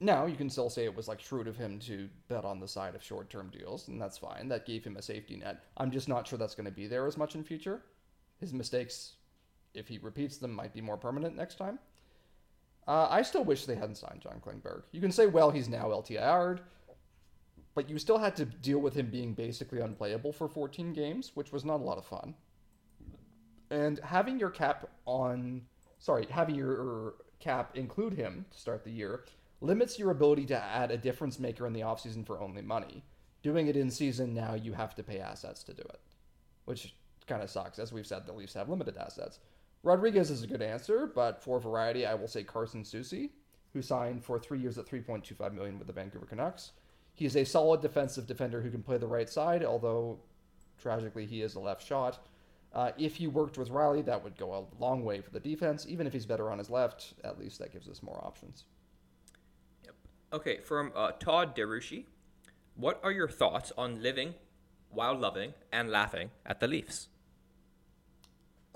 now 0.00 0.26
you 0.26 0.36
can 0.36 0.50
still 0.50 0.68
say 0.68 0.84
it 0.84 0.94
was 0.94 1.08
like 1.08 1.22
shrewd 1.22 1.48
of 1.48 1.56
him 1.56 1.78
to 1.80 2.10
bet 2.28 2.44
on 2.44 2.60
the 2.60 2.68
side 2.68 2.94
of 2.94 3.02
short 3.02 3.30
term 3.30 3.48
deals, 3.48 3.88
and 3.88 4.00
that's 4.00 4.18
fine. 4.18 4.48
That 4.48 4.66
gave 4.66 4.84
him 4.84 4.98
a 4.98 5.02
safety 5.02 5.36
net. 5.36 5.64
I'm 5.78 5.90
just 5.90 6.10
not 6.10 6.28
sure 6.28 6.38
that's 6.38 6.54
going 6.54 6.66
to 6.66 6.70
be 6.70 6.88
there 6.88 7.06
as 7.06 7.16
much 7.16 7.34
in 7.34 7.42
future. 7.42 7.80
His 8.38 8.52
mistakes, 8.52 9.14
if 9.72 9.88
he 9.88 9.96
repeats 9.96 10.36
them, 10.36 10.52
might 10.52 10.74
be 10.74 10.82
more 10.82 10.98
permanent 10.98 11.34
next 11.34 11.54
time. 11.56 11.78
Uh, 12.88 13.06
I 13.10 13.20
still 13.20 13.44
wish 13.44 13.66
they 13.66 13.74
hadn't 13.74 13.96
signed 13.96 14.22
John 14.22 14.40
Klingberg. 14.44 14.84
You 14.92 15.02
can 15.02 15.12
say, 15.12 15.26
well, 15.26 15.50
he's 15.50 15.68
now 15.68 15.88
LTIR'd, 15.88 16.60
but 17.74 17.90
you 17.90 17.98
still 17.98 18.16
had 18.16 18.34
to 18.36 18.46
deal 18.46 18.78
with 18.78 18.94
him 18.94 19.10
being 19.10 19.34
basically 19.34 19.80
unplayable 19.80 20.32
for 20.32 20.48
14 20.48 20.94
games, 20.94 21.32
which 21.34 21.52
was 21.52 21.66
not 21.66 21.80
a 21.80 21.84
lot 21.84 21.98
of 21.98 22.06
fun. 22.06 22.34
And 23.70 24.00
having 24.02 24.40
your 24.40 24.48
cap 24.48 24.88
on, 25.04 25.60
sorry, 25.98 26.26
having 26.30 26.54
your 26.54 27.16
cap 27.40 27.76
include 27.76 28.14
him 28.14 28.46
to 28.50 28.58
start 28.58 28.84
the 28.84 28.90
year 28.90 29.24
limits 29.60 29.98
your 29.98 30.10
ability 30.10 30.46
to 30.46 30.56
add 30.56 30.90
a 30.90 30.96
difference 30.96 31.38
maker 31.38 31.66
in 31.66 31.72
the 31.72 31.80
offseason 31.80 32.24
for 32.24 32.40
only 32.40 32.62
money. 32.62 33.04
Doing 33.42 33.66
it 33.66 33.76
in 33.76 33.90
season 33.90 34.32
now, 34.32 34.54
you 34.54 34.72
have 34.72 34.94
to 34.94 35.02
pay 35.02 35.18
assets 35.18 35.62
to 35.64 35.74
do 35.74 35.82
it, 35.82 36.00
which 36.64 36.94
kind 37.26 37.42
of 37.42 37.50
sucks. 37.50 37.78
As 37.78 37.92
we've 37.92 38.06
said, 38.06 38.24
the 38.24 38.32
Leafs 38.32 38.54
have 38.54 38.68
limited 38.68 38.96
assets. 38.96 39.40
Rodrigues 39.88 40.30
is 40.30 40.42
a 40.42 40.46
good 40.46 40.60
answer, 40.60 41.10
but 41.14 41.42
for 41.42 41.58
variety, 41.58 42.04
I 42.04 42.12
will 42.12 42.28
say 42.28 42.44
Carson 42.44 42.82
Soucy, 42.82 43.30
who 43.72 43.80
signed 43.80 44.22
for 44.22 44.38
three 44.38 44.60
years 44.60 44.76
at 44.76 44.84
3.25 44.84 45.54
million 45.54 45.78
with 45.78 45.86
the 45.86 45.94
Vancouver 45.94 46.26
Canucks. 46.26 46.72
He 47.14 47.24
is 47.24 47.34
a 47.34 47.44
solid 47.44 47.80
defensive 47.80 48.26
defender 48.26 48.60
who 48.60 48.70
can 48.70 48.82
play 48.82 48.98
the 48.98 49.06
right 49.06 49.30
side, 49.30 49.64
although 49.64 50.18
tragically 50.78 51.24
he 51.24 51.40
is 51.40 51.54
a 51.54 51.60
left 51.60 51.86
shot. 51.86 52.18
Uh, 52.74 52.90
if 52.98 53.16
he 53.16 53.28
worked 53.28 53.56
with 53.56 53.70
Rielly, 53.70 54.04
that 54.04 54.22
would 54.22 54.36
go 54.36 54.52
a 54.52 54.66
long 54.78 55.06
way 55.06 55.22
for 55.22 55.30
the 55.30 55.40
defense. 55.40 55.86
Even 55.88 56.06
if 56.06 56.12
he's 56.12 56.26
better 56.26 56.50
on 56.50 56.58
his 56.58 56.68
left, 56.68 57.14
at 57.24 57.38
least 57.38 57.58
that 57.58 57.72
gives 57.72 57.88
us 57.88 58.02
more 58.02 58.22
options. 58.22 58.64
Yep. 59.84 59.94
Okay, 60.34 60.58
from 60.58 60.92
uh, 60.94 61.12
Todd 61.12 61.56
Derushi, 61.56 62.04
what 62.74 63.00
are 63.02 63.10
your 63.10 63.28
thoughts 63.28 63.72
on 63.78 64.02
living 64.02 64.34
while 64.90 65.16
loving 65.16 65.54
and 65.72 65.90
laughing 65.90 66.30
at 66.44 66.60
the 66.60 66.68
Leafs? 66.68 67.08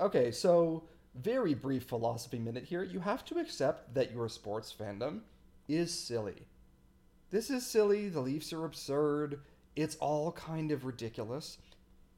Okay, 0.01 0.31
so 0.31 0.85
very 1.15 1.55
brief 1.55 1.85
philosophy 1.85 2.39
minute 2.39 2.65
here. 2.65 2.83
You 2.83 3.01
have 3.01 3.25
to 3.27 3.39
accept 3.39 3.95
that 3.95 4.13
your 4.13 4.29
sports 4.29 4.75
fandom 4.77 5.21
is 5.69 5.93
silly. 5.93 6.47
This 7.31 7.51
is 7.51 7.67
silly, 7.67 8.09
the 8.09 8.21
Leafs 8.21 8.53
are 8.53 8.65
absurd, 8.65 9.41
it's 9.75 9.97
all 9.97 10.33
kind 10.33 10.71
of 10.71 10.85
ridiculous, 10.85 11.59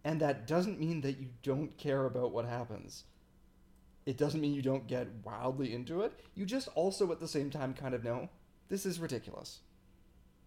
and 0.05 0.21
that 0.21 0.47
doesn't 0.47 0.81
mean 0.81 1.01
that 1.03 1.19
you 1.19 1.29
don't 1.43 1.77
care 1.79 2.07
about 2.07 2.33
what 2.33 2.45
happens. 2.45 3.05
It 4.07 4.19
doesn't 4.19 4.41
mean 4.41 4.55
you 4.55 4.63
don't 4.63 4.87
get 4.87 5.09
wildly 5.25 5.73
into 5.73 6.03
it. 6.03 6.13
You 6.35 6.45
just 6.45 6.69
also 6.75 7.11
at 7.13 7.21
the 7.21 7.29
same 7.29 7.51
time 7.51 7.75
kind 7.75 7.95
of 7.95 8.05
know 8.05 8.29
this 8.69 8.85
is 8.85 9.01
ridiculous. 9.01 9.61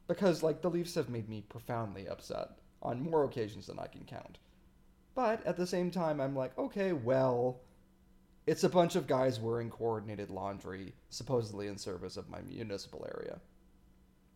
Because, 0.08 0.44
like, 0.44 0.62
the 0.62 0.70
Leafs 0.70 0.96
have 0.96 1.10
made 1.10 1.28
me 1.28 1.44
profoundly 1.50 2.08
upset 2.08 2.50
on 2.82 3.02
more 3.02 3.26
occasions 3.26 3.68
than 3.68 3.80
I 3.80 3.88
can 3.88 4.06
count. 4.06 4.38
But 5.16 5.46
at 5.46 5.58
the 5.58 5.68
same 5.68 5.92
time, 5.92 6.22
I'm 6.22 6.36
like, 6.36 6.58
okay, 6.58 6.94
well, 6.94 7.62
it's 8.48 8.64
a 8.64 8.70
bunch 8.70 8.96
of 8.96 9.08
guys 9.08 9.40
wearing 9.42 9.70
coordinated 9.70 10.30
laundry, 10.30 10.94
supposedly 11.10 11.68
in 11.68 11.78
service 11.78 12.16
of 12.16 12.30
my 12.30 12.40
municipal 12.42 13.06
area. 13.14 13.40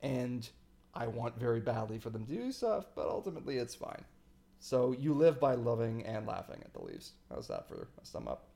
And 0.02 0.48
I 0.94 1.08
want 1.08 1.40
very 1.40 1.62
badly 1.62 1.98
for 1.98 2.10
them 2.10 2.26
to 2.26 2.34
do 2.34 2.52
stuff, 2.52 2.88
but 2.94 3.08
ultimately 3.08 3.56
it's 3.56 3.74
fine. 3.74 4.04
So 4.60 4.92
you 4.92 5.14
live 5.14 5.40
by 5.40 5.56
loving 5.56 6.06
and 6.06 6.28
laughing 6.28 6.62
at 6.64 6.74
the 6.74 6.84
Leafs. 6.84 7.14
How's 7.30 7.48
that 7.48 7.68
for 7.70 7.88
a 8.02 8.06
sum 8.06 8.28
up? 8.28 8.50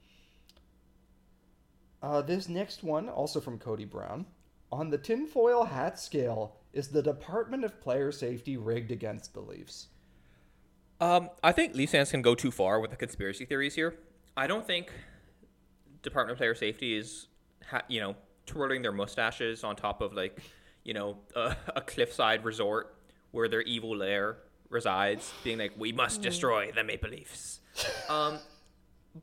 Uh, 2.04 2.22
this 2.22 2.50
next 2.50 2.84
one, 2.84 3.08
also 3.08 3.40
from 3.40 3.58
Cody 3.58 3.86
Brown. 3.86 4.26
On 4.72 4.90
the 4.90 4.98
tinfoil 4.98 5.64
hat 5.64 5.98
scale, 5.98 6.58
is 6.74 6.90
the 6.90 7.02
Department 7.02 7.64
of 7.64 7.80
Player 7.80 8.12
Safety 8.12 8.58
rigged 8.58 8.92
against 8.92 9.34
the 9.34 9.40
Leafs? 9.40 9.88
Um, 11.00 11.30
I 11.42 11.54
think 11.54 11.74
Leafs 11.74 11.94
fans 11.94 12.12
can 12.12 12.22
go 12.22 12.36
too 12.36 12.52
far 12.52 12.82
with 12.82 12.92
the 12.92 12.98
conspiracy 12.98 13.46
theories 13.46 13.76
here. 13.76 13.96
I 14.36 14.48
don't 14.48 14.68
think 14.68 14.92
Department 16.06 16.34
of 16.34 16.38
Player 16.38 16.56
Safety 16.56 16.98
is, 16.98 17.28
ha- 17.70 17.84
you 17.88 18.00
know, 18.00 18.16
twirling 18.46 18.82
their 18.82 18.92
mustaches 18.92 19.64
on 19.64 19.76
top 19.76 20.02
of 20.02 20.14
like, 20.14 20.40
you 20.84 20.94
know, 20.94 21.18
a, 21.36 21.56
a 21.76 21.82
cliffside 21.82 22.46
resort 22.46 22.96
where 23.32 23.50
their 23.50 23.62
evil 23.62 23.98
lair 23.98 24.38
resides, 24.70 25.34
being 25.44 25.58
like, 25.58 25.74
"We 25.78 25.92
must 25.92 26.22
destroy 26.22 26.72
the 26.72 26.84
Maple 26.84 27.10
Leafs." 27.10 27.60
um, 28.10 28.40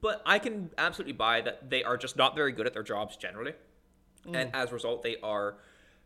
but 0.00 0.22
I 0.26 0.38
can 0.38 0.70
absolutely 0.76 1.14
buy 1.14 1.40
that 1.40 1.70
they 1.70 1.82
are 1.82 1.96
just 1.96 2.16
not 2.16 2.34
very 2.34 2.52
good 2.52 2.66
at 2.66 2.74
their 2.74 2.82
jobs 2.82 3.16
generally, 3.16 3.54
mm. 4.26 4.36
and 4.36 4.54
as 4.54 4.70
a 4.70 4.74
result, 4.74 5.02
they 5.02 5.16
are 5.22 5.56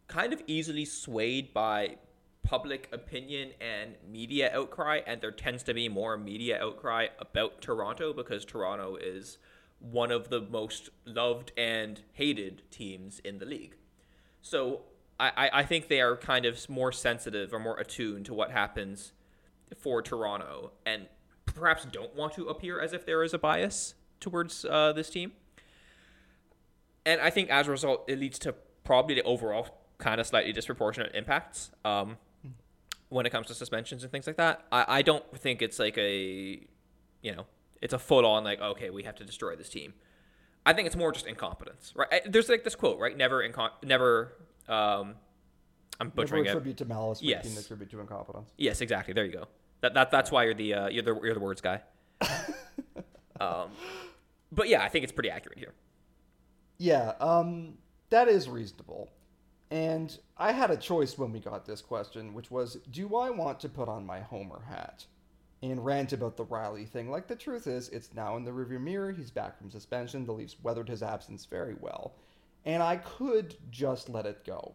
kind 0.07 0.33
of 0.33 0.43
easily 0.47 0.85
swayed 0.85 1.53
by 1.53 1.97
public 2.43 2.89
opinion 2.93 3.51
and 3.61 3.97
media 4.09 4.51
outcry, 4.55 5.01
and 5.07 5.21
there 5.21 5.33
tends 5.33 5.63
to 5.65 5.75
be 5.75 5.89
more 5.89 6.17
media 6.17 6.63
outcry 6.63 7.09
about 7.19 7.61
Toronto 7.61 8.13
because 8.13 8.45
Toronto 8.45 8.97
is 8.97 9.39
one 9.79 10.11
of 10.11 10.31
the 10.31 10.41
most 10.41 10.91
loved 11.05 11.53
and 11.57 12.03
hated 12.13 12.63
teams 12.71 13.21
in 13.21 13.39
the 13.39 13.45
league. 13.45 13.77
So 14.43 14.83
I, 15.19 15.51
I 15.53 15.63
think 15.65 15.89
they 15.89 16.01
are 16.01 16.17
kind 16.17 16.45
of 16.45 16.69
more 16.69 16.93
sensitive 16.93 17.53
or 17.53 17.59
more 17.59 17.79
attuned 17.79 18.27
to 18.27 18.35
what 18.35 18.51
happens 18.51 19.13
for 19.79 20.03
Toronto 20.03 20.73
and 20.85 21.07
perhaps 21.47 21.87
don't 21.87 22.15
want 22.15 22.35
to 22.35 22.49
appear 22.49 22.81
as 22.81 22.93
if 22.93 23.07
there 23.07 23.23
is 23.23 23.33
a 23.33 23.39
bias 23.39 23.95
towards 24.21 24.65
uh, 24.65 24.93
this 24.93 25.09
team. 25.09 25.33
And 27.05 27.21
I 27.21 27.31
think 27.31 27.51
as 27.51 27.69
a 27.69 27.71
result, 27.71 28.05
it 28.09 28.19
leads 28.19 28.39
to 28.41 28.55
probably 28.85 29.15
the 29.15 29.23
overall 29.23 29.79
kind 29.99 30.21
of 30.21 30.27
slightly 30.27 30.53
disproportionate 30.53 31.15
impacts. 31.15 31.71
Um, 31.85 32.19
when 33.09 33.27
it 33.27 33.31
comes 33.31 33.47
to 33.47 33.55
suspensions 33.55 34.03
and 34.03 34.11
things 34.11 34.27
like 34.27 34.37
that. 34.37 34.65
I, 34.73 34.85
I 34.89 35.03
don't 35.03 35.25
think 35.39 35.63
it's 35.63 35.79
like 35.79 35.97
a, 35.99 36.61
you 37.23 37.35
know, 37.35 37.47
it's 37.83 37.93
a 37.95 37.99
full 37.99 38.27
on 38.27 38.45
like 38.45 38.61
okay 38.61 38.91
we 38.91 39.03
have 39.05 39.17
to 39.17 39.25
destroy 39.25 39.57
this 39.57 39.69
team. 39.69 39.95
I 40.65 40.73
think 40.73 40.87
it's 40.87 40.97
more 40.97 41.13
just 41.13 41.27
incompetence, 41.27 41.93
right? 41.95 42.23
There's 42.27 42.49
like 42.49 42.65
this 42.65 42.75
quote, 42.75 42.99
right? 42.99 43.17
Never 43.17 43.49
incom- 43.49 43.71
never. 43.85 44.33
Um, 44.69 45.15
I'm 46.01 46.11
butchering 46.11 46.43
never 46.43 46.59
attribute 46.59 46.81
it. 46.81 46.85
to 46.85 46.85
malice. 46.87 47.21
But 47.21 47.29
yes. 47.29 47.59
Attribute 47.59 47.91
to 47.91 48.01
incompetence. 48.01 48.51
Yes, 48.59 48.81
exactly. 48.81 49.15
There 49.15 49.25
you 49.25 49.33
go. 49.33 49.45
That, 49.83 49.95
that 49.95 50.11
that's 50.11 50.33
why 50.33 50.45
you're 50.45 50.55
the 50.55 50.75
uh, 50.75 50.89
you're 50.89 51.05
the 51.05 51.15
you're 51.23 51.35
the 51.35 51.41
words 51.41 51.61
guy. 51.61 51.83
um, 53.41 53.71
but 54.51 54.69
yeah, 54.69 54.83
I 54.83 54.89
think 54.89 55.05
it's 55.05 55.13
pretty 55.13 55.31
accurate 55.31 55.59
here. 55.59 55.75
Yeah, 56.79 57.13
um, 57.21 57.75
that 58.11 58.29
is 58.29 58.49
reasonable. 58.49 59.11
And 59.71 60.17
I 60.37 60.53
had 60.53 60.71
a 60.71 60.77
choice 60.77 61.19
when 61.19 61.33
we 61.33 61.41
got 61.41 61.65
this 61.67 61.81
question, 61.81 62.35
which 62.35 62.51
was 62.51 62.79
do 62.91 63.17
I 63.17 63.31
want 63.31 63.61
to 63.61 63.69
put 63.69 63.89
on 63.89 64.05
my 64.05 64.21
Homer 64.21 64.63
hat 64.69 65.07
and 65.63 65.85
rant 65.85 66.13
about 66.13 66.37
the 66.37 66.45
Rielly 66.45 66.89
thing? 66.89 67.11
Like, 67.11 67.27
the 67.27 67.37
truth 67.37 67.67
is, 67.67 67.89
it's 67.91 68.15
now 68.15 68.37
in 68.37 68.45
the 68.45 68.51
rearview 68.51 68.81
mirror. 68.81 69.13
He's 69.13 69.31
back 69.31 69.59
from 69.59 69.71
suspension. 69.71 70.25
The 70.25 70.33
Leafs 70.33 70.57
weathered 70.63 70.89
his 70.89 71.03
absence 71.03 71.45
very 71.45 71.77
well. 71.81 72.15
And 72.65 72.83
I 72.83 72.97
could 72.97 73.57
just 73.71 74.09
let 74.09 74.27
it 74.27 74.45
go. 74.45 74.75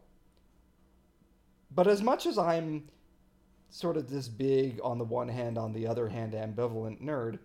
But 1.73 1.87
as 1.87 2.01
much 2.01 2.25
as 2.25 2.37
I'm 2.37 2.87
sort 3.69 3.97
of 3.97 4.09
this 4.09 4.27
big, 4.27 4.79
on 4.83 4.97
the 4.97 5.05
one 5.05 5.29
hand, 5.29 5.57
on 5.57 5.73
the 5.73 5.87
other 5.87 6.09
hand, 6.09 6.33
ambivalent 6.33 7.01
nerd, 7.01 7.39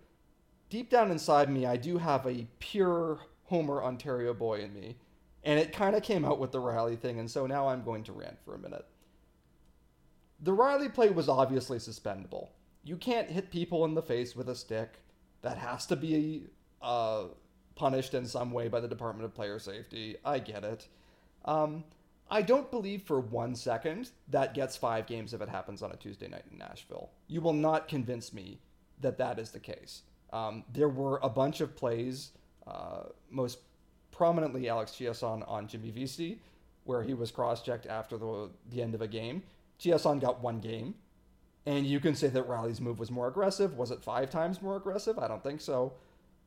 deep 0.69 0.89
down 0.89 1.11
inside 1.11 1.49
me, 1.49 1.65
I 1.65 1.77
do 1.77 1.97
have 1.97 2.25
a 2.25 2.47
pure 2.59 3.19
Homer 3.45 3.81
Ontario 3.83 4.33
boy 4.33 4.59
in 4.59 4.73
me 4.73 4.97
and 5.47 5.57
it 5.57 5.71
kind 5.71 5.95
of 5.95 6.03
came 6.03 6.25
out 6.25 6.39
with 6.39 6.51
the 6.51 6.59
Rielly 6.59 6.99
thing, 6.99 7.19
and 7.19 7.31
so 7.31 7.47
now 7.47 7.69
I'm 7.69 7.81
going 7.81 8.03
to 8.03 8.11
rant 8.11 8.37
for 8.43 8.53
a 8.53 8.59
minute. 8.59 8.85
The 10.41 10.51
Rielly 10.51 10.93
play 10.93 11.09
was 11.09 11.29
obviously 11.29 11.79
suspendable. 11.79 12.49
You 12.83 12.97
can't 12.97 13.29
hit 13.29 13.51
people 13.51 13.85
in 13.85 13.93
the 13.95 14.01
face 14.01 14.35
with 14.35 14.49
a 14.49 14.55
stick. 14.55 14.93
That 15.41 15.57
has 15.57 15.85
to 15.87 15.95
be 15.95 16.47
uh, 16.81 17.25
punished 17.75 18.13
in 18.13 18.25
some 18.25 18.51
way 18.51 18.67
by 18.67 18.79
the 18.79 18.87
Department 18.87 19.25
of 19.25 19.33
Player 19.33 19.59
Safety. 19.59 20.17
I 20.25 20.39
get 20.39 20.63
it. 20.63 20.87
Um, 21.45 21.83
I 22.29 22.41
don't 22.41 22.69
believe 22.71 23.03
for 23.03 23.19
one 23.19 23.55
second 23.55 24.11
that 24.29 24.53
gets 24.53 24.75
five 24.75 25.07
games 25.07 25.33
if 25.33 25.41
it 25.41 25.47
happens 25.47 25.81
on 25.81 25.91
a 25.91 25.95
Tuesday 25.95 26.27
night 26.27 26.43
in 26.51 26.57
Nashville. 26.57 27.09
You 27.27 27.39
will 27.41 27.53
not 27.53 27.87
convince 27.87 28.33
me 28.33 28.59
that 28.99 29.17
that 29.17 29.39
is 29.39 29.51
the 29.51 29.59
case. 29.59 30.01
Um, 30.33 30.63
there 30.73 30.89
were 30.89 31.19
a 31.23 31.29
bunch 31.29 31.61
of 31.61 31.75
plays, 31.75 32.31
uh, 32.65 33.03
most 33.29 33.59
prominently 34.11 34.67
Alex 34.67 34.91
Chiasson 34.91 35.49
on 35.49 35.67
Jimmy 35.67 35.91
Vesey, 35.91 36.41
where 36.83 37.03
he 37.03 37.13
was 37.13 37.31
cross-checked 37.31 37.85
after 37.85 38.17
the, 38.17 38.49
the 38.71 38.81
end 38.81 38.95
of 38.95 39.01
a 39.01 39.07
game. 39.07 39.43
Chiasson 39.79 40.19
got 40.19 40.41
one 40.41 40.59
game, 40.59 40.95
and 41.67 41.85
you 41.85 41.99
can 41.99 42.15
say 42.15 42.27
that 42.29 42.47
Rielly's 42.47 42.81
move 42.81 42.97
was 42.97 43.11
more 43.11 43.27
aggressive. 43.27 43.77
Was 43.77 43.91
it 43.91 44.01
five 44.01 44.29
times 44.29 44.61
more 44.61 44.77
aggressive? 44.77 45.19
I 45.19 45.27
don't 45.27 45.43
think 45.43 45.61
so. 45.61 45.93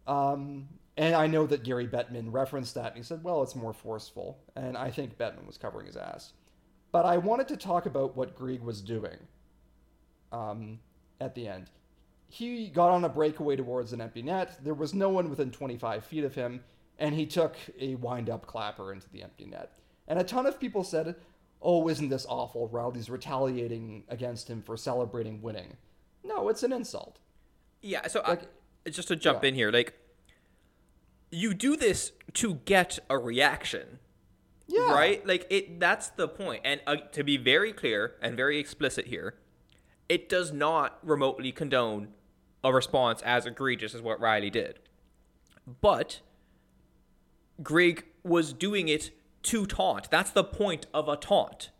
Um, 0.06 0.66
and 0.96 1.14
I 1.14 1.26
know 1.28 1.46
that 1.46 1.62
Gary 1.62 1.86
Bettman 1.86 2.32
referenced 2.32 2.74
that, 2.74 2.88
and 2.88 2.96
he 2.96 3.02
said, 3.02 3.22
well, 3.22 3.42
it's 3.42 3.54
more 3.54 3.72
forceful. 3.72 4.38
And 4.56 4.76
I 4.76 4.90
think 4.90 5.16
Bettman 5.16 5.46
was 5.46 5.56
covering 5.56 5.86
his 5.86 5.96
ass. 5.96 6.32
But 6.90 7.04
I 7.04 7.18
wanted 7.18 7.46
to 7.48 7.56
talk 7.56 7.86
about 7.86 8.16
what 8.16 8.34
Greig 8.34 8.62
was 8.62 8.80
doing 8.80 9.18
um, 10.32 10.80
at 11.20 11.34
the 11.34 11.46
end. 11.46 11.70
He 12.28 12.68
got 12.68 12.90
on 12.90 13.04
a 13.04 13.08
breakaway 13.08 13.56
towards 13.56 13.92
an 13.92 14.00
empty 14.00 14.22
net. 14.22 14.58
There 14.64 14.74
was 14.74 14.94
no 14.94 15.10
one 15.10 15.30
within 15.30 15.50
25 15.50 16.04
feet 16.04 16.24
of 16.24 16.34
him 16.34 16.60
and 17.00 17.14
he 17.14 17.26
took 17.26 17.56
a 17.80 17.96
wind 17.96 18.30
up 18.30 18.46
clapper 18.46 18.92
into 18.92 19.08
the 19.10 19.22
empty 19.22 19.46
net. 19.46 19.72
And 20.06 20.18
a 20.18 20.24
ton 20.24 20.46
of 20.46 20.60
people 20.60 20.84
said, 20.84 21.16
Oh, 21.62 21.88
isn't 21.88 22.08
this 22.08 22.26
awful? 22.28 22.68
Rielly's 22.68 23.10
retaliating 23.10 24.04
against 24.08 24.48
him 24.48 24.62
for 24.62 24.76
celebrating 24.76 25.42
winning. 25.42 25.76
No, 26.24 26.48
it's 26.48 26.62
an 26.62 26.72
insult. 26.72 27.18
Yeah, 27.82 28.06
so 28.06 28.22
like, 28.26 28.42
I, 28.86 28.90
just 28.90 29.08
to 29.08 29.16
jump 29.16 29.42
yeah. 29.42 29.50
in 29.50 29.54
here, 29.54 29.70
like, 29.70 29.94
you 31.30 31.54
do 31.54 31.76
this 31.76 32.12
to 32.34 32.54
get 32.64 32.98
a 33.08 33.18
reaction. 33.18 33.98
Yeah. 34.66 34.92
Right? 34.92 35.26
Like 35.26 35.46
it 35.50 35.80
that's 35.80 36.08
the 36.10 36.28
point. 36.28 36.62
And 36.64 36.80
uh, 36.86 36.96
to 37.12 37.24
be 37.24 37.36
very 37.36 37.72
clear 37.72 38.14
and 38.22 38.36
very 38.36 38.58
explicit 38.58 39.06
here, 39.06 39.34
it 40.08 40.28
does 40.28 40.52
not 40.52 40.98
remotely 41.02 41.50
condone 41.50 42.08
a 42.62 42.72
response 42.72 43.20
as 43.22 43.46
egregious 43.46 43.94
as 43.94 44.02
what 44.02 44.20
Rielly 44.20 44.50
did. 44.50 44.78
But 45.80 46.20
Greig 47.62 48.04
was 48.22 48.52
doing 48.52 48.88
it 48.88 49.10
to 49.44 49.66
taunt. 49.66 50.10
That's 50.10 50.30
the 50.30 50.44
point 50.44 50.86
of 50.92 51.08
a 51.08 51.16
taunt, 51.16 51.70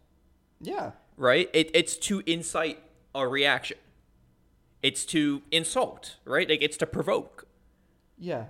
Yeah. 0.61 0.93
right? 1.17 1.49
It, 1.53 1.71
it's 1.75 1.97
to 1.99 2.23
incite 2.27 2.79
a 3.15 3.27
reaction. 3.29 3.77
It's 4.83 5.05
to 5.07 5.43
insult, 5.51 6.17
right? 6.25 6.49
Like 6.49 6.63
it's 6.63 6.77
to 6.79 6.87
provoke. 6.87 7.47
Yeah. 8.19 8.47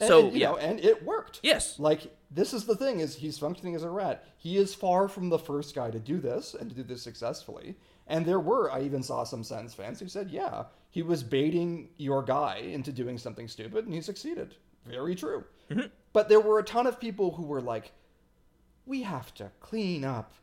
And, 0.00 0.08
So, 0.08 0.24
and, 0.26 0.32
you 0.34 0.40
yeah. 0.40 0.50
know, 0.50 0.56
and 0.56 0.80
it 0.80 1.04
worked. 1.04 1.40
Yes. 1.42 1.78
Like 1.78 2.14
this 2.30 2.54
is 2.54 2.64
the 2.64 2.74
thing 2.76 3.00
is 3.00 3.16
he's 3.16 3.38
functioning 3.38 3.74
as 3.74 3.82
a 3.82 3.90
rat. 3.90 4.24
He 4.38 4.56
is 4.56 4.74
far 4.74 5.08
from 5.08 5.28
the 5.28 5.38
first 5.38 5.74
guy 5.74 5.90
to 5.90 5.98
do 6.00 6.18
this 6.18 6.54
and 6.54 6.70
to 6.70 6.76
do 6.76 6.82
this 6.82 7.02
successfully. 7.02 7.76
And 8.06 8.24
there 8.24 8.40
were 8.40 8.70
I 8.72 8.80
even 8.82 9.02
saw 9.02 9.24
some 9.24 9.44
Sens 9.44 9.74
fans 9.74 10.00
who 10.00 10.08
said, 10.08 10.30
"Yeah, 10.30 10.64
he 10.90 11.02
was 11.02 11.22
baiting 11.22 11.90
your 11.98 12.22
guy 12.22 12.56
into 12.56 12.90
doing 12.92 13.18
something 13.18 13.46
stupid 13.46 13.84
and 13.84 13.94
he 13.94 14.00
succeeded." 14.00 14.56
Very 14.86 15.14
true. 15.14 15.44
Mm-hmm. 15.70 15.86
But 16.12 16.28
there 16.28 16.40
were 16.40 16.58
a 16.58 16.64
ton 16.64 16.86
of 16.86 16.98
people 16.98 17.32
who 17.34 17.44
were 17.44 17.60
like, 17.60 17.92
"We 18.86 19.02
have 19.02 19.32
to 19.34 19.50
clean 19.60 20.04
up 20.04 20.34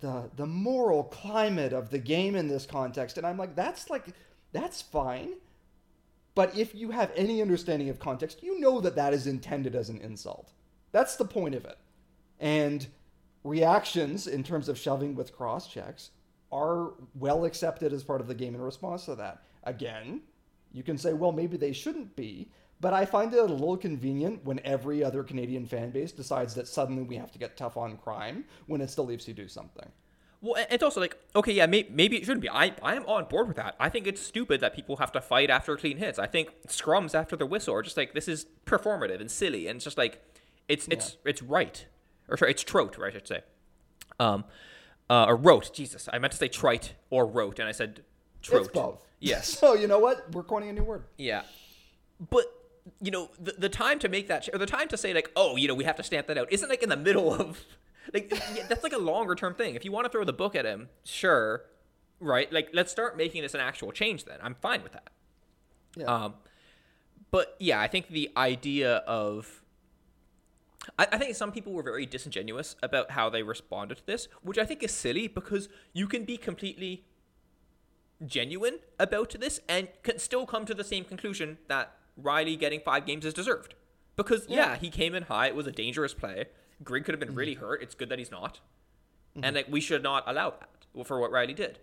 the 0.00 0.30
the 0.36 0.46
moral 0.46 1.04
climate 1.04 1.72
of 1.72 1.90
the 1.90 1.98
game 1.98 2.34
in 2.34 2.48
this 2.48 2.66
context." 2.66 3.18
And 3.18 3.26
I'm 3.26 3.38
like, 3.38 3.54
"That's 3.54 3.90
like 3.90 4.06
that's 4.52 4.82
fine." 4.82 5.34
But 6.34 6.56
if 6.56 6.74
you 6.74 6.90
have 6.90 7.12
any 7.14 7.40
understanding 7.40 7.88
of 7.88 7.98
context, 8.00 8.42
you 8.42 8.58
know 8.58 8.80
that 8.80 8.96
that 8.96 9.14
is 9.14 9.26
intended 9.26 9.74
as 9.74 9.88
an 9.88 10.00
insult. 10.00 10.52
That's 10.90 11.16
the 11.16 11.24
point 11.24 11.54
of 11.54 11.64
it. 11.64 11.78
And 12.40 12.86
reactions 13.44 14.26
in 14.26 14.42
terms 14.42 14.68
of 14.68 14.78
shoving 14.78 15.14
with 15.14 15.36
cross 15.36 15.68
checks 15.68 16.10
are 16.50 16.94
well 17.14 17.44
accepted 17.44 17.92
as 17.92 18.02
part 18.02 18.20
of 18.20 18.26
the 18.26 18.34
game 18.34 18.54
in 18.54 18.60
response 18.60 19.04
to 19.04 19.14
that. 19.16 19.42
Again, 19.64 20.22
you 20.72 20.82
can 20.82 20.98
say, 20.98 21.12
well, 21.12 21.32
maybe 21.32 21.56
they 21.56 21.72
shouldn't 21.72 22.16
be, 22.16 22.50
but 22.84 22.92
I 22.92 23.06
find 23.06 23.32
it 23.32 23.38
a 23.38 23.44
little 23.44 23.78
convenient 23.78 24.44
when 24.44 24.60
every 24.62 25.02
other 25.02 25.22
Canadian 25.22 25.64
fan 25.64 25.88
base 25.88 26.12
decides 26.12 26.52
that 26.56 26.68
suddenly 26.68 27.02
we 27.02 27.16
have 27.16 27.32
to 27.32 27.38
get 27.38 27.56
tough 27.56 27.78
on 27.78 27.96
crime 27.96 28.44
when 28.66 28.82
it's 28.82 28.94
the 28.94 29.02
Leafs 29.02 29.24
who 29.24 29.32
do 29.32 29.48
something. 29.48 29.88
Well, 30.42 30.62
it's 30.70 30.82
also 30.82 31.00
like, 31.00 31.16
okay, 31.34 31.52
yeah, 31.52 31.64
may- 31.64 31.88
maybe 31.90 32.18
it 32.18 32.26
shouldn't 32.26 32.42
be. 32.42 32.50
I, 32.50 32.74
I 32.82 32.94
am 32.94 33.06
on 33.06 33.24
board 33.24 33.48
with 33.48 33.56
that. 33.56 33.74
I 33.80 33.88
think 33.88 34.06
it's 34.06 34.20
stupid 34.20 34.60
that 34.60 34.74
people 34.76 34.98
have 34.98 35.10
to 35.12 35.22
fight 35.22 35.48
after 35.48 35.74
clean 35.78 35.96
hits. 35.96 36.18
I 36.18 36.26
think 36.26 36.50
scrums 36.68 37.14
after 37.14 37.36
the 37.36 37.46
whistle 37.46 37.74
are 37.74 37.80
just 37.80 37.96
like 37.96 38.12
this 38.12 38.28
is 38.28 38.44
performative 38.66 39.18
and 39.18 39.30
silly, 39.30 39.66
and 39.66 39.76
it's 39.76 39.84
just 39.84 39.96
like 39.96 40.22
it's 40.68 40.86
it's 40.88 41.16
it's 41.24 41.42
right, 41.42 41.86
or 42.28 42.36
sorry, 42.36 42.50
it's 42.50 42.62
trote, 42.62 42.98
right? 42.98 43.12
I 43.12 43.14
should 43.14 43.26
say, 43.26 43.40
um, 44.20 44.44
uh, 45.08 45.24
or 45.24 45.36
rote. 45.36 45.72
Jesus, 45.72 46.06
I 46.12 46.18
meant 46.18 46.32
to 46.32 46.38
say 46.38 46.48
trite 46.48 46.92
or 47.08 47.24
rote, 47.24 47.58
and 47.60 47.66
I 47.66 47.72
said 47.72 48.04
trote. 48.42 48.66
It's 48.66 48.68
both. 48.68 49.06
Yes. 49.20 49.48
So 49.58 49.72
you 49.72 49.86
know 49.86 50.00
what? 50.00 50.30
We're 50.32 50.42
coining 50.42 50.68
a 50.68 50.74
new 50.74 50.84
word. 50.84 51.04
Yeah, 51.16 51.44
but 52.28 52.44
you 53.00 53.10
know 53.10 53.30
the 53.38 53.52
the 53.52 53.68
time 53.68 53.98
to 53.98 54.08
make 54.08 54.28
that 54.28 54.48
or 54.52 54.58
the 54.58 54.66
time 54.66 54.88
to 54.88 54.96
say 54.96 55.14
like, 55.14 55.30
oh, 55.36 55.56
you 55.56 55.68
know, 55.68 55.74
we 55.74 55.84
have 55.84 55.96
to 55.96 56.02
stamp 56.02 56.26
that 56.26 56.38
out 56.38 56.52
isn't 56.52 56.68
like 56.68 56.82
in 56.82 56.88
the 56.88 56.96
middle 56.96 57.32
of 57.32 57.64
like 58.14 58.30
yeah, 58.54 58.64
that's 58.68 58.82
like 58.82 58.92
a 58.92 58.98
longer 58.98 59.34
term 59.34 59.54
thing. 59.54 59.74
If 59.74 59.84
you 59.84 59.92
want 59.92 60.04
to 60.04 60.10
throw 60.10 60.24
the 60.24 60.32
book 60.32 60.54
at 60.54 60.64
him, 60.64 60.88
sure, 61.04 61.64
right? 62.20 62.52
Like 62.52 62.70
let's 62.72 62.92
start 62.92 63.16
making 63.16 63.42
this 63.42 63.54
an 63.54 63.60
actual 63.60 63.92
change. 63.92 64.24
Then 64.24 64.38
I'm 64.42 64.54
fine 64.54 64.82
with 64.82 64.92
that. 64.92 65.10
Yeah. 65.96 66.06
Um, 66.06 66.34
but 67.30 67.56
yeah, 67.58 67.80
I 67.80 67.88
think 67.88 68.08
the 68.08 68.30
idea 68.36 68.96
of 68.96 69.62
I, 70.98 71.06
I 71.12 71.18
think 71.18 71.34
some 71.34 71.52
people 71.52 71.72
were 71.72 71.82
very 71.82 72.06
disingenuous 72.06 72.76
about 72.82 73.12
how 73.12 73.30
they 73.30 73.42
responded 73.42 73.96
to 73.98 74.06
this, 74.06 74.28
which 74.42 74.58
I 74.58 74.64
think 74.64 74.82
is 74.82 74.92
silly 74.92 75.28
because 75.28 75.68
you 75.92 76.06
can 76.06 76.24
be 76.24 76.36
completely 76.36 77.04
genuine 78.24 78.78
about 78.98 79.30
this 79.40 79.60
and 79.68 79.88
can 80.02 80.18
still 80.18 80.46
come 80.46 80.64
to 80.66 80.74
the 80.74 80.84
same 80.84 81.04
conclusion 81.04 81.58
that 81.68 81.96
Rielly 82.20 82.58
getting 82.58 82.80
five 82.80 83.06
games 83.06 83.24
is 83.24 83.34
deserved. 83.34 83.74
Because 84.16 84.46
yeah, 84.48 84.72
Yeah. 84.72 84.76
he 84.76 84.90
came 84.90 85.14
in 85.14 85.24
high. 85.24 85.48
It 85.48 85.56
was 85.56 85.66
a 85.66 85.72
dangerous 85.72 86.14
play. 86.14 86.46
Greig 86.82 87.04
could 87.04 87.14
have 87.14 87.20
been 87.20 87.34
really 87.34 87.54
mm-hmm. 87.54 87.64
hurt. 87.64 87.82
It's 87.82 87.94
good 87.94 88.08
that 88.08 88.18
he's 88.18 88.30
not, 88.30 88.60
and 89.34 89.44
mm-hmm. 89.44 89.56
like 89.56 89.66
we 89.68 89.80
should 89.80 90.02
not 90.02 90.24
allow 90.26 90.50
that 90.50 91.06
for 91.06 91.20
what 91.20 91.30
Rielly 91.30 91.54
did. 91.54 91.78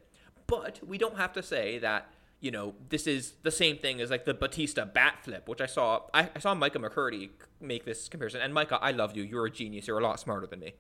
But 0.48 0.80
we 0.86 0.98
don't 0.98 1.18
have 1.18 1.34
to 1.34 1.44
say 1.44 1.78
that 1.80 2.10
you 2.40 2.52
know 2.52 2.76
this 2.90 3.08
is 3.08 3.34
the 3.44 3.52
same 3.52 3.78
thing 3.78 4.02
as 4.02 4.10
like 4.10 4.26
the 4.26 4.34
Bautista 4.34 4.86
bat 4.86 5.20
flip, 5.24 5.48
which 5.48 5.62
I 5.62 5.66
saw. 5.66 6.02
I, 6.14 6.30
I 6.36 6.40
saw 6.40 6.54
Micah 6.54 6.80
McCurdy 6.80 7.30
make 7.60 7.86
this 7.86 8.10
comparison, 8.10 8.42
and 8.42 8.54
Micah, 8.54 8.80
I 8.82 8.92
love 8.92 9.16
you. 9.16 9.24
You're 9.24 9.46
a 9.46 9.52
genius. 9.52 9.88
You're 9.88 10.00
a 10.00 10.04
lot 10.04 10.20
smarter 10.20 10.48
than 10.48 10.60
me. 10.60 10.74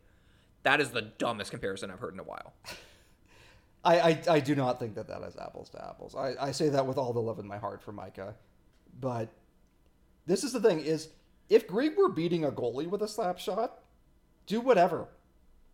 That 0.63 0.79
is 0.79 0.91
the 0.91 1.01
dumbest 1.01 1.51
comparison 1.51 1.89
I've 1.89 1.99
heard 1.99 2.13
in 2.13 2.19
a 2.19 2.23
while. 2.23 2.53
I, 3.83 3.99
I, 3.99 4.21
I 4.29 4.39
do 4.39 4.53
not 4.53 4.79
think 4.79 4.93
that 4.95 5.07
that 5.07 5.23
is 5.23 5.35
apples 5.37 5.69
to 5.71 5.83
apples. 5.83 6.15
I, 6.15 6.35
I 6.39 6.51
say 6.51 6.69
that 6.69 6.85
with 6.85 6.97
all 6.97 7.13
the 7.13 7.19
love 7.21 7.39
in 7.39 7.47
my 7.47 7.57
heart 7.57 7.81
for 7.81 7.91
Micah. 7.91 8.35
But 8.99 9.29
this 10.25 10.43
is 10.43 10.53
the 10.53 10.61
thing 10.61 10.79
is 10.79 11.09
if 11.49 11.67
Greig 11.67 11.97
were 11.97 12.09
beating 12.09 12.45
a 12.45 12.51
goalie 12.51 12.87
with 12.87 13.01
a 13.01 13.07
slap 13.07 13.39
shot, 13.39 13.79
do 14.45 14.61
whatever. 14.61 15.07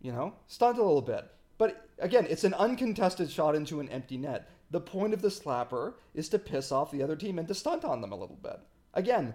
You 0.02 0.12
know, 0.12 0.34
stunt 0.48 0.78
a 0.78 0.84
little 0.84 1.02
bit. 1.02 1.30
But 1.58 1.90
again, 2.00 2.28
it's 2.30 2.44
an 2.44 2.54
uncontested 2.54 3.32
shot 3.32 3.56
into 3.56 3.80
an 3.80 3.90
empty 3.90 4.18
net. 4.18 4.50
The 4.70 4.82
point 4.82 5.14
of 5.14 5.22
the 5.22 5.30
slapper 5.30 5.94
is 6.14 6.30
to 6.30 6.40
piss 6.40 6.72
off 6.72 6.92
the 6.92 7.02
other 7.02 7.16
team 7.16 7.40
and 7.40 7.48
to 7.48 7.56
stunt 7.56 7.86
on 7.86 8.02
them 8.02 8.12
a 8.12 8.18
little 8.18 8.40
bit. 8.42 8.60
Again, 8.94 9.34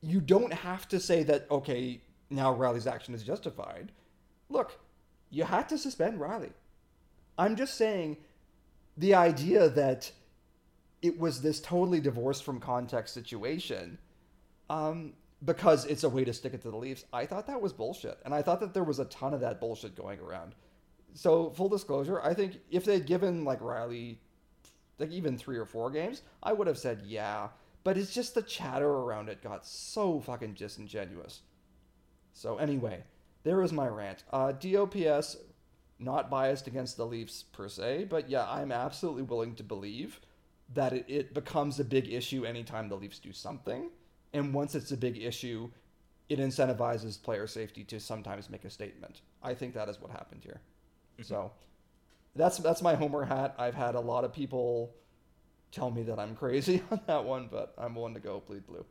you 0.00 0.20
don't 0.20 0.52
have 0.52 0.88
to 0.88 1.00
say 1.00 1.22
that, 1.24 1.46
okay, 1.50 2.00
now 2.30 2.54
Rielly's 2.54 2.86
action 2.86 3.14
is 3.14 3.22
justified. 3.22 3.92
Look, 4.48 4.78
you 5.30 5.44
had 5.44 5.68
to 5.70 5.78
suspend 5.78 6.20
Rielly. 6.20 6.52
I'm 7.36 7.56
just 7.56 7.74
saying 7.74 8.16
the 8.96 9.14
idea 9.14 9.68
that 9.68 10.10
it 11.02 11.18
was 11.18 11.42
this 11.42 11.60
totally 11.60 12.00
divorced 12.00 12.44
from 12.44 12.60
context 12.60 13.14
situation 13.14 13.98
um, 14.70 15.14
because 15.44 15.84
it's 15.84 16.04
a 16.04 16.08
way 16.08 16.24
to 16.24 16.32
stick 16.32 16.54
it 16.54 16.62
to 16.62 16.70
the 16.70 16.76
Leafs. 16.76 17.04
I 17.12 17.26
thought 17.26 17.46
that 17.46 17.60
was 17.60 17.72
bullshit. 17.72 18.18
And 18.24 18.34
I 18.34 18.42
thought 18.42 18.60
that 18.60 18.74
there 18.74 18.84
was 18.84 18.98
a 18.98 19.04
ton 19.06 19.34
of 19.34 19.40
that 19.40 19.60
bullshit 19.60 19.94
going 19.96 20.20
around. 20.20 20.54
So, 21.14 21.50
full 21.50 21.68
disclosure, 21.68 22.20
I 22.20 22.34
think 22.34 22.58
if 22.70 22.84
they'd 22.84 23.06
given 23.06 23.44
like 23.44 23.60
Rielly 23.60 24.18
like 24.98 25.10
even 25.10 25.38
three 25.38 25.56
or 25.56 25.64
four 25.64 25.90
games, 25.90 26.22
I 26.42 26.52
would 26.52 26.66
have 26.66 26.78
said 26.78 27.02
yeah. 27.06 27.48
But 27.84 27.96
it's 27.96 28.12
just 28.12 28.34
the 28.34 28.42
chatter 28.42 28.88
around 28.88 29.28
it 29.28 29.42
got 29.42 29.64
so 29.64 30.20
fucking 30.20 30.54
disingenuous. 30.54 31.40
So 32.32 32.58
anyway, 32.58 33.04
there 33.44 33.62
is 33.62 33.72
my 33.72 33.86
rant. 33.86 34.24
Uh, 34.32 34.52
DOPS, 34.52 35.36
not 35.98 36.30
biased 36.30 36.66
against 36.66 36.96
the 36.96 37.06
Leafs 37.06 37.42
per 37.42 37.68
se, 37.68 38.06
but 38.10 38.28
yeah, 38.28 38.48
I'm 38.48 38.72
absolutely 38.72 39.22
willing 39.22 39.54
to 39.56 39.62
believe 39.62 40.20
that 40.74 40.92
it, 40.92 41.04
it 41.08 41.34
becomes 41.34 41.80
a 41.80 41.84
big 41.84 42.12
issue 42.12 42.44
anytime 42.44 42.88
the 42.88 42.96
Leafs 42.96 43.18
do 43.18 43.32
something. 43.32 43.90
And 44.32 44.52
once 44.52 44.74
it's 44.74 44.92
a 44.92 44.96
big 44.96 45.16
issue, 45.18 45.70
it 46.28 46.38
incentivizes 46.38 47.20
player 47.20 47.46
safety 47.46 47.84
to 47.84 47.98
sometimes 47.98 48.50
make 48.50 48.64
a 48.64 48.70
statement. 48.70 49.22
I 49.42 49.54
think 49.54 49.74
that 49.74 49.88
is 49.88 50.00
what 50.00 50.10
happened 50.10 50.42
here. 50.44 50.60
So 51.22 51.50
that's 52.36 52.58
that's 52.58 52.82
my 52.82 52.94
homer 52.94 53.24
hat. 53.24 53.54
I've 53.58 53.74
had 53.74 53.94
a 53.94 54.00
lot 54.00 54.24
of 54.24 54.32
people 54.32 54.94
tell 55.72 55.90
me 55.90 56.02
that 56.04 56.18
I'm 56.18 56.34
crazy 56.34 56.82
on 56.90 57.00
that 57.06 57.24
one, 57.24 57.48
but 57.50 57.74
I'm 57.78 57.94
willing 57.94 58.14
to 58.14 58.20
go 58.20 58.42
bleed 58.46 58.66
blue. 58.66 58.84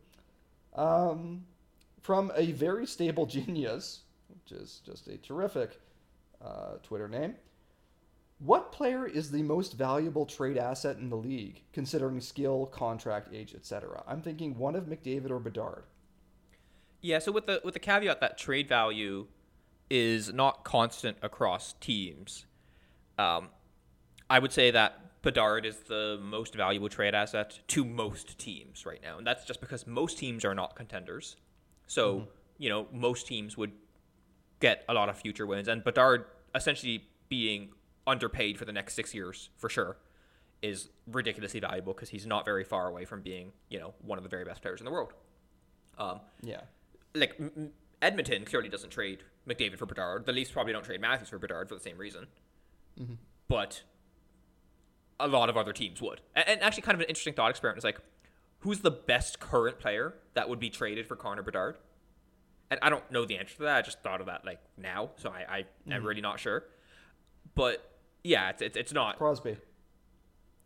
Um, 0.76 1.46
from 2.02 2.32
a 2.36 2.52
very 2.52 2.86
stable 2.86 3.26
genius, 3.26 4.02
which 4.30 4.60
is 4.60 4.82
just 4.86 5.08
a 5.08 5.18
terrific 5.18 5.80
uh, 6.44 6.76
Twitter 6.84 7.08
name. 7.08 7.36
What 8.40 8.72
player 8.72 9.08
is 9.08 9.32
the 9.32 9.42
most 9.42 9.74
valuable 9.74 10.26
trade 10.26 10.58
asset 10.58 10.98
in 10.98 11.10
the 11.10 11.18
league, 11.18 11.64
considering 11.74 12.22
skill, 12.22 12.68
contract, 12.68 13.34
age, 13.34 13.56
etc.? 13.56 14.04
I'm 14.08 14.22
thinking 14.22 14.58
one 14.58 14.76
of 14.76 14.86
McDavid 14.86 15.32
or 15.32 15.40
Bedard. 15.40 15.84
Yeah, 17.02 17.20
so 17.20 17.32
with 17.32 17.48
the 17.48 17.62
with 17.64 17.74
the 17.74 17.80
caveat 17.80 18.22
that 18.22 18.38
trade 18.38 18.68
value 18.68 19.28
is 19.90 20.34
not 20.34 20.64
constant 20.64 21.18
across 21.22 21.74
teams, 21.80 22.46
um, 23.18 23.50
I 24.30 24.40
would 24.40 24.52
say 24.52 24.70
that 24.72 25.22
Bedard 25.24 25.66
is 25.66 25.78
the 25.78 26.20
most 26.22 26.54
valuable 26.54 26.90
trade 26.90 27.16
asset 27.16 27.60
to 27.70 27.84
most 27.84 28.38
teams 28.38 28.86
right 28.86 29.02
now, 29.02 29.18
and 29.18 29.26
that's 29.26 29.46
just 29.46 29.62
because 29.62 29.88
most 29.88 30.18
teams 30.18 30.46
are 30.46 30.54
not 30.54 30.76
contenders. 30.76 31.38
So 31.88 32.28
you 32.60 32.70
know 32.70 32.88
most 32.92 33.26
teams 33.26 33.58
would 33.58 33.72
get 34.60 34.84
a 34.90 34.94
lot 34.94 35.10
of 35.10 35.18
future 35.18 35.48
wins, 35.48 35.68
and 35.68 35.84
Bedard 35.84 36.26
essentially 36.54 37.08
being 37.30 37.70
underpaid 38.08 38.58
for 38.58 38.66
the 38.66 38.72
next 38.72 38.94
six 38.96 39.14
years 39.14 39.50
for 39.58 39.70
sure 39.70 39.98
is 40.64 40.90
ridiculously 41.06 41.60
valuable 41.60 41.94
because 41.94 42.10
he's 42.10 42.26
not 42.26 42.44
very 42.46 42.64
far 42.64 42.88
away 42.88 43.06
from 43.06 43.22
being 43.22 43.52
you 43.70 43.78
know 43.80 43.94
one 44.02 44.18
of 44.18 44.24
the 44.24 44.30
very 44.30 44.44
best 44.46 44.62
players 44.62 44.80
in 44.82 44.86
the 44.86 44.92
world. 44.92 45.14
Um, 46.00 46.22
Yeah. 46.42 46.62
like 47.14 47.40
Edmonton 48.02 48.46
clearly 48.46 48.70
doesn't 48.70 48.90
trade 48.92 49.24
McDavid 49.48 49.78
for 49.78 49.86
Bedard. 49.86 50.26
The 50.26 50.32
Leafs 50.32 50.52
probably 50.52 50.74
don't 50.74 50.84
trade 50.86 51.02
Matthews 51.02 51.30
for 51.30 51.38
Bedard 51.40 51.68
for 51.70 51.76
the 51.76 51.82
same 51.82 51.98
reason. 51.98 52.28
But 53.48 53.84
a 55.20 55.28
lot 55.28 55.50
of 55.50 55.58
other 55.58 55.74
teams 55.74 56.02
would. 56.02 56.22
And, 56.36 56.48
and 56.48 56.62
actually, 56.62 56.84
kind 56.84 56.96
of 56.96 57.02
an 57.02 57.08
interesting 57.08 57.34
thought 57.34 57.50
experiment 57.50 57.78
is 57.80 57.84
like, 57.84 58.00
who's 58.60 58.80
the 58.80 58.92
best 58.92 59.40
current 59.40 59.80
player 59.80 60.16
that 60.34 60.50
would 60.50 60.60
be 60.60 60.70
traded 60.70 61.08
for 61.08 61.16
Connor 61.16 61.44
Bedard? 61.44 61.78
And 62.70 62.80
I 62.84 62.90
don't 62.90 63.10
know 63.12 63.26
the 63.26 63.38
answer 63.38 63.56
to 63.58 63.64
that. 63.64 63.78
I 63.78 63.82
just 63.82 64.02
thought 64.02 64.20
of 64.20 64.28
that 64.28 64.46
like 64.46 64.60
now, 64.78 65.12
so 65.18 65.30
I, 65.30 65.46
I 65.58 65.62
Mm-hmm. 65.62 65.92
am 65.94 66.04
really 66.06 66.22
not 66.22 66.40
sure. 66.40 66.66
But 67.56 67.97
yeah, 68.28 68.50
it's 68.50 68.62
it's, 68.62 68.78
it's 68.78 68.94
not. 68.94 69.18
Crosby. 69.18 69.58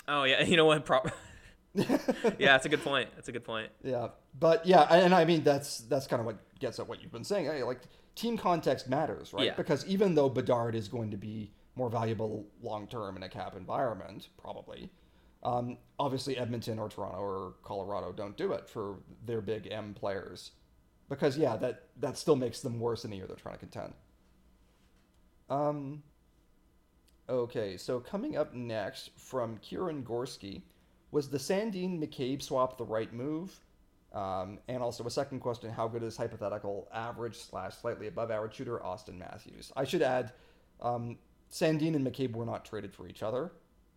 Oh 0.08 0.24
yeah, 0.24 0.44
you 0.52 0.58
know 0.58 0.66
what? 0.66 0.86
Pro- 0.86 1.04
yeah, 1.76 1.98
that's 2.40 2.66
a 2.66 2.70
good 2.70 2.84
point. 2.84 3.10
That's 3.16 3.30
a 3.30 3.32
good 3.32 3.46
point. 3.46 3.70
Yeah, 3.84 4.10
but 4.38 4.66
yeah, 4.66 4.82
and 4.82 5.14
I 5.14 5.26
mean 5.26 5.44
that's 5.44 5.80
that's 5.82 6.08
kind 6.08 6.20
of 6.20 6.26
what 6.26 6.38
gets 6.60 6.80
at 6.80 6.88
what 6.88 7.02
you've 7.02 7.12
been 7.12 7.24
saying. 7.24 7.46
Hey, 7.46 7.64
like 7.64 7.82
team 8.16 8.38
context 8.38 8.90
matters, 8.90 9.34
right? 9.34 9.46
Yeah. 9.46 9.56
Because 9.56 9.86
even 9.86 10.16
though 10.16 10.30
Bedard 10.30 10.76
is 10.76 10.88
going 10.88 11.12
to 11.12 11.18
be 11.18 11.52
more 11.76 11.90
valuable 11.90 12.48
long 12.62 12.88
term 12.88 13.16
in 13.16 13.24
a 13.24 13.30
cap 13.30 13.56
environment, 13.56 14.28
probably, 14.38 14.92
um, 15.44 15.78
obviously 15.98 16.38
Edmonton 16.38 16.78
or 16.78 16.90
Toronto 16.90 17.20
or 17.20 17.54
Colorado 17.64 18.12
don't 18.12 18.36
do 18.36 18.52
it 18.52 18.68
for 18.68 18.98
their 19.26 19.40
big 19.40 19.68
M 19.72 19.94
players, 19.94 20.52
because 21.10 21.38
yeah, 21.38 21.56
that 21.58 21.88
that 22.00 22.18
still 22.18 22.36
makes 22.36 22.60
them 22.60 22.80
worse 22.80 23.06
in 23.06 23.12
the 23.12 23.18
year 23.18 23.28
they're 23.28 23.38
trying 23.38 23.56
to 23.56 23.60
contend. 23.60 23.94
Um. 25.50 26.04
Okay, 27.32 27.78
so 27.78 28.02
coming 28.02 28.36
up 28.36 28.54
next 28.54 29.12
from 29.18 29.58
Kieran 29.60 30.04
Gorski, 30.04 30.64
was 31.12 31.30
the 31.30 31.38
Sandin 31.38 31.98
McCabe 31.98 32.42
swap 32.42 32.78
the 32.78 32.84
right 32.84 33.14
move? 33.14 33.58
Um, 34.12 34.60
and 34.68 34.84
also 34.84 35.06
a 35.06 35.10
second 35.10 35.40
question: 35.40 35.72
How 35.72 35.88
good 35.88 36.04
is 36.04 36.18
hypothetical 36.18 36.90
average 36.94 37.38
slash 37.38 37.78
slightly 37.78 38.08
above 38.08 38.32
average 38.32 38.56
shooter 38.56 38.80
Auston 38.80 39.18
Matthews? 39.18 39.72
I 39.78 39.86
should 39.86 40.02
add, 40.02 40.34
um, 40.82 41.18
Sandin 41.50 41.96
and 41.96 42.06
McCabe 42.06 42.34
were 42.34 42.46
not 42.46 42.66
traded 42.66 42.94
for 42.94 43.08
each 43.08 43.24
other. 43.24 43.54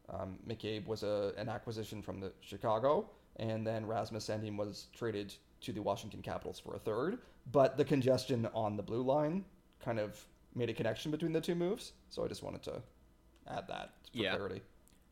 Um, 0.08 0.38
McCabe 0.48 0.86
was 0.86 1.02
a, 1.02 1.32
an 1.36 1.48
acquisition 1.48 2.02
from 2.02 2.20
the 2.20 2.30
Chicago, 2.40 3.10
and 3.34 3.66
then 3.66 3.84
Rasmus 3.84 4.28
Sandin 4.28 4.56
was 4.56 4.86
traded 4.94 5.34
to 5.62 5.72
the 5.72 5.82
Washington 5.82 6.22
Capitals 6.22 6.60
for 6.60 6.76
a 6.76 6.78
third. 6.78 7.18
But 7.50 7.76
the 7.76 7.84
congestion 7.84 8.48
on 8.54 8.76
the 8.76 8.82
blue 8.84 9.02
line 9.02 9.44
kind 9.84 9.98
of 9.98 10.24
made 10.54 10.70
a 10.70 10.72
connection 10.72 11.10
between 11.10 11.32
the 11.32 11.40
two 11.40 11.56
moves, 11.56 11.94
so 12.10 12.24
I 12.24 12.28
just 12.28 12.44
wanted 12.44 12.62
to 12.62 12.80
add 13.48 13.68
that 13.68 13.90
for 14.12 14.18
Yeah. 14.18 14.34
clarity. 14.36 14.62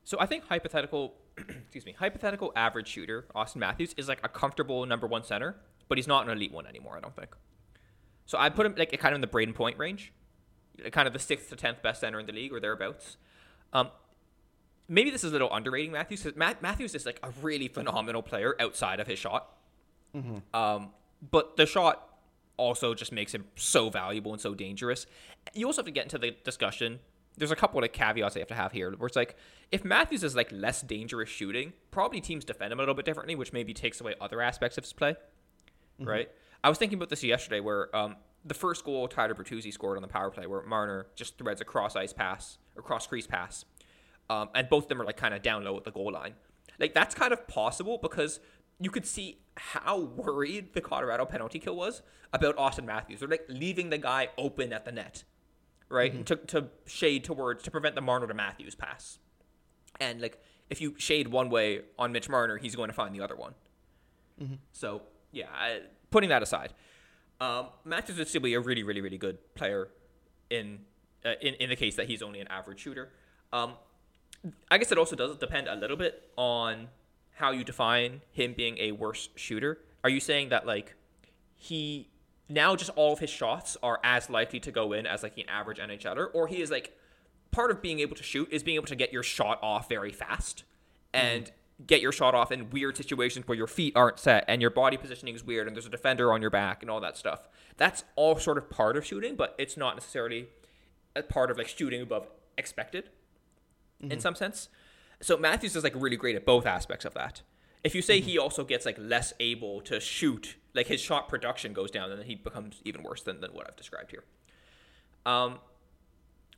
So 0.05 0.19
I 0.21 0.27
think 0.27 0.45
hypothetical, 0.45 1.15
excuse 1.39 1.85
me, 1.87 1.93
hypothetical 1.93 2.53
average 2.57 2.89
shooter 2.89 3.27
Auston 3.35 3.57
Matthews 3.57 3.95
is 3.97 4.09
like 4.09 4.21
a 4.25 4.29
comfortable 4.29 4.85
number 4.87 5.07
one 5.07 5.23
center, 5.25 5.57
but 5.89 5.99
he's 5.99 6.07
not 6.09 6.25
an 6.27 6.31
elite 6.33 6.53
one 6.53 6.67
anymore. 6.67 6.97
I 6.97 7.01
don't 7.01 7.15
think. 7.15 7.31
So 8.27 8.39
I 8.39 8.49
put 8.51 8.67
him 8.67 8.75
like 8.77 8.91
kind 8.99 9.13
of 9.15 9.17
in 9.17 9.21
the 9.21 9.27
Brayden 9.29 9.55
Point 9.55 9.79
range, 9.79 10.13
kind 10.91 11.07
of 11.07 11.13
the 11.13 11.19
sixth 11.21 11.51
to 11.51 11.57
tenth 11.57 11.83
best 11.83 12.01
center 12.01 12.19
in 12.21 12.27
the 12.27 12.33
league 12.33 12.53
or 12.53 12.61
thereabouts. 12.61 13.17
Um, 13.73 13.91
maybe 14.89 15.11
this 15.11 15.23
is 15.25 15.31
a 15.31 15.33
little 15.33 15.53
underrating 15.53 15.93
Matthews. 15.93 16.23
'cause 16.23 16.35
Matt, 16.37 16.63
Matthews 16.63 16.95
is 16.95 17.07
like 17.07 17.21
a 17.23 17.31
really 17.41 17.69
phenomenal 17.69 18.23
player 18.23 18.55
outside 18.61 19.01
of 19.01 19.07
his 19.07 19.19
shot. 19.19 19.57
Um, 20.53 20.93
but 21.31 21.57
the 21.57 21.65
shot 21.67 22.09
also 22.59 22.93
just 22.95 23.13
makes 23.13 23.33
him 23.35 23.47
so 23.57 23.89
valuable 23.89 24.33
and 24.33 24.41
so 24.41 24.55
dangerous. 24.55 25.07
You 25.55 25.67
also 25.67 25.81
have 25.81 25.87
to 25.87 25.93
get 25.93 26.05
into 26.05 26.19
the 26.19 26.33
discussion. 26.45 27.01
There's 27.37 27.51
a 27.51 27.57
couple 27.57 27.83
of 27.83 27.93
caveats 27.93 28.37
I 28.37 28.41
have 28.41 28.49
to 28.49 28.55
have 28.55 28.73
here, 28.73 28.93
where 28.93 29.07
it's 29.07 29.17
like 29.17 29.37
if 29.71 29.85
Matthews 29.85 30.23
is 30.23 30.37
like 30.37 30.51
less 30.53 30.83
dangerous 30.83 31.31
shooting, 31.31 31.73
probably 31.91 32.21
teams 32.21 32.45
defend 32.45 32.73
him 32.73 32.79
a 32.79 32.83
little 32.83 32.95
bit 32.95 33.05
differently, 33.05 33.35
which 33.35 33.53
maybe 33.53 33.73
takes 33.73 34.01
away 34.01 34.15
other 34.21 34.41
aspects 34.43 34.77
of 34.77 34.85
his 34.85 34.93
play. 34.93 35.17
Right? 35.99 36.31
I 36.63 36.69
was 36.69 36.79
thinking 36.79 36.99
about 36.99 37.09
this 37.09 37.25
yesterday, 37.25 37.61
where 37.61 37.95
um, 37.97 38.17
the 38.45 38.55
first 38.55 38.85
goal 38.85 39.09
Tyler 39.09 39.35
Bertuzzi 39.35 39.73
scored 39.73 39.97
on 39.97 40.03
the 40.03 40.09
power 40.09 40.31
play, 40.31 40.47
where 40.47 40.63
Marner 40.63 41.07
just 41.15 41.39
threads 41.39 41.61
a 41.61 41.65
cross 41.65 41.97
ice 41.97 42.13
pass 42.13 42.59
or 42.77 42.83
cross 42.83 43.07
crease 43.07 43.27
pass, 43.27 43.65
um, 44.29 44.49
and 44.55 44.69
both 44.69 44.85
of 44.85 44.89
them 44.89 45.01
are 45.01 45.05
like 45.05 45.17
kind 45.17 45.35
of 45.35 45.43
down 45.43 45.65
low 45.65 45.77
at 45.77 45.85
the 45.85 45.91
goal 45.91 46.13
line. 46.13 46.35
Like 46.79 46.95
that's 46.95 47.15
kind 47.15 47.33
of 47.33 47.47
possible 47.49 47.99
because 48.01 48.41
you 48.81 48.91
could 48.91 49.07
see 49.07 49.39
how 49.57 49.99
worried 50.01 50.75
the 50.75 50.81
Colorado 50.81 51.25
penalty 51.25 51.59
kill 51.59 51.77
was 51.77 52.03
about 52.33 52.57
Auston 52.57 52.85
Matthews. 52.85 53.21
They're 53.21 53.29
like 53.29 53.47
leaving 53.49 53.91
the 53.91 53.99
guy 53.99 54.29
open 54.39 54.73
at 54.73 54.85
the 54.85 54.93
net, 54.93 55.25
right, 55.93 56.13
and 56.13 56.27
to, 56.27 56.37
to 56.37 56.69
shade 56.87 57.25
towards 57.25 57.63
to 57.65 57.71
prevent 57.71 57.95
the 57.95 58.01
Marner 58.01 58.27
to 58.27 58.35
Matthews 58.35 58.75
pass. 58.75 59.19
And 60.01 60.21
like 60.21 60.43
if 60.71 60.81
you 60.81 60.95
shade 60.99 61.29
one 61.29 61.51
way 61.51 61.83
on 61.99 62.13
Mitch 62.13 62.29
Marner, 62.29 62.57
he's 62.57 62.75
going 62.75 62.89
to 62.89 62.95
find 62.95 63.15
the 63.15 63.21
other 63.21 63.37
one. 63.37 63.55
So 64.73 65.03
yeah, 65.31 65.47
I, 65.55 65.81
putting 66.11 66.31
that 66.31 66.43
aside, 66.43 66.73
um, 67.41 67.67
Matthews 67.85 68.19
would 68.19 68.29
still 68.29 68.41
be 68.41 68.55
a 68.55 68.61
really, 68.61 68.83
really, 68.83 69.01
really 69.01 69.19
good 69.19 69.39
player 69.55 69.89
in 70.51 70.81
uh, 71.25 71.35
in 71.41 71.55
in 71.55 71.69
the 71.71 71.77
case 71.77 71.97
that 71.97 72.07
he's 72.07 72.23
only 72.23 72.41
an 72.41 72.49
average 72.49 72.81
shooter. 72.81 73.11
Um, 73.53 73.75
I 74.71 74.79
guess 74.79 74.91
it 74.91 74.99
also 74.99 75.15
does 75.15 75.37
depend 75.37 75.69
a 75.69 75.75
little 75.77 75.97
bit 75.97 76.31
on 76.37 76.89
how 77.35 77.51
you 77.51 77.65
define 77.65 78.23
him 78.33 78.55
being 78.57 78.79
a 78.79 78.93
worse 78.93 79.29
shooter. 79.37 79.79
Are 80.05 80.11
you 80.11 80.21
saying 80.21 80.49
that 80.49 80.67
like 80.67 80.95
he 81.55 82.09
now 82.53 82.77
just 82.77 82.91
all 82.97 83.13
of 83.13 83.19
his 83.19 83.31
shots 83.31 83.77
are 83.83 84.01
as 84.05 84.29
likely 84.31 84.61
to 84.61 84.71
go 84.71 84.93
in 84.93 85.07
as 85.07 85.23
like 85.23 85.37
an 85.39 85.45
average 85.49 85.79
NHLer, 85.79 86.29
or 86.33 86.47
he 86.47 86.63
is 86.63 86.71
like 86.71 86.97
part 87.51 87.71
of 87.71 87.83
being 87.83 88.01
able 88.01 88.17
to 88.17 88.23
shoot 88.23 88.49
is 88.51 88.63
being 88.63 88.77
able 88.77 88.87
to 88.87 88.97
get 88.97 89.13
your 89.13 89.23
shot 89.23 89.59
off 89.63 89.89
very 89.89 90.11
fast 90.11 90.65
and 91.13 91.45
mm-hmm. 91.45 91.85
get 91.87 92.01
your 92.01 92.13
shot 92.13 92.35
off 92.35 92.51
in 92.51 92.71
weird 92.71 92.97
situations 92.97 93.47
where 93.47 93.57
your 93.57 93.67
feet 93.67 93.93
aren't 93.95 94.19
set 94.19 94.45
and 94.49 94.61
your 94.61 94.71
body 94.71 94.97
positioning 94.97 95.35
is 95.35 95.45
weird 95.45 95.67
and 95.67 95.77
there's 95.77 95.87
a 95.87 95.91
defender 95.91 96.33
on 96.33 96.41
your 96.41 96.51
back 96.51 96.83
and 96.83 96.91
all 96.91 97.01
that 97.01 97.17
stuff. 97.17 97.49
That's 97.77 98.05
all 98.17 98.39
sort 98.39 98.59
of 98.59 98.71
part 98.71 98.97
of 98.97 99.05
shooting, 99.07 99.37
but 99.37 99.55
it's 99.59 99.77
not 99.77 99.95
necessarily 99.95 100.49
a 101.15 101.23
part 101.23 101.51
of 101.51 101.59
like 101.59 101.69
shooting 101.69 102.03
above 102.03 102.29
expected 102.57 103.11
in 104.01 104.09
mm-hmm. 104.09 104.19
some 104.19 104.35
sense. 104.35 104.69
So 105.21 105.37
Matthews 105.37 105.77
is 105.77 105.85
like 105.85 105.95
really 105.95 106.17
great 106.17 106.37
at 106.37 106.45
both 106.45 106.67
aspects 106.67 107.05
of 107.05 107.15
that. 107.15 107.43
If 107.85 107.95
you 107.95 108.03
say 108.03 108.19
mm-hmm. 108.19 108.29
he 108.29 108.39
also 108.39 108.65
gets 108.65 108.87
like 108.87 108.97
less 108.99 109.33
able 109.41 109.81
to 109.83 110.01
shoot, 110.01 110.57
like 110.75 110.87
his 110.87 111.01
shot 111.01 111.29
production 111.29 111.73
goes 111.73 111.91
down, 111.91 112.11
and 112.11 112.19
then 112.19 112.27
he 112.27 112.35
becomes 112.35 112.81
even 112.85 113.03
worse 113.03 113.23
than, 113.23 113.41
than 113.41 113.53
what 113.53 113.67
I've 113.69 113.77
described 113.77 114.11
here. 114.11 114.25
Um, 115.25 115.59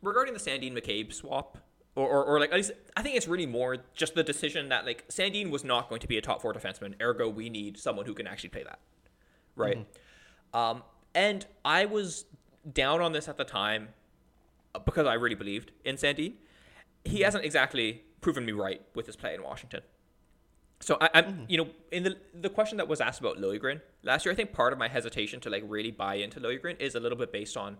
regarding 0.02 0.34
the 0.34 0.40
Sandin 0.40 0.72
McCabe 0.72 1.12
swap, 1.12 1.58
or, 1.96 2.08
or, 2.08 2.24
or 2.24 2.40
like 2.40 2.50
at 2.50 2.56
least 2.56 2.72
I 2.96 3.02
think 3.02 3.16
it's 3.16 3.28
really 3.28 3.46
more 3.46 3.78
just 3.94 4.14
the 4.14 4.24
decision 4.24 4.68
that 4.70 4.84
like 4.84 5.06
Sandin 5.08 5.50
was 5.50 5.64
not 5.64 5.88
going 5.88 6.00
to 6.00 6.08
be 6.08 6.18
a 6.18 6.20
top 6.20 6.42
four 6.42 6.52
defenseman, 6.52 7.00
ergo 7.00 7.28
we 7.28 7.48
need 7.48 7.78
someone 7.78 8.06
who 8.06 8.14
can 8.14 8.26
actually 8.26 8.50
play 8.50 8.64
that, 8.64 8.80
right? 9.56 9.86
Um, 10.52 10.82
and 11.14 11.46
I 11.64 11.84
was 11.84 12.24
down 12.72 13.00
on 13.00 13.12
this 13.12 13.28
at 13.28 13.36
the 13.36 13.44
time 13.44 13.88
because 14.84 15.06
I 15.06 15.14
really 15.14 15.34
believed 15.36 15.72
in 15.84 15.96
Sandin. 15.96 16.34
He 17.04 17.20
hasn't 17.20 17.44
exactly 17.44 18.02
proven 18.20 18.44
me 18.46 18.52
right 18.52 18.80
with 18.94 19.06
his 19.06 19.16
play 19.16 19.34
in 19.34 19.42
Washington. 19.42 19.82
So 20.84 20.98
I, 21.00 21.08
I'm, 21.14 21.24
mm. 21.24 21.44
you 21.48 21.56
know, 21.56 21.68
in 21.90 22.02
the 22.02 22.16
the 22.34 22.50
question 22.50 22.76
that 22.76 22.88
was 22.88 23.00
asked 23.00 23.20
about 23.20 23.38
Liljegren 23.38 23.80
last 24.02 24.26
year, 24.26 24.32
I 24.32 24.36
think 24.36 24.52
part 24.52 24.72
of 24.74 24.78
my 24.78 24.88
hesitation 24.88 25.40
to 25.40 25.50
like 25.50 25.64
really 25.66 25.90
buy 25.90 26.16
into 26.16 26.40
Liljegren 26.40 26.78
is 26.78 26.94
a 26.94 27.00
little 27.00 27.16
bit 27.16 27.32
based 27.32 27.56
on 27.56 27.78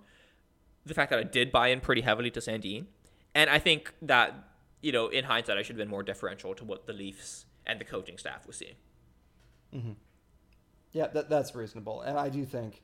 the 0.86 0.94
fact 0.94 1.10
that 1.10 1.18
I 1.18 1.22
did 1.22 1.52
buy 1.52 1.68
in 1.68 1.80
pretty 1.80 2.00
heavily 2.00 2.30
to 2.30 2.40
Sandin, 2.40 2.86
and 3.34 3.50
I 3.50 3.58
think 3.58 3.92
that 4.00 4.34
you 4.80 4.92
know, 4.92 5.08
in 5.08 5.24
hindsight, 5.24 5.58
I 5.58 5.62
should 5.62 5.76
have 5.76 5.84
been 5.84 5.88
more 5.88 6.02
differential 6.02 6.54
to 6.54 6.64
what 6.64 6.86
the 6.86 6.92
Leafs 6.92 7.46
and 7.66 7.80
the 7.80 7.84
coaching 7.84 8.18
staff 8.18 8.46
was 8.46 8.56
seeing. 8.56 8.74
Mm-hmm. 9.74 9.92
Yeah, 10.92 11.08
that, 11.08 11.28
that's 11.28 11.54
reasonable. 11.54 12.02
And 12.02 12.18
I 12.18 12.28
do 12.28 12.44
think 12.44 12.82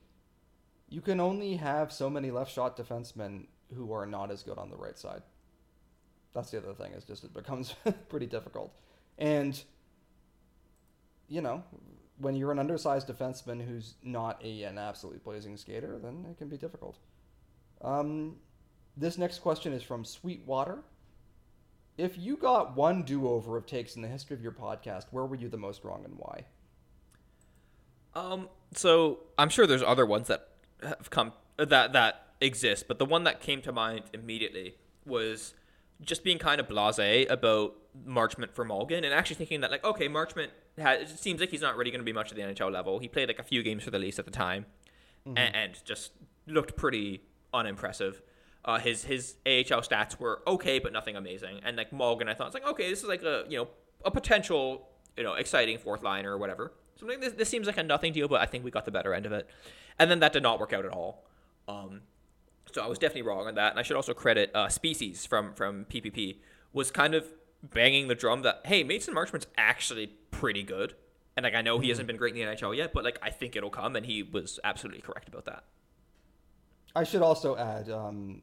you 0.89 1.01
can 1.01 1.21
only 1.21 1.57
have 1.57 1.93
so 1.93 2.11
many 2.11 2.31
left 2.31 2.53
shot 2.53 2.77
defensemen 2.77 3.47
who 3.75 3.93
are 3.93 4.07
not 4.07 4.31
as 4.31 4.43
good 4.43 4.59
on 4.59 4.71
the 4.71 4.77
right 4.77 4.99
side. 4.99 5.23
That's 6.33 6.51
the 6.51 6.59
other 6.59 6.75
thing, 6.75 6.93
is 6.93 7.05
just 7.05 7.25
it 7.25 7.33
becomes 7.33 7.75
pretty 8.09 8.27
difficult. 8.27 8.75
And, 9.19 9.63
you 11.31 11.41
know, 11.41 11.63
when 12.19 12.37
you're 12.37 12.53
an 12.53 12.59
undersized 12.59 13.09
defenseman 13.09 13.67
who's 13.67 13.95
not 14.03 14.39
a, 14.45 14.65
an 14.65 14.77
absolutely 14.77 15.21
blazing 15.25 15.57
skater, 15.57 15.99
then 16.03 16.27
it 16.31 16.37
can 16.37 16.49
be 16.49 16.59
difficult. 16.59 16.99
Um, 17.81 18.37
this 18.97 19.17
next 19.17 19.39
question 19.39 19.73
is 19.73 19.83
from 19.83 20.05
Sweetwater. 20.05 20.81
If 21.97 22.19
you 22.19 22.37
got 22.37 22.77
one 22.77 23.05
do 23.05 23.29
over 23.29 23.57
of 23.57 23.65
takes 23.65 23.97
in 23.97 24.03
the 24.03 24.09
history 24.09 24.35
of 24.35 24.43
your 24.43 24.53
podcast, 24.53 25.05
where 25.13 25.25
were 25.25 25.37
you 25.37 25.49
the 25.49 25.57
most 25.57 25.85
wrong 25.85 26.05
and 26.05 26.15
why? 26.19 26.45
Um, 28.15 28.49
so 28.75 29.21
I'm 29.39 29.49
sure 29.49 29.67
there's 29.67 29.83
other 29.83 30.05
ones 30.05 30.29
that 30.29 30.49
have 30.83 31.11
come 31.11 31.33
that 31.57 31.93
that 31.93 32.27
exist, 32.41 32.89
but 32.89 32.99
the 32.99 33.05
one 33.05 33.25
that 33.25 33.41
came 33.41 33.63
to 33.63 33.73
mind 33.73 34.05
immediately 34.13 34.75
was 35.07 35.55
just 36.03 36.25
being 36.25 36.39
kind 36.39 36.61
of 36.61 36.69
blasé 36.69 37.31
about 37.31 37.75
Marchment 38.07 38.53
for 38.53 38.65
Malgin 38.65 38.99
and 38.99 39.07
actually 39.07 39.37
thinking 39.37 39.61
that 39.61 39.71
like 39.71 39.85
okay, 39.85 40.09
Marchment 40.09 40.49
has, 40.79 41.13
it 41.13 41.19
seems 41.19 41.41
like 41.41 41.51
he's 41.51 41.61
not 41.61 41.77
really 41.77 41.91
going 41.91 42.01
to 42.01 42.05
be 42.05 42.13
much 42.13 42.31
at 42.31 42.37
the 42.37 42.43
NHL 42.43 42.73
level. 42.73 42.99
He 42.99 43.09
played 43.09 43.29
like 43.29 43.39
a 43.39 43.45
few 43.45 43.63
games 43.63 43.83
for 43.83 43.91
the 43.91 43.99
Leafs 43.99 44.19
at 44.19 44.25
the 44.25 44.31
time, 44.31 44.67
and, 45.27 45.39
and 45.39 45.85
just 45.85 46.13
looked 46.47 46.77
pretty 46.77 47.23
unimpressive. 47.53 48.23
Uh, 48.65 48.79
his 48.79 49.05
his 49.05 49.37
AHL 49.47 49.83
stats 49.83 50.19
were 50.19 50.43
okay, 50.47 50.79
but 50.79 50.93
nothing 50.93 51.17
amazing. 51.17 51.61
And 51.65 51.77
like 51.77 51.91
Malgin, 51.91 52.29
I 52.29 52.35
thought 52.35 52.49
it's 52.49 52.55
like 52.55 52.67
okay, 52.67 52.89
this 52.91 53.03
is 53.03 53.09
like 53.09 53.23
a 53.23 53.45
you 53.49 53.59
know 53.59 53.69
a 54.05 54.11
potential 54.11 54.89
you 55.17 55.25
know 55.25 55.35
exciting 55.35 55.79
fourth 55.79 56.03
liner 56.03 56.33
or 56.33 56.39
whatever. 56.39 56.73
So 56.97 57.07
I'm 57.07 57.11
like, 57.11 57.21
this, 57.21 57.33
this 57.33 57.49
seems 57.49 57.67
like 57.67 57.79
a 57.79 57.83
nothing 57.83 58.13
deal, 58.13 58.29
but 58.29 58.43
I 58.43 58.47
think 58.47 58.63
we 58.63 58.71
got 58.71 58.85
the 58.85 58.91
better 58.91 59.15
end 59.15 59.25
of 59.25 59.33
it. 59.33 59.49
And 59.99 60.11
then 60.11 60.21
that 60.21 60.35
did 60.35 60.43
not 60.43 60.61
work 60.61 60.75
out 60.75 60.85
at 60.85 60.93
all. 60.93 61.25
Um, 61.67 62.03
so 62.73 62.83
I 62.83 62.87
was 62.87 62.99
definitely 62.99 63.23
wrong 63.23 63.47
on 63.47 63.55
that. 63.55 63.73
And 63.73 63.79
I 63.79 63.83
should 63.83 63.97
also 63.97 64.15
credit 64.15 64.51
uh, 64.55 64.69
Species 64.69 65.27
from 65.27 65.55
from 65.55 65.85
PPP 65.87 66.39
was 66.73 66.91
kind 66.91 67.15
of 67.15 67.27
banging 67.63 68.09
the 68.09 68.15
drum 68.15 68.43
that 68.43 68.61
hey, 68.65 68.83
Mason 68.85 69.15
Marchment's 69.15 69.47
actually 69.57 70.09
pretty 70.31 70.63
good. 70.63 70.95
And 71.37 71.45
like 71.45 71.55
I 71.55 71.63
know 71.63 71.79
he 71.79 71.89
hasn't 71.89 72.07
been 72.07 72.17
great 72.17 72.35
in 72.35 72.41
the 72.41 72.55
NHL 72.55 72.77
yet, 72.77 72.93
but 72.93 73.05
like 73.05 73.19
I 73.23 73.31
think 73.31 73.57
it'll 73.57 73.71
come, 73.71 73.97
and 73.97 74.05
he 74.05 74.23
was 74.23 74.59
absolutely 74.65 75.03
correct 75.03 75.29
about 75.29 75.45
that. 75.47 75.65
I 76.95 77.05
should 77.05 77.23
also 77.23 77.57
add, 77.57 77.89
um, 77.89 78.43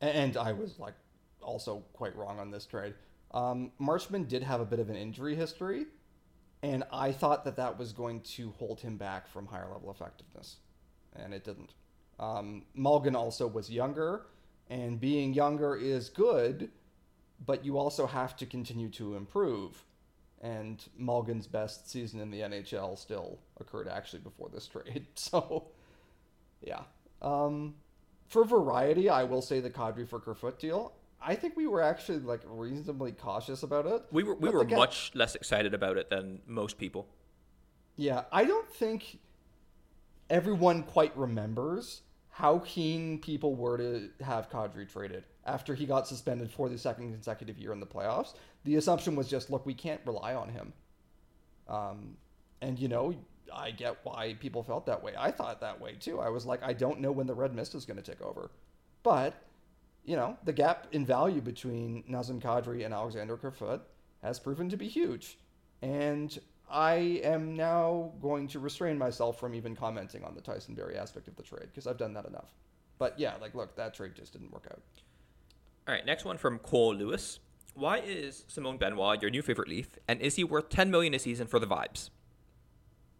and 0.00 0.36
I 0.36 0.52
was 0.52 0.78
like 0.78 0.94
also 1.40 1.82
quite 1.94 2.14
wrong 2.16 2.38
on 2.38 2.50
this 2.50 2.66
trade. 2.66 2.94
Um, 3.32 3.72
Marchment 3.80 4.28
did 4.28 4.42
have 4.42 4.60
a 4.60 4.64
bit 4.64 4.78
of 4.78 4.90
an 4.90 4.96
injury 4.96 5.34
history, 5.34 5.86
and 6.62 6.84
I 6.92 7.12
thought 7.12 7.44
that 7.44 7.56
that 7.56 7.78
was 7.78 7.92
going 7.92 8.20
to 8.20 8.50
hold 8.58 8.80
him 8.80 8.98
back 8.98 9.26
from 9.26 9.46
higher 9.46 9.68
level 9.72 9.90
effectiveness, 9.90 10.56
and 11.16 11.32
it 11.32 11.44
didn't. 11.44 11.72
Um, 12.20 12.64
Malgin 12.76 13.14
also 13.14 13.46
was 13.46 13.70
younger, 13.70 14.26
and 14.70 15.00
being 15.00 15.34
younger 15.34 15.76
is 15.76 16.08
good, 16.08 16.70
but 17.44 17.64
you 17.64 17.78
also 17.78 18.06
have 18.06 18.36
to 18.36 18.46
continue 18.46 18.88
to 18.90 19.16
improve. 19.16 19.84
And 20.40 20.82
Malgin's 21.00 21.46
best 21.46 21.88
season 21.90 22.20
in 22.20 22.30
the 22.30 22.40
NHL 22.40 22.98
still 22.98 23.38
occurred 23.60 23.88
actually 23.88 24.20
before 24.20 24.48
this 24.52 24.66
trade. 24.74 25.06
So, 25.14 25.68
yeah. 26.60 26.82
Um, 27.20 27.74
for 28.26 28.44
variety, 28.44 29.08
I 29.08 29.24
will 29.24 29.42
say 29.42 29.60
the 29.60 29.70
Kadri 29.70 30.08
for 30.08 30.18
Kerfoot 30.18 30.58
deal. 30.58 30.94
I 31.24 31.36
think 31.36 31.56
we 31.56 31.68
were 31.68 31.80
actually 31.82 32.18
like 32.18 32.40
reasonably 32.46 33.12
cautious 33.12 33.62
about 33.62 33.86
it. 33.86 34.02
We 34.10 34.24
were 34.24 34.34
we 34.34 34.48
But 34.48 34.54
were 34.54 34.64
guy- 34.64 34.76
much 34.76 35.12
less 35.14 35.36
excited 35.36 35.74
about 35.74 35.96
it 35.96 36.10
than 36.10 36.40
most 36.46 36.78
people. 36.78 37.06
Yeah, 37.96 38.24
I 38.32 38.44
don't 38.44 38.68
think 38.68 39.18
everyone 40.32 40.82
quite 40.82 41.16
remembers 41.16 42.00
how 42.30 42.58
keen 42.60 43.18
people 43.18 43.54
were 43.54 43.76
to 43.76 44.08
have 44.24 44.48
Kadri 44.50 44.90
traded 44.90 45.24
after 45.44 45.74
he 45.74 45.84
got 45.84 46.08
suspended 46.08 46.50
for 46.50 46.70
the 46.70 46.78
second 46.78 47.12
consecutive 47.12 47.58
year 47.58 47.72
in 47.72 47.80
the 47.80 47.86
playoffs. 47.86 48.34
The 48.64 48.76
assumption 48.76 49.14
was 49.14 49.28
just, 49.28 49.50
look, 49.50 49.66
we 49.66 49.74
can't 49.74 50.00
rely 50.06 50.34
on 50.34 50.48
him. 50.48 50.72
Um, 51.68 52.16
and 52.62 52.78
you 52.78 52.88
know, 52.88 53.14
I 53.54 53.72
get 53.72 53.98
why 54.04 54.34
people 54.40 54.62
felt 54.62 54.86
that 54.86 55.02
way. 55.02 55.12
I 55.18 55.30
thought 55.30 55.60
that 55.60 55.78
way 55.78 55.96
too. 56.00 56.18
I 56.20 56.30
was 56.30 56.46
like, 56.46 56.62
I 56.62 56.72
don't 56.72 57.00
know 57.00 57.12
when 57.12 57.26
the 57.26 57.34
red 57.34 57.54
mist 57.54 57.74
is 57.74 57.84
going 57.84 58.02
to 58.02 58.02
take 58.02 58.22
over, 58.22 58.50
but 59.02 59.34
you 60.04 60.16
know, 60.16 60.38
the 60.44 60.52
gap 60.52 60.86
in 60.92 61.04
value 61.04 61.42
between 61.42 62.04
Nazem 62.10 62.40
Kadri 62.40 62.86
and 62.86 62.94
Alexander 62.94 63.36
Kerfoot 63.36 63.82
has 64.22 64.40
proven 64.40 64.70
to 64.70 64.78
be 64.78 64.88
huge. 64.88 65.38
And 65.82 66.38
I 66.72 67.20
am 67.22 67.54
now 67.54 68.12
going 68.22 68.48
to 68.48 68.58
restrain 68.58 68.96
myself 68.96 69.38
from 69.38 69.54
even 69.54 69.76
commenting 69.76 70.24
on 70.24 70.34
the 70.34 70.40
Tyson 70.40 70.74
Barrie 70.74 70.96
aspect 70.96 71.28
of 71.28 71.36
the 71.36 71.42
trade 71.42 71.66
because 71.66 71.86
I've 71.86 71.98
done 71.98 72.14
that 72.14 72.24
enough. 72.24 72.48
But 72.98 73.18
yeah, 73.18 73.34
like, 73.42 73.54
look, 73.54 73.76
that 73.76 73.92
trade 73.92 74.12
just 74.14 74.32
didn't 74.32 74.50
work 74.50 74.66
out. 74.70 74.80
All 75.86 75.94
right, 75.94 76.06
next 76.06 76.24
one 76.24 76.38
from 76.38 76.58
Cole 76.58 76.94
Lewis. 76.94 77.40
Why 77.74 77.98
is 77.98 78.44
Simon 78.48 78.78
Benoit 78.78 79.20
your 79.20 79.30
new 79.30 79.42
favorite 79.42 79.68
Leaf, 79.68 79.98
and 80.08 80.20
is 80.20 80.36
he 80.36 80.44
worth 80.44 80.70
10 80.70 80.90
million 80.90 81.12
a 81.12 81.18
season 81.18 81.46
for 81.46 81.58
the 81.58 81.66
vibes? 81.66 82.08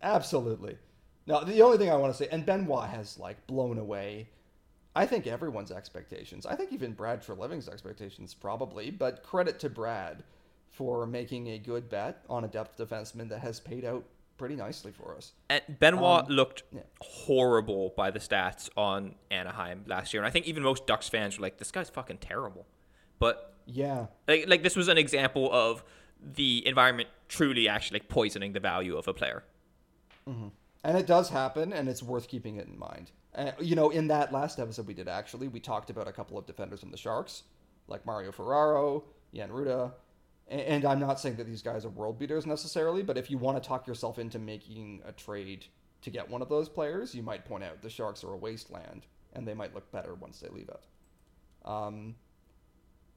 Absolutely. 0.02 0.78
Now, 1.26 1.40
the 1.40 1.62
only 1.62 1.78
thing 1.78 1.90
I 1.90 1.96
want 1.96 2.12
to 2.12 2.16
say, 2.16 2.28
and 2.32 2.46
Benoit 2.46 2.88
has 2.88 3.18
like 3.18 3.46
blown 3.46 3.78
away, 3.78 4.28
I 4.96 5.04
think 5.06 5.26
everyone's 5.26 5.70
expectations. 5.70 6.46
I 6.46 6.54
think 6.54 6.72
even 6.72 6.92
Brad 6.92 7.22
Treliving's 7.22 7.68
expectations, 7.68 8.34
probably. 8.34 8.90
But 8.90 9.22
credit 9.22 9.58
to 9.60 9.70
Brad 9.70 10.24
for 10.72 11.06
making 11.06 11.48
a 11.48 11.58
good 11.58 11.88
bet 11.88 12.24
on 12.28 12.44
a 12.44 12.48
depth 12.48 12.76
defenseman 12.78 13.28
that 13.28 13.40
has 13.40 13.60
paid 13.60 13.84
out 13.84 14.04
pretty 14.38 14.56
nicely 14.56 14.90
for 14.90 15.14
us. 15.16 15.32
And 15.48 15.62
Benoit 15.78 16.24
Um, 16.24 16.32
looked 16.32 16.64
yeah. 16.72 16.80
horrible 17.00 17.92
by 17.96 18.10
the 18.10 18.18
stats 18.18 18.68
on 18.76 19.14
Anaheim 19.30 19.84
last 19.86 20.12
year, 20.12 20.22
and 20.22 20.26
I 20.26 20.30
think 20.30 20.46
even 20.46 20.62
most 20.62 20.86
Ducks 20.86 21.08
fans 21.08 21.38
were 21.38 21.42
like, 21.42 21.58
"This 21.58 21.70
guy's 21.70 21.90
fucking 21.90 22.18
terrible." 22.18 22.66
But 23.18 23.54
Yeah, 23.66 24.06
like, 24.26 24.48
like 24.48 24.62
this 24.64 24.74
was 24.74 24.88
an 24.88 24.98
example 24.98 25.48
of 25.52 25.84
the 26.20 26.66
environment 26.66 27.08
truly 27.28 27.68
actually 27.68 28.00
like 28.00 28.08
poisoning 28.08 28.52
the 28.52 28.60
value 28.60 28.96
of 28.96 29.06
a 29.06 29.14
player. 29.14 29.44
And 30.26 30.96
it 30.98 31.06
does 31.06 31.28
happen, 31.30 31.72
and 31.72 31.88
it's 31.88 32.02
worth 32.02 32.26
keeping 32.28 32.56
it 32.56 32.66
in 32.66 32.76
mind. 32.78 33.12
Uh, 33.34 33.52
you 33.60 33.76
know, 33.76 33.90
in 33.90 34.08
that 34.08 34.32
last 34.32 34.58
episode 34.58 34.86
we 34.86 34.94
did, 34.94 35.08
actually, 35.08 35.46
we 35.48 35.60
talked 35.60 35.90
about 35.90 36.08
a 36.08 36.12
couple 36.12 36.36
of 36.36 36.44
defenders 36.46 36.80
from 36.80 36.90
the 36.90 36.96
Sharks, 36.96 37.44
like 37.86 38.04
Mario 38.04 38.32
Ferraro, 38.32 39.04
Jan 39.32 39.50
Rutta. 39.50 39.92
And, 40.52 40.84
I'm 40.84 41.00
not 41.00 41.18
saying 41.18 41.36
that 41.36 41.46
these 41.46 41.62
guys 41.62 41.86
are 41.86 41.88
world 41.88 42.18
beaters 42.18 42.44
necessarily, 42.44 43.02
but 43.02 43.16
if 43.16 43.30
you 43.30 43.38
want 43.38 43.60
to 43.60 43.66
talk 43.66 43.86
yourself 43.86 44.18
into 44.18 44.38
making 44.38 45.00
a 45.06 45.12
trade 45.12 45.64
to 46.02 46.10
get 46.10 46.28
one 46.28 46.42
of 46.42 46.50
those 46.50 46.68
players, 46.68 47.14
you 47.14 47.22
might 47.22 47.46
point 47.46 47.64
out 47.64 47.80
the 47.80 47.88
Sharks 47.88 48.22
are 48.22 48.34
a 48.34 48.36
wasteland, 48.36 49.06
and 49.32 49.48
they 49.48 49.54
might 49.54 49.74
look 49.74 49.90
better 49.90 50.14
once 50.14 50.40
they 50.40 50.48
leave 50.48 50.68
it. 50.68 50.84
Um, 51.64 52.16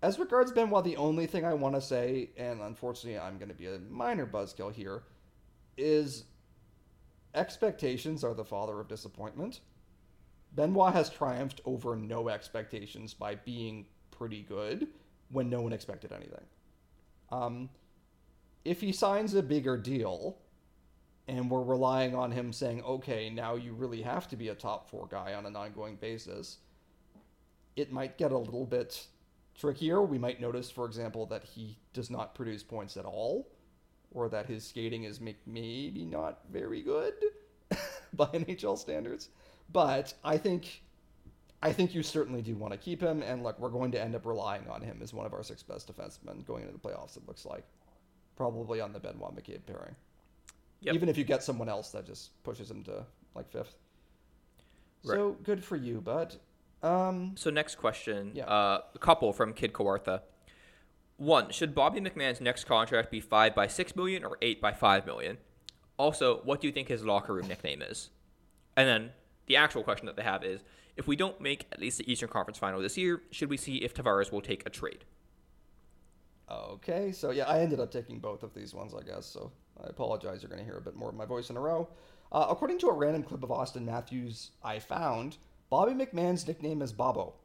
as 0.02 0.18
regards 0.18 0.54
Benoit, 0.54 0.86
the 0.86 0.96
only 0.96 1.28
thing 1.28 1.44
I 1.44 1.54
want 1.56 1.76
to 1.76 1.82
say, 1.82 2.30
and 2.38 2.62
unfortunately 2.62 3.20
I'm 3.20 3.38
going 3.38 3.50
to 3.50 3.56
be 3.56 3.68
a 3.68 3.80
minor 3.90 4.26
buzzkill 4.26 4.74
here, 4.74 5.04
is 5.76 6.24
expectations 7.34 8.24
are 8.24 8.34
the 8.34 8.46
father 8.46 8.80
of 8.80 8.88
disappointment. 8.88 9.60
Benoit 10.54 10.94
has 10.94 11.10
triumphed 11.10 11.60
over 11.66 11.98
no 11.98 12.30
expectations 12.30 13.14
by 13.14 13.36
being 13.36 13.88
pretty 14.12 14.44
good 14.44 14.88
when 15.32 15.50
no 15.50 15.60
one 15.60 15.74
expected 15.74 16.14
anything. 16.14 16.46
Um, 17.32 17.70
if 18.64 18.82
he 18.82 18.92
signs 18.92 19.34
a 19.34 19.44
bigger 19.44 19.78
deal, 19.78 20.38
and 21.28 21.50
we're 21.50 21.64
relying 21.64 22.16
on 22.16 22.32
him 22.32 22.54
saying, 22.54 22.84
okay, 22.84 23.30
now 23.30 23.56
you 23.56 23.74
really 23.74 24.02
have 24.02 24.28
to 24.28 24.36
be 24.36 24.50
a 24.50 24.56
top 24.56 24.90
four 24.90 25.08
guy 25.10 25.34
on 25.34 25.46
an 25.46 25.56
ongoing 25.56 25.96
basis, 25.96 26.58
it 27.76 27.92
might 27.92 28.18
get 28.18 28.32
a 28.32 28.38
little 28.38 28.66
bit 28.66 29.08
trickier. 29.58 30.02
We 30.02 30.20
might 30.20 30.40
notice, 30.40 30.70
for 30.70 30.86
example, 30.86 31.26
that 31.28 31.44
he 31.44 31.78
does 31.94 32.10
not 32.10 32.36
produce 32.36 32.64
points 32.64 32.96
at 32.98 33.06
all, 33.06 33.48
or 34.12 34.30
that 34.30 34.46
his 34.46 34.66
skating 34.66 35.04
is 35.04 35.20
maybe 35.20 36.06
not 36.06 36.40
very 36.52 36.82
good 36.82 37.14
by 38.14 38.28
NHL 38.28 38.78
standards. 38.78 39.30
But 39.72 40.14
I 40.24 40.38
think, 40.38 40.84
I 41.66 41.74
think 41.74 41.96
you 41.96 42.04
certainly 42.04 42.42
do 42.42 42.56
want 42.56 42.74
to 42.74 42.78
keep 42.78 43.02
him. 43.02 43.22
And 43.24 43.44
look, 43.44 43.60
we're 43.60 43.70
going 43.70 43.92
to 43.94 44.02
end 44.02 44.16
up 44.16 44.26
relying 44.26 44.68
on 44.70 44.82
him 44.82 45.00
as 45.02 45.14
one 45.14 45.26
of 45.26 45.34
our 45.34 45.44
six 45.44 45.64
best 45.64 45.92
defensemen 45.92 46.46
going 46.46 46.62
into 46.64 46.74
the 46.74 46.80
playoffs. 46.80 47.18
It 47.18 47.28
looks 47.28 47.46
like, 47.46 47.64
probably 48.36 48.82
on 48.82 48.94
the 48.94 49.00
Benoit 49.00 49.36
McCabe 49.36 49.66
pairing. 49.66 49.96
Yep. 50.82 50.94
Even 50.96 51.10
if 51.10 51.18
you 51.18 51.24
get 51.24 51.42
someone 51.42 51.68
else 51.70 51.90
that 51.92 52.06
just 52.06 52.42
pushes 52.44 52.70
him 52.70 52.84
to 52.84 53.04
like 53.34 53.50
fifth. 53.50 53.76
So 55.04 55.38
good 55.44 55.64
for 55.64 55.76
you, 55.76 56.02
bud. 56.02 56.36
Um, 56.84 57.36
So 57.36 57.50
next 57.50 57.76
question, 57.76 58.32
Yeah. 58.36 58.46
uh, 58.46 58.82
a 58.94 59.00
couple 59.00 59.34
from 59.34 59.54
Kid 59.54 59.74
Kawartha. 59.74 60.22
One, 61.18 61.50
should 61.52 61.74
Bobby 61.74 62.02
McMann's 62.02 62.42
next 62.42 62.66
contract 62.66 63.10
be 63.10 63.22
five 63.22 63.56
by 63.56 63.68
six 63.68 63.96
million 63.96 64.24
or 64.24 64.38
eight 64.42 64.62
by 64.62 64.74
five 64.74 65.06
million? 65.06 65.38
Also, 65.98 66.42
what 66.44 66.60
do 66.60 66.68
you 66.68 66.74
think 66.74 66.90
his 66.90 67.06
locker 67.06 67.34
room 67.34 67.48
nickname 67.48 67.82
is? 67.82 68.10
And 68.76 68.88
then 68.88 69.12
the 69.48 69.56
actual 69.56 69.82
question 69.84 70.06
that 70.08 70.18
they 70.18 70.24
have 70.24 70.44
is, 70.44 70.62
if 70.98 71.08
we 71.08 71.16
don't 71.16 71.40
make 71.42 71.68
at 71.72 71.80
least 71.80 71.98
the 71.98 72.12
Eastern 72.12 72.30
Conference 72.30 72.58
final 72.58 72.82
this 72.82 72.98
year, 72.98 73.22
should 73.32 73.50
we 73.50 73.58
see 73.58 73.78
if 73.78 73.94
Tavares 73.94 74.32
will 74.32 74.42
take 74.42 74.66
a 74.66 74.70
trade? 74.70 75.04
Okay, 76.50 77.12
so 77.12 77.32
yeah, 77.32 77.46
I 77.46 77.60
ended 77.60 77.80
up 77.80 77.92
taking 77.92 78.20
both 78.20 78.44
of 78.44 78.54
these 78.54 78.74
ones, 78.74 78.94
I 78.94 79.04
guess. 79.04 79.26
So 79.26 79.52
I 79.84 79.88
apologize. 79.88 80.42
You're 80.42 80.50
going 80.50 80.60
to 80.60 80.66
hear 80.66 80.78
a 80.78 80.82
bit 80.82 80.96
more 80.96 81.10
of 81.10 81.16
my 81.16 81.26
voice 81.26 81.50
in 81.50 81.58
a 81.58 81.60
row. 81.60 81.90
Uh, 82.32 82.48
according 82.50 82.80
to 82.80 82.88
a 82.88 82.94
random 82.94 83.24
clip 83.24 83.44
of 83.44 83.50
Auston 83.50 83.84
Matthews 83.84 84.52
I 84.64 84.80
found, 84.80 85.38
Bobby 85.70 85.94
McMann's 85.94 86.48
nickname 86.48 86.82
is 86.82 86.92
Bobo. 86.92 87.36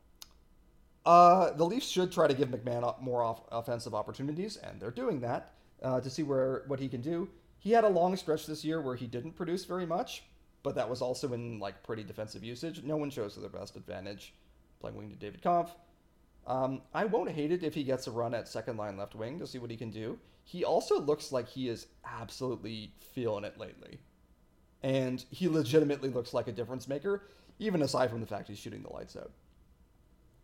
Uh, 1.06 1.52
the 1.52 1.64
Leafs 1.64 1.88
should 1.88 2.12
try 2.12 2.26
to 2.26 2.34
give 2.34 2.50
McMann 2.50 3.00
more 3.00 3.22
off- 3.22 3.42
offensive 3.50 3.94
opportunities, 3.94 4.56
and 4.58 4.80
they're 4.80 4.90
doing 4.90 5.20
that 5.20 5.54
uh, 5.82 6.00
to 6.00 6.10
see 6.10 6.22
where 6.22 6.64
what 6.66 6.78
he 6.78 6.88
can 6.88 7.00
do. 7.00 7.28
He 7.58 7.72
had 7.72 7.84
a 7.84 7.88
long 7.88 8.16
stretch 8.16 8.46
this 8.46 8.64
year 8.64 8.80
where 8.80 8.96
he 8.96 9.06
didn't 9.06 9.32
produce 9.32 9.64
very 9.64 9.86
much, 9.86 10.24
but 10.62 10.74
that 10.74 10.88
was 10.88 11.02
also 11.02 11.32
in 11.32 11.58
like 11.58 11.82
pretty 11.82 12.04
defensive 12.04 12.44
usage. 12.44 12.82
No 12.82 12.96
one 12.96 13.10
shows 13.10 13.34
to 13.34 13.40
their 13.40 13.50
best 13.50 13.76
advantage 13.76 14.34
playing 14.80 14.96
wing 14.96 15.10
to 15.10 15.16
David 15.16 15.42
Kampf. 15.42 15.74
Um, 16.46 16.82
I 16.94 17.04
won't 17.04 17.30
hate 17.30 17.52
it 17.52 17.62
if 17.62 17.74
he 17.74 17.84
gets 17.84 18.06
a 18.06 18.10
run 18.10 18.34
at 18.34 18.48
second 18.48 18.76
line 18.76 18.96
left 18.96 19.14
wing 19.14 19.38
to 19.38 19.46
see 19.46 19.58
what 19.58 19.70
he 19.70 19.76
can 19.76 19.90
do. 19.90 20.18
He 20.44 20.64
also 20.64 20.98
looks 21.00 21.32
like 21.32 21.48
he 21.48 21.68
is 21.68 21.86
absolutely 22.04 22.94
feeling 23.14 23.44
it 23.44 23.58
lately. 23.58 24.00
And 24.82 25.24
he 25.30 25.48
legitimately 25.48 26.08
looks 26.08 26.32
like 26.32 26.48
a 26.48 26.52
difference 26.52 26.88
maker, 26.88 27.24
even 27.58 27.82
aside 27.82 28.10
from 28.10 28.20
the 28.20 28.26
fact 28.26 28.48
he's 28.48 28.58
shooting 28.58 28.82
the 28.82 28.92
lights 28.92 29.16
out. 29.16 29.30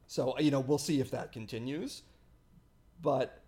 So, 0.06 0.38
you 0.38 0.50
know, 0.50 0.60
we'll 0.60 0.78
see 0.78 1.00
if 1.00 1.10
that 1.10 1.32
continues. 1.32 2.02
But 3.02 3.42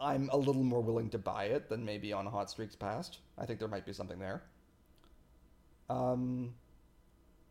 I'm 0.00 0.28
a 0.32 0.36
little 0.36 0.64
more 0.64 0.82
willing 0.82 1.08
to 1.10 1.18
buy 1.18 1.44
it 1.44 1.68
than 1.68 1.84
maybe 1.84 2.12
on 2.12 2.26
hot 2.26 2.50
streaks 2.50 2.74
past. 2.74 3.18
I 3.38 3.46
think 3.46 3.60
there 3.60 3.68
might 3.68 3.86
be 3.86 3.92
something 3.92 4.18
there. 4.18 4.42
Um, 5.88 6.54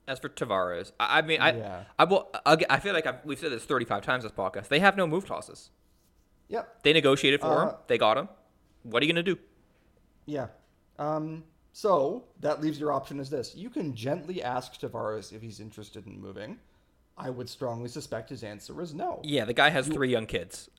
As 0.07 0.19
for 0.19 0.29
Tavares, 0.29 0.91
I, 0.99 1.19
I 1.19 1.21
mean, 1.21 1.41
I, 1.41 1.57
Yeah. 1.57 1.83
I, 1.97 2.03
will, 2.03 2.29
I'll 2.45 2.57
I 2.69 2.79
feel 2.79 2.93
like 2.93 3.05
I've, 3.07 3.23
we've 3.25 3.39
said 3.39 3.51
this 3.51 3.63
35 3.63 4.03
times 4.03 4.23
this 4.23 4.31
podcast. 4.31 4.67
They 4.67 4.79
have 4.79 4.95
no 4.97 5.07
move 5.07 5.25
clauses. 5.25 5.69
yep, 6.47 6.83
They 6.83 6.93
negotiated 6.93 7.41
for 7.41 7.61
him. 7.63 7.69
Uh, 7.69 7.73
They 7.87 7.97
got 7.97 8.17
him. 8.17 8.29
What 8.83 9.01
are 9.01 9.05
you 9.05 9.13
going 9.13 9.25
to 9.25 9.33
do? 9.35 9.39
Yeah. 10.25 10.47
Um, 10.99 11.43
so 11.73 12.25
that 12.39 12.61
leaves 12.61 12.79
your 12.79 12.91
option 12.93 13.19
as 13.19 13.29
this. 13.29 13.55
You 13.55 13.69
can 13.69 13.95
gently 13.95 14.43
ask 14.43 14.79
Tavares 14.79 15.33
if 15.33 15.41
he's 15.41 15.59
interested 15.59 16.05
in 16.05 16.19
moving. 16.21 16.57
I 17.17 17.29
would 17.29 17.49
strongly 17.49 17.87
suspect 17.89 18.29
his 18.29 18.43
answer 18.43 18.79
is 18.81 18.93
no. 18.93 19.21
Yeah, 19.23 19.45
the 19.45 19.53
guy 19.53 19.69
has 19.69 19.87
three 19.87 20.09
young 20.11 20.25
kids. 20.25 20.69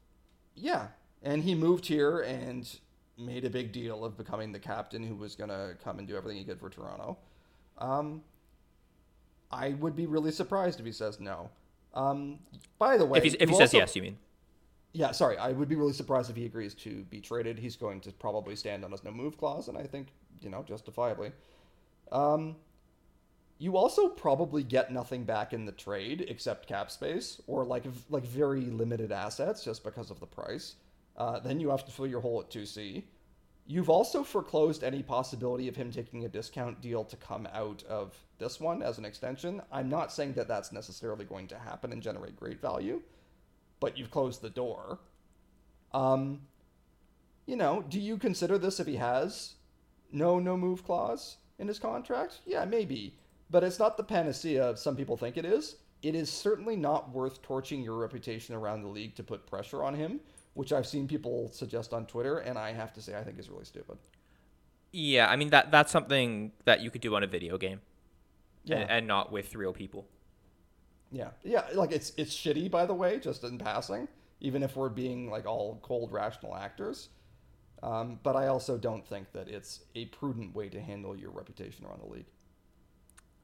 Yeah. 0.55 0.89
And 1.23 1.43
he 1.43 1.55
moved 1.55 1.87
here 1.87 2.21
and 2.21 2.69
made 3.19 3.45
a 3.45 3.51
big 3.51 3.73
deal 3.73 4.05
of 4.05 4.17
becoming 4.17 4.53
the 4.53 4.59
captain 4.59 5.03
who 5.03 5.15
was 5.17 5.35
going 5.35 5.49
to 5.51 5.77
come 5.83 5.99
and 5.99 6.07
do 6.07 6.17
everything 6.17 6.39
he 6.39 6.45
could 6.45 6.61
for 6.61 6.69
Toronto. 6.71 7.17
Um, 7.79 8.23
I 9.51 9.71
would 9.75 9.95
be 9.97 10.07
really 10.07 10.33
surprised 10.33 10.81
if 10.81 10.87
he 10.87 10.93
says 10.93 11.21
no. 11.21 11.51
Um, 11.95 12.41
by 12.79 12.97
the 12.99 13.07
way, 13.07 13.19
If, 13.19 13.25
he's, 13.25 13.35
if 13.35 13.49
he 13.49 13.55
you 13.55 13.59
says 13.59 13.73
yes, 13.73 13.97
you 13.97 14.03
mean? 14.03 14.19
yeah, 14.93 15.13
sorry, 15.13 15.37
I 15.39 15.53
would 15.53 15.69
be 15.69 15.77
really 15.77 15.93
surprised 15.93 16.31
if 16.31 16.37
he 16.37 16.47
agrees 16.47 16.75
to 16.75 17.05
be 17.05 17.21
traded. 17.21 17.59
He's 17.59 17.77
going 17.77 18.01
to 18.03 18.13
probably 18.13 18.57
stand 18.57 18.85
on 18.85 18.91
his 18.93 19.05
no 19.05 19.11
move 19.11 19.39
clause, 19.39 19.69
and 19.69 19.79
I 19.79 19.85
think 19.85 20.09
you 20.41 20.51
know 20.51 20.63
justifiably. 20.63 21.33
Um, 22.13 22.57
you 23.59 23.77
also 23.77 24.09
probably 24.09 24.63
get 24.63 24.93
nothing 24.93 25.25
back 25.25 25.53
in 25.55 25.65
the 25.65 25.73
trade 25.73 26.27
except 26.29 26.67
cap 26.69 26.91
space 26.91 27.41
or 27.47 27.65
like 27.65 27.85
like 28.11 28.25
very 28.25 28.63
limited 28.63 29.13
assets 29.13 29.65
just 29.65 29.83
because 29.85 30.11
of 30.11 30.21
the 30.21 30.27
price. 30.27 30.75
Uh, 31.17 31.41
then 31.41 31.61
you 31.61 31.71
have 31.71 31.85
to 31.87 31.93
fill 31.93 32.07
your 32.07 32.21
hole 32.21 32.41
at 32.41 32.51
two 32.51 32.67
C. 32.67 33.05
You've 33.69 33.91
also 33.91 34.23
foreclosed 34.23 34.85
any 34.85 35.03
possibility 35.03 35.67
of 35.67 35.75
him 35.75 35.91
taking 35.91 36.25
a 36.25 36.29
discount 36.29 36.81
deal 36.81 37.05
to 37.05 37.17
come 37.17 37.49
out 37.53 37.83
of 37.89 38.15
this 38.39 38.61
one 38.61 38.81
as 38.81 38.99
an 38.99 39.05
extension. 39.05 39.61
I'm 39.73 39.89
not 39.89 40.13
saying 40.13 40.35
that 40.35 40.47
that's 40.47 40.71
necessarily 40.71 41.25
going 41.25 41.49
to 41.49 41.59
happen 41.59 41.93
and 41.93 42.01
generate 42.01 42.37
great 42.37 42.61
value, 42.61 43.03
but 43.81 43.99
you've 43.99 44.13
closed 44.13 44.41
the 44.41 44.51
door. 44.51 45.01
Um, 45.93 46.43
you 47.47 47.57
know, 47.57 47.85
do 47.89 47.99
you 47.99 48.19
consider 48.19 48.57
this 48.57 48.79
if 48.79 48.87
he 48.87 48.97
has 48.97 49.55
no 50.13 50.39
no 50.39 50.57
move 50.57 50.85
clause 50.85 51.39
in 51.59 51.67
his 51.67 51.79
contract? 51.79 52.41
Yeah, 52.47 52.65
maybe. 52.65 53.15
But 53.51 53.65
it's 53.65 53.79
not 53.79 53.97
the 53.97 54.05
panacea 54.05 54.77
some 54.77 54.97
people 54.97 55.17
think 55.17 55.37
it 55.37 55.45
is. 55.45 55.77
It 56.03 56.15
is 56.15 56.31
certainly 56.31 56.77
not 56.77 57.11
worth 57.11 57.43
torching 57.43 57.83
your 57.83 57.97
reputation 57.97 58.55
around 58.55 58.83
the 58.83 58.89
league 58.89 59.15
to 59.17 59.23
put 59.23 59.47
pressure 59.47 59.83
on 59.83 59.95
him, 59.95 60.21
which 60.57 60.73
I've 60.73 60.87
seen 60.87 61.07
people 61.07 61.51
suggest 61.53 61.93
on 61.93 62.07
Twitter, 62.07 62.39
and 62.39 62.59
I 62.59 62.73
have 62.73 62.93
to 62.95 63.03
say 63.03 63.15
I 63.17 63.23
think 63.23 63.39
is 63.39 63.51
really 63.51 63.67
stupid. 63.67 63.99
Yeah, 64.93 65.29
I 65.29 65.37
mean 65.37 65.51
that 65.51 65.71
that's 65.71 65.93
something 65.93 66.53
that 66.65 66.81
you 66.81 66.91
could 66.91 67.03
do 67.03 67.15
on 67.15 67.23
a 67.23 67.27
video 67.27 67.59
game, 67.59 67.81
Yeah. 68.65 68.79
and, 68.79 68.91
and 68.91 69.07
not 69.07 69.31
with 69.31 69.55
real 69.55 69.75
people. 69.75 70.07
Yeah, 71.13 71.31
yeah, 71.45 71.67
like 71.75 71.93
it's 71.93 72.13
it's 72.17 72.35
shitty 72.35 72.71
by 72.71 72.87
the 72.87 72.95
way, 72.95 73.21
just 73.21 73.45
in 73.45 73.59
passing. 73.59 74.09
Even 74.41 74.63
if 74.63 74.77
we're 74.77 74.89
being 74.89 75.31
like 75.31 75.47
all 75.47 75.79
cold, 75.83 76.11
rational 76.13 76.55
actors, 76.57 77.11
um, 77.83 78.19
but 78.23 78.35
I 78.35 78.49
also 78.49 78.79
don't 78.79 79.07
think 79.07 79.33
that 79.33 79.49
it's 79.49 79.81
a 79.95 80.07
prudent 80.07 80.55
way 80.55 80.69
to 80.71 80.81
handle 80.81 81.15
your 81.17 81.31
reputation 81.31 81.85
around 81.85 82.01
the 82.03 82.07
league. 82.13 82.27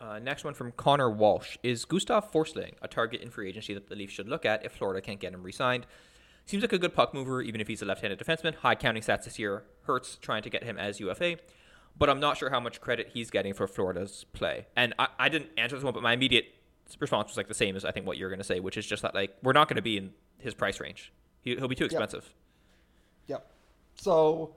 Uh, 0.00 0.18
next 0.18 0.44
one 0.44 0.52
from 0.54 0.72
Connor 0.72 1.10
Walsh 1.10 1.56
is 1.62 1.84
Gustav 1.84 2.32
Forsling, 2.32 2.72
a 2.82 2.88
target 2.88 3.20
in 3.20 3.30
free 3.30 3.48
agency 3.48 3.72
that 3.74 3.88
the 3.88 3.94
Leafs 3.94 4.12
should 4.12 4.28
look 4.28 4.44
at 4.44 4.64
if 4.64 4.72
Florida 4.72 5.00
can't 5.00 5.20
get 5.20 5.32
him 5.32 5.42
re-signed. 5.42 5.86
Seems 6.46 6.62
like 6.62 6.72
a 6.72 6.78
good 6.78 6.94
puck 6.94 7.14
mover, 7.14 7.40
even 7.40 7.60
if 7.60 7.68
he's 7.68 7.82
a 7.82 7.84
left-handed 7.84 8.18
defenseman. 8.18 8.54
High 8.56 8.74
counting 8.74 9.02
stats 9.02 9.24
this 9.24 9.38
year 9.38 9.64
hurts 9.84 10.16
trying 10.20 10.42
to 10.42 10.50
get 10.50 10.64
him 10.64 10.76
as 10.78 11.00
UFA, 11.00 11.36
but 11.96 12.10
I'm 12.10 12.20
not 12.20 12.36
sure 12.36 12.50
how 12.50 12.60
much 12.60 12.80
credit 12.80 13.10
he's 13.12 13.30
getting 13.30 13.54
for 13.54 13.66
Florida's 13.66 14.24
play. 14.32 14.66
And 14.76 14.94
I, 14.98 15.08
I 15.18 15.28
didn't 15.28 15.50
answer 15.56 15.76
this 15.76 15.84
one, 15.84 15.94
but 15.94 16.02
my 16.02 16.12
immediate 16.12 16.46
response 16.98 17.28
was 17.28 17.36
like 17.36 17.48
the 17.48 17.54
same 17.54 17.76
as 17.76 17.84
I 17.84 17.90
think 17.90 18.06
what 18.06 18.18
you're 18.18 18.28
going 18.28 18.40
to 18.40 18.44
say, 18.44 18.60
which 18.60 18.76
is 18.76 18.86
just 18.86 19.02
that 19.02 19.14
like 19.14 19.36
we're 19.42 19.52
not 19.52 19.68
going 19.68 19.76
to 19.76 19.82
be 19.82 19.96
in 19.96 20.12
his 20.38 20.54
price 20.54 20.80
range. 20.80 21.12
He, 21.42 21.54
he'll 21.56 21.68
be 21.68 21.74
too 21.74 21.84
expensive. 21.84 22.32
Yep. 23.28 23.50
So 23.94 24.56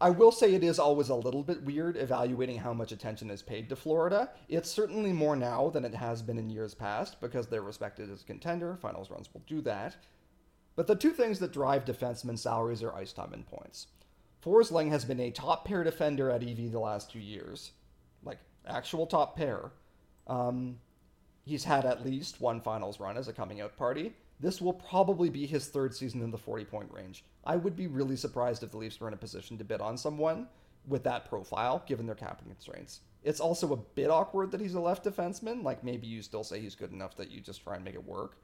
I 0.00 0.10
will 0.10 0.32
say 0.32 0.54
it 0.54 0.62
is 0.62 0.78
always 0.78 1.08
a 1.08 1.14
little 1.14 1.42
bit 1.42 1.62
weird 1.62 1.96
evaluating 1.96 2.58
how 2.58 2.72
much 2.72 2.92
attention 2.92 3.30
is 3.30 3.42
paid 3.42 3.68
to 3.70 3.76
Florida. 3.76 4.30
It's 4.48 4.70
certainly 4.70 5.12
more 5.12 5.36
now 5.36 5.70
than 5.70 5.84
it 5.84 5.94
has 5.94 6.22
been 6.22 6.38
in 6.38 6.50
years 6.50 6.74
past 6.74 7.20
because 7.20 7.46
they're 7.46 7.62
respected 7.62 8.10
as 8.10 8.22
a 8.22 8.24
contender. 8.24 8.76
Finals 8.76 9.10
runs 9.10 9.32
will 9.32 9.42
do 9.46 9.60
that. 9.62 9.96
But 10.76 10.86
the 10.86 10.94
two 10.94 11.10
things 11.10 11.38
that 11.38 11.52
drive 11.52 11.86
defensemen 11.86 12.38
salaries 12.38 12.82
are 12.82 12.94
ice 12.94 13.12
time 13.12 13.32
and 13.32 13.46
points. 13.46 13.88
Forsling 14.44 14.90
has 14.90 15.04
been 15.04 15.18
a 15.18 15.30
top 15.30 15.64
pair 15.64 15.82
defender 15.82 16.30
at 16.30 16.42
EV 16.42 16.70
the 16.70 16.78
last 16.78 17.10
two 17.10 17.18
years, 17.18 17.72
like 18.22 18.38
actual 18.66 19.06
top 19.06 19.36
pair. 19.36 19.72
Um, 20.26 20.78
he's 21.44 21.64
had 21.64 21.86
at 21.86 22.04
least 22.04 22.40
one 22.40 22.60
finals 22.60 23.00
run 23.00 23.16
as 23.16 23.26
a 23.26 23.32
coming 23.32 23.60
out 23.60 23.76
party. 23.76 24.12
This 24.38 24.60
will 24.60 24.74
probably 24.74 25.30
be 25.30 25.46
his 25.46 25.68
third 25.68 25.94
season 25.94 26.22
in 26.22 26.30
the 26.30 26.38
40 26.38 26.64
point 26.66 26.92
range. 26.92 27.24
I 27.44 27.56
would 27.56 27.74
be 27.74 27.86
really 27.86 28.16
surprised 28.16 28.62
if 28.62 28.70
the 28.70 28.76
Leafs 28.76 29.00
were 29.00 29.08
in 29.08 29.14
a 29.14 29.18
position 29.18 29.56
to 29.58 29.64
bid 29.64 29.80
on 29.80 29.96
someone 29.96 30.46
with 30.86 31.02
that 31.04 31.28
profile, 31.28 31.82
given 31.86 32.06
their 32.06 32.14
capping 32.14 32.48
constraints. 32.48 33.00
It's 33.24 33.40
also 33.40 33.72
a 33.72 33.76
bit 33.76 34.10
awkward 34.10 34.50
that 34.52 34.60
he's 34.60 34.74
a 34.74 34.80
left 34.80 35.04
defenseman. 35.04 35.64
Like 35.64 35.82
maybe 35.82 36.06
you 36.06 36.22
still 36.22 36.44
say 36.44 36.60
he's 36.60 36.74
good 36.74 36.92
enough 36.92 37.16
that 37.16 37.30
you 37.30 37.40
just 37.40 37.64
try 37.64 37.76
and 37.76 37.84
make 37.84 37.94
it 37.94 38.06
work. 38.06 38.36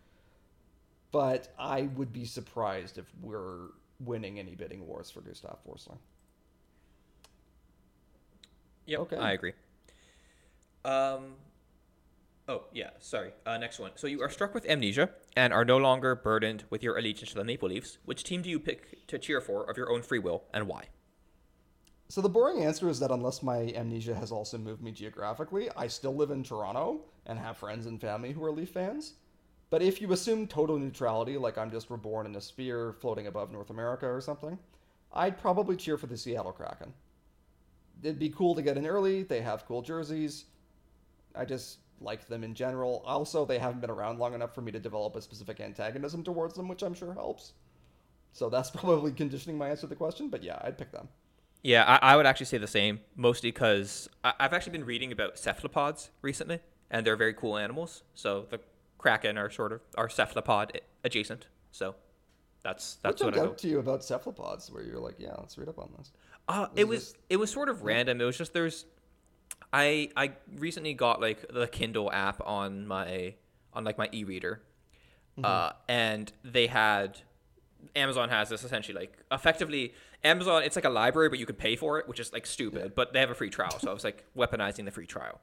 But 1.12 1.52
I 1.58 1.82
would 1.94 2.12
be 2.12 2.24
surprised 2.24 2.98
if 2.98 3.04
we're 3.20 3.68
winning 4.00 4.38
any 4.38 4.54
bidding 4.54 4.86
wars 4.86 5.10
for 5.10 5.20
Gustav 5.20 5.58
Forsling. 5.66 5.98
Yep, 8.86 9.00
Okay. 9.00 9.16
I 9.16 9.32
agree. 9.32 9.52
Um, 10.84 11.34
oh 12.48 12.64
yeah, 12.72 12.90
sorry. 12.98 13.32
Uh, 13.46 13.56
next 13.58 13.78
one. 13.78 13.92
So 13.94 14.08
you 14.08 14.20
are 14.22 14.30
struck 14.30 14.54
with 14.54 14.66
amnesia 14.66 15.10
and 15.36 15.52
are 15.52 15.64
no 15.64 15.76
longer 15.76 16.16
burdened 16.16 16.64
with 16.70 16.82
your 16.82 16.98
allegiance 16.98 17.30
to 17.30 17.36
the 17.36 17.44
Maple 17.44 17.68
Leafs. 17.68 17.98
Which 18.04 18.24
team 18.24 18.42
do 18.42 18.50
you 18.50 18.58
pick 18.58 19.06
to 19.06 19.18
cheer 19.18 19.40
for 19.40 19.70
of 19.70 19.76
your 19.76 19.92
own 19.92 20.02
free 20.02 20.18
will, 20.18 20.42
and 20.52 20.66
why? 20.66 20.86
So 22.08 22.20
the 22.20 22.28
boring 22.28 22.64
answer 22.64 22.88
is 22.88 22.98
that 22.98 23.10
unless 23.10 23.42
my 23.42 23.72
amnesia 23.76 24.14
has 24.14 24.32
also 24.32 24.58
moved 24.58 24.82
me 24.82 24.90
geographically, 24.90 25.70
I 25.76 25.86
still 25.86 26.14
live 26.14 26.30
in 26.30 26.42
Toronto 26.42 27.02
and 27.24 27.38
have 27.38 27.56
friends 27.56 27.86
and 27.86 28.00
family 28.00 28.32
who 28.32 28.44
are 28.44 28.52
Leaf 28.52 28.70
fans. 28.70 29.14
But 29.72 29.80
if 29.80 30.02
you 30.02 30.12
assume 30.12 30.46
total 30.46 30.78
neutrality, 30.78 31.38
like 31.38 31.56
I'm 31.56 31.70
just 31.70 31.88
reborn 31.88 32.26
in 32.26 32.36
a 32.36 32.42
sphere 32.42 32.92
floating 33.00 33.26
above 33.26 33.50
North 33.50 33.70
America 33.70 34.06
or 34.06 34.20
something, 34.20 34.58
I'd 35.14 35.38
probably 35.38 35.76
cheer 35.76 35.96
for 35.96 36.06
the 36.06 36.18
Seattle 36.18 36.52
Kraken. 36.52 36.92
It'd 38.02 38.18
be 38.18 38.28
cool 38.28 38.54
to 38.54 38.60
get 38.60 38.76
in 38.76 38.86
early. 38.86 39.22
They 39.22 39.40
have 39.40 39.64
cool 39.64 39.80
jerseys. 39.80 40.44
I 41.34 41.46
just 41.46 41.78
like 42.02 42.28
them 42.28 42.44
in 42.44 42.52
general. 42.52 43.02
Also, 43.06 43.46
they 43.46 43.58
haven't 43.58 43.80
been 43.80 43.88
around 43.88 44.18
long 44.18 44.34
enough 44.34 44.54
for 44.54 44.60
me 44.60 44.72
to 44.72 44.78
develop 44.78 45.16
a 45.16 45.22
specific 45.22 45.58
antagonism 45.58 46.22
towards 46.22 46.52
them, 46.52 46.68
which 46.68 46.82
I'm 46.82 46.92
sure 46.92 47.14
helps. 47.14 47.54
So 48.34 48.50
that's 48.50 48.68
probably 48.74 49.12
conditioning 49.12 49.56
my 49.56 49.70
answer 49.70 49.82
to 49.82 49.86
the 49.86 49.96
question, 49.96 50.28
but 50.28 50.42
yeah, 50.42 50.60
I'd 50.62 50.76
pick 50.76 50.92
them. 50.92 51.08
Yeah, 51.62 51.84
I, 51.84 52.12
I 52.12 52.16
would 52.16 52.26
actually 52.26 52.44
say 52.44 52.58
the 52.58 52.66
same, 52.66 53.00
mostly 53.16 53.50
because 53.50 54.10
I've 54.22 54.52
actually 54.52 54.72
been 54.72 54.84
reading 54.84 55.12
about 55.12 55.38
cephalopods 55.38 56.10
recently, 56.20 56.60
and 56.90 57.06
they're 57.06 57.16
very 57.16 57.32
cool 57.32 57.56
animals. 57.56 58.02
So 58.12 58.44
the 58.50 58.60
kraken 59.02 59.36
are 59.36 59.50
sort 59.50 59.72
of 59.72 59.80
are 59.98 60.08
cephalopod 60.08 60.80
adjacent. 61.04 61.46
So 61.72 61.96
that's 62.62 62.96
that's 63.02 63.22
what 63.22 63.34
jumped 63.34 63.48
I 63.48 63.50
out 63.50 63.58
to 63.58 63.68
you 63.68 63.78
about 63.80 64.04
cephalopods 64.04 64.70
where 64.70 64.82
you're 64.82 65.00
like, 65.00 65.16
yeah, 65.18 65.34
let's 65.38 65.58
read 65.58 65.68
up 65.68 65.78
on 65.78 65.90
this? 65.98 66.12
Uh, 66.48 66.68
it 66.76 66.88
was 66.88 67.14
it 67.28 67.36
was 67.36 67.50
sort 67.50 67.68
of 67.68 67.82
random. 67.82 68.20
It 68.20 68.24
was 68.24 68.38
just 68.38 68.52
there's, 68.52 68.86
I 69.72 70.10
I 70.16 70.32
recently 70.56 70.94
got 70.94 71.20
like 71.20 71.46
the 71.52 71.66
Kindle 71.66 72.10
app 72.12 72.40
on 72.46 72.86
my 72.86 73.34
on 73.72 73.84
like 73.84 73.98
my 73.98 74.08
e-reader, 74.12 74.62
uh, 75.42 75.72
and 75.88 76.32
they 76.44 76.66
had 76.66 77.20
Amazon 77.96 78.28
has 78.28 78.48
this 78.48 78.64
essentially 78.64 78.98
like 78.98 79.18
effectively 79.30 79.94
Amazon. 80.24 80.62
It's 80.62 80.76
like 80.76 80.84
a 80.84 80.90
library, 80.90 81.28
but 81.28 81.38
you 81.38 81.46
can 81.46 81.56
pay 81.56 81.76
for 81.76 81.98
it, 81.98 82.08
which 82.08 82.20
is 82.20 82.32
like 82.32 82.46
stupid. 82.46 82.94
But 82.94 83.12
they 83.12 83.20
have 83.20 83.30
a 83.30 83.34
free 83.34 83.50
trial, 83.50 83.78
so 83.78 83.90
I 83.90 83.94
was 83.94 84.04
like 84.04 84.24
weaponizing 84.36 84.84
the 84.84 84.90
free 84.90 85.06
trial. 85.06 85.40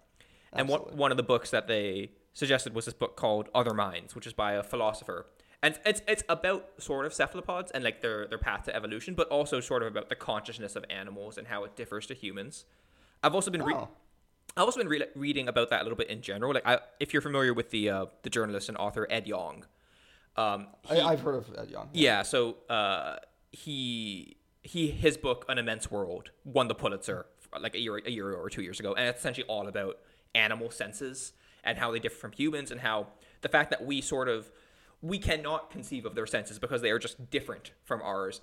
And 0.53 0.67
one 0.67 0.81
one 0.81 1.11
of 1.11 1.17
the 1.17 1.23
books 1.23 1.51
that 1.51 1.67
they 1.67 2.11
suggested 2.33 2.73
was 2.73 2.85
this 2.85 2.93
book 2.93 3.15
called 3.15 3.49
Other 3.53 3.73
Minds, 3.73 4.15
which 4.15 4.27
is 4.27 4.33
by 4.33 4.53
a 4.53 4.63
philosopher. 4.63 5.25
And 5.61 5.77
it's 5.85 6.01
it's 6.07 6.23
about 6.29 6.69
sort 6.77 7.05
of 7.05 7.13
cephalopods 7.13 7.69
and 7.71 7.83
like 7.83 8.01
their 8.01 8.25
their 8.27 8.37
path 8.37 8.63
to 8.65 8.75
evolution, 8.75 9.13
but 9.13 9.27
also 9.27 9.59
sort 9.59 9.81
of 9.83 9.89
about 9.89 10.07
the 10.07 10.15
consciousness 10.15 10.75
of 10.77 10.85
animals 10.89 11.37
and 11.37 11.47
how 11.47 11.65
it 11.65 11.75
differs 11.75 12.05
to 12.07 12.13
humans. 12.13 12.65
I've 13.21 13.35
also 13.35 13.51
been 13.51 13.63
re- 13.63 13.73
Oh. 13.75 13.89
I've 14.57 14.63
also 14.63 14.79
been 14.79 14.87
re- 14.89 15.05
reading 15.15 15.47
about 15.49 15.69
that 15.69 15.81
a 15.81 15.83
little 15.83 15.97
bit 15.97 16.09
in 16.09 16.21
general. 16.21 16.53
Like, 16.53 16.65
I, 16.65 16.79
if 16.99 17.13
you're 17.13 17.21
familiar 17.21 17.53
with 17.53 17.71
the 17.71 17.89
uh, 17.89 18.05
the 18.23 18.29
journalist 18.29 18.69
and 18.69 18.77
author 18.77 19.05
Ed 19.09 19.27
Yong, 19.27 19.65
um, 20.37 20.67
he- 20.89 20.99
I, 20.99 21.09
I've 21.09 21.21
heard 21.21 21.35
of 21.35 21.53
Ed 21.57 21.69
Yong. 21.69 21.89
yeah. 21.93 22.21
So 22.23 22.55
uh, 22.69 23.17
he 23.51 24.37
he 24.63 24.91
his 24.91 25.17
book 25.17 25.43
An 25.49 25.57
Immense 25.57 25.91
World 25.91 26.31
won 26.45 26.67
the 26.69 26.75
Pulitzer 26.75 27.25
like 27.59 27.75
a 27.75 27.79
year 27.79 27.97
a 27.97 28.09
year 28.09 28.33
or 28.33 28.49
two 28.49 28.61
years 28.61 28.79
ago, 28.79 28.93
and 28.93 29.07
it's 29.09 29.19
essentially 29.19 29.45
all 29.47 29.67
about 29.67 29.97
animal 30.35 30.71
senses 30.71 31.33
and 31.63 31.77
how 31.77 31.91
they 31.91 31.99
differ 31.99 32.17
from 32.17 32.31
humans, 32.31 32.71
and 32.71 32.81
how 32.81 33.07
the 33.41 33.49
fact 33.49 33.69
that 33.71 33.85
we 33.85 34.01
sort 34.01 34.27
of 34.27 34.51
we 35.01 35.17
cannot 35.17 35.71
conceive 35.71 36.05
of 36.05 36.13
their 36.15 36.27
senses 36.27 36.59
because 36.59 36.81
they 36.81 36.91
are 36.91 36.99
just 36.99 37.29
different 37.29 37.71
from 37.85 38.01
ours. 38.01 38.41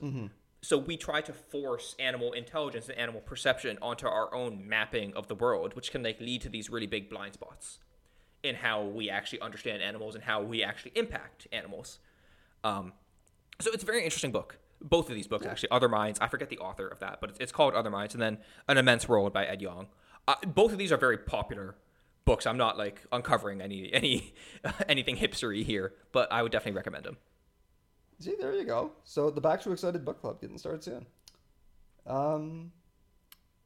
So 0.62 0.78
we 0.78 0.96
try 0.96 1.20
to 1.20 1.32
force 1.32 1.94
animal 1.98 2.32
intelligence 2.32 2.88
and 2.88 2.98
animal 2.98 3.20
perception 3.20 3.78
onto 3.82 4.06
our 4.06 4.34
own 4.34 4.66
mapping 4.66 5.14
of 5.14 5.28
the 5.28 5.34
world, 5.34 5.76
which 5.76 5.92
can 5.92 6.02
like 6.02 6.18
lead 6.20 6.40
to 6.42 6.48
these 6.48 6.70
really 6.70 6.86
big 6.86 7.10
blind 7.10 7.34
spots 7.34 7.78
in 8.42 8.56
how 8.56 8.82
we 8.82 9.10
actually 9.10 9.40
understand 9.40 9.82
animals 9.82 10.14
and 10.14 10.24
how 10.24 10.42
we 10.42 10.64
actually 10.64 10.92
impact 10.94 11.46
animals. 11.52 11.98
Um, 12.64 12.94
so 13.60 13.70
it's 13.72 13.82
a 13.82 13.86
very 13.86 14.02
interesting 14.04 14.32
book. 14.32 14.58
Both 14.80 15.08
of 15.08 15.14
these 15.14 15.26
books, 15.26 15.46
actually, 15.46 15.70
Other 15.70 15.88
Minds. 15.88 16.18
I 16.20 16.28
forget 16.28 16.48
the 16.48 16.58
author 16.58 16.86
of 16.86 16.98
that, 17.00 17.20
but 17.20 17.30
it's, 17.30 17.38
it's 17.38 17.52
called 17.52 17.74
Other 17.74 17.90
Minds, 17.90 18.14
and 18.14 18.22
then 18.22 18.38
An 18.68 18.76
Immense 18.76 19.08
World 19.08 19.32
by 19.32 19.46
Ed 19.46 19.62
Yong. 19.62 19.86
Uh, 20.28 20.34
both 20.46 20.72
of 20.72 20.78
these 20.78 20.92
are 20.92 20.96
very 20.96 21.16
popular 21.18 21.76
books. 22.26 22.46
I'm 22.46 22.58
not 22.58 22.76
like 22.76 23.00
uncovering 23.10 23.62
any 23.62 23.90
any 23.94 24.34
anything 24.88 25.16
hipstery 25.16 25.64
here, 25.64 25.94
but 26.12 26.30
I 26.30 26.42
would 26.42 26.52
definitely 26.52 26.76
recommend 26.76 27.04
them. 27.04 27.16
See, 28.18 28.34
there 28.38 28.54
you 28.54 28.64
go. 28.64 28.92
So 29.04 29.30
the 29.30 29.40
Back 29.40 29.62
to 29.62 29.72
Excited 29.72 30.04
Book 30.04 30.20
Club 30.20 30.40
getting 30.40 30.58
started 30.58 30.84
soon. 30.84 31.06
Um. 32.06 32.72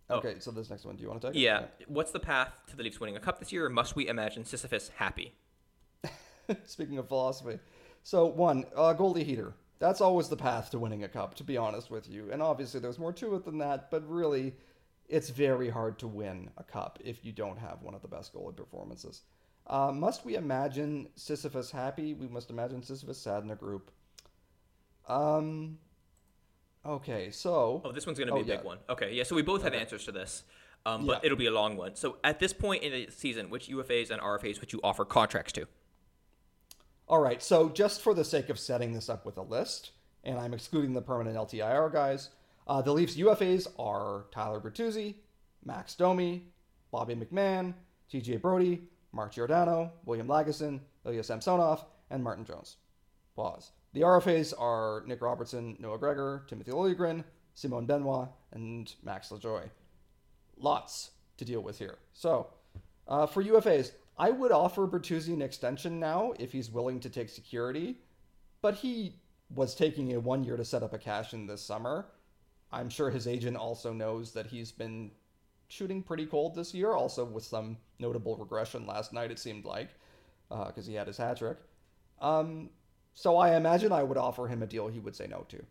Oh. 0.08 0.16
Okay, 0.16 0.36
so 0.40 0.50
this 0.50 0.70
next 0.70 0.84
one, 0.84 0.96
do 0.96 1.02
you 1.02 1.08
want 1.08 1.20
to 1.20 1.28
take 1.28 1.36
it? 1.36 1.40
Yeah. 1.40 1.66
What's 1.86 2.10
the 2.10 2.18
path 2.18 2.52
to 2.68 2.76
the 2.76 2.82
Leafs 2.82 2.98
winning 2.98 3.16
a 3.16 3.20
cup 3.20 3.38
this 3.38 3.52
year? 3.52 3.66
Or 3.66 3.70
must 3.70 3.94
we 3.94 4.08
imagine 4.08 4.44
Sisyphus 4.44 4.90
happy? 4.96 5.34
Speaking 6.64 6.98
of 6.98 7.06
philosophy, 7.06 7.60
so 8.02 8.26
one 8.26 8.64
uh, 8.74 8.92
goalie 8.94 9.24
heater. 9.24 9.54
That's 9.78 10.00
always 10.00 10.28
the 10.28 10.36
path 10.36 10.70
to 10.72 10.80
winning 10.80 11.04
a 11.04 11.08
cup, 11.08 11.34
to 11.36 11.44
be 11.44 11.56
honest 11.56 11.90
with 11.90 12.10
you. 12.10 12.28
And 12.32 12.42
obviously, 12.42 12.80
there's 12.80 12.98
more 12.98 13.12
to 13.14 13.36
it 13.36 13.44
than 13.44 13.58
that. 13.58 13.90
But 13.90 14.06
really, 14.10 14.54
it's 15.10 15.28
very 15.28 15.68
hard 15.68 15.98
to 15.98 16.06
win 16.08 16.48
a 16.56 16.62
cup 16.62 16.98
if 17.04 17.24
you 17.24 17.32
don't 17.32 17.58
have 17.58 17.82
one 17.82 17.94
of 17.94 18.00
the 18.00 18.08
best 18.08 18.32
goalie 18.32 18.56
performances. 18.56 19.22
Uh, 19.66 19.92
must 19.92 20.24
we 20.24 20.36
imagine 20.36 21.08
Sisyphus 21.16 21.70
happy? 21.70 22.14
We 22.14 22.28
must 22.28 22.48
imagine 22.50 22.82
Sisyphus 22.82 23.18
sad 23.20 23.42
in 23.44 23.50
a 23.50 23.56
group. 23.56 23.90
Um. 25.08 25.78
Okay, 26.86 27.30
so 27.30 27.82
Oh, 27.84 27.92
this 27.92 28.06
one's 28.06 28.18
going 28.18 28.28
to 28.28 28.34
be 28.34 28.40
Oh, 28.40 28.42
a 28.42 28.46
big 28.46 28.60
yeah. 28.60 28.66
one. 28.66 28.78
Okay, 28.88 29.12
yeah. 29.12 29.24
So 29.24 29.36
we 29.36 29.42
both 29.42 29.62
have 29.64 29.74
answers 29.74 30.04
to 30.06 30.12
this, 30.12 30.44
um, 30.86 31.06
but 31.06 31.18
Yeah. 31.20 31.26
it'll 31.26 31.36
be 31.36 31.46
a 31.46 31.50
long 31.50 31.76
one. 31.76 31.94
So 31.94 32.16
at 32.24 32.38
this 32.38 32.54
point 32.54 32.82
in 32.82 32.92
the 32.92 33.10
season, 33.10 33.50
which 33.50 33.68
UFAs 33.68 34.10
and 34.10 34.20
RFAs 34.22 34.60
would 34.60 34.72
you 34.72 34.80
offer 34.82 35.04
contracts 35.04 35.52
to? 35.54 35.66
All 37.06 37.18
right, 37.20 37.42
so 37.42 37.68
just 37.68 38.00
for 38.00 38.14
the 38.14 38.24
sake 38.24 38.48
of 38.48 38.58
setting 38.58 38.92
this 38.94 39.10
up 39.10 39.26
with 39.26 39.36
a 39.36 39.42
list, 39.42 39.90
and 40.24 40.38
I'm 40.38 40.54
excluding 40.54 40.94
the 40.94 41.02
permanent 41.02 41.36
LTIR 41.36 41.92
guys, 41.92 42.30
uh, 42.66 42.82
the 42.82 42.92
Leafs 42.92 43.16
UFAs 43.16 43.66
are 43.78 44.26
Tyler 44.32 44.60
Bertuzzi, 44.60 45.16
Max 45.64 45.94
Domi, 45.94 46.46
Bobby 46.90 47.14
McMann, 47.14 47.74
TJ 48.12 48.40
Brodie, 48.40 48.82
Mark 49.12 49.32
Giordano, 49.32 49.92
William 50.04 50.28
Lagesson, 50.28 50.80
Ilya 51.04 51.24
Samsonov, 51.24 51.84
and 52.10 52.22
Martin 52.22 52.44
Jones. 52.44 52.76
Pause. 53.36 53.72
The 53.92 54.02
RFAs 54.02 54.54
are 54.58 55.02
Nick 55.06 55.20
Robertson, 55.20 55.76
Noah 55.80 55.98
Gregor, 55.98 56.44
Timothy 56.48 56.70
Liljegren, 56.70 57.24
Simon 57.54 57.86
Benoit, 57.86 58.28
and 58.52 58.92
Max 59.02 59.30
Lajoie 59.30 59.68
lots 60.62 61.10
to 61.36 61.44
deal 61.44 61.60
with 61.60 61.78
here. 61.78 61.98
So, 62.12 62.48
uh, 63.08 63.26
for 63.26 63.42
UFAs, 63.42 63.92
I 64.18 64.30
would 64.30 64.52
offer 64.52 64.86
Bertuzzi 64.86 65.32
an 65.32 65.42
extension 65.42 65.98
now 65.98 66.34
if 66.38 66.52
he's 66.52 66.70
willing 66.70 67.00
to 67.00 67.10
take 67.10 67.28
security, 67.28 67.96
but 68.62 68.74
he 68.74 69.16
was 69.54 69.74
taking 69.74 70.14
a 70.14 70.20
one 70.20 70.44
year 70.44 70.56
to 70.56 70.64
set 70.64 70.82
up 70.82 70.92
a 70.92 70.98
cash 70.98 71.32
in 71.32 71.46
this 71.46 71.62
summer. 71.62 72.06
I'm 72.72 72.88
sure 72.88 73.10
his 73.10 73.26
agent 73.26 73.56
also 73.56 73.92
knows 73.92 74.32
that 74.32 74.46
he's 74.46 74.72
been 74.72 75.10
shooting 75.68 76.02
pretty 76.02 76.26
cold 76.26 76.54
this 76.54 76.74
year, 76.74 76.92
also 76.92 77.24
with 77.24 77.44
some 77.44 77.76
notable 77.98 78.36
regression 78.36 78.86
last 78.86 79.12
night, 79.12 79.30
it 79.30 79.38
seemed 79.38 79.64
like, 79.64 79.90
because 80.48 80.86
he 80.86 80.94
had 80.94 81.06
his 81.06 81.16
hat 81.16 81.38
trick. 81.38 81.58
Um, 82.20 82.70
so 83.14 83.36
I 83.36 83.56
imagine 83.56 83.92
I 83.92 84.02
would 84.02 84.18
offer 84.18 84.46
him 84.46 84.62
a 84.62 84.66
deal 84.66 84.88
he 84.88 85.00
would 85.00 85.16
say 85.16 85.26
no 85.26 85.46
to. 85.48 85.64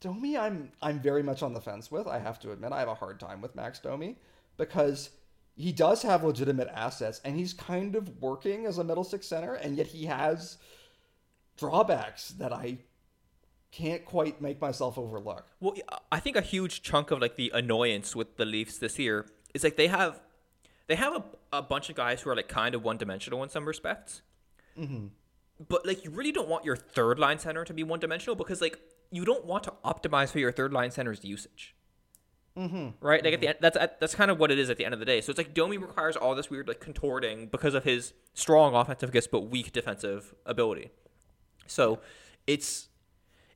Domi, 0.00 0.36
I'm 0.36 0.72
I'm 0.80 0.98
very 1.00 1.22
much 1.22 1.42
on 1.42 1.52
the 1.52 1.60
fence 1.60 1.90
with. 1.90 2.06
I 2.06 2.18
have 2.18 2.40
to 2.40 2.52
admit, 2.52 2.72
I 2.72 2.78
have 2.80 2.88
a 2.88 2.94
hard 2.94 3.20
time 3.20 3.42
with 3.42 3.54
Max 3.54 3.78
Domi 3.78 4.16
because 4.56 5.10
he 5.56 5.72
does 5.72 6.02
have 6.02 6.24
legitimate 6.24 6.68
assets 6.72 7.20
and 7.24 7.36
he's 7.36 7.52
kind 7.52 7.94
of 7.94 8.20
working 8.20 8.64
as 8.64 8.78
a 8.78 8.84
middle 8.84 9.04
six 9.04 9.26
center, 9.26 9.54
and 9.54 9.76
yet 9.76 9.88
he 9.88 10.06
has 10.06 10.56
drawbacks 11.58 12.30
that 12.30 12.52
I 12.52 12.78
can't 13.72 14.04
quite 14.04 14.40
make 14.40 14.60
myself 14.60 14.98
overlook. 14.98 15.46
Well, 15.60 15.74
I 16.10 16.20
think 16.20 16.36
a 16.36 16.40
huge 16.40 16.82
chunk 16.82 17.10
of 17.10 17.20
like 17.20 17.36
the 17.36 17.50
annoyance 17.54 18.16
with 18.16 18.36
the 18.36 18.44
Leafs 18.44 18.78
this 18.78 18.98
year 18.98 19.26
is 19.54 19.62
like 19.64 19.76
they 19.76 19.88
have 19.88 20.20
they 20.88 20.96
have 20.96 21.14
a, 21.14 21.58
a 21.58 21.62
bunch 21.62 21.88
of 21.88 21.96
guys 21.96 22.20
who 22.20 22.30
are 22.30 22.36
like 22.36 22.48
kind 22.48 22.74
of 22.74 22.82
one 22.82 22.96
dimensional 22.96 23.42
in 23.42 23.48
some 23.48 23.66
respects. 23.66 24.22
Mm-hmm. 24.78 25.06
But 25.68 25.86
like 25.86 26.04
you 26.04 26.10
really 26.10 26.32
don't 26.32 26.48
want 26.48 26.64
your 26.64 26.76
third 26.76 27.18
line 27.18 27.38
center 27.38 27.64
to 27.64 27.72
be 27.72 27.84
one 27.84 28.00
dimensional 28.00 28.34
because 28.34 28.60
like 28.60 28.78
you 29.10 29.24
don't 29.24 29.44
want 29.44 29.64
to 29.64 29.72
optimize 29.84 30.30
for 30.30 30.38
your 30.38 30.52
third 30.52 30.72
line 30.72 30.90
center's 30.90 31.24
usage. 31.24 31.76
Mm-hmm. 32.56 32.88
Right, 33.00 33.24
like 33.24 33.34
at 33.34 33.40
the 33.40 33.48
end, 33.48 33.58
that's 33.60 33.78
that's 34.00 34.14
kind 34.16 34.30
of 34.30 34.38
what 34.40 34.50
it 34.50 34.58
is 34.58 34.68
at 34.68 34.76
the 34.76 34.84
end 34.84 34.92
of 34.92 35.00
the 35.00 35.06
day. 35.06 35.20
So 35.20 35.30
it's 35.30 35.38
like 35.38 35.54
Domi 35.54 35.78
requires 35.78 36.16
all 36.16 36.34
this 36.34 36.50
weird 36.50 36.66
like 36.66 36.80
contorting 36.80 37.46
because 37.46 37.74
of 37.74 37.84
his 37.84 38.12
strong 38.34 38.74
offensive 38.74 39.12
gifts 39.12 39.28
but 39.28 39.42
weak 39.42 39.72
defensive 39.72 40.34
ability. 40.44 40.90
So 41.68 42.00
it's 42.48 42.88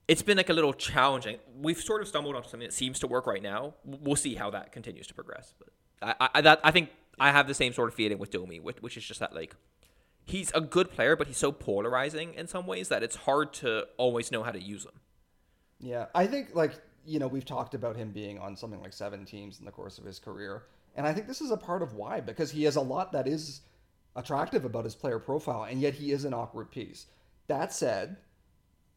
it's 0.09 0.23
been 0.23 0.37
like 0.37 0.51
a 0.51 0.53
little 0.53 0.73
challenging. 0.73 1.39
We've 1.61 1.81
sort 1.81 2.03
of 2.03 2.09
stumbled 2.09 2.37
onto 2.37 2.49
something 2.49 2.69
that 2.69 2.75
seems 2.75 2.99
to 3.01 3.07
work 3.07 3.27
right 3.27 3.43
now. 3.43 3.75
We'll 3.85 4.17
see 4.17 4.35
how 4.35 4.51
that 4.51 4.73
continues 4.73 5.07
to 5.09 5.15
progress. 5.15 5.55
But 5.59 6.17
I, 6.21 6.29
I, 6.35 6.41
that, 6.43 6.61
I 6.63 6.71
think 6.71 6.91
I 7.19 7.31
have 7.31 7.47
the 7.47 7.55
same 7.55 7.73
sort 7.73 7.89
of 7.89 7.95
feeling 7.95 8.19
with 8.19 8.31
Domi, 8.31 8.61
which, 8.61 8.77
which 8.81 8.97
is 8.97 9.05
just 9.05 9.21
that 9.21 9.35
like 9.35 9.55
he's 10.25 10.51
a 10.53 10.61
good 10.61 10.91
player, 10.91 11.17
but 11.17 11.27
he's 11.27 11.37
so 11.37 11.53
polarizing 11.53 12.35
in 12.35 12.47
some 12.49 12.67
ways 12.67 12.89
that 12.89 13.03
it's 13.03 13.17
hard 13.17 13.53
to 13.55 13.87
always 13.97 14.31
know 14.31 14.43
how 14.43 14.51
to 14.51 14.61
use 14.61 14.85
him. 14.85 15.01
Yeah, 15.81 16.07
I 16.15 16.27
think 16.27 16.55
like 16.55 16.73
you 17.07 17.19
know 17.19 17.29
we've 17.29 17.45
talked 17.45 17.75
about 17.75 17.97
him 17.97 18.11
being 18.11 18.39
on 18.39 18.57
something 18.57 18.81
like 18.81 18.93
seven 18.93 19.25
teams 19.25 19.59
in 19.59 19.65
the 19.65 19.71
course 19.71 19.99
of 19.99 20.05
his 20.05 20.19
career, 20.19 20.65
and 20.97 21.07
I 21.07 21.13
think 21.13 21.27
this 21.27 21.41
is 21.41 21.51
a 21.51 21.57
part 21.57 21.83
of 21.83 21.95
why 21.95 22.21
because 22.21 22.51
he 22.51 22.65
has 22.65 22.77
a 22.77 22.81
lot 22.81 23.13
that 23.13 23.27
is 23.27 23.63
attractive 24.17 24.65
about 24.65 24.85
his 24.85 24.95
player 24.95 25.19
profile, 25.19 25.65
and 25.65 25.81
yet 25.81 25.95
he 25.95 26.13
is 26.13 26.25
an 26.25 26.35
awkward 26.35 26.71
piece. 26.71 27.07
That 27.49 27.73
said, 27.73 28.17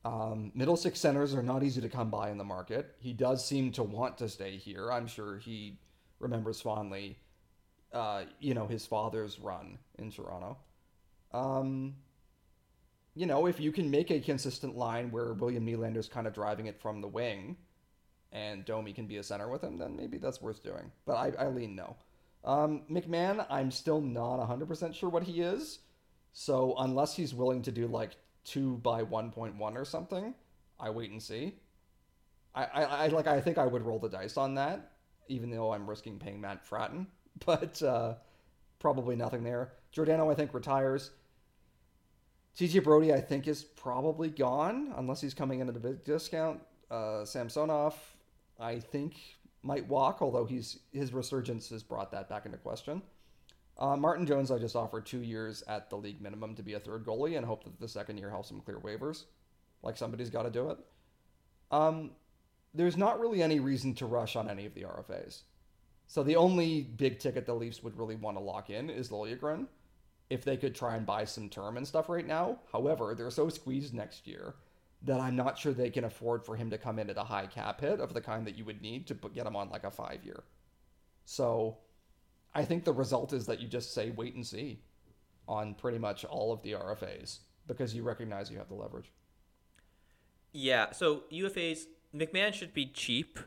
um, 0.05 0.51
middle 0.55 0.77
six 0.77 0.99
centers 0.99 1.33
are 1.33 1.43
not 1.43 1.63
easy 1.63 1.81
to 1.81 1.89
come 1.89 2.09
by 2.09 2.29
in 2.29 2.37
the 2.37 2.43
market. 2.43 2.95
He 2.99 3.13
does 3.13 3.45
seem 3.45 3.71
to 3.73 3.83
want 3.83 4.17
to 4.19 4.29
stay 4.29 4.57
here. 4.57 4.91
I'm 4.91 5.07
sure 5.07 5.37
he 5.37 5.79
remembers 6.19 6.61
fondly, 6.61 7.17
uh, 7.93 8.23
you 8.39 8.53
know, 8.53 8.67
his 8.67 8.85
father's 8.85 9.39
run 9.39 9.77
in 9.97 10.11
Toronto. 10.11 10.57
Um, 11.33 11.95
you 13.15 13.25
know, 13.25 13.47
if 13.47 13.59
you 13.59 13.71
can 13.71 13.89
make 13.89 14.11
a 14.11 14.19
consistent 14.19 14.77
line 14.77 15.11
where 15.11 15.33
William 15.33 15.65
Nylander's 15.65 16.07
kind 16.07 16.27
of 16.27 16.33
driving 16.33 16.67
it 16.67 16.79
from 16.79 17.01
the 17.01 17.07
wing, 17.07 17.57
and 18.31 18.65
Domi 18.65 18.93
can 18.93 19.07
be 19.07 19.17
a 19.17 19.23
center 19.23 19.49
with 19.49 19.63
him, 19.63 19.77
then 19.77 19.95
maybe 19.95 20.17
that's 20.17 20.41
worth 20.41 20.63
doing. 20.63 20.91
But 21.05 21.15
I, 21.15 21.31
I 21.45 21.47
lean 21.47 21.75
no. 21.75 21.95
Um, 22.43 22.83
McMann, 22.89 23.45
I'm 23.49 23.71
still 23.71 24.01
not 24.01 24.39
100% 24.39 24.93
sure 24.93 25.09
what 25.09 25.23
he 25.23 25.41
is. 25.41 25.79
So 26.33 26.75
unless 26.77 27.15
he's 27.15 27.33
willing 27.33 27.63
to 27.63 27.71
do 27.71 27.87
like 27.87 28.15
2 28.47 28.77
by 28.77 29.03
1.1 29.03 29.59
or 29.75 29.85
something, 29.85 30.33
I 30.79 30.89
wait 30.89 31.11
and 31.11 31.21
see. 31.21 31.55
I, 32.55 32.63
I, 32.65 32.83
I 32.83 33.07
like 33.07 33.27
I 33.27 33.39
think 33.39 33.57
I 33.57 33.65
would 33.65 33.83
roll 33.83 33.99
the 33.99 34.09
dice 34.09 34.37
on 34.37 34.55
that, 34.55 34.93
even 35.27 35.51
though 35.51 35.73
I'm 35.73 35.87
risking 35.87 36.17
paying 36.17 36.41
Matt 36.41 36.67
Fratton. 36.67 37.07
But 37.45 37.79
uh, 37.83 38.15
probably 38.79 39.15
nothing 39.15 39.43
there. 39.43 39.73
Giordano, 39.91 40.31
I 40.31 40.33
think, 40.33 40.55
retires. 40.55 41.11
TJ 42.57 42.83
Brodie, 42.83 43.13
I 43.13 43.21
think, 43.21 43.47
is 43.47 43.63
probably 43.63 44.31
gone 44.31 44.91
unless 44.97 45.21
he's 45.21 45.35
coming 45.35 45.59
in 45.59 45.69
at 45.69 45.75
a 45.75 45.79
big 45.79 46.03
discount. 46.03 46.59
Uh, 46.89 47.23
Samsonov, 47.23 47.95
I 48.59 48.79
think, 48.79 49.17
might 49.61 49.87
walk, 49.87 50.23
although 50.23 50.45
he's 50.45 50.79
his 50.91 51.13
resurgence 51.13 51.69
has 51.69 51.83
brought 51.83 52.11
that 52.11 52.27
back 52.27 52.47
into 52.47 52.57
question. 52.57 53.03
Uh, 53.79 53.95
Martin 53.95 54.25
Jones, 54.25 54.49
I 54.49 54.57
just 54.57 54.75
offered 54.75 55.05
two 55.05 55.21
years 55.21 55.63
at 55.67 55.89
the 55.89 55.97
league 55.97 56.21
minimum 56.21 56.55
to 56.55 56.63
be 56.63 56.73
a 56.73 56.79
third 56.79 57.05
goalie 57.05 57.37
and 57.37 57.45
hope 57.45 57.63
that 57.63 57.79
the 57.79 57.87
second 57.87 58.17
year 58.17 58.29
helps 58.29 58.49
him 58.49 58.61
clear 58.61 58.79
waivers. 58.79 59.25
Like 59.83 59.97
somebody's 59.97 60.31
got 60.31 60.43
to 60.43 60.49
do 60.49 60.71
it. 60.71 60.77
Um, 61.69 62.11
there's 62.73 62.97
not 62.97 63.19
really 63.19 63.43
any 63.43 63.59
reason 63.59 63.93
to 63.95 64.05
rush 64.05 64.35
on 64.35 64.49
any 64.49 64.65
of 64.65 64.73
the 64.73 64.83
RFAs. 64.83 65.41
So 66.07 66.23
the 66.23 66.37
only 66.37 66.81
big 66.81 67.19
ticket 67.19 67.45
the 67.45 67.53
Leafs 67.53 67.83
would 67.83 67.97
really 67.97 68.15
want 68.15 68.37
to 68.37 68.43
lock 68.43 68.69
in 68.69 68.89
is 68.89 69.09
Liljegren 69.09 69.67
if 70.29 70.43
they 70.43 70.57
could 70.57 70.73
try 70.73 70.95
and 70.95 71.05
buy 71.05 71.25
some 71.25 71.49
term 71.49 71.77
and 71.77 71.87
stuff 71.87 72.09
right 72.09 72.25
now. 72.25 72.59
However, 72.71 73.13
they're 73.13 73.29
so 73.29 73.49
squeezed 73.49 73.93
next 73.93 74.25
year 74.25 74.55
that 75.03 75.19
I'm 75.19 75.35
not 75.35 75.57
sure 75.57 75.73
they 75.73 75.89
can 75.89 76.05
afford 76.05 76.43
for 76.43 76.55
him 76.55 76.69
to 76.71 76.77
come 76.77 76.97
in 76.97 77.09
at 77.09 77.17
a 77.17 77.23
high 77.23 77.45
cap 77.45 77.81
hit 77.81 77.99
of 77.99 78.13
the 78.13 78.21
kind 78.21 78.47
that 78.47 78.57
you 78.57 78.65
would 78.65 78.81
need 78.81 79.05
to 79.07 79.13
get 79.13 79.45
him 79.45 79.55
on 79.55 79.69
like 79.69 79.83
a 79.83 79.91
five 79.91 80.23
year. 80.23 80.43
So 81.25 81.77
I 82.53 82.63
think 82.65 82.83
the 82.85 82.93
result 82.93 83.33
is 83.33 83.45
that 83.45 83.59
you 83.59 83.67
just 83.67 83.93
say 83.93 84.11
wait 84.11 84.35
and 84.35 84.45
see 84.45 84.79
on 85.47 85.73
pretty 85.75 85.97
much 85.99 86.25
all 86.25 86.51
of 86.51 86.61
the 86.63 86.71
RFAs 86.73 87.39
because 87.67 87.93
you 87.93 88.03
recognize 88.03 88.49
you 88.51 88.57
have 88.57 88.67
the 88.69 88.75
leverage. 88.75 89.11
Yeah, 90.53 90.91
so 90.91 91.23
UFAs, 91.31 91.83
McMann 92.15 92.53
should 92.53 92.73
be 92.73 92.85
cheap, 92.87 93.37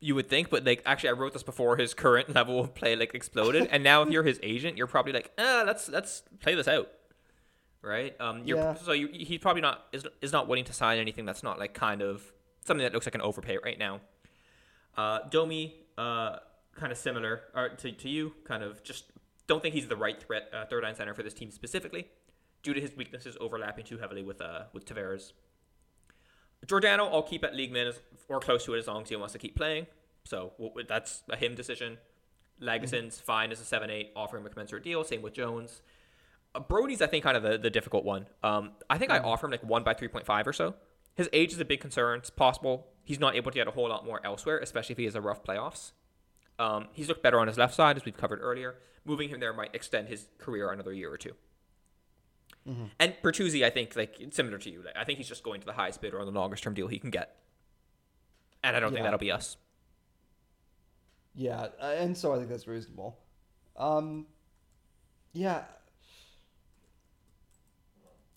you 0.00 0.14
would 0.14 0.28
think, 0.28 0.50
but 0.50 0.64
like 0.64 0.82
actually 0.86 1.10
I 1.10 1.12
wrote 1.12 1.32
this 1.32 1.42
before 1.42 1.76
his 1.76 1.94
current 1.94 2.34
level 2.34 2.58
of 2.60 2.74
play 2.74 2.96
like 2.96 3.14
exploded, 3.14 3.68
and 3.70 3.84
now 3.84 4.02
if 4.02 4.10
you're 4.10 4.22
his 4.24 4.40
agent, 4.42 4.76
you're 4.76 4.86
probably 4.86 5.12
like, 5.12 5.30
ah, 5.38 5.62
let's 5.66 5.88
let's 5.88 6.22
play 6.40 6.54
this 6.54 6.66
out, 6.66 6.88
right? 7.82 8.18
Um, 8.20 8.42
you're, 8.44 8.58
Yeah. 8.58 8.74
so 8.74 8.92
you, 8.92 9.08
he's 9.12 9.38
probably 9.38 9.62
not 9.62 9.86
is 9.92 10.04
is 10.22 10.32
not 10.32 10.48
willing 10.48 10.64
to 10.64 10.72
sign 10.72 10.98
anything 10.98 11.24
that's 11.26 11.42
not 11.42 11.58
like 11.58 11.74
kind 11.74 12.02
of 12.02 12.32
something 12.64 12.82
that 12.82 12.92
looks 12.94 13.06
like 13.06 13.14
an 13.14 13.20
overpay 13.20 13.58
right 13.62 13.78
now. 13.78 14.00
Uh, 14.96 15.20
Domi, 15.30 15.74
uh, 15.98 16.38
kind 16.80 16.90
of 16.90 16.98
similar 16.98 17.42
or 17.54 17.68
to 17.68 17.92
to 17.92 18.08
you, 18.08 18.32
kind 18.44 18.62
of 18.62 18.82
just 18.82 19.04
don't 19.46 19.62
think 19.62 19.74
he's 19.74 19.88
the 19.88 19.96
right 19.96 20.20
threat 20.20 20.48
uh, 20.52 20.64
third 20.66 20.82
line 20.82 20.94
center 20.94 21.14
for 21.14 21.22
this 21.22 21.34
team 21.34 21.50
specifically, 21.50 22.08
due 22.62 22.74
to 22.74 22.80
his 22.80 22.96
weaknesses 22.96 23.36
overlapping 23.40 23.84
too 23.84 23.98
heavily 23.98 24.22
with 24.22 24.40
uh 24.40 24.62
with 24.72 24.84
Tavares. 24.84 25.32
Giordano, 26.66 27.06
I'll 27.06 27.22
keep 27.22 27.44
at 27.44 27.54
league 27.54 27.72
minutes 27.72 28.00
or 28.28 28.40
close 28.40 28.64
to 28.66 28.74
it 28.74 28.78
as 28.78 28.86
long 28.86 29.02
as 29.02 29.08
he 29.08 29.16
wants 29.16 29.32
to 29.32 29.38
keep 29.38 29.56
playing. 29.56 29.86
So 30.24 30.52
that's 30.88 31.22
a 31.30 31.36
him 31.36 31.54
decision. 31.54 31.98
Lagesson's 32.60 33.18
fine 33.18 33.52
as 33.52 33.60
a 33.60 33.64
7 33.64 33.88
8, 33.90 34.12
offering 34.14 34.44
a 34.44 34.48
commensurate 34.50 34.84
deal. 34.84 35.02
Same 35.02 35.22
with 35.22 35.32
Jones. 35.32 35.80
Uh, 36.54 36.60
Brodie's, 36.60 37.00
I 37.00 37.06
think, 37.06 37.24
kind 37.24 37.36
of 37.36 37.42
the, 37.42 37.56
the 37.56 37.70
difficult 37.70 38.04
one. 38.04 38.26
Um, 38.42 38.72
I 38.90 38.98
think 38.98 39.10
I 39.10 39.18
offer 39.18 39.46
him 39.46 39.52
like 39.52 39.64
1 39.64 39.82
by 39.82 39.94
3.5 39.94 40.46
or 40.46 40.52
so. 40.52 40.74
His 41.14 41.28
age 41.32 41.52
is 41.52 41.60
a 41.60 41.64
big 41.64 41.80
concern. 41.80 42.18
It's 42.18 42.30
possible 42.30 42.86
he's 43.04 43.18
not 43.18 43.34
able 43.34 43.50
to 43.50 43.54
get 43.54 43.66
a 43.66 43.70
whole 43.70 43.88
lot 43.88 44.04
more 44.04 44.20
elsewhere, 44.24 44.58
especially 44.58 44.92
if 44.92 44.98
he 44.98 45.04
has 45.04 45.14
a 45.14 45.20
rough 45.20 45.42
playoffs. 45.42 45.92
Um, 46.60 46.88
he's 46.92 47.08
looked 47.08 47.22
better 47.22 47.40
on 47.40 47.48
his 47.48 47.56
left 47.56 47.74
side, 47.74 47.96
as 47.96 48.04
we've 48.04 48.16
covered 48.16 48.40
earlier. 48.42 48.74
Moving 49.06 49.30
him 49.30 49.40
there 49.40 49.54
might 49.54 49.74
extend 49.74 50.08
his 50.08 50.26
career 50.36 50.70
another 50.70 50.92
year 50.92 51.10
or 51.10 51.16
2 51.16 51.32
And 52.98 53.14
Bertuzzi, 53.22 53.64
I 53.64 53.70
think, 53.70 53.96
like 53.96 54.16
similar 54.30 54.58
to 54.58 54.70
you, 54.70 54.82
like, 54.84 54.94
I 54.94 55.04
think 55.04 55.16
he's 55.16 55.28
just 55.28 55.42
going 55.42 55.60
to 55.60 55.66
the 55.66 55.72
highest 55.72 56.02
bidder 56.02 56.20
on 56.20 56.26
the 56.26 56.38
longest 56.38 56.62
term 56.62 56.74
deal 56.74 56.86
he 56.86 56.98
can 56.98 57.08
get, 57.08 57.34
and 58.62 58.76
I 58.76 58.80
don't 58.80 58.92
think 58.92 59.04
that'll 59.04 59.18
be 59.18 59.32
us. 59.32 59.56
Yeah, 61.34 61.68
uh, 61.80 61.94
and 61.96 62.14
so 62.14 62.34
I 62.34 62.36
think 62.36 62.50
that's 62.50 62.66
reasonable. 62.66 63.18
Um, 63.78 64.26
yeah, 65.32 65.62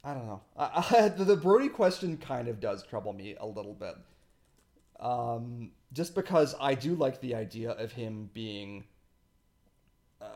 I 0.02 0.14
don't 0.14 0.28
know. 0.28 0.41
I, 0.56 0.86
I, 0.91 1.10
the, 1.18 1.26
the 1.26 1.36
Brodie 1.36 1.68
question 1.68 2.16
kind 2.16 2.48
of 2.48 2.62
does 2.62 2.84
trouble 2.84 3.12
me 3.12 3.36
a 3.38 3.45
little 3.45 3.74
bit, 3.74 3.95
um, 5.04 5.72
just 5.92 6.16
because 6.16 6.56
I 6.60 6.74
do 6.74 6.96
like 6.96 7.22
the 7.22 7.36
idea 7.36 7.72
of 7.72 7.92
him 7.92 8.30
being 8.34 8.86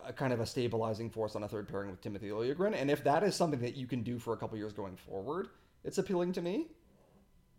a 0.05 0.11
kind 0.11 0.33
of 0.33 0.41
a 0.41 0.45
stabilizing 0.45 1.09
force 1.09 1.35
on 1.35 1.43
a 1.43 1.47
third 1.47 1.67
pairing 1.67 1.89
with 1.89 2.01
Timothy 2.01 2.29
Liljegren, 2.29 2.75
and 2.75 2.91
if 2.91 3.03
that 3.05 3.23
is 3.23 3.35
something 3.35 3.61
that 3.61 3.75
you 3.75 3.87
can 3.87 4.03
do 4.03 4.19
for 4.19 4.33
a 4.33 4.37
couple 4.37 4.57
years 4.57 4.73
going 4.73 4.97
forward, 4.97 5.47
it's 5.83 5.97
appealing 5.97 6.33
to 6.33 6.41
me. 6.41 6.67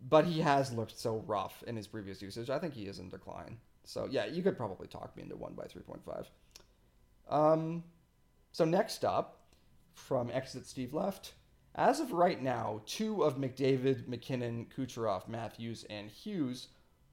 But 0.07 0.25
he 0.25 0.39
has 0.39 0.71
looked 0.71 0.97
so 0.97 1.23
rough 1.27 1.63
in 1.67 1.75
his 1.75 1.87
previous 1.87 2.21
usage. 2.21 2.49
I 2.49 2.59
think 2.59 2.73
he 2.73 2.83
is 2.83 2.99
in 2.99 3.09
decline. 3.09 3.57
So 3.83 4.07
yeah, 4.09 4.27
you 4.27 4.41
could 4.43 4.55
probably 4.55 4.87
talk 4.87 5.15
me 5.17 5.23
into 5.23 5.35
one 5.35 5.53
by 5.53 5.65
three 5.65 5.81
point 5.81 6.01
five. 6.05 6.29
Um, 7.29 7.83
so 8.51 8.63
next 8.63 9.03
up, 9.03 9.41
from 9.93 10.29
Exit 10.31 10.65
Steve 10.65 10.93
Left, 10.93 11.33
as 11.75 11.99
of 11.99 12.13
right 12.13 12.41
now, 12.41 12.81
two 12.85 13.23
of 13.23 13.37
McDavid, 13.37 14.07
MacKinnon, 14.07 14.67
Kucherov, 14.75 15.27
Matthews, 15.27 15.85
and 15.89 16.09
Hughes 16.09 16.67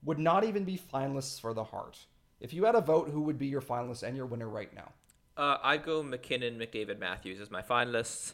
would 0.06 0.18
not 0.18 0.44
even 0.44 0.64
be 0.64 0.78
finalists 0.78 1.38
for 1.38 1.52
the 1.52 1.64
Hart. 1.64 1.98
If 2.40 2.54
you 2.54 2.64
had 2.64 2.74
a 2.74 2.80
vote, 2.80 3.10
who 3.10 3.22
would 3.22 3.38
be 3.38 3.48
your 3.48 3.60
finalist 3.60 4.02
and 4.02 4.16
your 4.16 4.24
winner 4.24 4.48
right 4.48 4.72
now? 4.74 4.92
Uh, 5.36 5.58
I'd 5.62 5.84
go 5.84 6.02
MacKinnon, 6.02 6.58
McDavid, 6.58 6.98
Matthews 6.98 7.40
as 7.40 7.50
my 7.50 7.60
finalists, 7.60 8.32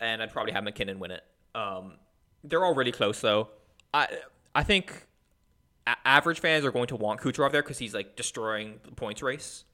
and 0.00 0.22
I'd 0.22 0.32
probably 0.32 0.52
have 0.52 0.64
MacKinnon 0.64 0.98
win 0.98 1.12
it. 1.12 1.24
Um, 1.54 1.94
they're 2.42 2.64
all 2.64 2.74
really 2.74 2.92
close 2.92 3.20
though. 3.20 3.48
I 3.94 4.08
I 4.54 4.62
think 4.64 5.06
a- 5.86 5.96
average 6.04 6.40
fans 6.40 6.64
are 6.64 6.72
going 6.72 6.88
to 6.88 6.96
want 6.96 7.20
Kucherov 7.20 7.52
there 7.52 7.62
because 7.62 7.78
he's 7.78 7.94
like 7.94 8.16
destroying 8.16 8.80
the 8.82 8.90
points 8.90 9.22
race, 9.22 9.64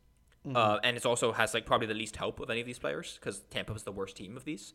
uh, 0.55 0.79
and 0.85 0.97
it 0.97 1.07
also 1.07 1.33
has 1.33 1.55
like 1.55 1.65
probably 1.65 1.87
the 1.87 1.95
least 1.95 2.17
help 2.17 2.39
of 2.39 2.51
any 2.51 2.61
of 2.61 2.67
these 2.67 2.79
players 2.79 3.19
because 3.19 3.41
Tampa 3.51 3.73
was 3.73 3.83
the 3.85 3.93
worst 3.93 4.17
team 4.17 4.37
of 4.37 4.45
these. 4.45 4.75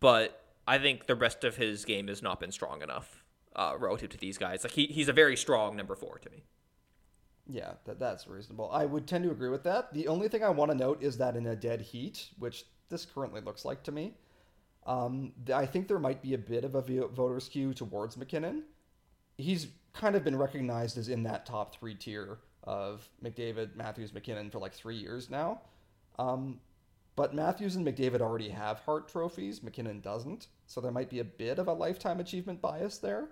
But 0.00 0.42
I 0.66 0.78
think 0.78 1.06
the 1.06 1.14
rest 1.14 1.44
of 1.44 1.56
his 1.56 1.84
game 1.84 2.08
has 2.08 2.22
not 2.22 2.40
been 2.40 2.50
strong 2.52 2.82
enough 2.82 3.22
uh, 3.56 3.74
relative 3.78 4.10
to 4.10 4.18
these 4.18 4.38
guys. 4.38 4.62
Like 4.62 4.72
he, 4.72 4.86
he's 4.86 5.08
a 5.08 5.12
very 5.12 5.36
strong 5.36 5.76
number 5.76 5.96
four 5.96 6.18
to 6.18 6.30
me. 6.30 6.44
Yeah, 7.48 7.72
that, 7.84 7.98
that's 7.98 8.26
reasonable. 8.26 8.70
I 8.72 8.86
would 8.86 9.06
tend 9.06 9.24
to 9.24 9.30
agree 9.30 9.48
with 9.48 9.64
that. 9.64 9.92
The 9.94 10.08
only 10.08 10.28
thing 10.28 10.44
I 10.44 10.50
want 10.50 10.70
to 10.70 10.76
note 10.76 11.02
is 11.02 11.16
that 11.18 11.36
in 11.36 11.46
a 11.46 11.56
dead 11.56 11.80
heat, 11.80 12.28
which 12.38 12.64
this 12.88 13.04
currently 13.04 13.40
looks 13.40 13.64
like 13.64 13.82
to 13.84 13.92
me, 13.92 14.14
um, 14.84 15.32
I 15.52 15.66
think 15.66 15.88
there 15.88 15.98
might 15.98 16.22
be 16.22 16.34
a 16.34 16.38
bit 16.38 16.64
of 16.64 16.74
a 16.74 16.82
voter 16.82 17.40
skew 17.40 17.74
towards 17.74 18.16
MacKinnon. 18.16 18.64
He's 19.38 19.68
kind 19.92 20.14
of 20.14 20.24
been 20.24 20.36
recognized 20.36 20.98
as 20.98 21.08
in 21.08 21.22
that 21.24 21.46
top 21.46 21.74
three 21.74 21.94
tier 21.94 22.38
of 22.64 23.08
McDavid, 23.24 23.74
Matthews, 23.74 24.12
MacKinnon 24.12 24.50
for 24.50 24.58
like 24.58 24.74
three 24.74 24.96
years 24.96 25.30
now. 25.30 25.62
Um, 26.18 26.60
but 27.16 27.34
Matthews 27.34 27.76
and 27.76 27.86
McDavid 27.86 28.20
already 28.20 28.50
have 28.50 28.80
Hart 28.80 29.08
trophies. 29.08 29.62
MacKinnon 29.62 30.00
doesn't. 30.00 30.48
So 30.66 30.80
there 30.80 30.92
might 30.92 31.10
be 31.10 31.20
a 31.20 31.24
bit 31.24 31.58
of 31.58 31.68
a 31.68 31.72
lifetime 31.72 32.20
achievement 32.20 32.60
bias 32.60 32.98
there. 32.98 33.28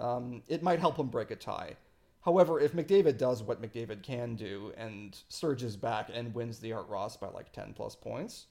Um, 0.00 0.42
it 0.48 0.62
might 0.62 0.80
help 0.80 0.96
him 0.96 1.08
break 1.08 1.30
a 1.30 1.36
tie. 1.36 1.76
However, 2.22 2.60
if 2.60 2.72
McDavid 2.72 3.18
does 3.18 3.42
what 3.42 3.60
McDavid 3.60 4.02
can 4.02 4.36
do 4.36 4.72
and 4.76 5.18
surges 5.28 5.76
back 5.76 6.08
and 6.12 6.34
wins 6.34 6.60
the 6.60 6.72
Art 6.72 6.88
Ross 6.88 7.16
by 7.16 7.28
like 7.28 7.52
10 7.52 7.74
plus 7.74 7.96
points, 7.96 8.46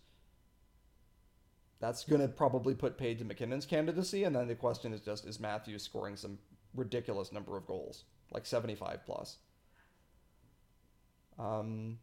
that's 1.80 2.04
going 2.04 2.22
to 2.22 2.28
probably 2.28 2.76
put 2.76 2.98
paid 2.98 3.18
to 3.20 3.26
MacKinnon's 3.26 3.66
candidacy. 3.66 4.26
And 4.26 4.36
then 4.36 4.48
the 4.48 4.56
question 4.56 4.94
is 4.94 5.02
just 5.02 5.26
is 5.26 5.40
Matthews 5.40 5.84
scoring 5.84 6.18
some 6.18 6.38
ridiculous 6.76 7.32
number 7.32 7.58
of 7.58 7.66
goals, 7.66 8.04
like 8.32 8.46
75 8.46 9.00
plus? 9.06 9.38
Um, 11.40 11.98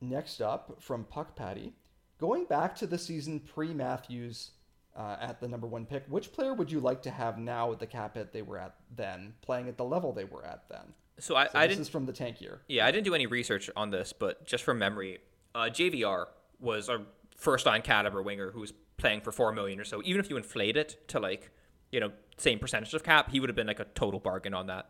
next 0.00 0.40
up 0.42 0.82
from 0.82 1.04
Puck 1.04 1.36
Patty, 1.36 1.74
going 2.18 2.44
back 2.44 2.74
to 2.76 2.86
the 2.86 2.98
season 2.98 3.40
pre 3.40 3.72
Matthews 3.72 4.50
uh, 4.96 5.16
at 5.20 5.40
the 5.40 5.48
number 5.48 5.66
one 5.66 5.84
pick, 5.84 6.04
which 6.08 6.32
player 6.32 6.54
would 6.54 6.70
you 6.70 6.80
like 6.80 7.02
to 7.02 7.10
have 7.10 7.38
now 7.38 7.70
at 7.72 7.78
the 7.78 7.86
cap 7.86 8.14
hit 8.14 8.32
they 8.32 8.42
were 8.42 8.58
at 8.58 8.74
then, 8.96 9.34
playing 9.42 9.68
at 9.68 9.76
the 9.76 9.84
level 9.84 10.12
they 10.12 10.24
were 10.24 10.44
at 10.44 10.68
then? 10.68 10.94
So 11.18 11.36
I, 11.36 11.46
So 11.46 11.50
I 11.54 11.66
this 11.66 11.76
didn't 11.76 11.82
is 11.82 11.88
from 11.88 12.06
the 12.06 12.12
tank 12.12 12.40
year. 12.40 12.60
Yeah, 12.68 12.86
I 12.86 12.90
didn't 12.90 13.04
do 13.04 13.14
any 13.14 13.26
research 13.26 13.70
on 13.76 13.90
this, 13.90 14.12
but 14.12 14.46
just 14.46 14.64
from 14.64 14.78
memory, 14.78 15.18
uh, 15.54 15.68
JVR 15.70 16.26
was 16.60 16.88
a 16.88 17.02
first 17.36 17.66
line 17.66 17.82
caliber 17.82 18.22
winger 18.22 18.50
who 18.50 18.60
was 18.60 18.72
playing 18.96 19.20
for 19.20 19.32
four 19.32 19.52
million 19.52 19.78
or 19.78 19.84
so. 19.84 20.02
Even 20.04 20.20
if 20.20 20.30
you 20.30 20.36
inflate 20.36 20.76
it 20.76 21.06
to 21.08 21.20
like, 21.20 21.50
you 21.92 22.00
know, 22.00 22.10
same 22.38 22.58
percentage 22.58 22.92
of 22.94 23.02
cap, 23.02 23.30
he 23.30 23.40
would 23.40 23.48
have 23.48 23.56
been 23.56 23.66
like 23.66 23.80
a 23.80 23.84
total 23.94 24.20
bargain 24.20 24.54
on 24.54 24.66
that. 24.66 24.88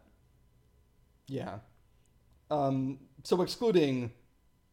Yeah. 1.28 1.59
Um, 2.51 2.99
so 3.24 3.43
excluding 3.43 4.12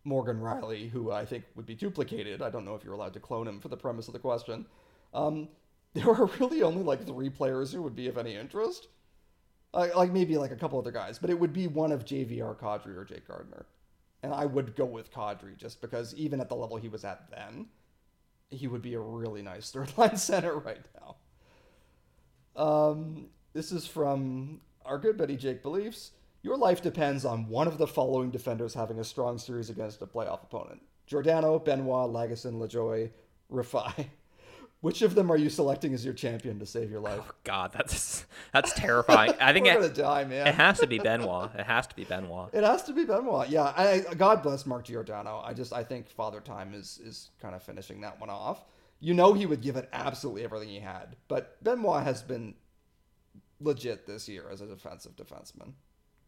Morgan 0.04 0.40
Rielly, 0.40 0.90
who 0.90 1.12
I 1.12 1.26
think 1.26 1.46
would 1.56 1.66
be 1.66 1.76
duplicated, 1.76 2.42
I 2.42 2.50
don't 2.50 2.66
know 2.66 2.76
if 2.76 2.84
you're 2.84 2.94
allowed 2.94 3.14
to 3.14 3.20
clone 3.20 3.48
him 3.48 3.60
for 3.60 3.70
the 3.70 3.78
premise 3.78 4.08
of 4.08 4.14
the 4.14 4.20
question. 4.20 4.66
Um, 5.14 5.50
there 5.94 6.10
are 6.10 6.26
really 6.40 6.64
only 6.64 6.84
like 6.84 7.06
three 7.06 7.30
players 7.30 7.72
who 7.72 7.82
would 7.84 7.96
be 7.96 8.08
of 8.08 8.18
any 8.18 8.36
interest. 8.36 8.88
Uh, 9.74 9.88
like 9.96 10.12
maybe 10.12 10.38
like 10.38 10.52
a 10.52 10.56
couple 10.56 10.78
other 10.78 10.92
guys, 10.92 11.18
but 11.18 11.32
it 11.32 11.40
would 11.40 11.52
be 11.52 11.66
one 11.66 11.92
of 11.92 12.06
JVR, 12.06 12.56
Kadri, 12.60 12.96
or 12.96 13.04
Jake 13.04 13.28
Gardiner. 13.28 13.66
And 14.22 14.32
I 14.32 14.46
would 14.46 14.76
go 14.76 14.86
with 14.86 15.12
Kadri 15.12 15.58
just 15.58 15.82
because 15.82 16.14
even 16.16 16.40
at 16.40 16.48
the 16.48 16.56
level 16.56 16.78
he 16.78 16.90
was 16.90 17.04
at 17.04 17.30
then, 17.32 17.68
he 18.52 18.68
would 18.68 18.84
be 18.84 18.94
a 18.94 19.00
really 19.00 19.42
nice 19.42 19.72
third 19.72 19.92
line 19.98 20.18
center 20.18 20.58
right 20.58 20.86
now. 21.00 21.16
Um, 22.56 23.28
this 23.54 23.72
is 23.72 23.88
from 23.88 24.62
our 24.86 24.98
good 25.00 25.18
buddy 25.18 25.36
Jake 25.36 25.64
Beliefs. 25.64 26.12
Your 26.44 26.58
life 26.58 26.82
depends 26.82 27.26
on 27.26 27.48
one 27.48 27.68
of 27.68 27.78
the 27.78 27.88
following 27.88 28.30
defenders 28.30 28.74
having 28.74 29.00
a 29.00 29.04
strong 29.04 29.38
series 29.38 29.70
against 29.70 30.02
a 30.02 30.06
playoff 30.06 30.44
opponent 30.44 30.82
Giordano, 31.08 31.58
Benoit, 31.60 32.10
Lagesson, 32.12 32.54
Lajoie, 32.60 33.10
Rifai. 33.52 34.08
Which 34.84 35.02
of 35.02 35.16
them 35.16 35.32
are 35.32 35.38
you 35.38 35.50
selecting 35.50 35.94
as 35.94 36.04
your 36.04 36.14
champion 36.14 36.60
to 36.60 36.66
save 36.66 36.92
your 36.92 37.00
life? 37.00 37.22
Oh 37.24 37.32
God, 37.46 37.72
that's 37.72 38.26
that's 38.52 38.74
terrifying. 38.74 39.32
I 39.40 39.54
think 39.54 39.66
We're 39.66 39.72
it, 39.72 39.76
gonna 39.76 39.94
die, 39.94 40.26
man. 40.26 40.46
it 40.46 40.56
has 40.56 40.78
to 40.82 40.88
be 40.88 41.00
Benoit. 41.00 41.52
It 41.58 41.66
has 41.66 41.88
to 41.88 41.96
be 41.96 42.04
Benoit. 42.04 42.50
It 42.52 42.66
has 42.66 42.84
to 42.84 42.94
be 42.94 43.06
Benoit. 43.06 43.48
Yeah, 43.48 43.74
I, 43.78 44.04
God 44.18 44.44
bless 44.44 44.66
Mark 44.66 44.84
Giordano. 44.84 45.42
I 45.42 45.54
just 45.54 45.72
I 45.72 45.86
think 45.86 46.10
Father 46.10 46.42
Time 46.42 46.74
is 46.74 47.00
is 47.02 47.30
kind 47.42 47.56
of 47.56 47.64
finishing 47.64 48.02
that 48.02 48.20
one 48.20 48.30
off. 48.30 48.66
You 49.00 49.14
know 49.14 49.32
he 49.32 49.46
would 49.46 49.62
give 49.62 49.78
it 49.78 49.88
absolutely 49.94 50.44
everything 50.44 50.68
he 50.68 50.82
had, 50.82 51.16
but 51.30 51.64
Benoit 51.64 52.04
has 52.04 52.22
been 52.22 52.54
legit 53.62 54.06
this 54.06 54.28
year 54.28 54.50
as 54.52 54.60
a 54.60 54.66
defensive 54.68 55.16
defenseman. 55.16 55.72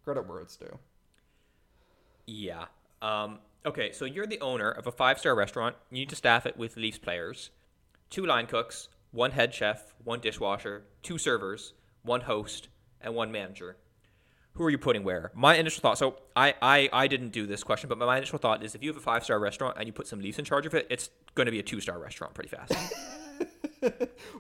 Credit 0.06 0.30
where 0.30 0.40
it's 0.40 0.56
due. 0.56 0.80
Yeah. 2.26 2.68
Um, 3.02 3.40
okay, 3.66 3.92
so 3.92 4.06
you're 4.06 4.28
the 4.28 4.40
owner 4.40 4.72
of 4.72 4.88
a 4.88 4.94
five 4.94 5.20
star 5.20 5.36
restaurant. 5.36 5.76
You 5.92 5.98
need 5.98 6.10
to 6.10 6.16
staff 6.16 6.46
it 6.46 6.56
with 6.56 6.78
Leafs 6.78 7.00
players, 7.00 7.50
two 8.16 8.26
line 8.26 8.48
cooks, 8.48 8.88
one 9.12 9.32
head 9.32 9.54
chef, 9.54 9.94
one 10.02 10.22
dishwasher, 10.22 10.86
two 11.04 11.18
servers, 11.18 11.74
one 12.02 12.22
host, 12.22 12.70
and 13.02 13.14
one 13.14 13.30
manager. 13.30 13.76
Who 14.54 14.64
are 14.64 14.70
you 14.70 14.78
putting 14.78 15.04
where? 15.04 15.32
My 15.36 15.58
initial 15.58 15.82
thought. 15.82 15.98
So 15.98 16.16
I, 16.34 16.54
I, 16.62 16.90
I 16.94 17.08
didn't 17.08 17.32
do 17.32 17.46
this 17.46 17.62
question, 17.62 17.90
but 17.90 17.98
my 17.98 18.16
initial 18.16 18.40
thought 18.40 18.64
is 18.64 18.74
if 18.74 18.82
you 18.82 18.90
have 18.90 18.96
a 18.96 19.02
five 19.02 19.26
star 19.26 19.38
restaurant 19.38 19.76
and 19.78 19.86
you 19.86 19.92
put 19.92 20.08
some 20.08 20.22
Leafs 20.22 20.40
in 20.40 20.46
charge 20.46 20.66
of 20.66 20.74
it, 20.74 20.88
it's 20.90 21.10
going 21.34 21.48
to 21.48 21.52
be 21.52 21.60
a 21.60 21.64
two 21.64 21.82
star 21.82 22.00
restaurant 22.00 22.34
pretty 22.34 22.48
fast. 22.48 22.72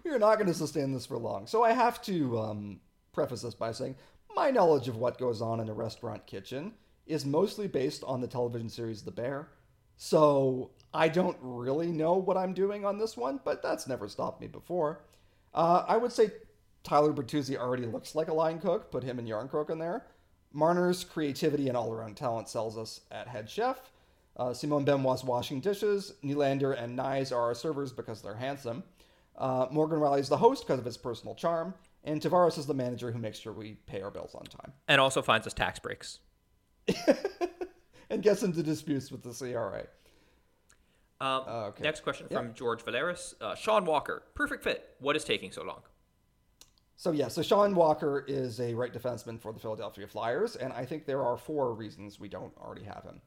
we 0.06 0.12
are 0.12 0.20
not 0.20 0.36
going 0.36 0.48
to 0.48 0.54
sustain 0.54 0.94
this 0.94 1.06
for 1.06 1.18
long. 1.18 1.46
So 1.46 1.62
I 1.62 1.74
have 1.74 2.02
to 2.04 2.40
um, 2.40 2.80
preface 3.12 3.42
this 3.42 3.56
by 3.56 3.74
saying 3.74 3.98
my 4.38 4.52
knowledge 4.52 4.88
of 4.88 4.96
what 4.96 5.18
goes 5.18 5.42
on 5.42 5.60
in 5.60 5.68
a 5.68 5.74
restaurant 5.74 6.26
kitchen 6.26 6.72
is 7.08 7.26
mostly 7.26 7.68
based 7.68 8.06
on 8.06 8.22
the 8.22 8.28
television 8.28 8.70
series 8.70 9.02
The 9.02 9.12
Bear. 9.12 9.50
So 9.98 10.72
I 10.96 11.10
don't 11.10 11.38
really 11.42 11.92
know 11.92 12.14
what 12.14 12.38
I'm 12.38 12.54
doing 12.54 12.86
on 12.86 12.98
this 12.98 13.18
one, 13.18 13.40
but 13.44 13.62
that's 13.62 13.88
never 13.88 14.08
stopped 14.08 14.42
me 14.42 14.48
before. 14.48 15.02
Uh, 15.54 15.84
I 15.88 15.98
would 15.98 16.12
say 16.12 16.32
Tyler 16.84 17.14
Bertuzzi 17.14 17.58
already 17.58 17.86
looks 17.86 18.16
like 18.16 18.30
a 18.30 18.34
line 18.34 18.60
cook. 18.60 18.92
Put 18.92 19.04
him 19.04 19.20
and 19.20 19.28
Järnkrok 19.28 19.70
in 19.70 19.80
there. 19.80 20.06
Marner's 20.54 21.04
creativity 21.04 21.68
and 21.68 21.76
all-around 21.76 22.16
talent 22.16 22.48
sells 22.48 22.78
us 22.78 23.02
at 23.12 23.28
head 23.28 23.50
chef. 23.50 23.92
Uh, 24.38 24.54
Simon 24.54 24.86
Benoit's 24.86 25.24
washing 25.24 25.60
dishes. 25.60 26.14
Nylander 26.24 26.82
and 26.82 26.98
Knies 26.98 27.32
are 27.32 27.42
our 27.42 27.56
servers 27.56 27.92
because 27.92 28.22
they're 28.22 28.36
handsome. 28.36 28.84
Uh, 29.38 29.68
Morgan 29.72 30.00
Rielly 30.00 30.20
is 30.20 30.30
the 30.30 30.38
host 30.38 30.66
because 30.66 30.80
of 30.80 30.86
his 30.86 30.98
personal 30.98 31.36
charm. 31.36 31.74
And 32.06 32.22
Tavares 32.22 32.58
is 32.58 32.68
the 32.68 32.74
manager 32.74 33.12
who 33.12 33.20
makes 33.20 33.40
sure 33.40 33.52
we 33.52 33.74
pay 33.88 34.02
our 34.02 34.12
bills 34.12 34.36
on 34.36 34.44
time. 34.44 34.74
and 34.88 35.02
also 35.02 35.22
finds 35.22 35.48
us 35.48 35.54
tax 35.54 35.80
breaks. 35.80 36.20
and 38.10 38.22
gets 38.22 38.44
into 38.44 38.62
disputes 38.62 39.12
with 39.12 39.24
the 39.24 39.32
CRA. 39.32 39.88
Um, 41.22 41.44
Oh, 41.48 41.64
okay. 41.68 41.84
Next 41.84 42.02
question 42.02 42.28
Yeah. 42.30 42.38
from 42.38 42.54
George 42.54 42.84
Valeris. 42.84 43.36
Uh, 43.40 43.56
Sean 43.56 43.86
Walker, 43.86 44.24
perfect 44.34 44.64
fit. 44.64 44.96
What 45.00 45.16
is 45.16 45.24
taking 45.24 45.52
so 45.52 45.64
long? 45.64 45.82
So 46.98 47.12
yeah, 47.12 47.28
so 47.28 47.42
Sean 47.42 47.76
Walker 47.76 48.24
is 48.28 48.60
a 48.60 48.74
right 48.74 48.94
defenseman 48.94 49.40
for 49.40 49.52
the 49.52 49.60
Philadelphia 49.60 50.08
Flyers, 50.08 50.56
and 50.56 50.72
I 50.74 50.86
think 50.86 51.06
there 51.06 51.24
are 51.24 51.38
four 51.38 51.74
reasons 51.74 52.20
we 52.20 52.30
don't 52.30 52.56
already 52.58 52.84
have 52.84 53.04
him. 53.04 53.22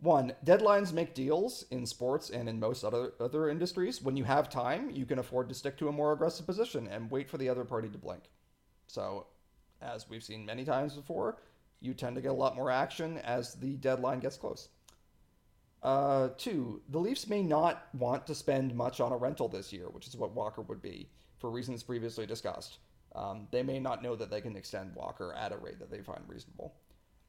One, 0.00 0.32
deadlines 0.46 0.94
make 0.94 1.14
deals 1.14 1.64
in 1.70 1.84
sports 1.84 2.30
and 2.30 2.48
in 2.48 2.58
most 2.58 2.84
other 2.84 3.12
other 3.20 3.50
industries. 3.50 4.00
When 4.00 4.16
you 4.16 4.24
have 4.24 4.48
time, 4.48 4.90
you 4.90 5.04
can 5.04 5.18
afford 5.18 5.48
to 5.50 5.54
stick 5.54 5.76
to 5.78 5.88
a 5.88 5.92
more 5.92 6.12
aggressive 6.12 6.46
position 6.46 6.86
and 6.88 7.10
wait 7.10 7.28
for 7.28 7.36
the 7.36 7.50
other 7.50 7.64
party 7.66 7.90
to 7.90 7.98
blink. 7.98 8.30
So, 8.86 9.26
as 9.82 10.08
we've 10.08 10.24
seen 10.24 10.46
many 10.46 10.64
times 10.64 10.94
before, 10.94 11.36
you 11.80 11.92
tend 11.92 12.16
to 12.16 12.22
get 12.22 12.30
a 12.30 12.34
lot 12.34 12.56
more 12.56 12.70
action 12.70 13.18
as 13.18 13.54
the 13.56 13.76
deadline 13.76 14.20
gets 14.20 14.38
close. 14.38 14.70
Uh, 15.82 16.28
two, 16.36 16.82
the 16.90 16.98
Leafs 16.98 17.28
may 17.28 17.42
not 17.42 17.88
want 17.94 18.26
to 18.26 18.34
spend 18.34 18.74
much 18.74 19.00
on 19.00 19.12
a 19.12 19.16
rental 19.16 19.48
this 19.48 19.72
year, 19.72 19.86
which 19.90 20.06
is 20.06 20.16
what 20.16 20.34
Walker 20.34 20.62
would 20.62 20.82
be, 20.82 21.08
for 21.38 21.50
reasons 21.50 21.82
previously 21.82 22.26
discussed. 22.26 22.78
Um, 23.14 23.48
they 23.50 23.62
may 23.62 23.80
not 23.80 24.02
know 24.02 24.14
that 24.14 24.30
they 24.30 24.40
can 24.40 24.56
extend 24.56 24.94
Walker 24.94 25.34
at 25.34 25.52
a 25.52 25.56
rate 25.56 25.78
that 25.78 25.90
they 25.90 26.02
find 26.02 26.20
reasonable. 26.28 26.74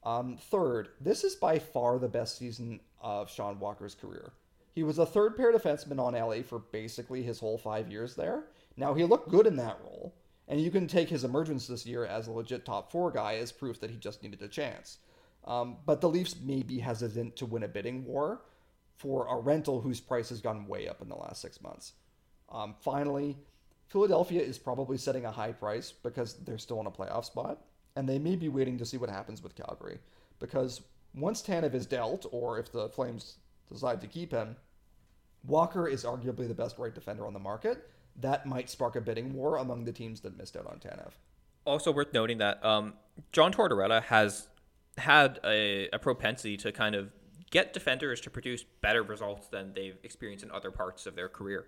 Um, 0.04 0.36
third, 0.36 0.88
this 1.00 1.24
is 1.24 1.34
by 1.34 1.58
far 1.58 1.98
the 1.98 2.08
best 2.08 2.36
season 2.36 2.80
of 3.00 3.30
Sean 3.30 3.58
Walker's 3.58 3.94
career. 3.94 4.32
He 4.74 4.82
was 4.82 4.98
a 4.98 5.06
third 5.06 5.36
pair 5.36 5.52
defenseman 5.52 6.00
on 6.00 6.14
LA 6.14 6.42
for 6.42 6.58
basically 6.58 7.22
his 7.22 7.40
whole 7.40 7.58
five 7.58 7.90
years 7.90 8.14
there. 8.14 8.44
Now, 8.76 8.94
he 8.94 9.04
looked 9.04 9.30
good 9.30 9.46
in 9.46 9.56
that 9.56 9.78
role, 9.84 10.14
and 10.48 10.60
you 10.60 10.70
can 10.70 10.86
take 10.86 11.08
his 11.08 11.24
emergence 11.24 11.66
this 11.66 11.86
year 11.86 12.04
as 12.06 12.26
a 12.26 12.32
legit 12.32 12.64
top 12.64 12.90
four 12.90 13.10
guy 13.10 13.36
as 13.36 13.52
proof 13.52 13.80
that 13.80 13.90
he 13.90 13.96
just 13.96 14.22
needed 14.22 14.42
a 14.42 14.48
chance. 14.48 14.98
Um, 15.44 15.78
but 15.84 16.00
the 16.00 16.08
Leafs 16.08 16.36
may 16.40 16.62
be 16.62 16.78
hesitant 16.78 17.36
to 17.36 17.46
win 17.46 17.62
a 17.62 17.68
bidding 17.68 18.04
war 18.04 18.42
for 18.96 19.26
a 19.26 19.36
rental 19.36 19.80
whose 19.80 20.00
price 20.00 20.28
has 20.28 20.40
gone 20.40 20.66
way 20.66 20.88
up 20.88 21.02
in 21.02 21.08
the 21.08 21.16
last 21.16 21.40
six 21.42 21.60
months. 21.60 21.94
Um, 22.50 22.74
finally, 22.80 23.36
Philadelphia 23.88 24.40
is 24.40 24.58
probably 24.58 24.96
setting 24.96 25.24
a 25.24 25.32
high 25.32 25.52
price 25.52 25.92
because 25.92 26.34
they're 26.44 26.58
still 26.58 26.80
in 26.80 26.86
a 26.86 26.90
playoff 26.90 27.24
spot, 27.24 27.58
and 27.96 28.08
they 28.08 28.18
may 28.18 28.36
be 28.36 28.48
waiting 28.48 28.78
to 28.78 28.86
see 28.86 28.96
what 28.96 29.10
happens 29.10 29.42
with 29.42 29.54
Calgary. 29.54 29.98
Because 30.38 30.82
once 31.14 31.42
Tanev 31.42 31.74
is 31.74 31.86
dealt, 31.86 32.26
or 32.30 32.58
if 32.58 32.70
the 32.70 32.88
Flames 32.88 33.36
decide 33.70 34.00
to 34.00 34.06
keep 34.06 34.30
him, 34.30 34.56
Walker 35.44 35.88
is 35.88 36.04
arguably 36.04 36.46
the 36.46 36.54
best 36.54 36.78
right 36.78 36.94
defender 36.94 37.26
on 37.26 37.32
the 37.32 37.40
market. 37.40 37.88
That 38.20 38.46
might 38.46 38.70
spark 38.70 38.96
a 38.96 39.00
bidding 39.00 39.34
war 39.34 39.56
among 39.56 39.84
the 39.84 39.92
teams 39.92 40.20
that 40.20 40.38
missed 40.38 40.56
out 40.56 40.66
on 40.66 40.78
Tanev. 40.78 41.12
Also 41.64 41.90
worth 41.90 42.12
noting 42.12 42.38
that 42.38 42.64
um, 42.64 42.94
John 43.32 43.52
Tortorella 43.52 44.02
has 44.04 44.48
had 44.98 45.40
a, 45.44 45.88
a 45.92 45.98
propensity 45.98 46.56
to 46.58 46.72
kind 46.72 46.94
of 46.94 47.10
get 47.50 47.72
defenders 47.72 48.20
to 48.22 48.30
produce 48.30 48.64
better 48.80 49.02
results 49.02 49.48
than 49.48 49.72
they've 49.74 49.98
experienced 50.02 50.44
in 50.44 50.50
other 50.50 50.70
parts 50.70 51.06
of 51.06 51.14
their 51.14 51.28
career. 51.28 51.66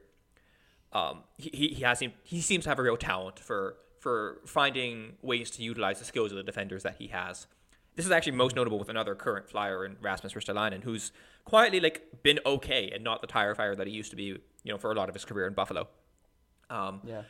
Um, 0.92 1.24
he, 1.36 1.74
he 1.74 1.82
has 1.82 2.02
he 2.22 2.40
seems 2.40 2.64
to 2.64 2.70
have 2.70 2.78
a 2.78 2.82
real 2.82 2.96
talent 2.96 3.38
for 3.38 3.76
for 4.00 4.40
finding 4.46 5.14
ways 5.22 5.50
to 5.50 5.62
utilize 5.62 5.98
the 5.98 6.04
skills 6.04 6.30
of 6.30 6.36
the 6.36 6.42
defenders 6.42 6.82
that 6.82 6.96
he 6.98 7.08
has. 7.08 7.46
This 7.96 8.06
is 8.06 8.12
actually 8.12 8.32
most 8.32 8.56
notable 8.56 8.78
with 8.78 8.88
another 8.88 9.14
current 9.14 9.48
flyer 9.48 9.84
in 9.84 9.96
Rasmus 10.00 10.32
Ristolainen, 10.32 10.82
who's 10.82 11.12
quietly 11.44 11.80
like 11.80 12.22
been 12.22 12.40
okay 12.44 12.90
and 12.92 13.04
not 13.04 13.20
the 13.20 13.26
tire 13.26 13.54
fire 13.54 13.74
that 13.74 13.86
he 13.86 13.92
used 13.92 14.10
to 14.10 14.16
be, 14.16 14.24
you 14.24 14.38
know, 14.66 14.78
for 14.78 14.90
a 14.90 14.94
lot 14.94 15.08
of 15.08 15.14
his 15.14 15.24
career 15.24 15.46
in 15.46 15.54
Buffalo. 15.54 15.88
Um, 16.70 17.00
yeah, 17.04 17.22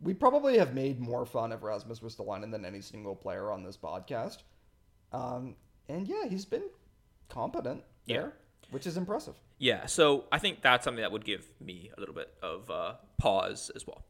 we 0.00 0.14
probably 0.14 0.58
have 0.58 0.74
made 0.74 1.00
more 1.00 1.26
fun 1.26 1.52
of 1.52 1.62
Rasmus 1.62 2.00
Ristolainen 2.00 2.50
than 2.50 2.64
any 2.64 2.80
single 2.80 3.16
player 3.16 3.50
on 3.50 3.62
this 3.62 3.76
podcast. 3.76 4.38
Um, 5.12 5.56
and 5.88 6.06
yeah, 6.06 6.26
he's 6.28 6.44
been 6.44 6.64
competent 7.28 7.82
there, 8.06 8.20
yeah. 8.22 8.28
which 8.70 8.86
is 8.86 8.96
impressive. 8.96 9.34
Yeah, 9.58 9.86
so 9.86 10.24
I 10.30 10.38
think 10.38 10.62
that's 10.62 10.84
something 10.84 11.02
that 11.02 11.12
would 11.12 11.24
give 11.24 11.46
me 11.60 11.90
a 11.96 12.00
little 12.00 12.14
bit 12.14 12.32
of 12.42 12.70
uh, 12.70 12.94
pause 13.16 13.70
as 13.74 13.86
well. 13.86 14.04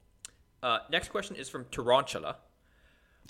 Uh, 0.62 0.78
next 0.90 1.08
question 1.08 1.36
is 1.36 1.48
from 1.48 1.66
Tarantula. 1.70 2.36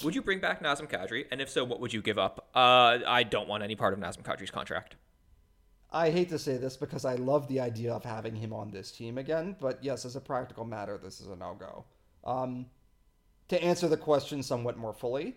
Would 0.02 0.14
you 0.14 0.22
bring 0.22 0.40
back 0.40 0.62
Nazem 0.62 0.88
Kadri? 0.88 1.26
And 1.30 1.40
if 1.40 1.50
so, 1.50 1.64
what 1.64 1.80
would 1.80 1.92
you 1.92 2.00
give 2.00 2.18
up? 2.18 2.48
Uh, 2.54 2.98
I 3.06 3.24
don't 3.24 3.48
want 3.48 3.62
any 3.62 3.74
part 3.74 3.92
of 3.92 4.00
Nazem 4.00 4.22
Kadri's 4.22 4.50
contract. 4.50 4.96
I 5.90 6.10
hate 6.10 6.28
to 6.30 6.38
say 6.38 6.56
this 6.56 6.76
because 6.76 7.04
I 7.04 7.14
love 7.14 7.48
the 7.48 7.60
idea 7.60 7.92
of 7.92 8.04
having 8.04 8.36
him 8.36 8.52
on 8.52 8.70
this 8.70 8.90
team 8.92 9.16
again, 9.16 9.56
but 9.58 9.82
yes, 9.82 10.04
as 10.04 10.16
a 10.16 10.20
practical 10.20 10.64
matter, 10.64 10.98
this 10.98 11.20
is 11.20 11.28
a 11.28 11.36
no 11.36 11.56
go. 11.58 11.84
Um, 12.24 12.66
to 13.48 13.62
answer 13.62 13.88
the 13.88 13.96
question 13.96 14.42
somewhat 14.42 14.76
more 14.76 14.92
fully, 14.92 15.36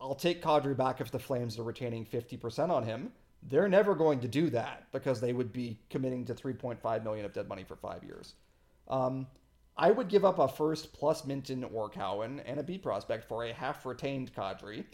I'll 0.00 0.14
take 0.14 0.42
Kadri 0.42 0.76
back 0.76 1.00
if 1.00 1.10
the 1.10 1.18
Flames 1.18 1.58
are 1.58 1.62
retaining 1.62 2.04
50% 2.04 2.70
on 2.70 2.84
him. 2.84 3.12
They're 3.42 3.68
never 3.68 3.94
going 3.94 4.20
to 4.20 4.28
do 4.28 4.50
that 4.50 4.86
because 4.92 5.20
they 5.20 5.32
would 5.32 5.52
be 5.52 5.78
committing 5.90 6.24
to 6.26 6.34
3.5 6.34 7.04
million 7.04 7.24
of 7.24 7.32
dead 7.32 7.48
money 7.48 7.64
for 7.64 7.76
five 7.76 8.02
years. 8.02 8.34
Um, 8.88 9.26
I 9.76 9.90
would 9.90 10.08
give 10.08 10.24
up 10.24 10.38
a 10.38 10.48
first 10.48 10.92
plus 10.92 11.22
Minten 11.22 11.68
or 11.72 11.88
Cowan 11.88 12.40
and 12.40 12.60
a 12.60 12.62
B 12.62 12.78
prospect 12.78 13.24
for 13.24 13.44
a 13.44 13.52
half 13.52 13.84
retained 13.84 14.34
Kadri. 14.34 14.84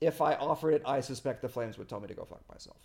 If 0.00 0.20
I 0.20 0.34
offered 0.34 0.72
it, 0.72 0.82
I 0.84 1.00
suspect 1.00 1.42
the 1.42 1.48
Flames 1.48 1.78
would 1.78 1.88
tell 1.88 2.00
me 2.00 2.08
to 2.08 2.14
go 2.14 2.24
fuck 2.24 2.42
myself. 2.48 2.78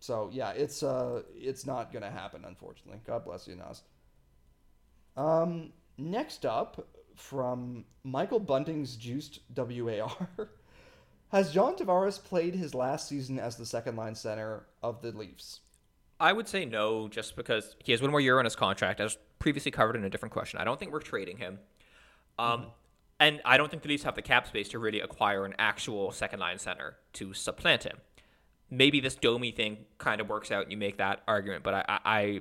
So 0.00 0.28
yeah, 0.32 0.50
it's 0.50 0.82
uh, 0.82 1.22
it's 1.34 1.64
not 1.64 1.92
gonna 1.92 2.10
happen, 2.10 2.44
unfortunately. 2.44 3.00
God 3.06 3.24
bless 3.24 3.46
you, 3.46 3.54
Nas. 3.54 3.82
Um, 5.16 5.72
next 5.96 6.44
up 6.44 6.88
from 7.14 7.84
Michael 8.02 8.40
Bunting's 8.40 8.96
juiced 8.96 9.40
WAR. 9.56 10.28
Has 11.32 11.50
John 11.50 11.74
Tavares 11.76 12.22
played 12.22 12.54
his 12.54 12.74
last 12.74 13.08
season 13.08 13.38
as 13.38 13.56
the 13.56 13.64
second 13.64 13.96
line 13.96 14.14
center 14.14 14.66
of 14.82 15.00
the 15.00 15.12
Leafs? 15.12 15.60
I 16.20 16.30
would 16.30 16.46
say 16.46 16.66
no, 16.66 17.08
just 17.08 17.36
because 17.36 17.74
he 17.82 17.92
has 17.92 18.02
one 18.02 18.10
more 18.10 18.20
year 18.20 18.38
on 18.38 18.44
his 18.44 18.54
contract, 18.54 19.00
as 19.00 19.16
previously 19.38 19.70
covered 19.70 19.96
in 19.96 20.04
a 20.04 20.10
different 20.10 20.34
question. 20.34 20.60
I 20.60 20.64
don't 20.64 20.78
think 20.78 20.92
we're 20.92 21.00
trading 21.00 21.38
him. 21.38 21.58
Um, 22.38 22.60
mm-hmm. 22.60 22.68
And 23.18 23.40
I 23.46 23.56
don't 23.56 23.70
think 23.70 23.82
the 23.82 23.88
Leafs 23.88 24.02
have 24.02 24.14
the 24.14 24.22
cap 24.22 24.46
space 24.46 24.68
to 24.68 24.78
really 24.78 25.00
acquire 25.00 25.46
an 25.46 25.54
actual 25.58 26.12
second 26.12 26.38
line 26.38 26.58
center 26.58 26.96
to 27.14 27.32
supplant 27.32 27.84
him. 27.84 27.96
Maybe 28.70 29.00
this 29.00 29.14
Domi 29.14 29.52
thing 29.52 29.78
kind 29.96 30.20
of 30.20 30.28
works 30.28 30.50
out 30.50 30.64
and 30.64 30.72
you 30.72 30.76
make 30.76 30.98
that 30.98 31.22
argument, 31.26 31.64
but 31.64 31.74
I, 31.74 31.98
I, 32.04 32.40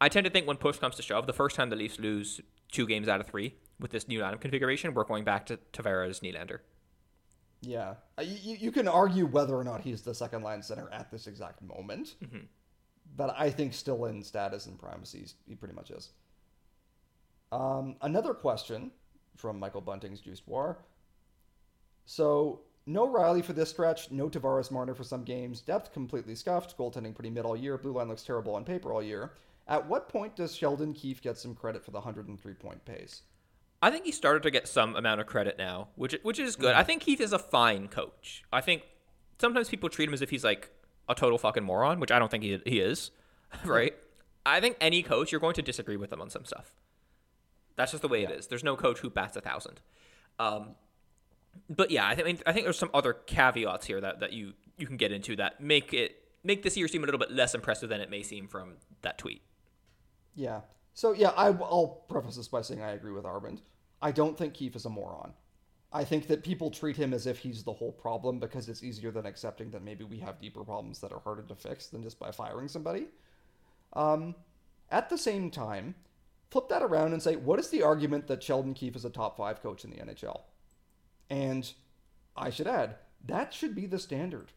I 0.00 0.08
tend 0.08 0.24
to 0.24 0.30
think 0.30 0.46
when 0.46 0.56
push 0.56 0.78
comes 0.78 0.96
to 0.96 1.02
shove, 1.02 1.26
the 1.26 1.32
first 1.34 1.54
time 1.54 1.68
the 1.68 1.76
Leafs 1.76 1.98
lose 1.98 2.40
two 2.72 2.86
games 2.86 3.08
out 3.08 3.20
of 3.20 3.26
three 3.26 3.56
with 3.78 3.90
this 3.90 4.08
new 4.08 4.20
lineup 4.20 4.40
configuration, 4.40 4.94
we're 4.94 5.04
going 5.04 5.24
back 5.24 5.44
to 5.46 5.58
Tavares 5.74 6.20
Nylander. 6.20 6.60
Yeah, 7.62 7.94
uh, 8.18 8.22
you, 8.22 8.56
you 8.56 8.72
can 8.72 8.86
argue 8.86 9.26
whether 9.26 9.56
or 9.56 9.64
not 9.64 9.80
he's 9.80 10.02
the 10.02 10.14
second 10.14 10.42
line 10.42 10.62
center 10.62 10.88
at 10.92 11.10
this 11.10 11.26
exact 11.26 11.62
moment. 11.62 12.14
Mm-hmm 12.22 12.44
but 13.16 13.34
I 13.36 13.50
think 13.50 13.74
still 13.74 14.06
in 14.06 14.22
status 14.22 14.66
and 14.66 14.78
primacy, 14.78 15.26
he 15.48 15.54
pretty 15.54 15.74
much 15.74 15.90
is. 15.90 16.10
Um, 17.52 17.96
another 18.02 18.34
question 18.34 18.90
from 19.36 19.58
Michael 19.58 19.80
Bunting's 19.80 20.20
Juiced 20.20 20.46
War. 20.46 20.78
So, 22.04 22.60
no 22.86 23.08
Rielly 23.08 23.44
for 23.44 23.52
this 23.52 23.70
stretch, 23.70 24.10
no 24.10 24.28
Tavares 24.28 24.70
Marner 24.70 24.94
for 24.94 25.04
some 25.04 25.24
games, 25.24 25.60
depth 25.60 25.92
completely 25.92 26.34
scuffed, 26.34 26.76
goaltending 26.76 27.14
pretty 27.14 27.30
mid 27.30 27.44
all 27.44 27.56
year, 27.56 27.78
blue 27.78 27.92
line 27.92 28.08
looks 28.08 28.22
terrible 28.22 28.54
on 28.54 28.64
paper 28.64 28.92
all 28.92 29.02
year. 29.02 29.32
At 29.68 29.86
what 29.88 30.08
point 30.08 30.36
does 30.36 30.54
Sheldon 30.54 30.92
Keefe 30.92 31.22
get 31.22 31.38
some 31.38 31.54
credit 31.54 31.84
for 31.84 31.90
the 31.90 31.98
103 31.98 32.54
point 32.54 32.84
pace? 32.84 33.22
I 33.86 33.90
think 33.92 34.04
he 34.04 34.10
started 34.10 34.42
to 34.42 34.50
get 34.50 34.66
some 34.66 34.96
amount 34.96 35.20
of 35.20 35.28
credit 35.28 35.58
now, 35.58 35.90
which 35.94 36.16
which 36.24 36.40
is 36.40 36.56
good. 36.56 36.74
Mm. 36.74 36.78
I 36.78 36.82
think 36.82 37.04
Heath 37.04 37.20
is 37.20 37.32
a 37.32 37.38
fine 37.38 37.86
coach. 37.86 38.42
I 38.52 38.60
think 38.60 38.82
sometimes 39.38 39.68
people 39.68 39.88
treat 39.88 40.08
him 40.08 40.12
as 40.12 40.22
if 40.22 40.30
he's 40.30 40.42
like 40.42 40.70
a 41.08 41.14
total 41.14 41.38
fucking 41.38 41.62
moron, 41.62 42.00
which 42.00 42.10
I 42.10 42.18
don't 42.18 42.28
think 42.28 42.42
he, 42.42 42.60
he 42.66 42.80
is, 42.80 43.12
right? 43.64 43.94
I 44.44 44.60
think 44.60 44.76
any 44.80 45.04
coach, 45.04 45.30
you're 45.30 45.40
going 45.40 45.54
to 45.54 45.62
disagree 45.62 45.96
with 45.96 46.10
them 46.10 46.20
on 46.20 46.30
some 46.30 46.44
stuff. 46.44 46.74
That's 47.76 47.92
just 47.92 48.02
the 48.02 48.08
way 48.08 48.22
yeah. 48.22 48.30
it 48.30 48.40
is. 48.40 48.48
There's 48.48 48.64
no 48.64 48.74
coach 48.74 48.98
who 48.98 49.08
bats 49.08 49.36
a 49.36 49.40
thousand. 49.40 49.80
Um, 50.40 50.74
but 51.70 51.92
yeah, 51.92 52.08
I 52.08 52.16
think 52.16 52.42
I 52.44 52.52
think 52.52 52.66
there's 52.66 52.78
some 52.78 52.90
other 52.92 53.12
caveats 53.12 53.86
here 53.86 54.00
that, 54.00 54.18
that 54.18 54.32
you 54.32 54.54
you 54.76 54.88
can 54.88 54.96
get 54.96 55.12
into 55.12 55.36
that 55.36 55.60
make 55.60 55.94
it 55.94 56.24
make 56.42 56.64
this 56.64 56.76
year 56.76 56.88
seem 56.88 57.04
a 57.04 57.06
little 57.06 57.20
bit 57.20 57.30
less 57.30 57.54
impressive 57.54 57.88
than 57.88 58.00
it 58.00 58.10
may 58.10 58.24
seem 58.24 58.48
from 58.48 58.78
that 59.02 59.16
tweet. 59.16 59.42
Yeah. 60.34 60.62
So 60.92 61.12
yeah, 61.12 61.28
I, 61.36 61.50
will 61.50 62.02
preface 62.08 62.36
this 62.36 62.48
by 62.48 62.62
saying 62.62 62.82
I 62.82 62.90
agree 62.90 63.12
with 63.12 63.24
Arvind. 63.24 63.60
I 64.00 64.12
don't 64.12 64.36
think 64.36 64.54
Keefe 64.54 64.76
is 64.76 64.84
a 64.84 64.90
moron. 64.90 65.32
I 65.92 66.04
think 66.04 66.26
that 66.26 66.42
people 66.42 66.70
treat 66.70 66.96
him 66.96 67.14
as 67.14 67.26
if 67.26 67.38
he's 67.38 67.62
the 67.62 67.72
whole 67.72 67.92
problem 67.92 68.38
because 68.38 68.68
it's 68.68 68.82
easier 68.82 69.10
than 69.10 69.24
accepting 69.24 69.70
that 69.70 69.82
maybe 69.82 70.04
we 70.04 70.18
have 70.18 70.40
deeper 70.40 70.64
problems 70.64 71.00
that 71.00 71.12
are 71.12 71.20
harder 71.20 71.42
to 71.42 71.54
fix 71.54 71.86
than 71.86 72.02
just 72.02 72.18
by 72.18 72.30
firing 72.30 72.68
somebody. 72.68 73.06
Um, 73.92 74.34
at 74.90 75.08
the 75.08 75.16
same 75.16 75.50
time, 75.50 75.94
flip 76.50 76.68
that 76.68 76.82
around 76.82 77.12
and 77.12 77.22
say, 77.22 77.36
what 77.36 77.58
is 77.58 77.70
the 77.70 77.82
argument 77.82 78.26
that 78.26 78.42
Sheldon 78.42 78.74
Keefe 78.74 78.96
is 78.96 79.04
a 79.04 79.10
top 79.10 79.36
five 79.36 79.62
coach 79.62 79.84
in 79.84 79.90
the 79.90 79.96
NHL? 79.96 80.42
And 81.30 81.72
I 82.36 82.50
should 82.50 82.66
add, 82.66 82.96
that 83.24 83.54
should 83.54 83.74
be 83.74 83.86
the 83.86 83.98
standard 83.98 84.52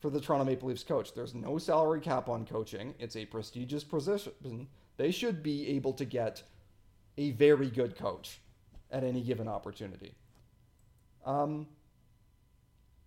for 0.00 0.10
the 0.10 0.20
Toronto 0.20 0.44
Maple 0.44 0.68
Leafs 0.68 0.84
coach. 0.84 1.14
There's 1.14 1.34
no 1.34 1.58
salary 1.58 2.00
cap 2.00 2.28
on 2.28 2.44
coaching, 2.44 2.94
it's 2.98 3.16
a 3.16 3.24
prestigious 3.24 3.84
position. 3.84 4.68
They 4.96 5.10
should 5.10 5.42
be 5.42 5.68
able 5.68 5.92
to 5.94 6.04
get 6.04 6.42
a 7.18 7.30
very 7.32 7.70
good 7.70 7.96
coach 7.96 8.40
at 8.90 9.04
any 9.04 9.22
given 9.22 9.48
opportunity. 9.48 10.14
Um, 11.24 11.66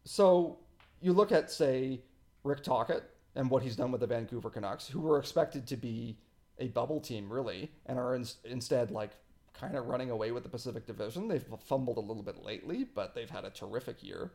so 0.04 0.60
you 1.02 1.14
look 1.14 1.32
at, 1.32 1.52
say, 1.52 2.02
Rick 2.44 2.64
Tocchet 2.64 3.04
and 3.36 3.50
what 3.50 3.64
he's 3.64 3.76
done 3.76 3.92
with 3.92 4.02
the 4.02 4.08
Vancouver 4.08 4.50
Canucks, 4.50 4.88
who 4.88 5.00
were 5.00 5.20
expected 5.20 5.68
to 5.68 5.78
be 5.78 6.18
a 6.58 6.68
bubble 6.68 7.00
team, 7.00 7.32
really, 7.32 7.72
and 7.86 7.98
are 7.98 8.16
in, 8.16 8.26
instead 8.44 8.92
like 8.92 9.12
kind 9.54 9.76
of 9.78 9.88
running 9.88 10.10
away 10.10 10.32
with 10.32 10.44
the 10.44 10.50
Pacific 10.50 10.86
Division. 10.86 11.28
They've 11.28 11.46
fumbled 11.66 11.98
a 11.98 12.02
little 12.02 12.24
bit 12.24 12.44
lately, 12.44 12.84
but 12.84 13.16
they've 13.16 13.30
had 13.30 13.46
a 13.46 13.50
terrific 13.50 14.04
year. 14.04 14.32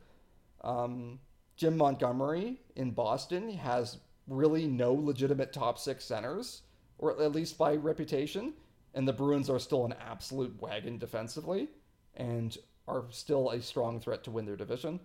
Um, 0.62 1.18
Jim 1.56 1.76
Montgomery 1.76 2.60
in 2.76 2.90
Boston 2.90 3.50
has 3.50 3.98
really 4.26 4.66
no 4.66 4.92
legitimate 4.92 5.52
top 5.52 5.78
six 5.78 6.04
centers, 6.04 6.62
or 6.98 7.20
at 7.22 7.32
least 7.32 7.58
by 7.58 7.74
reputation. 7.76 8.54
And 8.94 9.06
the 9.06 9.12
Bruins 9.12 9.50
are 9.50 9.58
still 9.58 9.84
an 9.84 9.94
absolute 10.00 10.60
wagon 10.60 10.98
defensively 10.98 11.68
and 12.14 12.56
are 12.86 13.04
still 13.10 13.50
a 13.50 13.60
strong 13.60 14.00
threat 14.00 14.24
to 14.24 14.30
win 14.30 14.46
their 14.46 14.56
division. 14.56 15.00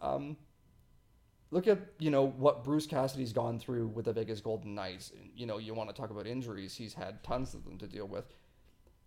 Um, 0.00 0.36
look 1.50 1.66
at 1.66 1.78
you 1.98 2.10
know 2.10 2.26
what 2.26 2.64
Bruce 2.64 2.86
Cassidy's 2.86 3.32
gone 3.32 3.58
through 3.58 3.88
with 3.88 4.04
the 4.06 4.12
Vegas 4.12 4.40
Golden 4.40 4.74
Knights. 4.74 5.12
You 5.34 5.46
know, 5.46 5.58
you 5.58 5.74
want 5.74 5.88
to 5.88 5.96
talk 5.96 6.10
about 6.10 6.26
injuries; 6.26 6.74
he's 6.74 6.94
had 6.94 7.22
tons 7.22 7.54
of 7.54 7.64
them 7.64 7.78
to 7.78 7.86
deal 7.86 8.06
with. 8.06 8.26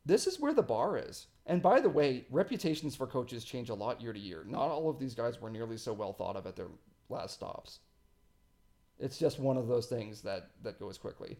This 0.06 0.26
is 0.26 0.39
where 0.39 0.53
the 0.53 0.64
bar 0.64 0.98
is. 0.98 1.27
And 1.45 1.61
by 1.61 1.81
the 1.81 1.89
way, 1.89 2.26
reputations 2.31 2.95
for 2.95 3.07
coaches 3.07 3.44
change 3.44 3.69
a 3.69 3.73
lot 3.73 4.02
year 4.02 4.14
to 4.14 4.19
year. 4.19 4.44
Not 4.48 4.69
all 4.69 4.89
of 4.89 4.99
these 4.99 5.14
guys 5.14 5.41
were 5.41 5.49
nearly 5.49 5.77
so 5.77 5.91
well 5.91 6.14
thought 6.14 6.38
of 6.38 6.48
at 6.48 6.56
their 6.56 6.69
last 7.10 7.34
stops. 7.34 7.80
It's 8.99 9.18
just 9.18 9.38
one 9.38 9.57
of 9.57 9.68
those 9.68 9.88
things 9.88 10.22
that 10.22 10.52
that 10.64 10.80
goes 10.80 10.98
quickly. 10.98 11.38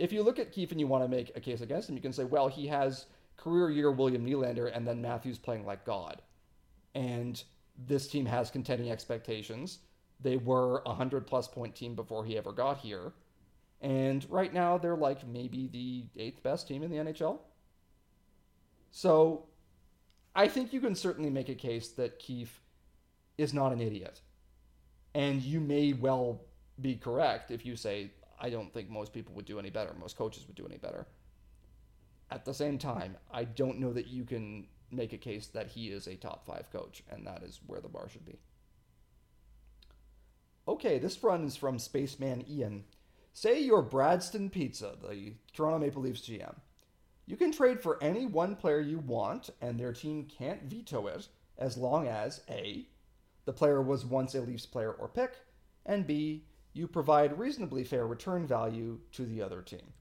If 0.00 0.12
you 0.14 0.22
look 0.22 0.38
at 0.38 0.50
Keefe 0.50 0.70
and 0.70 0.80
you 0.80 0.86
want 0.86 1.04
to 1.04 1.08
make 1.08 1.36
a 1.36 1.40
case 1.40 1.60
against 1.60 1.90
him, 1.90 1.94
you 1.94 2.00
can 2.00 2.14
say, 2.14 2.24
well, 2.24 2.48
he 2.48 2.66
has 2.68 3.04
career 3.36 3.68
year 3.68 3.90
William 3.90 4.24
Nylander 4.24 4.74
and 4.74 4.86
then 4.86 5.02
Matthews 5.02 5.38
playing 5.38 5.66
like 5.66 5.84
God. 5.84 6.22
And 6.94 7.42
this 7.86 8.08
team 8.08 8.24
has 8.24 8.50
contending 8.50 8.90
expectations. 8.90 9.80
They 10.18 10.38
were 10.38 10.78
a 10.86 10.88
100 10.88 11.26
plus 11.26 11.48
point 11.48 11.74
team 11.74 11.94
before 11.94 12.24
he 12.24 12.38
ever 12.38 12.50
got 12.50 12.78
here. 12.78 13.12
And 13.82 14.26
right 14.30 14.54
now 14.54 14.78
they're 14.78 14.96
like 14.96 15.28
maybe 15.28 15.68
the 15.70 16.06
eighth 16.18 16.42
best 16.42 16.66
team 16.66 16.82
in 16.82 16.90
the 16.90 16.96
NHL. 16.96 17.38
So 18.90 19.48
I 20.34 20.48
think 20.48 20.72
you 20.72 20.80
can 20.80 20.94
certainly 20.94 21.30
make 21.30 21.50
a 21.50 21.54
case 21.54 21.88
that 21.90 22.18
Keefe 22.18 22.62
is 23.36 23.52
not 23.52 23.70
an 23.70 23.82
idiot. 23.82 24.22
And 25.14 25.42
you 25.42 25.60
may 25.60 25.92
well 25.92 26.40
be 26.80 26.94
correct 26.94 27.50
if 27.50 27.66
you 27.66 27.76
say, 27.76 28.12
I 28.40 28.50
don't 28.50 28.72
think 28.72 28.88
most 28.88 29.12
people 29.12 29.34
would 29.34 29.44
do 29.44 29.58
any 29.58 29.70
better, 29.70 29.94
most 29.98 30.16
coaches 30.16 30.46
would 30.46 30.56
do 30.56 30.66
any 30.66 30.78
better. 30.78 31.06
At 32.30 32.44
the 32.44 32.54
same 32.54 32.78
time, 32.78 33.16
I 33.30 33.44
don't 33.44 33.78
know 33.78 33.92
that 33.92 34.06
you 34.06 34.24
can 34.24 34.66
make 34.90 35.12
a 35.12 35.18
case 35.18 35.48
that 35.48 35.68
he 35.68 35.88
is 35.88 36.06
a 36.06 36.16
top 36.16 36.46
five 36.46 36.70
coach, 36.72 37.02
and 37.10 37.26
that 37.26 37.42
is 37.42 37.60
where 37.66 37.80
the 37.80 37.88
bar 37.88 38.08
should 38.08 38.24
be. 38.24 38.38
Okay, 40.66 40.98
this 40.98 41.22
run 41.22 41.44
is 41.44 41.56
from 41.56 41.78
Spaceman 41.78 42.44
Ian. 42.48 42.84
Say 43.32 43.60
you're 43.60 43.82
Bradston 43.82 44.50
Pizza, 44.50 44.94
the 45.00 45.34
Toronto 45.52 45.78
Maple 45.78 46.02
Leafs 46.02 46.20
GM. 46.20 46.54
You 47.26 47.36
can 47.36 47.52
trade 47.52 47.80
for 47.80 48.02
any 48.02 48.26
one 48.26 48.56
player 48.56 48.80
you 48.80 48.98
want, 48.98 49.50
and 49.60 49.78
their 49.78 49.92
team 49.92 50.24
can't 50.26 50.64
veto 50.64 51.06
it 51.06 51.28
as 51.58 51.76
long 51.76 52.08
as 52.08 52.40
A. 52.48 52.86
The 53.44 53.52
player 53.52 53.82
was 53.82 54.04
once 54.04 54.34
a 54.34 54.40
Leafs 54.40 54.66
player 54.66 54.92
or 54.92 55.08
pick, 55.08 55.34
and 55.86 56.06
B. 56.06 56.44
You 56.72 56.86
provide 56.86 57.38
reasonably 57.38 57.84
fair 57.84 58.06
return 58.06 58.46
value 58.46 59.00
to 59.12 59.26
the 59.26 59.42
other 59.42 59.62
team. 59.62 59.92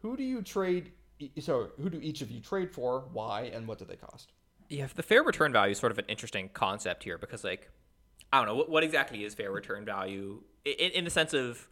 Who 0.00 0.16
do 0.16 0.22
you 0.22 0.42
trade? 0.42 0.92
So, 1.40 1.70
who 1.80 1.90
do 1.90 1.98
each 2.00 2.22
of 2.22 2.30
you 2.30 2.40
trade 2.40 2.72
for? 2.72 3.04
Why? 3.12 3.42
And 3.52 3.66
what 3.66 3.78
do 3.78 3.84
they 3.84 3.96
cost? 3.96 4.32
Yeah, 4.68 4.86
the 4.94 5.02
fair 5.02 5.22
return 5.22 5.52
value 5.52 5.72
is 5.72 5.78
sort 5.78 5.90
of 5.90 5.98
an 5.98 6.04
interesting 6.08 6.50
concept 6.52 7.02
here 7.02 7.18
because, 7.18 7.42
like, 7.42 7.70
I 8.32 8.38
don't 8.38 8.46
know 8.46 8.54
what, 8.54 8.70
what 8.70 8.84
exactly 8.84 9.24
is 9.24 9.34
fair 9.34 9.50
return 9.50 9.84
value 9.84 10.42
in, 10.64 10.90
in 10.92 11.04
the 11.04 11.10
sense 11.10 11.34
of 11.34 11.68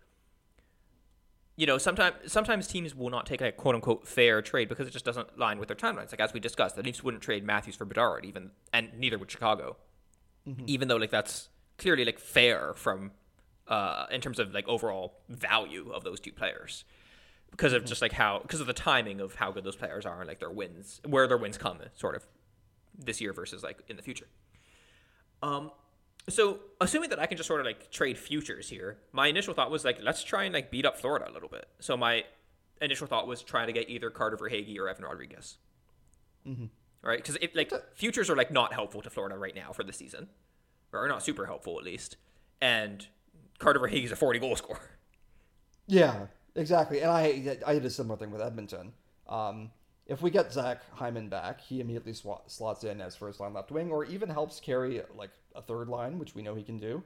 you 1.56 1.66
know, 1.66 1.78
sometimes 1.78 2.14
sometimes 2.26 2.66
teams 2.66 2.94
will 2.94 3.08
not 3.08 3.24
take 3.24 3.40
a 3.40 3.50
quote 3.50 3.74
unquote 3.74 4.06
fair 4.06 4.42
trade 4.42 4.68
because 4.68 4.86
it 4.86 4.90
just 4.90 5.06
doesn't 5.06 5.38
line 5.38 5.58
with 5.58 5.68
their 5.68 5.76
timelines. 5.76 6.12
Like 6.12 6.20
as 6.20 6.34
we 6.34 6.40
discussed, 6.40 6.76
the 6.76 6.82
Leafs 6.82 7.02
wouldn't 7.02 7.22
trade 7.22 7.44
Matthews 7.44 7.76
for 7.76 7.86
Bedard, 7.86 8.24
even 8.26 8.50
and 8.72 8.90
neither 8.98 9.18
would 9.18 9.30
Chicago, 9.30 9.76
mm-hmm. 10.46 10.64
even 10.66 10.88
though 10.88 10.96
like 10.96 11.10
that's 11.10 11.48
clearly 11.78 12.04
like 12.04 12.18
fair 12.18 12.74
from 12.74 13.12
uh, 13.68 14.06
in 14.10 14.20
terms 14.20 14.38
of 14.38 14.52
like 14.54 14.68
overall 14.68 15.14
value 15.28 15.90
of 15.92 16.04
those 16.04 16.20
two 16.20 16.32
players 16.32 16.84
because 17.50 17.72
of 17.72 17.84
just 17.84 18.02
like 18.02 18.12
how 18.12 18.40
because 18.40 18.60
of 18.60 18.66
the 18.66 18.72
timing 18.72 19.20
of 19.20 19.34
how 19.34 19.50
good 19.50 19.64
those 19.64 19.76
players 19.76 20.04
are 20.04 20.20
and 20.20 20.28
like 20.28 20.40
their 20.40 20.50
wins 20.50 21.00
where 21.06 21.26
their 21.26 21.38
wins 21.38 21.56
come 21.56 21.78
sort 21.94 22.14
of 22.14 22.24
this 22.98 23.20
year 23.20 23.32
versus 23.32 23.62
like 23.62 23.78
in 23.88 23.96
the 23.96 24.02
future. 24.02 24.26
Um, 25.42 25.70
so 26.28 26.60
assuming 26.80 27.10
that 27.10 27.20
I 27.20 27.26
can 27.26 27.36
just 27.36 27.46
sort 27.46 27.60
of 27.60 27.66
like 27.66 27.90
trade 27.90 28.18
futures 28.18 28.68
here, 28.68 28.98
my 29.12 29.28
initial 29.28 29.54
thought 29.54 29.70
was 29.70 29.84
like 29.84 29.98
let's 30.02 30.22
try 30.22 30.44
and 30.44 30.54
like 30.54 30.70
beat 30.70 30.84
up 30.84 30.98
Florida 30.98 31.30
a 31.30 31.32
little 31.32 31.48
bit. 31.48 31.68
So 31.80 31.96
my 31.96 32.24
initial 32.80 33.06
thought 33.06 33.26
was 33.26 33.42
trying 33.42 33.68
to 33.68 33.72
get 33.72 33.88
either 33.88 34.10
Carter 34.10 34.36
Verhaeghe 34.36 34.78
or 34.78 34.88
Evan 34.88 35.04
Rodrigues. 35.04 35.58
Mm-hmm. 36.46 36.66
Right, 37.02 37.18
because 37.18 37.36
it 37.40 37.54
like 37.54 37.72
futures 37.94 38.28
are 38.30 38.34
like 38.34 38.50
not 38.50 38.72
helpful 38.72 39.00
to 39.02 39.10
Florida 39.10 39.38
right 39.38 39.54
now 39.54 39.72
for 39.72 39.84
the 39.84 39.92
season, 39.92 40.28
or 40.92 41.06
not 41.06 41.22
super 41.22 41.46
helpful 41.46 41.78
at 41.78 41.84
least. 41.84 42.16
And 42.60 43.06
Carter 43.58 43.80
Verhaeghe 43.80 44.04
is 44.04 44.12
a 44.12 44.16
forty 44.16 44.38
goal 44.38 44.56
scorer. 44.56 44.90
Yeah, 45.86 46.26
exactly. 46.54 47.00
And 47.00 47.10
I 47.10 47.58
I 47.66 47.74
did 47.74 47.84
a 47.84 47.90
similar 47.90 48.18
thing 48.18 48.30
with 48.30 48.42
Edmonton. 48.42 48.92
Um, 49.28 49.70
if 50.06 50.22
we 50.22 50.30
get 50.30 50.52
Zach 50.52 50.82
Hyman 50.92 51.28
back, 51.28 51.60
he 51.60 51.80
immediately 51.80 52.14
slots 52.14 52.84
in 52.84 53.00
as 53.00 53.16
first 53.16 53.40
line 53.40 53.54
left 53.54 53.70
wing, 53.72 53.90
or 53.90 54.04
even 54.04 54.28
helps 54.28 54.60
carry 54.60 55.02
like 55.14 55.30
a 55.54 55.62
third 55.62 55.88
line, 55.88 56.18
which 56.18 56.34
we 56.34 56.42
know 56.42 56.54
he 56.54 56.62
can 56.62 56.78
do. 56.78 57.02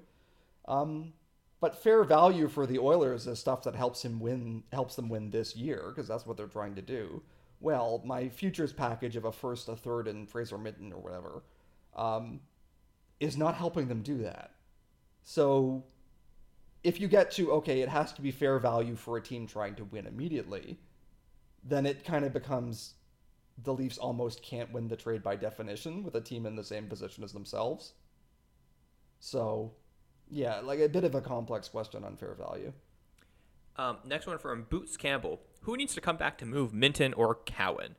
Um, 0.68 1.14
but 1.60 1.82
fair 1.82 2.04
value 2.04 2.48
for 2.48 2.66
the 2.66 2.78
Oilers 2.78 3.26
is 3.26 3.38
stuff 3.38 3.62
that 3.64 3.74
helps 3.74 4.04
him 4.04 4.20
win, 4.20 4.64
helps 4.72 4.96
them 4.96 5.08
win 5.08 5.30
this 5.30 5.56
year 5.56 5.84
because 5.88 6.08
that's 6.08 6.26
what 6.26 6.36
they're 6.36 6.46
trying 6.46 6.74
to 6.74 6.82
do. 6.82 7.22
Well, 7.60 8.02
my 8.04 8.28
futures 8.28 8.72
package 8.72 9.16
of 9.16 9.26
a 9.26 9.32
first, 9.32 9.68
a 9.68 9.76
third, 9.76 10.08
and 10.08 10.28
Fraser 10.28 10.56
Minten 10.56 10.92
or 10.92 10.98
whatever 10.98 11.42
um, 11.94 12.40
is 13.18 13.36
not 13.36 13.54
helping 13.54 13.88
them 13.88 14.02
do 14.02 14.18
that. 14.18 14.52
So, 15.22 15.84
if 16.82 17.00
you 17.00 17.08
get 17.08 17.30
to 17.32 17.52
okay, 17.52 17.80
it 17.80 17.88
has 17.88 18.12
to 18.14 18.22
be 18.22 18.30
fair 18.30 18.58
value 18.58 18.96
for 18.96 19.16
a 19.16 19.22
team 19.22 19.46
trying 19.46 19.74
to 19.74 19.84
win 19.84 20.06
immediately 20.06 20.78
then 21.64 21.86
it 21.86 22.04
kind 22.04 22.24
of 22.24 22.32
becomes 22.32 22.94
the 23.62 23.74
Leafs 23.74 23.98
almost 23.98 24.42
can't 24.42 24.72
win 24.72 24.88
the 24.88 24.96
trade 24.96 25.22
by 25.22 25.36
definition 25.36 26.02
with 26.02 26.14
a 26.14 26.20
team 26.20 26.46
in 26.46 26.56
the 26.56 26.64
same 26.64 26.86
position 26.86 27.22
as 27.22 27.32
themselves. 27.32 27.92
So, 29.18 29.72
yeah, 30.30 30.60
like 30.60 30.80
a 30.80 30.88
bit 30.88 31.04
of 31.04 31.14
a 31.14 31.20
complex 31.20 31.68
question 31.68 32.04
on 32.04 32.16
fair 32.16 32.34
value. 32.34 32.72
Um, 33.76 33.98
next 34.04 34.26
one 34.26 34.38
from 34.38 34.66
Boots 34.70 34.96
Campbell. 34.96 35.40
Who 35.62 35.76
needs 35.76 35.94
to 35.94 36.00
come 36.00 36.16
back 36.16 36.38
to 36.38 36.46
move 36.46 36.72
Minten 36.72 37.12
or 37.16 37.34
Cowan? 37.34 37.96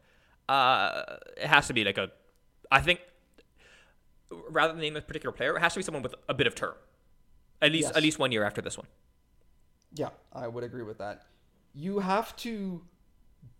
Uh, 0.50 1.04
it 1.38 1.48
has 1.48 1.68
to 1.68 1.74
be 1.74 1.84
like 1.84 1.98
a, 1.98 2.10
I 2.72 2.82
think, 2.82 3.02
rather 4.50 4.74
than 4.74 4.82
name 4.82 4.96
a 4.96 5.02
particular 5.02 5.32
player, 5.32 5.56
it 5.56 5.60
has 5.60 5.74
to 5.74 5.80
be 5.80 5.84
someone 5.84 6.02
with 6.02 6.16
a 6.28 6.34
bit 6.34 6.48
of 6.48 6.56
term, 6.56 6.74
at 7.62 7.72
least 7.72 7.90
yes. 7.90 7.98
at 7.98 8.04
least 8.04 8.20
one 8.20 8.32
year 8.32 8.44
after 8.44 8.62
this 8.62 8.78
one. 8.78 8.88
Yeah, 9.94 10.10
I 10.34 10.48
would 10.48 10.64
agree 10.64 10.84
with 10.84 10.98
that. 11.00 11.24
You 11.74 12.00
have 12.00 12.36
to 12.38 12.82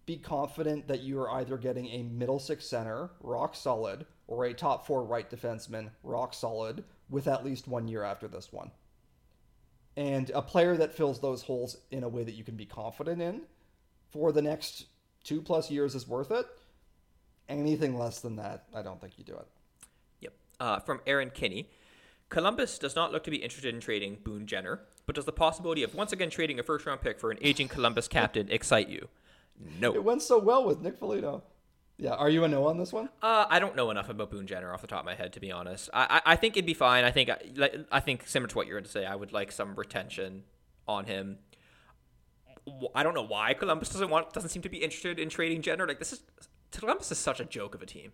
be 0.06 0.18
confident 0.18 0.88
that 0.88 1.02
you 1.02 1.20
are 1.20 1.32
either 1.32 1.58
getting 1.58 1.88
a 1.88 2.04
middle 2.04 2.40
six 2.40 2.66
center, 2.66 3.12
rock 3.22 3.56
solid, 3.56 4.06
or 4.28 4.46
a 4.46 4.54
top 4.54 4.86
four 4.86 5.04
right 5.04 5.30
defenseman, 5.30 5.90
rock 6.04 6.34
solid, 6.34 6.84
with 7.10 7.28
at 7.28 7.46
least 7.46 7.68
one 7.68 7.88
year 7.88 8.04
after 8.04 8.28
this 8.28 8.52
one. 8.52 8.72
And 9.98 10.32
a 10.34 10.42
player 10.42 10.78
that 10.78 10.94
fills 10.94 11.20
those 11.20 11.44
holes 11.44 11.78
in 11.92 12.04
a 12.04 12.10
way 12.10 12.24
that 12.24 12.34
you 12.34 12.44
can 12.44 12.56
be 12.56 12.66
confident 12.66 13.22
in 13.22 13.42
for 14.10 14.32
the 14.32 14.42
next 14.42 14.86
two 15.24 15.42
plus 15.42 15.70
years 15.70 15.96
is 15.96 16.08
worth 16.08 16.32
it. 16.32 16.46
Anything 17.50 17.98
less 17.98 18.22
than 18.22 18.38
that, 18.38 18.64
I 18.74 18.82
don't 18.82 19.02
think 19.02 19.18
you 19.18 19.26
do 19.26 19.36
it. 19.36 19.48
Yep. 20.22 20.34
Uh, 20.60 20.80
from 20.80 21.02
Aaron 21.06 21.30
Kinney. 21.30 21.70
Columbus 22.32 22.80
does 22.80 22.96
not 22.96 23.12
look 23.12 23.26
to 23.26 23.30
be 23.30 23.44
interested 23.44 23.76
in 23.76 23.82
trading 23.82 24.18
Boone 24.24 24.48
Jenner, 24.48 24.80
but 25.06 25.16
does 25.16 25.26
the 25.26 25.34
possibility 25.34 25.84
of 25.84 25.94
once 25.94 26.14
again 26.14 26.30
trading 26.30 26.60
a 26.60 26.64
first 26.64 26.86
round 26.86 27.02
pick 27.02 27.20
for 27.20 27.30
an 27.30 27.38
aging 27.42 27.68
Columbus 27.68 28.08
captain 28.08 28.48
excite 28.50 28.88
you? 28.88 29.10
No. 29.80 29.94
It 29.94 30.04
went 30.04 30.22
so 30.22 30.40
well 30.40 30.64
with 30.64 30.80
Nick 30.80 30.98
Foligno. 30.98 31.44
Yeah, 31.98 32.12
are 32.14 32.30
you 32.30 32.46
a 32.46 32.48
no 32.48 32.66
on 32.68 32.78
this 32.78 32.94
one? 32.94 33.10
Uh, 33.22 33.46
I 33.50 33.60
don't 33.60 33.76
know 33.76 33.92
enough 33.92 34.08
about 34.10 34.32
Boone 34.32 34.48
Jenner 34.48 34.74
off 34.74 34.80
the 34.80 34.88
top 34.88 35.02
of 35.02 35.06
my 35.06 35.14
head, 35.14 35.34
to 35.34 35.42
be 35.42 35.52
honest. 35.52 35.90
I, 35.94 36.22
I, 36.26 36.32
I 36.32 36.36
think 36.38 36.56
it'd 36.56 36.66
be 36.66 36.74
fine. 36.74 37.04
I 37.04 37.12
think 37.12 37.30
I 37.92 38.00
think 38.00 38.26
similar 38.26 38.48
to 38.48 38.56
what 38.56 38.66
you're 38.66 38.78
going 38.78 38.86
to 38.86 38.90
say, 38.90 39.06
I 39.06 39.16
would 39.16 39.34
like 39.34 39.52
some 39.52 39.76
retention 39.76 40.44
on 40.88 41.06
him. 41.06 41.38
I 42.96 43.04
don't 43.04 43.14
know 43.14 43.28
why 43.28 43.54
Columbus 43.56 43.90
doesn't 43.90 44.10
want 44.10 44.32
doesn't 44.32 44.52
seem 44.52 44.62
to 44.62 44.70
be 44.70 44.78
interested 44.78 45.20
in 45.20 45.28
trading 45.28 45.62
Jenner. 45.62 45.86
Like 45.86 46.00
this 46.00 46.14
is 46.14 46.22
Columbus 46.72 47.12
is 47.12 47.18
such 47.18 47.42
a 47.42 47.46
joke 47.46 47.76
of 47.76 47.82
a 47.82 47.86
team 47.86 48.14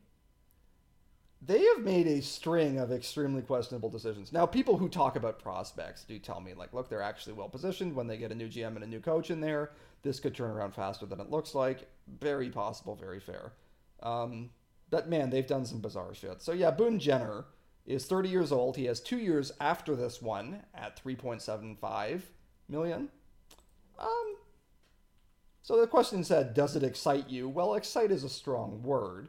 they 1.42 1.64
have 1.64 1.84
made 1.84 2.08
a 2.08 2.22
string 2.22 2.80
of 2.80 2.92
extremely 2.92 3.42
questionable 3.42 3.90
decisions. 3.90 4.34
Now, 4.34 4.46
people 4.46 4.78
who 4.78 4.90
talk 4.90 5.16
about 5.16 5.40
prospects 5.40 6.04
do 6.04 6.18
tell 6.18 6.42
me, 6.42 6.54
like, 6.54 6.74
look, 6.74 6.90
they're 6.90 7.02
actually 7.02 7.34
well 7.34 7.50
positioned 7.50 7.96
when 7.96 8.08
they 8.08 8.18
get 8.18 8.32
a 8.32 8.36
new 8.36 8.48
GM 8.48 8.76
and 8.76 8.84
a 8.84 8.88
new 8.88 9.00
coach 9.00 9.30
in 9.30 9.40
there. 9.40 9.72
This 10.02 10.20
could 10.20 10.36
turn 10.36 10.52
around 10.52 10.74
faster 10.74 11.06
than 11.06 11.20
it 11.20 11.30
looks 11.30 11.54
like. 11.54 11.88
Very 12.20 12.50
possible, 12.50 12.96
very 12.96 13.20
fair. 13.20 13.54
Um, 14.02 14.50
but 14.90 15.10
man, 15.10 15.30
they've 15.30 15.46
done 15.46 15.66
some 15.66 15.80
bizarre 15.80 16.14
shit. 16.14 16.42
So 16.42 16.54
yeah, 16.54 16.72
Boone 16.72 17.00
Jenner 17.00 17.46
is 17.86 18.06
30 18.06 18.30
years 18.30 18.52
old. 18.52 18.76
He 18.76 18.86
has 18.86 19.00
two 19.00 19.18
years 19.18 19.52
after 19.60 19.96
this 19.96 20.22
one 20.22 20.64
at 20.74 21.02
3.75 21.04 22.22
million. 22.68 23.10
Um, 24.00 24.36
So 25.62 25.80
the 25.80 25.88
question 25.88 26.24
said, 26.24 26.54
does 26.54 26.76
it 26.76 26.84
excite 26.84 27.30
you? 27.30 27.50
Well, 27.50 27.74
excite 27.76 28.12
is 28.12 28.24
a 28.24 28.30
strong 28.30 28.82
word. 28.84 29.28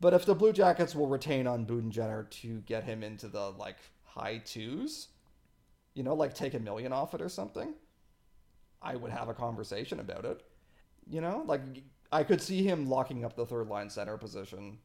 But 0.00 0.14
if 0.14 0.24
the 0.24 0.34
Blue 0.34 0.52
Jackets 0.52 0.94
will 0.94 1.08
retain 1.08 1.46
on 1.46 1.64
Boone 1.64 1.90
Jenner 1.90 2.24
to 2.30 2.60
get 2.60 2.84
him 2.84 3.02
into 3.02 3.28
the 3.28 3.50
like 3.50 3.78
high 4.04 4.38
twos, 4.38 5.08
you 5.94 6.02
know, 6.02 6.14
like 6.14 6.34
take 6.34 6.54
a 6.54 6.58
million 6.60 6.92
off 6.92 7.14
it 7.14 7.20
or 7.20 7.28
something, 7.28 7.74
I 8.80 8.96
would 8.96 9.10
have 9.10 9.28
a 9.28 9.34
conversation 9.34 9.98
about 9.98 10.24
it. 10.24 10.42
You 11.10 11.20
know, 11.20 11.42
like 11.46 11.62
I 12.12 12.22
could 12.22 12.40
see 12.40 12.62
him 12.62 12.86
locking 12.86 13.24
up 13.24 13.34
the 13.34 13.46
third 13.46 13.68
line 13.68 13.90
center 13.90 14.16
position. 14.16 14.78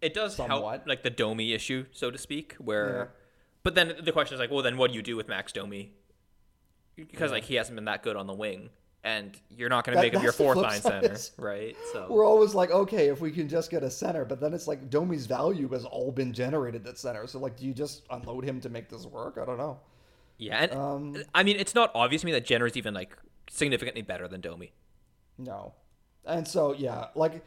It 0.00 0.14
does 0.14 0.36
Somewhat. 0.36 0.72
help, 0.72 0.86
like 0.86 1.02
the 1.02 1.10
Domi 1.10 1.52
issue, 1.52 1.86
so 1.92 2.10
to 2.10 2.18
speak, 2.18 2.54
where. 2.58 2.96
Yeah. 2.96 3.20
But 3.62 3.74
then 3.74 3.94
the 4.02 4.12
question 4.12 4.34
is 4.34 4.40
like, 4.40 4.50
well, 4.50 4.62
then 4.62 4.76
what 4.76 4.90
do 4.90 4.96
you 4.96 5.02
do 5.02 5.16
with 5.16 5.26
Max 5.26 5.50
Domi? 5.50 5.92
Because 6.96 7.32
like 7.32 7.44
he 7.44 7.54
hasn't 7.54 7.74
been 7.74 7.86
that 7.86 8.02
good 8.02 8.14
on 8.14 8.26
the 8.26 8.34
wing, 8.34 8.68
and 9.04 9.38
you're 9.50 9.68
not 9.68 9.84
going 9.84 9.94
to 9.96 9.98
That- 10.00 10.06
make 10.06 10.14
him 10.14 10.22
your 10.22 10.32
fourth 10.32 10.56
line 10.56 10.80
center, 10.80 11.14
right? 11.38 11.76
So 11.92 12.06
We're 12.08 12.24
always 12.26 12.54
like, 12.54 12.70
okay, 12.70 13.08
if 13.08 13.20
we 13.20 13.30
can 13.30 13.48
just 13.48 13.70
get 13.70 13.82
a 13.82 13.90
center, 13.90 14.24
but 14.24 14.40
then 14.40 14.54
it's 14.54 14.66
like 14.66 14.88
Domi's 14.90 15.26
value 15.26 15.68
has 15.68 15.84
all 15.84 16.10
been 16.10 16.32
generated 16.32 16.86
at 16.86 16.98
center. 16.98 17.26
So 17.26 17.38
like, 17.38 17.56
do 17.56 17.66
you 17.66 17.74
just 17.74 18.02
unload 18.10 18.44
him 18.44 18.60
to 18.62 18.68
make 18.70 18.88
this 18.88 19.04
work? 19.06 19.38
I 19.40 19.44
don't 19.44 19.58
know. 19.58 19.78
yeah, 20.38 20.64
and 20.64 20.72
Um, 20.72 21.16
I 21.34 21.42
mean, 21.44 21.56
it's 21.58 21.74
not 21.74 21.92
obvious 21.94 22.22
to 22.22 22.26
me 22.26 22.32
that 22.32 22.44
Jenner 22.46 22.66
is 22.66 22.76
even 22.76 22.94
like 22.94 23.16
significantly 23.50 24.02
better 24.02 24.26
than 24.26 24.40
Domi. 24.40 24.72
No. 25.38 25.74
And 26.26 26.48
so, 26.48 26.72
yeah, 26.72 27.08
like, 27.14 27.44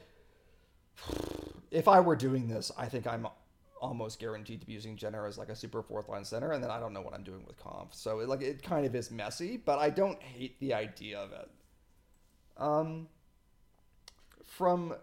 if 1.72 1.88
I 1.88 2.00
were 2.00 2.16
doing 2.16 2.48
this, 2.48 2.72
I 2.78 2.86
think 2.88 3.08
I'm 3.08 3.28
almost 3.82 4.20
guaranteed 4.20 4.62
to 4.62 4.68
be 4.68 4.74
using 4.74 4.96
Jenner 4.96 5.26
as 5.26 5.38
like 5.38 5.50
a 5.50 5.56
super 5.56 5.82
fourth 5.82 6.10
line 6.10 6.26
center, 6.26 6.52
and 6.52 6.64
then 6.64 6.72
I 6.72 6.80
don't 6.80 6.94
know 6.94 7.02
what 7.02 7.14
I'm 7.14 7.24
doing 7.24 7.44
with 7.46 7.58
Kampf. 7.62 7.94
So, 7.94 8.20
it, 8.20 8.30
like, 8.30 8.42
it 8.42 8.64
kind 8.64 8.86
of 8.86 8.96
is 8.96 9.12
messy, 9.12 9.58
but 9.58 9.80
I 9.80 9.90
don't 9.90 10.22
hate 10.22 10.60
the 10.60 10.74
idea 10.74 11.20
of 11.20 11.32
it. 11.32 11.50
Um, 12.58 13.08
from, 14.44 14.96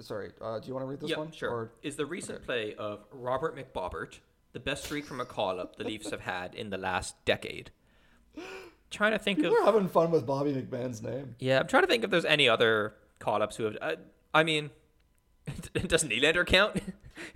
sorry, 0.00 0.30
uh, 0.40 0.58
do 0.58 0.68
you 0.68 0.74
want 0.74 0.82
to 0.82 0.88
read 0.88 1.00
this 1.00 1.10
yeah, 1.10 1.18
one? 1.18 1.30
sure. 1.32 1.50
Or- 1.50 1.72
Is 1.82 1.96
the 1.96 2.06
recent 2.06 2.44
play 2.44 2.74
of 2.74 3.04
Robert 3.12 3.56
McBobbert 3.56 4.18
the 4.52 4.60
best 4.60 4.84
streak 4.84 5.04
from 5.04 5.20
a 5.20 5.24
call 5.24 5.60
up 5.60 5.76
the 5.76 5.84
Leafs 5.84 6.10
have 6.10 6.22
had 6.22 6.54
in 6.54 6.70
the 6.70 6.78
last 6.78 7.14
decade? 7.24 7.70
Trying 8.90 9.12
to 9.12 9.18
think 9.18 9.38
of 9.40 9.44
People 9.44 9.58
are 9.58 9.64
having 9.66 9.88
fun 9.88 10.10
with 10.10 10.26
Bobby 10.26 10.52
McMann's 10.52 11.02
name. 11.02 11.36
Yeah, 11.38 11.60
I'm 11.60 11.66
trying 11.66 11.82
to 11.82 11.86
think 11.86 12.04
if 12.04 12.10
there's 12.10 12.24
any 12.24 12.48
other 12.48 12.94
call 13.18 13.42
ups 13.42 13.56
who 13.56 13.64
have. 13.64 13.76
Uh, 13.80 13.96
I 14.32 14.44
mean, 14.44 14.70
does 15.86 16.04
Nylander 16.04 16.46
count? 16.46 16.80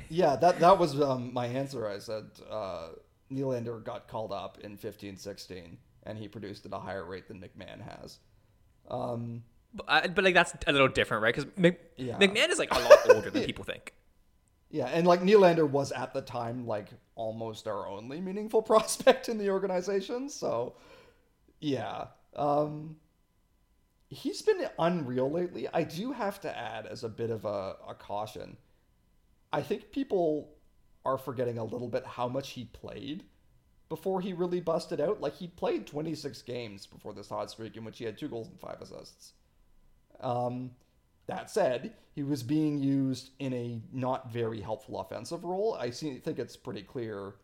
Yeah, 0.09 0.37
that 0.37 0.61
that 0.61 0.79
was 0.79 1.01
um, 1.01 1.33
my 1.33 1.47
answer. 1.47 1.89
I 1.89 1.99
said 1.99 2.25
uh, 2.51 2.89
Nylander 3.33 3.83
got 3.83 4.09
called 4.09 4.33
up 4.33 4.59
in 4.63 4.77
15-16, 4.77 5.77
and 6.05 6.19
he 6.19 6.29
produced 6.29 6.67
at 6.67 6.73
a 6.73 6.79
higher 6.79 7.05
rate 7.05 7.29
than 7.29 7.39
McMann 7.41 7.81
has. 7.81 8.19
Um, 8.91 9.43
but, 9.75 9.85
uh, 9.89 10.09
but 10.09 10.25
like 10.25 10.35
that's 10.35 10.55
a 10.67 10.73
little 10.73 10.89
different, 10.89 11.23
right? 11.23 11.35
Because 11.35 11.51
Mc, 11.57 11.79
Yeah. 11.97 12.19
McMann 12.19 12.51
is 12.51 12.59
like 12.59 12.71
a 12.75 12.79
lot 12.79 12.99
older 13.15 13.31
than 13.31 13.45
people 13.51 13.65
think. 13.65 13.93
yeah, 14.71 14.87
and 14.87 15.07
like 15.07 15.23
Nylander 15.23 15.69
was 15.69 15.93
at 15.93 16.13
the 16.13 16.21
time 16.23 16.67
like 16.67 16.89
almost 17.15 17.67
our 17.69 17.87
only 17.89 18.21
meaningful 18.21 18.63
prospect 18.73 19.29
in 19.29 19.39
the 19.39 19.51
organization. 19.51 20.29
So, 20.29 20.75
yeah, 21.61 22.07
um, 22.37 22.97
he's 24.09 24.43
been 24.43 24.67
unreal 24.79 25.31
lately. 25.31 25.69
I 25.73 25.85
do 25.85 26.13
have 26.13 26.41
to 26.43 26.59
add 26.59 26.87
as 26.87 27.05
a 27.05 27.09
bit 27.09 27.31
of 27.31 27.45
a, 27.45 27.77
a 27.89 27.95
caution. 27.99 28.57
I 29.53 29.63
think 29.63 29.93
people 29.93 30.55
are 31.05 31.19
forgetting 31.19 31.59
a 31.59 31.65
little 31.65 31.89
bit 31.89 32.07
how 32.07 32.29
much 32.29 32.51
he 32.51 32.65
played 32.67 33.25
before 33.89 34.21
he 34.21 34.33
really 34.33 34.61
busted 34.61 35.01
out. 35.01 35.21
Like 35.21 35.35
he 35.35 35.49
played 35.49 35.87
26 35.87 36.43
games 36.43 36.87
before 36.87 37.13
this 37.13 37.29
hot 37.29 37.51
streak 37.51 37.77
in 37.77 37.85
which 37.85 37.99
he 37.99 38.05
had 38.05 38.17
two 38.17 38.29
goals 38.29 38.49
and 38.49 38.59
five 38.61 38.81
assists. 38.81 39.33
Um, 40.21 40.71
that 41.27 41.51
said, 41.51 41.93
he 42.15 42.23
was 42.23 42.43
being 42.43 42.79
used 42.79 43.31
in 43.39 43.53
a 43.53 43.81
not 43.93 44.33
very 44.33 44.61
helpful 44.61 45.01
offensive 45.01 45.45
role. 45.45 45.77
I 45.79 45.91
see, 45.91 46.19
think 46.19 46.39
it's 46.39 46.57
pretty 46.57 46.83
clear 46.83 47.35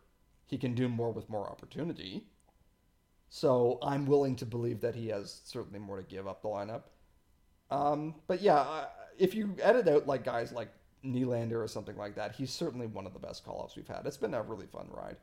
he 0.45 0.57
can 0.57 0.73
do 0.73 0.89
more 0.89 1.11
with 1.11 1.29
more 1.29 1.49
opportunity. 1.49 2.25
So 3.29 3.77
I'm 3.83 4.05
willing 4.05 4.35
to 4.37 4.45
believe 4.45 4.81
that 4.81 4.95
he 4.95 5.09
has 5.09 5.41
certainly 5.45 5.79
more 5.79 5.97
to 5.97 6.03
give 6.03 6.27
up 6.27 6.41
the 6.41 6.49
lineup. 6.49 6.83
Um, 7.69 8.15
but 8.27 8.41
yeah, 8.41 8.55
uh, 8.55 8.85
if 9.17 9.35
you 9.35 9.55
edit 9.61 9.87
out 9.87 10.07
like 10.07 10.23
guys 10.23 10.51
like 10.51 10.69
Nylander 11.05 11.63
or 11.63 11.67
something 11.67 11.97
like 11.97 12.15
that, 12.15 12.35
he's 12.35 12.51
certainly 12.51 12.87
one 12.87 13.05
of 13.05 13.13
the 13.13 13.19
best 13.19 13.45
call-ups 13.45 13.75
we've 13.75 13.87
had. 13.87 14.01
It's 14.05 14.17
been 14.17 14.33
a 14.33 14.41
really 14.41 14.67
fun 14.67 14.87
ride. 14.91 15.17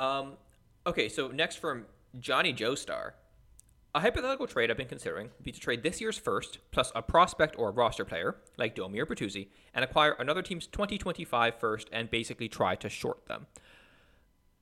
Um, 0.00 0.34
okay, 0.86 1.08
so 1.08 1.28
next 1.28 1.56
from 1.56 1.86
Johnny 2.18 2.52
Joestar. 2.54 3.12
A 3.94 4.00
hypothetical 4.00 4.46
trade 4.46 4.70
I've 4.70 4.76
been 4.76 4.86
considering 4.86 5.30
would 5.36 5.44
be 5.44 5.50
to 5.50 5.58
trade 5.58 5.82
this 5.82 6.00
year's 6.00 6.18
first 6.18 6.58
plus 6.70 6.92
a 6.94 7.02
prospect 7.02 7.56
or 7.58 7.70
a 7.70 7.72
roster 7.72 8.04
player, 8.04 8.36
like 8.56 8.74
Domi 8.74 9.00
or 9.00 9.06
Bertuzzi, 9.06 9.48
and 9.74 9.84
acquire 9.84 10.12
another 10.18 10.42
team's 10.42 10.66
2025 10.66 11.58
first 11.58 11.88
and 11.90 12.10
basically 12.10 12.48
try 12.48 12.76
to 12.76 12.88
short 12.88 13.26
them. 13.26 13.46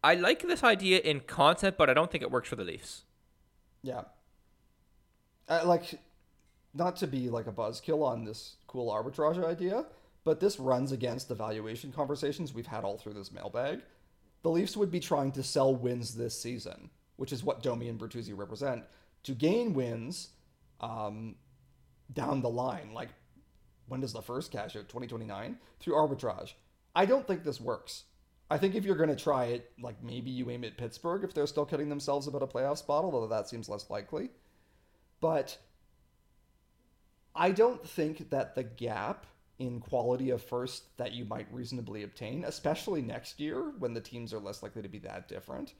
I 0.02 0.14
like 0.14 0.42
this 0.42 0.62
idea 0.62 1.00
in 1.00 1.20
concept, 1.20 1.76
but 1.76 1.90
I 1.90 1.94
don't 1.94 2.10
think 2.10 2.22
it 2.22 2.30
works 2.30 2.48
for 2.48 2.56
the 2.56 2.64
Leafs. 2.64 3.04
Yeah. 3.82 4.02
Uh, 5.48 5.62
like, 5.64 6.00
not 6.76 6.96
to 6.96 7.06
be 7.06 7.28
like 7.28 7.46
a 7.46 7.52
buzzkill 7.52 8.02
on 8.04 8.24
this 8.24 8.56
cool 8.66 8.92
arbitrage 8.92 9.42
idea, 9.44 9.86
but 10.24 10.40
this 10.40 10.58
runs 10.58 10.92
against 10.92 11.28
the 11.28 11.34
valuation 11.34 11.92
conversations 11.92 12.52
we've 12.52 12.66
had 12.66 12.84
all 12.84 12.98
through 12.98 13.14
this 13.14 13.32
mailbag. 13.32 13.80
The 14.42 14.50
Leafs 14.50 14.76
would 14.76 14.90
be 14.90 15.00
trying 15.00 15.32
to 15.32 15.42
sell 15.42 15.74
wins 15.74 16.14
this 16.14 16.40
season, 16.40 16.90
which 17.16 17.32
is 17.32 17.42
what 17.42 17.62
Domi 17.62 17.88
and 17.88 17.98
Bertuzzi 17.98 18.36
represent, 18.36 18.84
to 19.24 19.32
gain 19.32 19.72
wins 19.72 20.30
um, 20.80 21.36
down 22.12 22.42
the 22.42 22.48
line. 22.48 22.92
Like, 22.92 23.08
when 23.88 24.00
does 24.00 24.12
the 24.12 24.22
first 24.22 24.52
cash 24.52 24.76
out? 24.76 24.88
2029? 24.88 25.58
Through 25.80 25.94
arbitrage. 25.94 26.52
I 26.94 27.06
don't 27.06 27.26
think 27.26 27.44
this 27.44 27.60
works. 27.60 28.04
I 28.50 28.58
think 28.58 28.74
if 28.74 28.84
you're 28.84 28.96
going 28.96 29.08
to 29.08 29.16
try 29.16 29.46
it, 29.46 29.70
like 29.80 30.02
maybe 30.02 30.30
you 30.30 30.50
aim 30.50 30.64
at 30.64 30.76
Pittsburgh 30.76 31.24
if 31.24 31.34
they're 31.34 31.46
still 31.46 31.66
cutting 31.66 31.88
themselves 31.88 32.26
about 32.26 32.42
a 32.42 32.46
playoff 32.46 32.78
spot, 32.78 33.04
although 33.04 33.26
that 33.26 33.48
seems 33.48 33.68
less 33.68 33.90
likely. 33.90 34.30
But 35.20 35.58
I 37.36 37.50
don't 37.50 37.86
think 37.86 38.30
that 38.30 38.54
the 38.54 38.64
gap 38.64 39.26
in 39.58 39.80
quality 39.80 40.30
of 40.30 40.42
first 40.42 40.96
that 40.98 41.12
you 41.12 41.24
might 41.24 41.46
reasonably 41.50 42.02
obtain, 42.02 42.44
especially 42.44 43.02
next 43.02 43.40
year 43.40 43.72
when 43.78 43.94
the 43.94 44.00
teams 44.00 44.34
are 44.34 44.38
less 44.38 44.62
likely 44.62 44.82
to 44.82 44.88
be 44.88 44.98
that 44.98 45.28
different, 45.28 45.74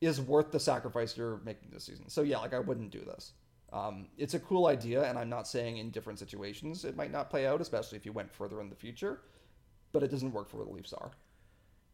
is 0.00 0.20
worth 0.20 0.50
the 0.50 0.60
sacrifice 0.60 1.16
you're 1.16 1.40
making 1.44 1.70
this 1.72 1.84
season. 1.84 2.08
So 2.08 2.22
yeah, 2.22 2.38
like 2.38 2.54
I 2.54 2.60
wouldn't 2.60 2.90
do 2.90 3.00
this. 3.00 3.32
Um, 3.72 4.08
it's 4.18 4.34
a 4.34 4.40
cool 4.40 4.66
idea, 4.66 5.04
and 5.04 5.18
I'm 5.18 5.28
not 5.28 5.46
saying 5.46 5.78
in 5.78 5.90
different 5.90 6.18
situations 6.18 6.84
it 6.84 6.96
might 6.96 7.12
not 7.12 7.30
play 7.30 7.46
out, 7.46 7.60
especially 7.60 7.96
if 7.98 8.06
you 8.06 8.12
went 8.12 8.32
further 8.32 8.60
in 8.60 8.68
the 8.68 8.76
future. 8.76 9.20
But 9.92 10.02
it 10.02 10.10
doesn't 10.10 10.32
work 10.32 10.48
for 10.48 10.58
where 10.58 10.66
the 10.66 10.72
Leafs 10.72 10.92
are. 10.92 11.12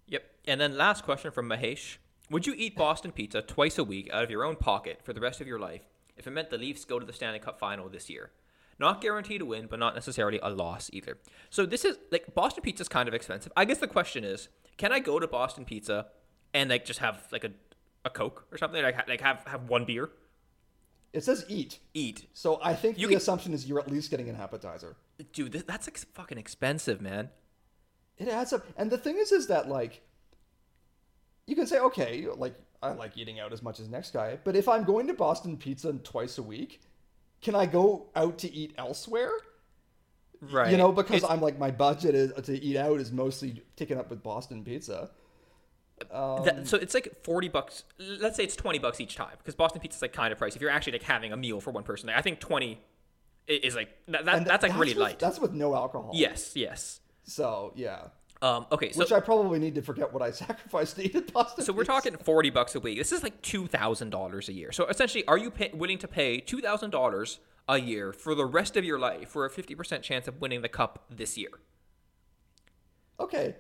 Yep. 0.09 0.25
And 0.47 0.61
then 0.61 0.77
last 0.77 1.05
question 1.05 1.31
from 1.31 1.49
Mahesh. 1.49 1.97
Would 2.31 2.47
you 2.47 2.55
eat 2.57 2.77
Boston 2.77 3.13
pizza 3.13 3.41
twice 3.41 3.79
a 3.79 3.85
week 3.85 4.11
out 4.13 4.25
of 4.25 4.31
your 4.31 4.45
own 4.45 4.57
pocket 4.57 5.01
for 5.03 5.13
the 5.13 5.21
rest 5.21 5.41
of 5.41 5.47
your 5.47 5.59
life 5.59 5.83
if 6.17 6.27
it 6.27 6.31
meant 6.31 6.51
the 6.51 6.59
Leafs 6.59 6.85
go 6.85 6.99
to 6.99 7.07
the 7.07 7.13
Stanley 7.13 7.39
Cup 7.39 7.59
final 7.59 7.89
this 7.89 8.11
year? 8.11 8.31
Not 8.79 9.01
guaranteed 9.01 9.39
to 9.41 9.47
win, 9.47 9.67
but 9.71 9.79
not 9.79 9.95
necessarily 9.95 10.39
a 10.43 10.51
loss 10.51 10.91
either. 10.93 11.19
So 11.51 11.65
this 11.65 11.85
is 11.85 11.97
like 12.13 12.35
Boston 12.35 12.63
pizza 12.63 12.83
is 12.83 12.89
kind 12.89 13.09
of 13.09 13.15
expensive. 13.15 13.53
I 13.57 13.65
guess 13.65 13.79
the 13.79 13.87
question 13.89 14.23
is, 14.25 14.49
can 14.77 14.93
I 14.93 14.99
go 15.01 15.19
to 15.19 15.27
Boston 15.27 15.65
Pizza 15.65 16.07
and 16.53 16.69
like 16.69 16.85
just 16.85 17.01
have 17.01 17.27
like 17.33 17.45
a, 17.45 17.51
a 18.05 18.11
Coke 18.11 18.47
or 18.53 18.59
something? 18.59 18.83
Like 18.83 19.09
like 19.09 19.21
have 19.23 19.43
have 19.47 19.69
one 19.71 19.87
beer, 19.87 20.11
It 21.15 21.25
says 21.25 21.47
eat, 21.49 21.79
eat. 21.95 22.27
so 22.35 22.61
I 22.63 22.75
think 22.75 22.99
You 22.99 23.07
the 23.07 23.13
can- 23.13 23.17
assumption 23.17 23.55
is 23.55 23.67
you're 23.67 23.81
at 23.81 23.91
least 23.91 24.11
getting 24.11 24.29
an 24.29 24.37
appetizer. 24.37 24.97
Dude, 25.33 25.53
th- 25.53 25.65
that's 25.67 25.89
ex- 25.89 26.05
fucking 26.13 26.37
expensive, 26.37 27.01
man. 27.01 27.31
It 28.19 28.29
adds 28.29 28.53
up. 28.53 28.67
And 28.77 28.91
the 28.91 28.99
thing 28.99 29.17
is, 29.17 29.33
is 29.33 29.47
that 29.47 29.69
like, 29.69 30.03
you 31.47 31.55
can 31.57 31.67
say, 31.67 31.79
okay, 31.79 32.27
like 32.37 32.55
I 32.83 32.93
like 32.93 33.17
eating 33.17 33.41
out 33.41 33.53
as 33.55 33.63
much 33.63 33.81
as 33.81 33.89
next 33.89 34.13
guy, 34.13 34.39
but 34.45 34.55
if 34.57 34.69
I'm 34.69 34.85
going 34.85 35.07
to 35.07 35.15
Boston 35.15 35.57
Pizza 35.57 35.93
twice 35.95 36.37
a 36.39 36.43
week, 36.43 36.83
can 37.43 37.55
I 37.55 37.67
go 37.67 38.07
out 38.17 38.39
to 38.39 38.53
eat 38.53 38.75
elsewhere? 38.79 39.31
Right. 40.41 40.71
You 40.71 40.77
know, 40.77 40.93
because 40.93 41.17
It's- 41.17 41.31
I'm 41.31 41.41
like 41.41 41.59
my 41.59 41.71
budget 41.71 42.15
is 42.15 42.33
to 42.45 42.53
eat 42.53 42.77
out 42.77 43.01
is 43.01 43.11
mostly 43.13 43.63
taken 43.77 43.99
up 43.99 44.11
with 44.11 44.23
Boston 44.23 44.65
Pizza. 44.65 45.11
Um, 46.11 46.45
That, 46.45 46.69
so 46.69 46.77
it's 46.77 46.93
like 46.93 47.25
forty 47.25 47.49
bucks. 47.49 47.85
Let's 47.99 48.37
say 48.37 48.45
it's 48.45 48.57
twenty 48.57 48.79
bucks 48.79 49.01
each 49.01 49.17
time 49.17 49.33
because 49.39 49.55
Boston 49.55 49.81
pizza 49.81 49.97
is 49.97 50.03
like 50.03 50.13
kind 50.13 50.31
of 50.33 50.39
pricey. 50.39 50.57
If 50.57 50.61
you're 50.61 50.71
actually 50.71 50.93
like 50.93 51.05
having 51.05 51.33
a 51.33 51.37
meal 51.39 51.59
for 51.61 51.71
one 51.71 51.85
person, 51.85 52.09
like, 52.09 52.17
I 52.17 52.21
think 52.21 52.39
twenty 52.39 52.81
is 53.49 53.75
like 53.75 53.89
that. 54.09 54.27
that 54.27 54.45
that's 54.45 54.63
like 54.63 54.75
really 54.75 54.89
with, 54.93 54.99
light. 54.99 55.19
That's 55.19 55.41
with 55.41 55.53
no 55.53 55.75
alcohol. 55.75 56.11
yes, 56.13 56.55
yes. 56.55 57.01
So 57.25 57.73
yeah, 57.77 58.09
Um, 58.43 58.67
okay, 58.71 58.93
so 58.93 58.99
which 58.99 59.13
I 59.13 59.21
probably 59.21 59.59
need 59.59 59.75
to 59.77 59.83
forget 59.83 60.13
what 60.13 60.23
I 60.23 60.31
sacrificed 60.45 60.97
to 60.97 61.05
eat 61.05 61.15
at 61.17 61.33
Boston. 61.33 61.65
so 61.65 61.73
we're 61.73 61.85
talking 61.85 62.17
forty 62.19 62.51
bucks 62.51 62.75
a 62.75 62.81
week. 62.81 62.99
This 62.99 63.13
is 63.13 63.23
like 63.23 63.41
two 63.43 63.67
thousand 63.67 64.11
dollars 64.11 64.49
a 64.49 64.53
year. 64.53 64.73
So 64.73 64.87
essentially, 64.87 65.27
are 65.27 65.39
you 65.39 65.51
pay, 65.51 65.71
willing 65.73 65.99
to 65.99 66.09
pay 66.09 66.41
two 66.41 66.61
thousand 66.61 66.91
dollars 66.91 67.39
a 67.69 67.79
year 67.79 68.13
for 68.13 68.35
the 68.35 68.45
rest 68.45 68.77
of 68.77 68.85
your 68.85 68.99
life 68.99 69.31
for 69.31 69.45
a 69.47 69.51
fifty 69.51 69.75
percent 69.75 70.03
chance 70.03 70.29
of 70.29 70.41
winning 70.41 70.63
the 70.63 70.69
cup 70.69 71.07
this 71.11 71.37
year? 71.39 71.51
okay, 73.19 73.57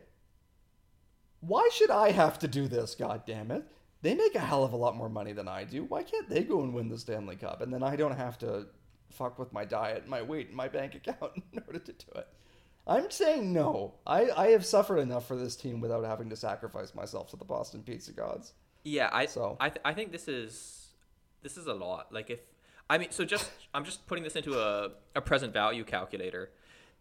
why 1.40 1.68
should 1.72 1.90
I 1.90 2.10
have 2.10 2.38
to 2.40 2.48
do 2.48 2.68
this? 2.68 2.94
God 2.94 3.22
damn 3.26 3.50
it! 3.50 3.64
They 4.02 4.14
make 4.14 4.34
a 4.34 4.40
hell 4.40 4.64
of 4.64 4.72
a 4.72 4.76
lot 4.76 4.96
more 4.96 5.08
money 5.08 5.32
than 5.32 5.48
I 5.48 5.64
do. 5.64 5.84
Why 5.84 6.02
can't 6.02 6.28
they 6.28 6.44
go 6.44 6.60
and 6.60 6.74
win 6.74 6.88
the 6.88 6.98
Stanley 6.98 7.36
Cup, 7.36 7.62
and 7.62 7.72
then 7.72 7.82
I 7.82 7.96
don't 7.96 8.16
have 8.16 8.38
to 8.40 8.66
fuck 9.10 9.38
with 9.38 9.52
my 9.52 9.64
diet, 9.64 10.06
my 10.06 10.20
weight, 10.20 10.48
and 10.48 10.56
my 10.56 10.68
bank 10.68 10.94
account 10.94 11.32
in 11.52 11.62
order 11.66 11.78
to 11.78 11.92
do 11.92 12.06
it. 12.16 12.28
I'm 12.86 13.10
saying 13.10 13.52
no. 13.52 13.94
I, 14.06 14.30
I 14.30 14.46
have 14.48 14.64
suffered 14.64 14.98
enough 14.98 15.26
for 15.26 15.36
this 15.36 15.56
team 15.56 15.80
without 15.80 16.04
having 16.04 16.30
to 16.30 16.36
sacrifice 16.36 16.94
myself 16.94 17.30
to 17.30 17.36
the 17.36 17.44
Boston 17.44 17.82
Pizza 17.82 18.12
Gods. 18.12 18.52
Yeah, 18.84 19.08
I 19.12 19.26
So- 19.26 19.56
I, 19.58 19.68
th- 19.70 19.80
I 19.84 19.92
think 19.92 20.12
this 20.12 20.28
is 20.28 20.88
this 21.42 21.56
is 21.56 21.66
a 21.66 21.74
lot. 21.74 22.12
Like 22.12 22.30
if 22.30 22.40
I 22.88 22.98
mean, 22.98 23.10
so 23.10 23.24
just 23.24 23.50
I'm 23.74 23.84
just 23.84 24.06
putting 24.06 24.22
this 24.24 24.36
into 24.36 24.58
a, 24.58 24.90
a 25.16 25.20
present 25.20 25.52
value 25.52 25.82
calculator. 25.84 26.50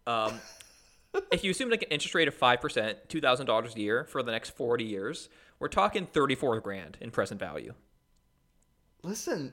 Um, 0.06 0.40
if 1.32 1.44
you 1.44 1.52
assume 1.52 1.70
like 1.70 1.82
an 1.82 1.88
interest 1.90 2.14
rate 2.14 2.26
of 2.28 2.34
five 2.34 2.60
percent, 2.60 2.98
two 3.08 3.20
thousand 3.20 3.46
dollars 3.46 3.76
a 3.76 3.80
year 3.80 4.04
for 4.04 4.22
the 4.24 4.32
next 4.32 4.50
forty 4.50 4.84
years, 4.84 5.28
we're 5.60 5.68
talking 5.68 6.06
thirty 6.06 6.34
four 6.34 6.58
grand 6.60 6.96
in 7.00 7.12
present 7.12 7.38
value. 7.38 7.74
Listen, 9.02 9.52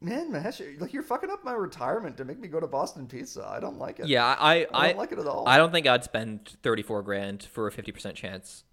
man, 0.00 0.30
Mahesh, 0.30 0.60
you're- 0.60 0.76
like 0.78 0.92
you're 0.92 1.02
fucking 1.02 1.30
up 1.30 1.44
my 1.44 1.52
retirement 1.52 2.16
to 2.18 2.24
make 2.24 2.38
me 2.38 2.48
go 2.48 2.60
to 2.60 2.66
Boston 2.66 3.06
Pizza. 3.06 3.46
I 3.46 3.60
don't 3.60 3.78
like 3.78 4.00
it. 4.00 4.06
Yeah, 4.06 4.24
I 4.24 4.34
I 4.62 4.66
I, 4.72 4.88
don't 4.88 4.98
like 4.98 5.12
it 5.12 5.18
at 5.18 5.26
all. 5.26 5.48
I 5.48 5.56
don't 5.56 5.72
think 5.72 5.86
I'd 5.86 6.04
spend 6.04 6.56
thirty 6.62 6.82
four 6.82 7.02
grand 7.02 7.42
for 7.44 7.66
a 7.66 7.72
fifty 7.72 7.92
percent 7.92 8.16
chance 8.16 8.64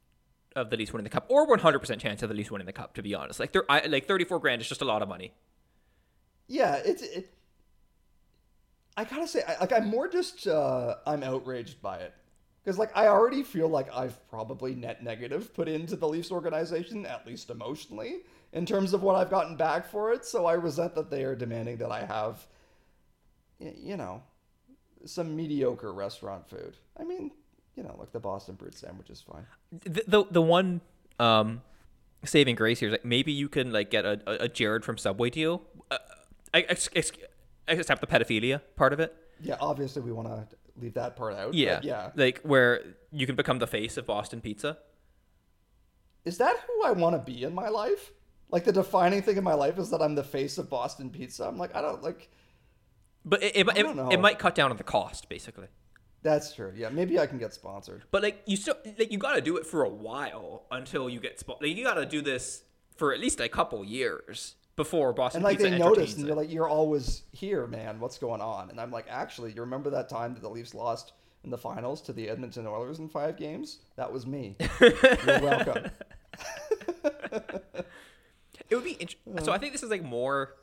of 0.55 0.69
the 0.69 0.75
Leafs 0.77 0.91
winning 0.91 1.05
the 1.05 1.09
cup, 1.09 1.25
or 1.29 1.47
one 1.47 1.59
hundred 1.59 1.79
percent 1.79 2.01
chance 2.01 2.21
of 2.23 2.29
the 2.29 2.35
Leafs 2.35 2.51
winning 2.51 2.65
the 2.67 2.73
cup. 2.73 2.93
To 2.95 3.01
be 3.03 3.15
honest, 3.15 3.39
like 3.39 3.55
I, 3.69 3.85
like 3.87 4.05
thirty 4.07 4.25
four 4.25 4.39
grand 4.39 4.61
is 4.61 4.67
just 4.67 4.81
a 4.81 4.85
lot 4.85 5.01
of 5.01 5.07
money. 5.07 5.33
yeah, 6.47 6.75
it's 6.83 7.01
it. 7.01 7.33
I 8.97 9.05
gotta 9.05 9.27
say, 9.27 9.41
I, 9.47 9.57
like 9.61 9.71
I'm 9.71 9.87
more 9.87 10.09
just 10.09 10.47
uh, 10.47 10.95
I'm 11.07 11.23
outraged 11.23 11.81
by 11.81 11.97
it 11.99 12.13
because 12.63 12.77
like 12.77 12.95
I 12.95 13.07
already 13.07 13.43
feel 13.43 13.67
like 13.67 13.91
I've 13.93 14.17
probably 14.29 14.75
net 14.75 15.03
negative 15.03 15.53
put 15.53 15.67
into 15.67 15.95
the 15.95 16.07
Leafs 16.07 16.31
organization 16.31 17.05
at 17.05 17.25
least 17.25 17.49
emotionally 17.49 18.21
in 18.53 18.65
terms 18.65 18.93
of 18.93 19.01
what 19.03 19.15
I've 19.15 19.29
gotten 19.29 19.55
back 19.55 19.89
for 19.89 20.13
it. 20.13 20.25
So 20.25 20.45
I 20.45 20.53
resent 20.53 20.95
that 20.95 21.09
they 21.09 21.23
are 21.23 21.35
demanding 21.35 21.77
that 21.77 21.91
I 21.91 22.05
have, 22.05 22.45
you 23.59 23.97
know, 23.97 24.21
some 25.05 25.35
mediocre 25.35 25.91
restaurant 25.93 26.47
food. 26.47 26.77
I 26.99 27.03
mean, 27.03 27.31
you 27.75 27.83
know, 27.83 27.95
like 27.97 28.11
the 28.11 28.19
Boston 28.19 28.55
Brute 28.55 28.77
sandwich 28.77 29.09
is 29.09 29.21
fine. 29.21 29.45
the 29.83 30.03
the, 30.07 30.25
the 30.29 30.41
one 30.41 30.81
um, 31.19 31.61
saving 32.23 32.55
grace 32.55 32.79
here 32.79 32.89
is 32.89 32.93
like 32.93 33.05
maybe 33.05 33.31
you 33.31 33.49
can 33.49 33.71
like 33.71 33.89
get 33.89 34.05
a, 34.05 34.19
a, 34.27 34.45
a 34.45 34.47
Jared 34.47 34.85
from 34.85 34.97
Subway 34.97 35.29
deal. 35.29 35.63
Uh, 35.89 35.97
I, 36.53 36.59
I, 36.69 36.77
I 36.95 37.03
except 37.67 38.01
the 38.01 38.07
pedophilia 38.07 38.61
part 38.75 38.93
of 38.93 38.99
it. 38.99 39.15
Yeah, 39.41 39.55
obviously 39.59 40.01
we 40.03 40.11
want 40.11 40.27
to 40.27 40.55
leave 40.79 40.93
that 40.95 41.15
part 41.15 41.35
out. 41.35 41.47
but 41.47 41.55
Yeah, 41.55 41.79
yeah. 41.83 42.11
like 42.15 42.41
where 42.41 42.81
you 43.11 43.25
can 43.25 43.35
become 43.35 43.59
the 43.59 43.67
face 43.67 43.97
of 43.97 44.05
Boston 44.05 44.41
Pizza. 44.41 44.77
Is 46.25 46.37
that 46.37 46.55
who 46.67 46.83
I 46.85 46.91
want 46.91 47.15
to 47.15 47.31
be 47.31 47.43
in 47.43 47.53
my 47.53 47.69
life? 47.69 48.11
Like 48.49 48.63
the 48.65 48.71
defining 48.71 49.21
thing 49.21 49.37
in 49.37 49.43
my 49.43 49.53
life 49.53 49.79
is 49.79 49.89
that 49.91 50.01
I'm 50.01 50.15
the 50.15 50.23
face 50.23 50.57
of 50.57 50.69
Boston 50.69 51.09
Pizza. 51.09 51.45
I'm 51.45 51.57
like, 51.57 51.75
I 51.75 51.81
don't 51.81 52.03
like. 52.03 52.29
But 53.23 53.43
it, 53.43 53.55
it, 53.55 53.67
it, 53.77 53.85
it 54.13 54.19
might 54.19 54.39
cut 54.39 54.55
down 54.55 54.71
on 54.71 54.77
the 54.77 54.83
cost, 54.83 55.29
basically. 55.29 55.67
That's 56.23 56.53
true. 56.53 56.71
Yeah, 56.75 56.89
maybe 56.89 57.19
I 57.19 57.25
can 57.25 57.39
get 57.39 57.53
sponsored. 57.53 58.03
But 58.11 58.21
like 58.21 58.43
you 58.45 58.57
still 58.57 58.75
like 58.99 59.11
you 59.11 59.17
got 59.17 59.35
to 59.35 59.41
do 59.41 59.57
it 59.57 59.65
for 59.65 59.83
a 59.83 59.89
while 59.89 60.65
until 60.69 61.09
you 61.09 61.19
get 61.19 61.39
spot. 61.39 61.61
Like 61.61 61.75
you 61.75 61.83
got 61.83 61.95
to 61.95 62.05
do 62.05 62.21
this 62.21 62.63
for 62.95 63.13
at 63.13 63.19
least 63.19 63.39
a 63.39 63.49
couple 63.49 63.83
years 63.83 64.55
before 64.75 65.13
Boston 65.13 65.39
And 65.39 65.43
like 65.43 65.57
Pizza 65.57 65.69
they 65.69 65.77
noticed, 65.77 66.17
and 66.17 66.27
you're 66.27 66.35
like, 66.35 66.51
you're 66.51 66.69
always 66.69 67.23
here, 67.31 67.67
man. 67.67 67.99
What's 67.99 68.17
going 68.17 68.41
on? 68.41 68.69
And 68.69 68.79
I'm 68.79 68.91
like, 68.91 69.05
actually, 69.09 69.51
you 69.53 69.61
remember 69.61 69.89
that 69.91 70.09
time 70.09 70.33
that 70.33 70.41
the 70.41 70.49
Leafs 70.49 70.73
lost 70.73 71.13
in 71.43 71.49
the 71.49 71.57
finals 71.57 72.01
to 72.03 72.13
the 72.13 72.29
Edmonton 72.29 72.67
Oilers 72.67 72.99
in 72.99 73.09
five 73.09 73.37
games? 73.37 73.79
That 73.95 74.11
was 74.11 74.25
me. 74.25 74.55
you're 74.79 75.41
welcome. 75.41 75.91
It 78.71 78.75
would 78.75 78.85
be 78.85 78.97
int- 78.99 79.15
so. 79.43 79.51
I 79.51 79.57
think 79.57 79.73
this 79.73 79.83
is 79.83 79.89
like 79.89 80.01
more. 80.01 80.55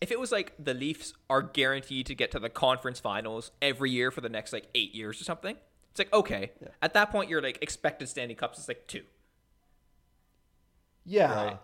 If 0.00 0.10
it 0.10 0.18
was 0.18 0.32
like 0.32 0.52
the 0.58 0.74
Leafs 0.74 1.14
are 1.30 1.40
guaranteed 1.40 2.06
to 2.06 2.14
get 2.14 2.32
to 2.32 2.40
the 2.40 2.50
conference 2.50 2.98
finals 2.98 3.52
every 3.62 3.92
year 3.92 4.10
for 4.10 4.20
the 4.20 4.28
next 4.28 4.52
like 4.52 4.66
eight 4.74 4.92
years 4.92 5.20
or 5.20 5.24
something, 5.24 5.56
it's 5.92 6.00
like 6.00 6.12
okay. 6.12 6.50
Yeah. 6.60 6.68
At 6.82 6.94
that 6.94 7.12
point, 7.12 7.30
your 7.30 7.40
like 7.40 7.58
expected 7.62 8.08
standing 8.08 8.36
cups 8.36 8.58
is 8.58 8.66
like 8.66 8.88
two. 8.88 9.02
Yeah. 11.06 11.44
Right. 11.44 11.58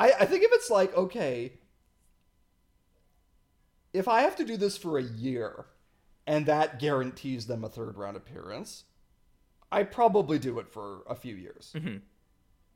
I, 0.00 0.12
I 0.20 0.24
think 0.24 0.42
if 0.42 0.50
it's 0.52 0.70
like, 0.70 0.96
okay, 0.96 1.52
if 3.92 4.08
I 4.08 4.22
have 4.22 4.34
to 4.36 4.44
do 4.44 4.56
this 4.56 4.78
for 4.78 4.98
a 4.98 5.02
year 5.02 5.66
and 6.26 6.46
that 6.46 6.78
guarantees 6.78 7.46
them 7.46 7.64
a 7.64 7.68
third 7.68 7.98
round 7.98 8.16
appearance, 8.16 8.84
I 9.70 9.82
probably 9.82 10.38
do 10.38 10.58
it 10.58 10.68
for 10.68 11.02
a 11.06 11.14
few 11.14 11.34
years. 11.34 11.72
Mm-hmm. 11.76 11.98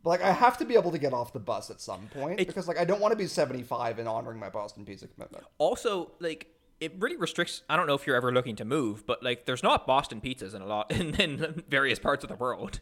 But 0.03 0.11
like, 0.11 0.23
I 0.23 0.33
have 0.33 0.59
to 0.59 0.67
be 0.67 0.75
able 0.75 0.91
to 0.93 0.99
get 0.99 1.15
off 1.15 1.33
the 1.33 1.41
bus 1.41 1.71
at 1.71 1.81
some 1.81 2.09
point 2.13 2.41
It- 2.41 2.47
because 2.47 2.69
like 2.69 2.79
I 2.79 2.85
don't 2.85 3.01
want 3.01 3.13
to 3.13 3.17
be 3.17 3.27
75 3.27 3.99
and 3.99 4.07
honoring 4.07 4.39
my 4.39 4.51
Boston 4.51 4.85
Pizza 4.85 5.07
commitment. 5.09 5.45
Also, 5.57 6.11
like 6.21 6.49
it 6.79 6.93
really 6.99 7.17
restricts. 7.17 7.63
I 7.71 7.77
don't 7.77 7.87
know 7.87 7.95
if 7.95 8.07
you're 8.07 8.17
ever 8.17 8.33
looking 8.33 8.57
to 8.57 8.67
move, 8.67 9.07
but 9.07 9.23
like 9.23 9.47
there's 9.47 9.63
not 9.63 9.87
Boston 9.87 10.21
pizzas 10.21 10.55
in 10.55 10.61
a 10.61 10.67
lot 10.67 10.91
in, 11.01 11.15
in 11.15 11.63
various 11.71 11.99
parts 11.99 12.23
of 12.23 12.29
the 12.29 12.37
world. 12.37 12.81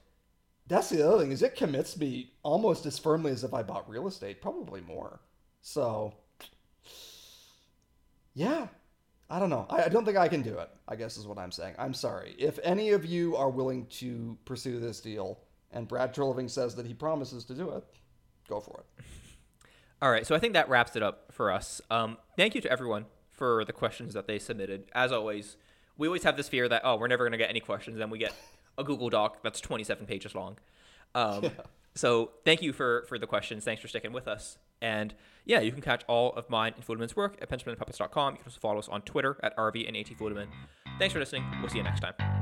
That's 0.66 0.89
the 0.89 1.06
other 1.06 1.20
thing 1.20 1.32
is 1.32 1.43
it 1.43 1.56
commits 1.56 1.97
me 1.98 2.32
almost 2.43 2.86
as 2.86 2.98
firmly 2.98 3.32
as 3.32 3.44
if 3.44 3.52
I 3.52 3.62
bought 3.62 3.89
real 3.89 4.06
estate, 4.06 4.40
probably 4.40 4.80
more. 4.80 5.20
So, 5.60 6.14
yeah, 8.34 8.68
I 9.28 9.39
don't 9.39 9.51
know. 9.51 9.66
I, 9.70 9.84
I 9.84 9.89
don't 9.89 10.05
think 10.05 10.16
I 10.16 10.28
can 10.28 10.43
do 10.43 10.59
it. 10.59 10.70
I 10.86 10.97
guess 10.97 11.16
is 11.16 11.26
what 11.26 11.39
I'm 11.39 11.52
saying. 11.52 11.74
I'm 11.78 11.94
sorry. 11.94 12.34
If 12.39 12.59
any 12.62 12.90
of 12.90 13.05
you 13.05 13.36
are 13.36 13.51
willing 13.51 13.86
to 13.86 14.36
pursue 14.44 14.78
this 14.78 15.01
deal, 15.01 15.40
and 15.72 15.89
Brad 15.89 16.14
Treliving 16.14 16.51
says 16.51 16.74
that 16.76 16.86
he 16.86 16.94
promises 16.94 17.44
to 17.47 17.55
do 17.55 17.70
it, 17.70 17.84
go 18.48 18.60
for 18.60 18.80
it. 18.80 19.05
All 20.01 20.10
right, 20.10 20.26
so 20.26 20.34
I 20.34 20.39
think 20.39 20.55
that 20.55 20.68
wraps 20.68 20.97
it 20.97 21.02
up 21.02 21.32
for 21.32 21.51
us. 21.51 21.80
Um, 21.90 22.18
thank 22.36 22.55
you 22.55 22.60
to 22.60 22.70
everyone 22.70 23.06
for 23.30 23.64
the 23.64 23.72
questions 23.72 24.14
that 24.14 24.26
they 24.26 24.39
submitted. 24.39 24.90
As 24.94 25.12
always, 25.12 25.56
we 25.97 26.09
always 26.09 26.24
have 26.24 26.36
this 26.36 26.48
fear 26.48 26.68
that 26.68 26.82
oh, 26.84 26.97
we're 26.97 27.09
never 27.09 27.24
going 27.24 27.32
to 27.32 27.39
get 27.39 27.51
any 27.51 27.60
questions, 27.60 27.98
then 27.98 28.10
we 28.10 28.18
get 28.18 28.34
a 28.78 28.85
Google 28.85 29.11
Doc 29.11 29.43
that's 29.43 29.61
27 29.61 30.07
pages 30.07 30.35
long. 30.35 30.59
Um, 31.15 31.51
So 31.94 32.31
thank 32.44 32.62
you 32.62 32.73
for 32.73 33.05
for 33.09 33.19
the 33.19 33.27
questions. 33.27 33.65
Thanks 33.65 33.82
for 33.82 33.89
sticking 33.89 34.12
with 34.12 34.27
us. 34.27 34.57
And 34.81 35.15
yeah, 35.44 35.61
you 35.61 35.73
can 35.73 35.82
catch 35.82 36.03
all 36.09 36.32
of 36.32 36.49
mine 36.49 36.73
and 36.74 36.85
Fulemin's 36.85 37.15
work 37.15 37.36
at 37.43 37.51
pensionplanpuppets.com. 37.51 38.35
You 38.35 38.39
can 38.39 38.47
also 38.47 38.61
follow 38.61 38.78
us 38.78 38.89
on 38.89 39.03
Twitter 39.03 39.36
at 39.43 39.57
Arvind 39.57 39.89
AT 40.01 40.16
Fudeman. 40.19 40.47
Thanks 40.99 41.12
for 41.12 41.19
listening. 41.20 41.44
We'll 41.61 41.69
see 41.69 41.78
you 41.78 41.85
next 41.85 42.01
time. 42.01 42.41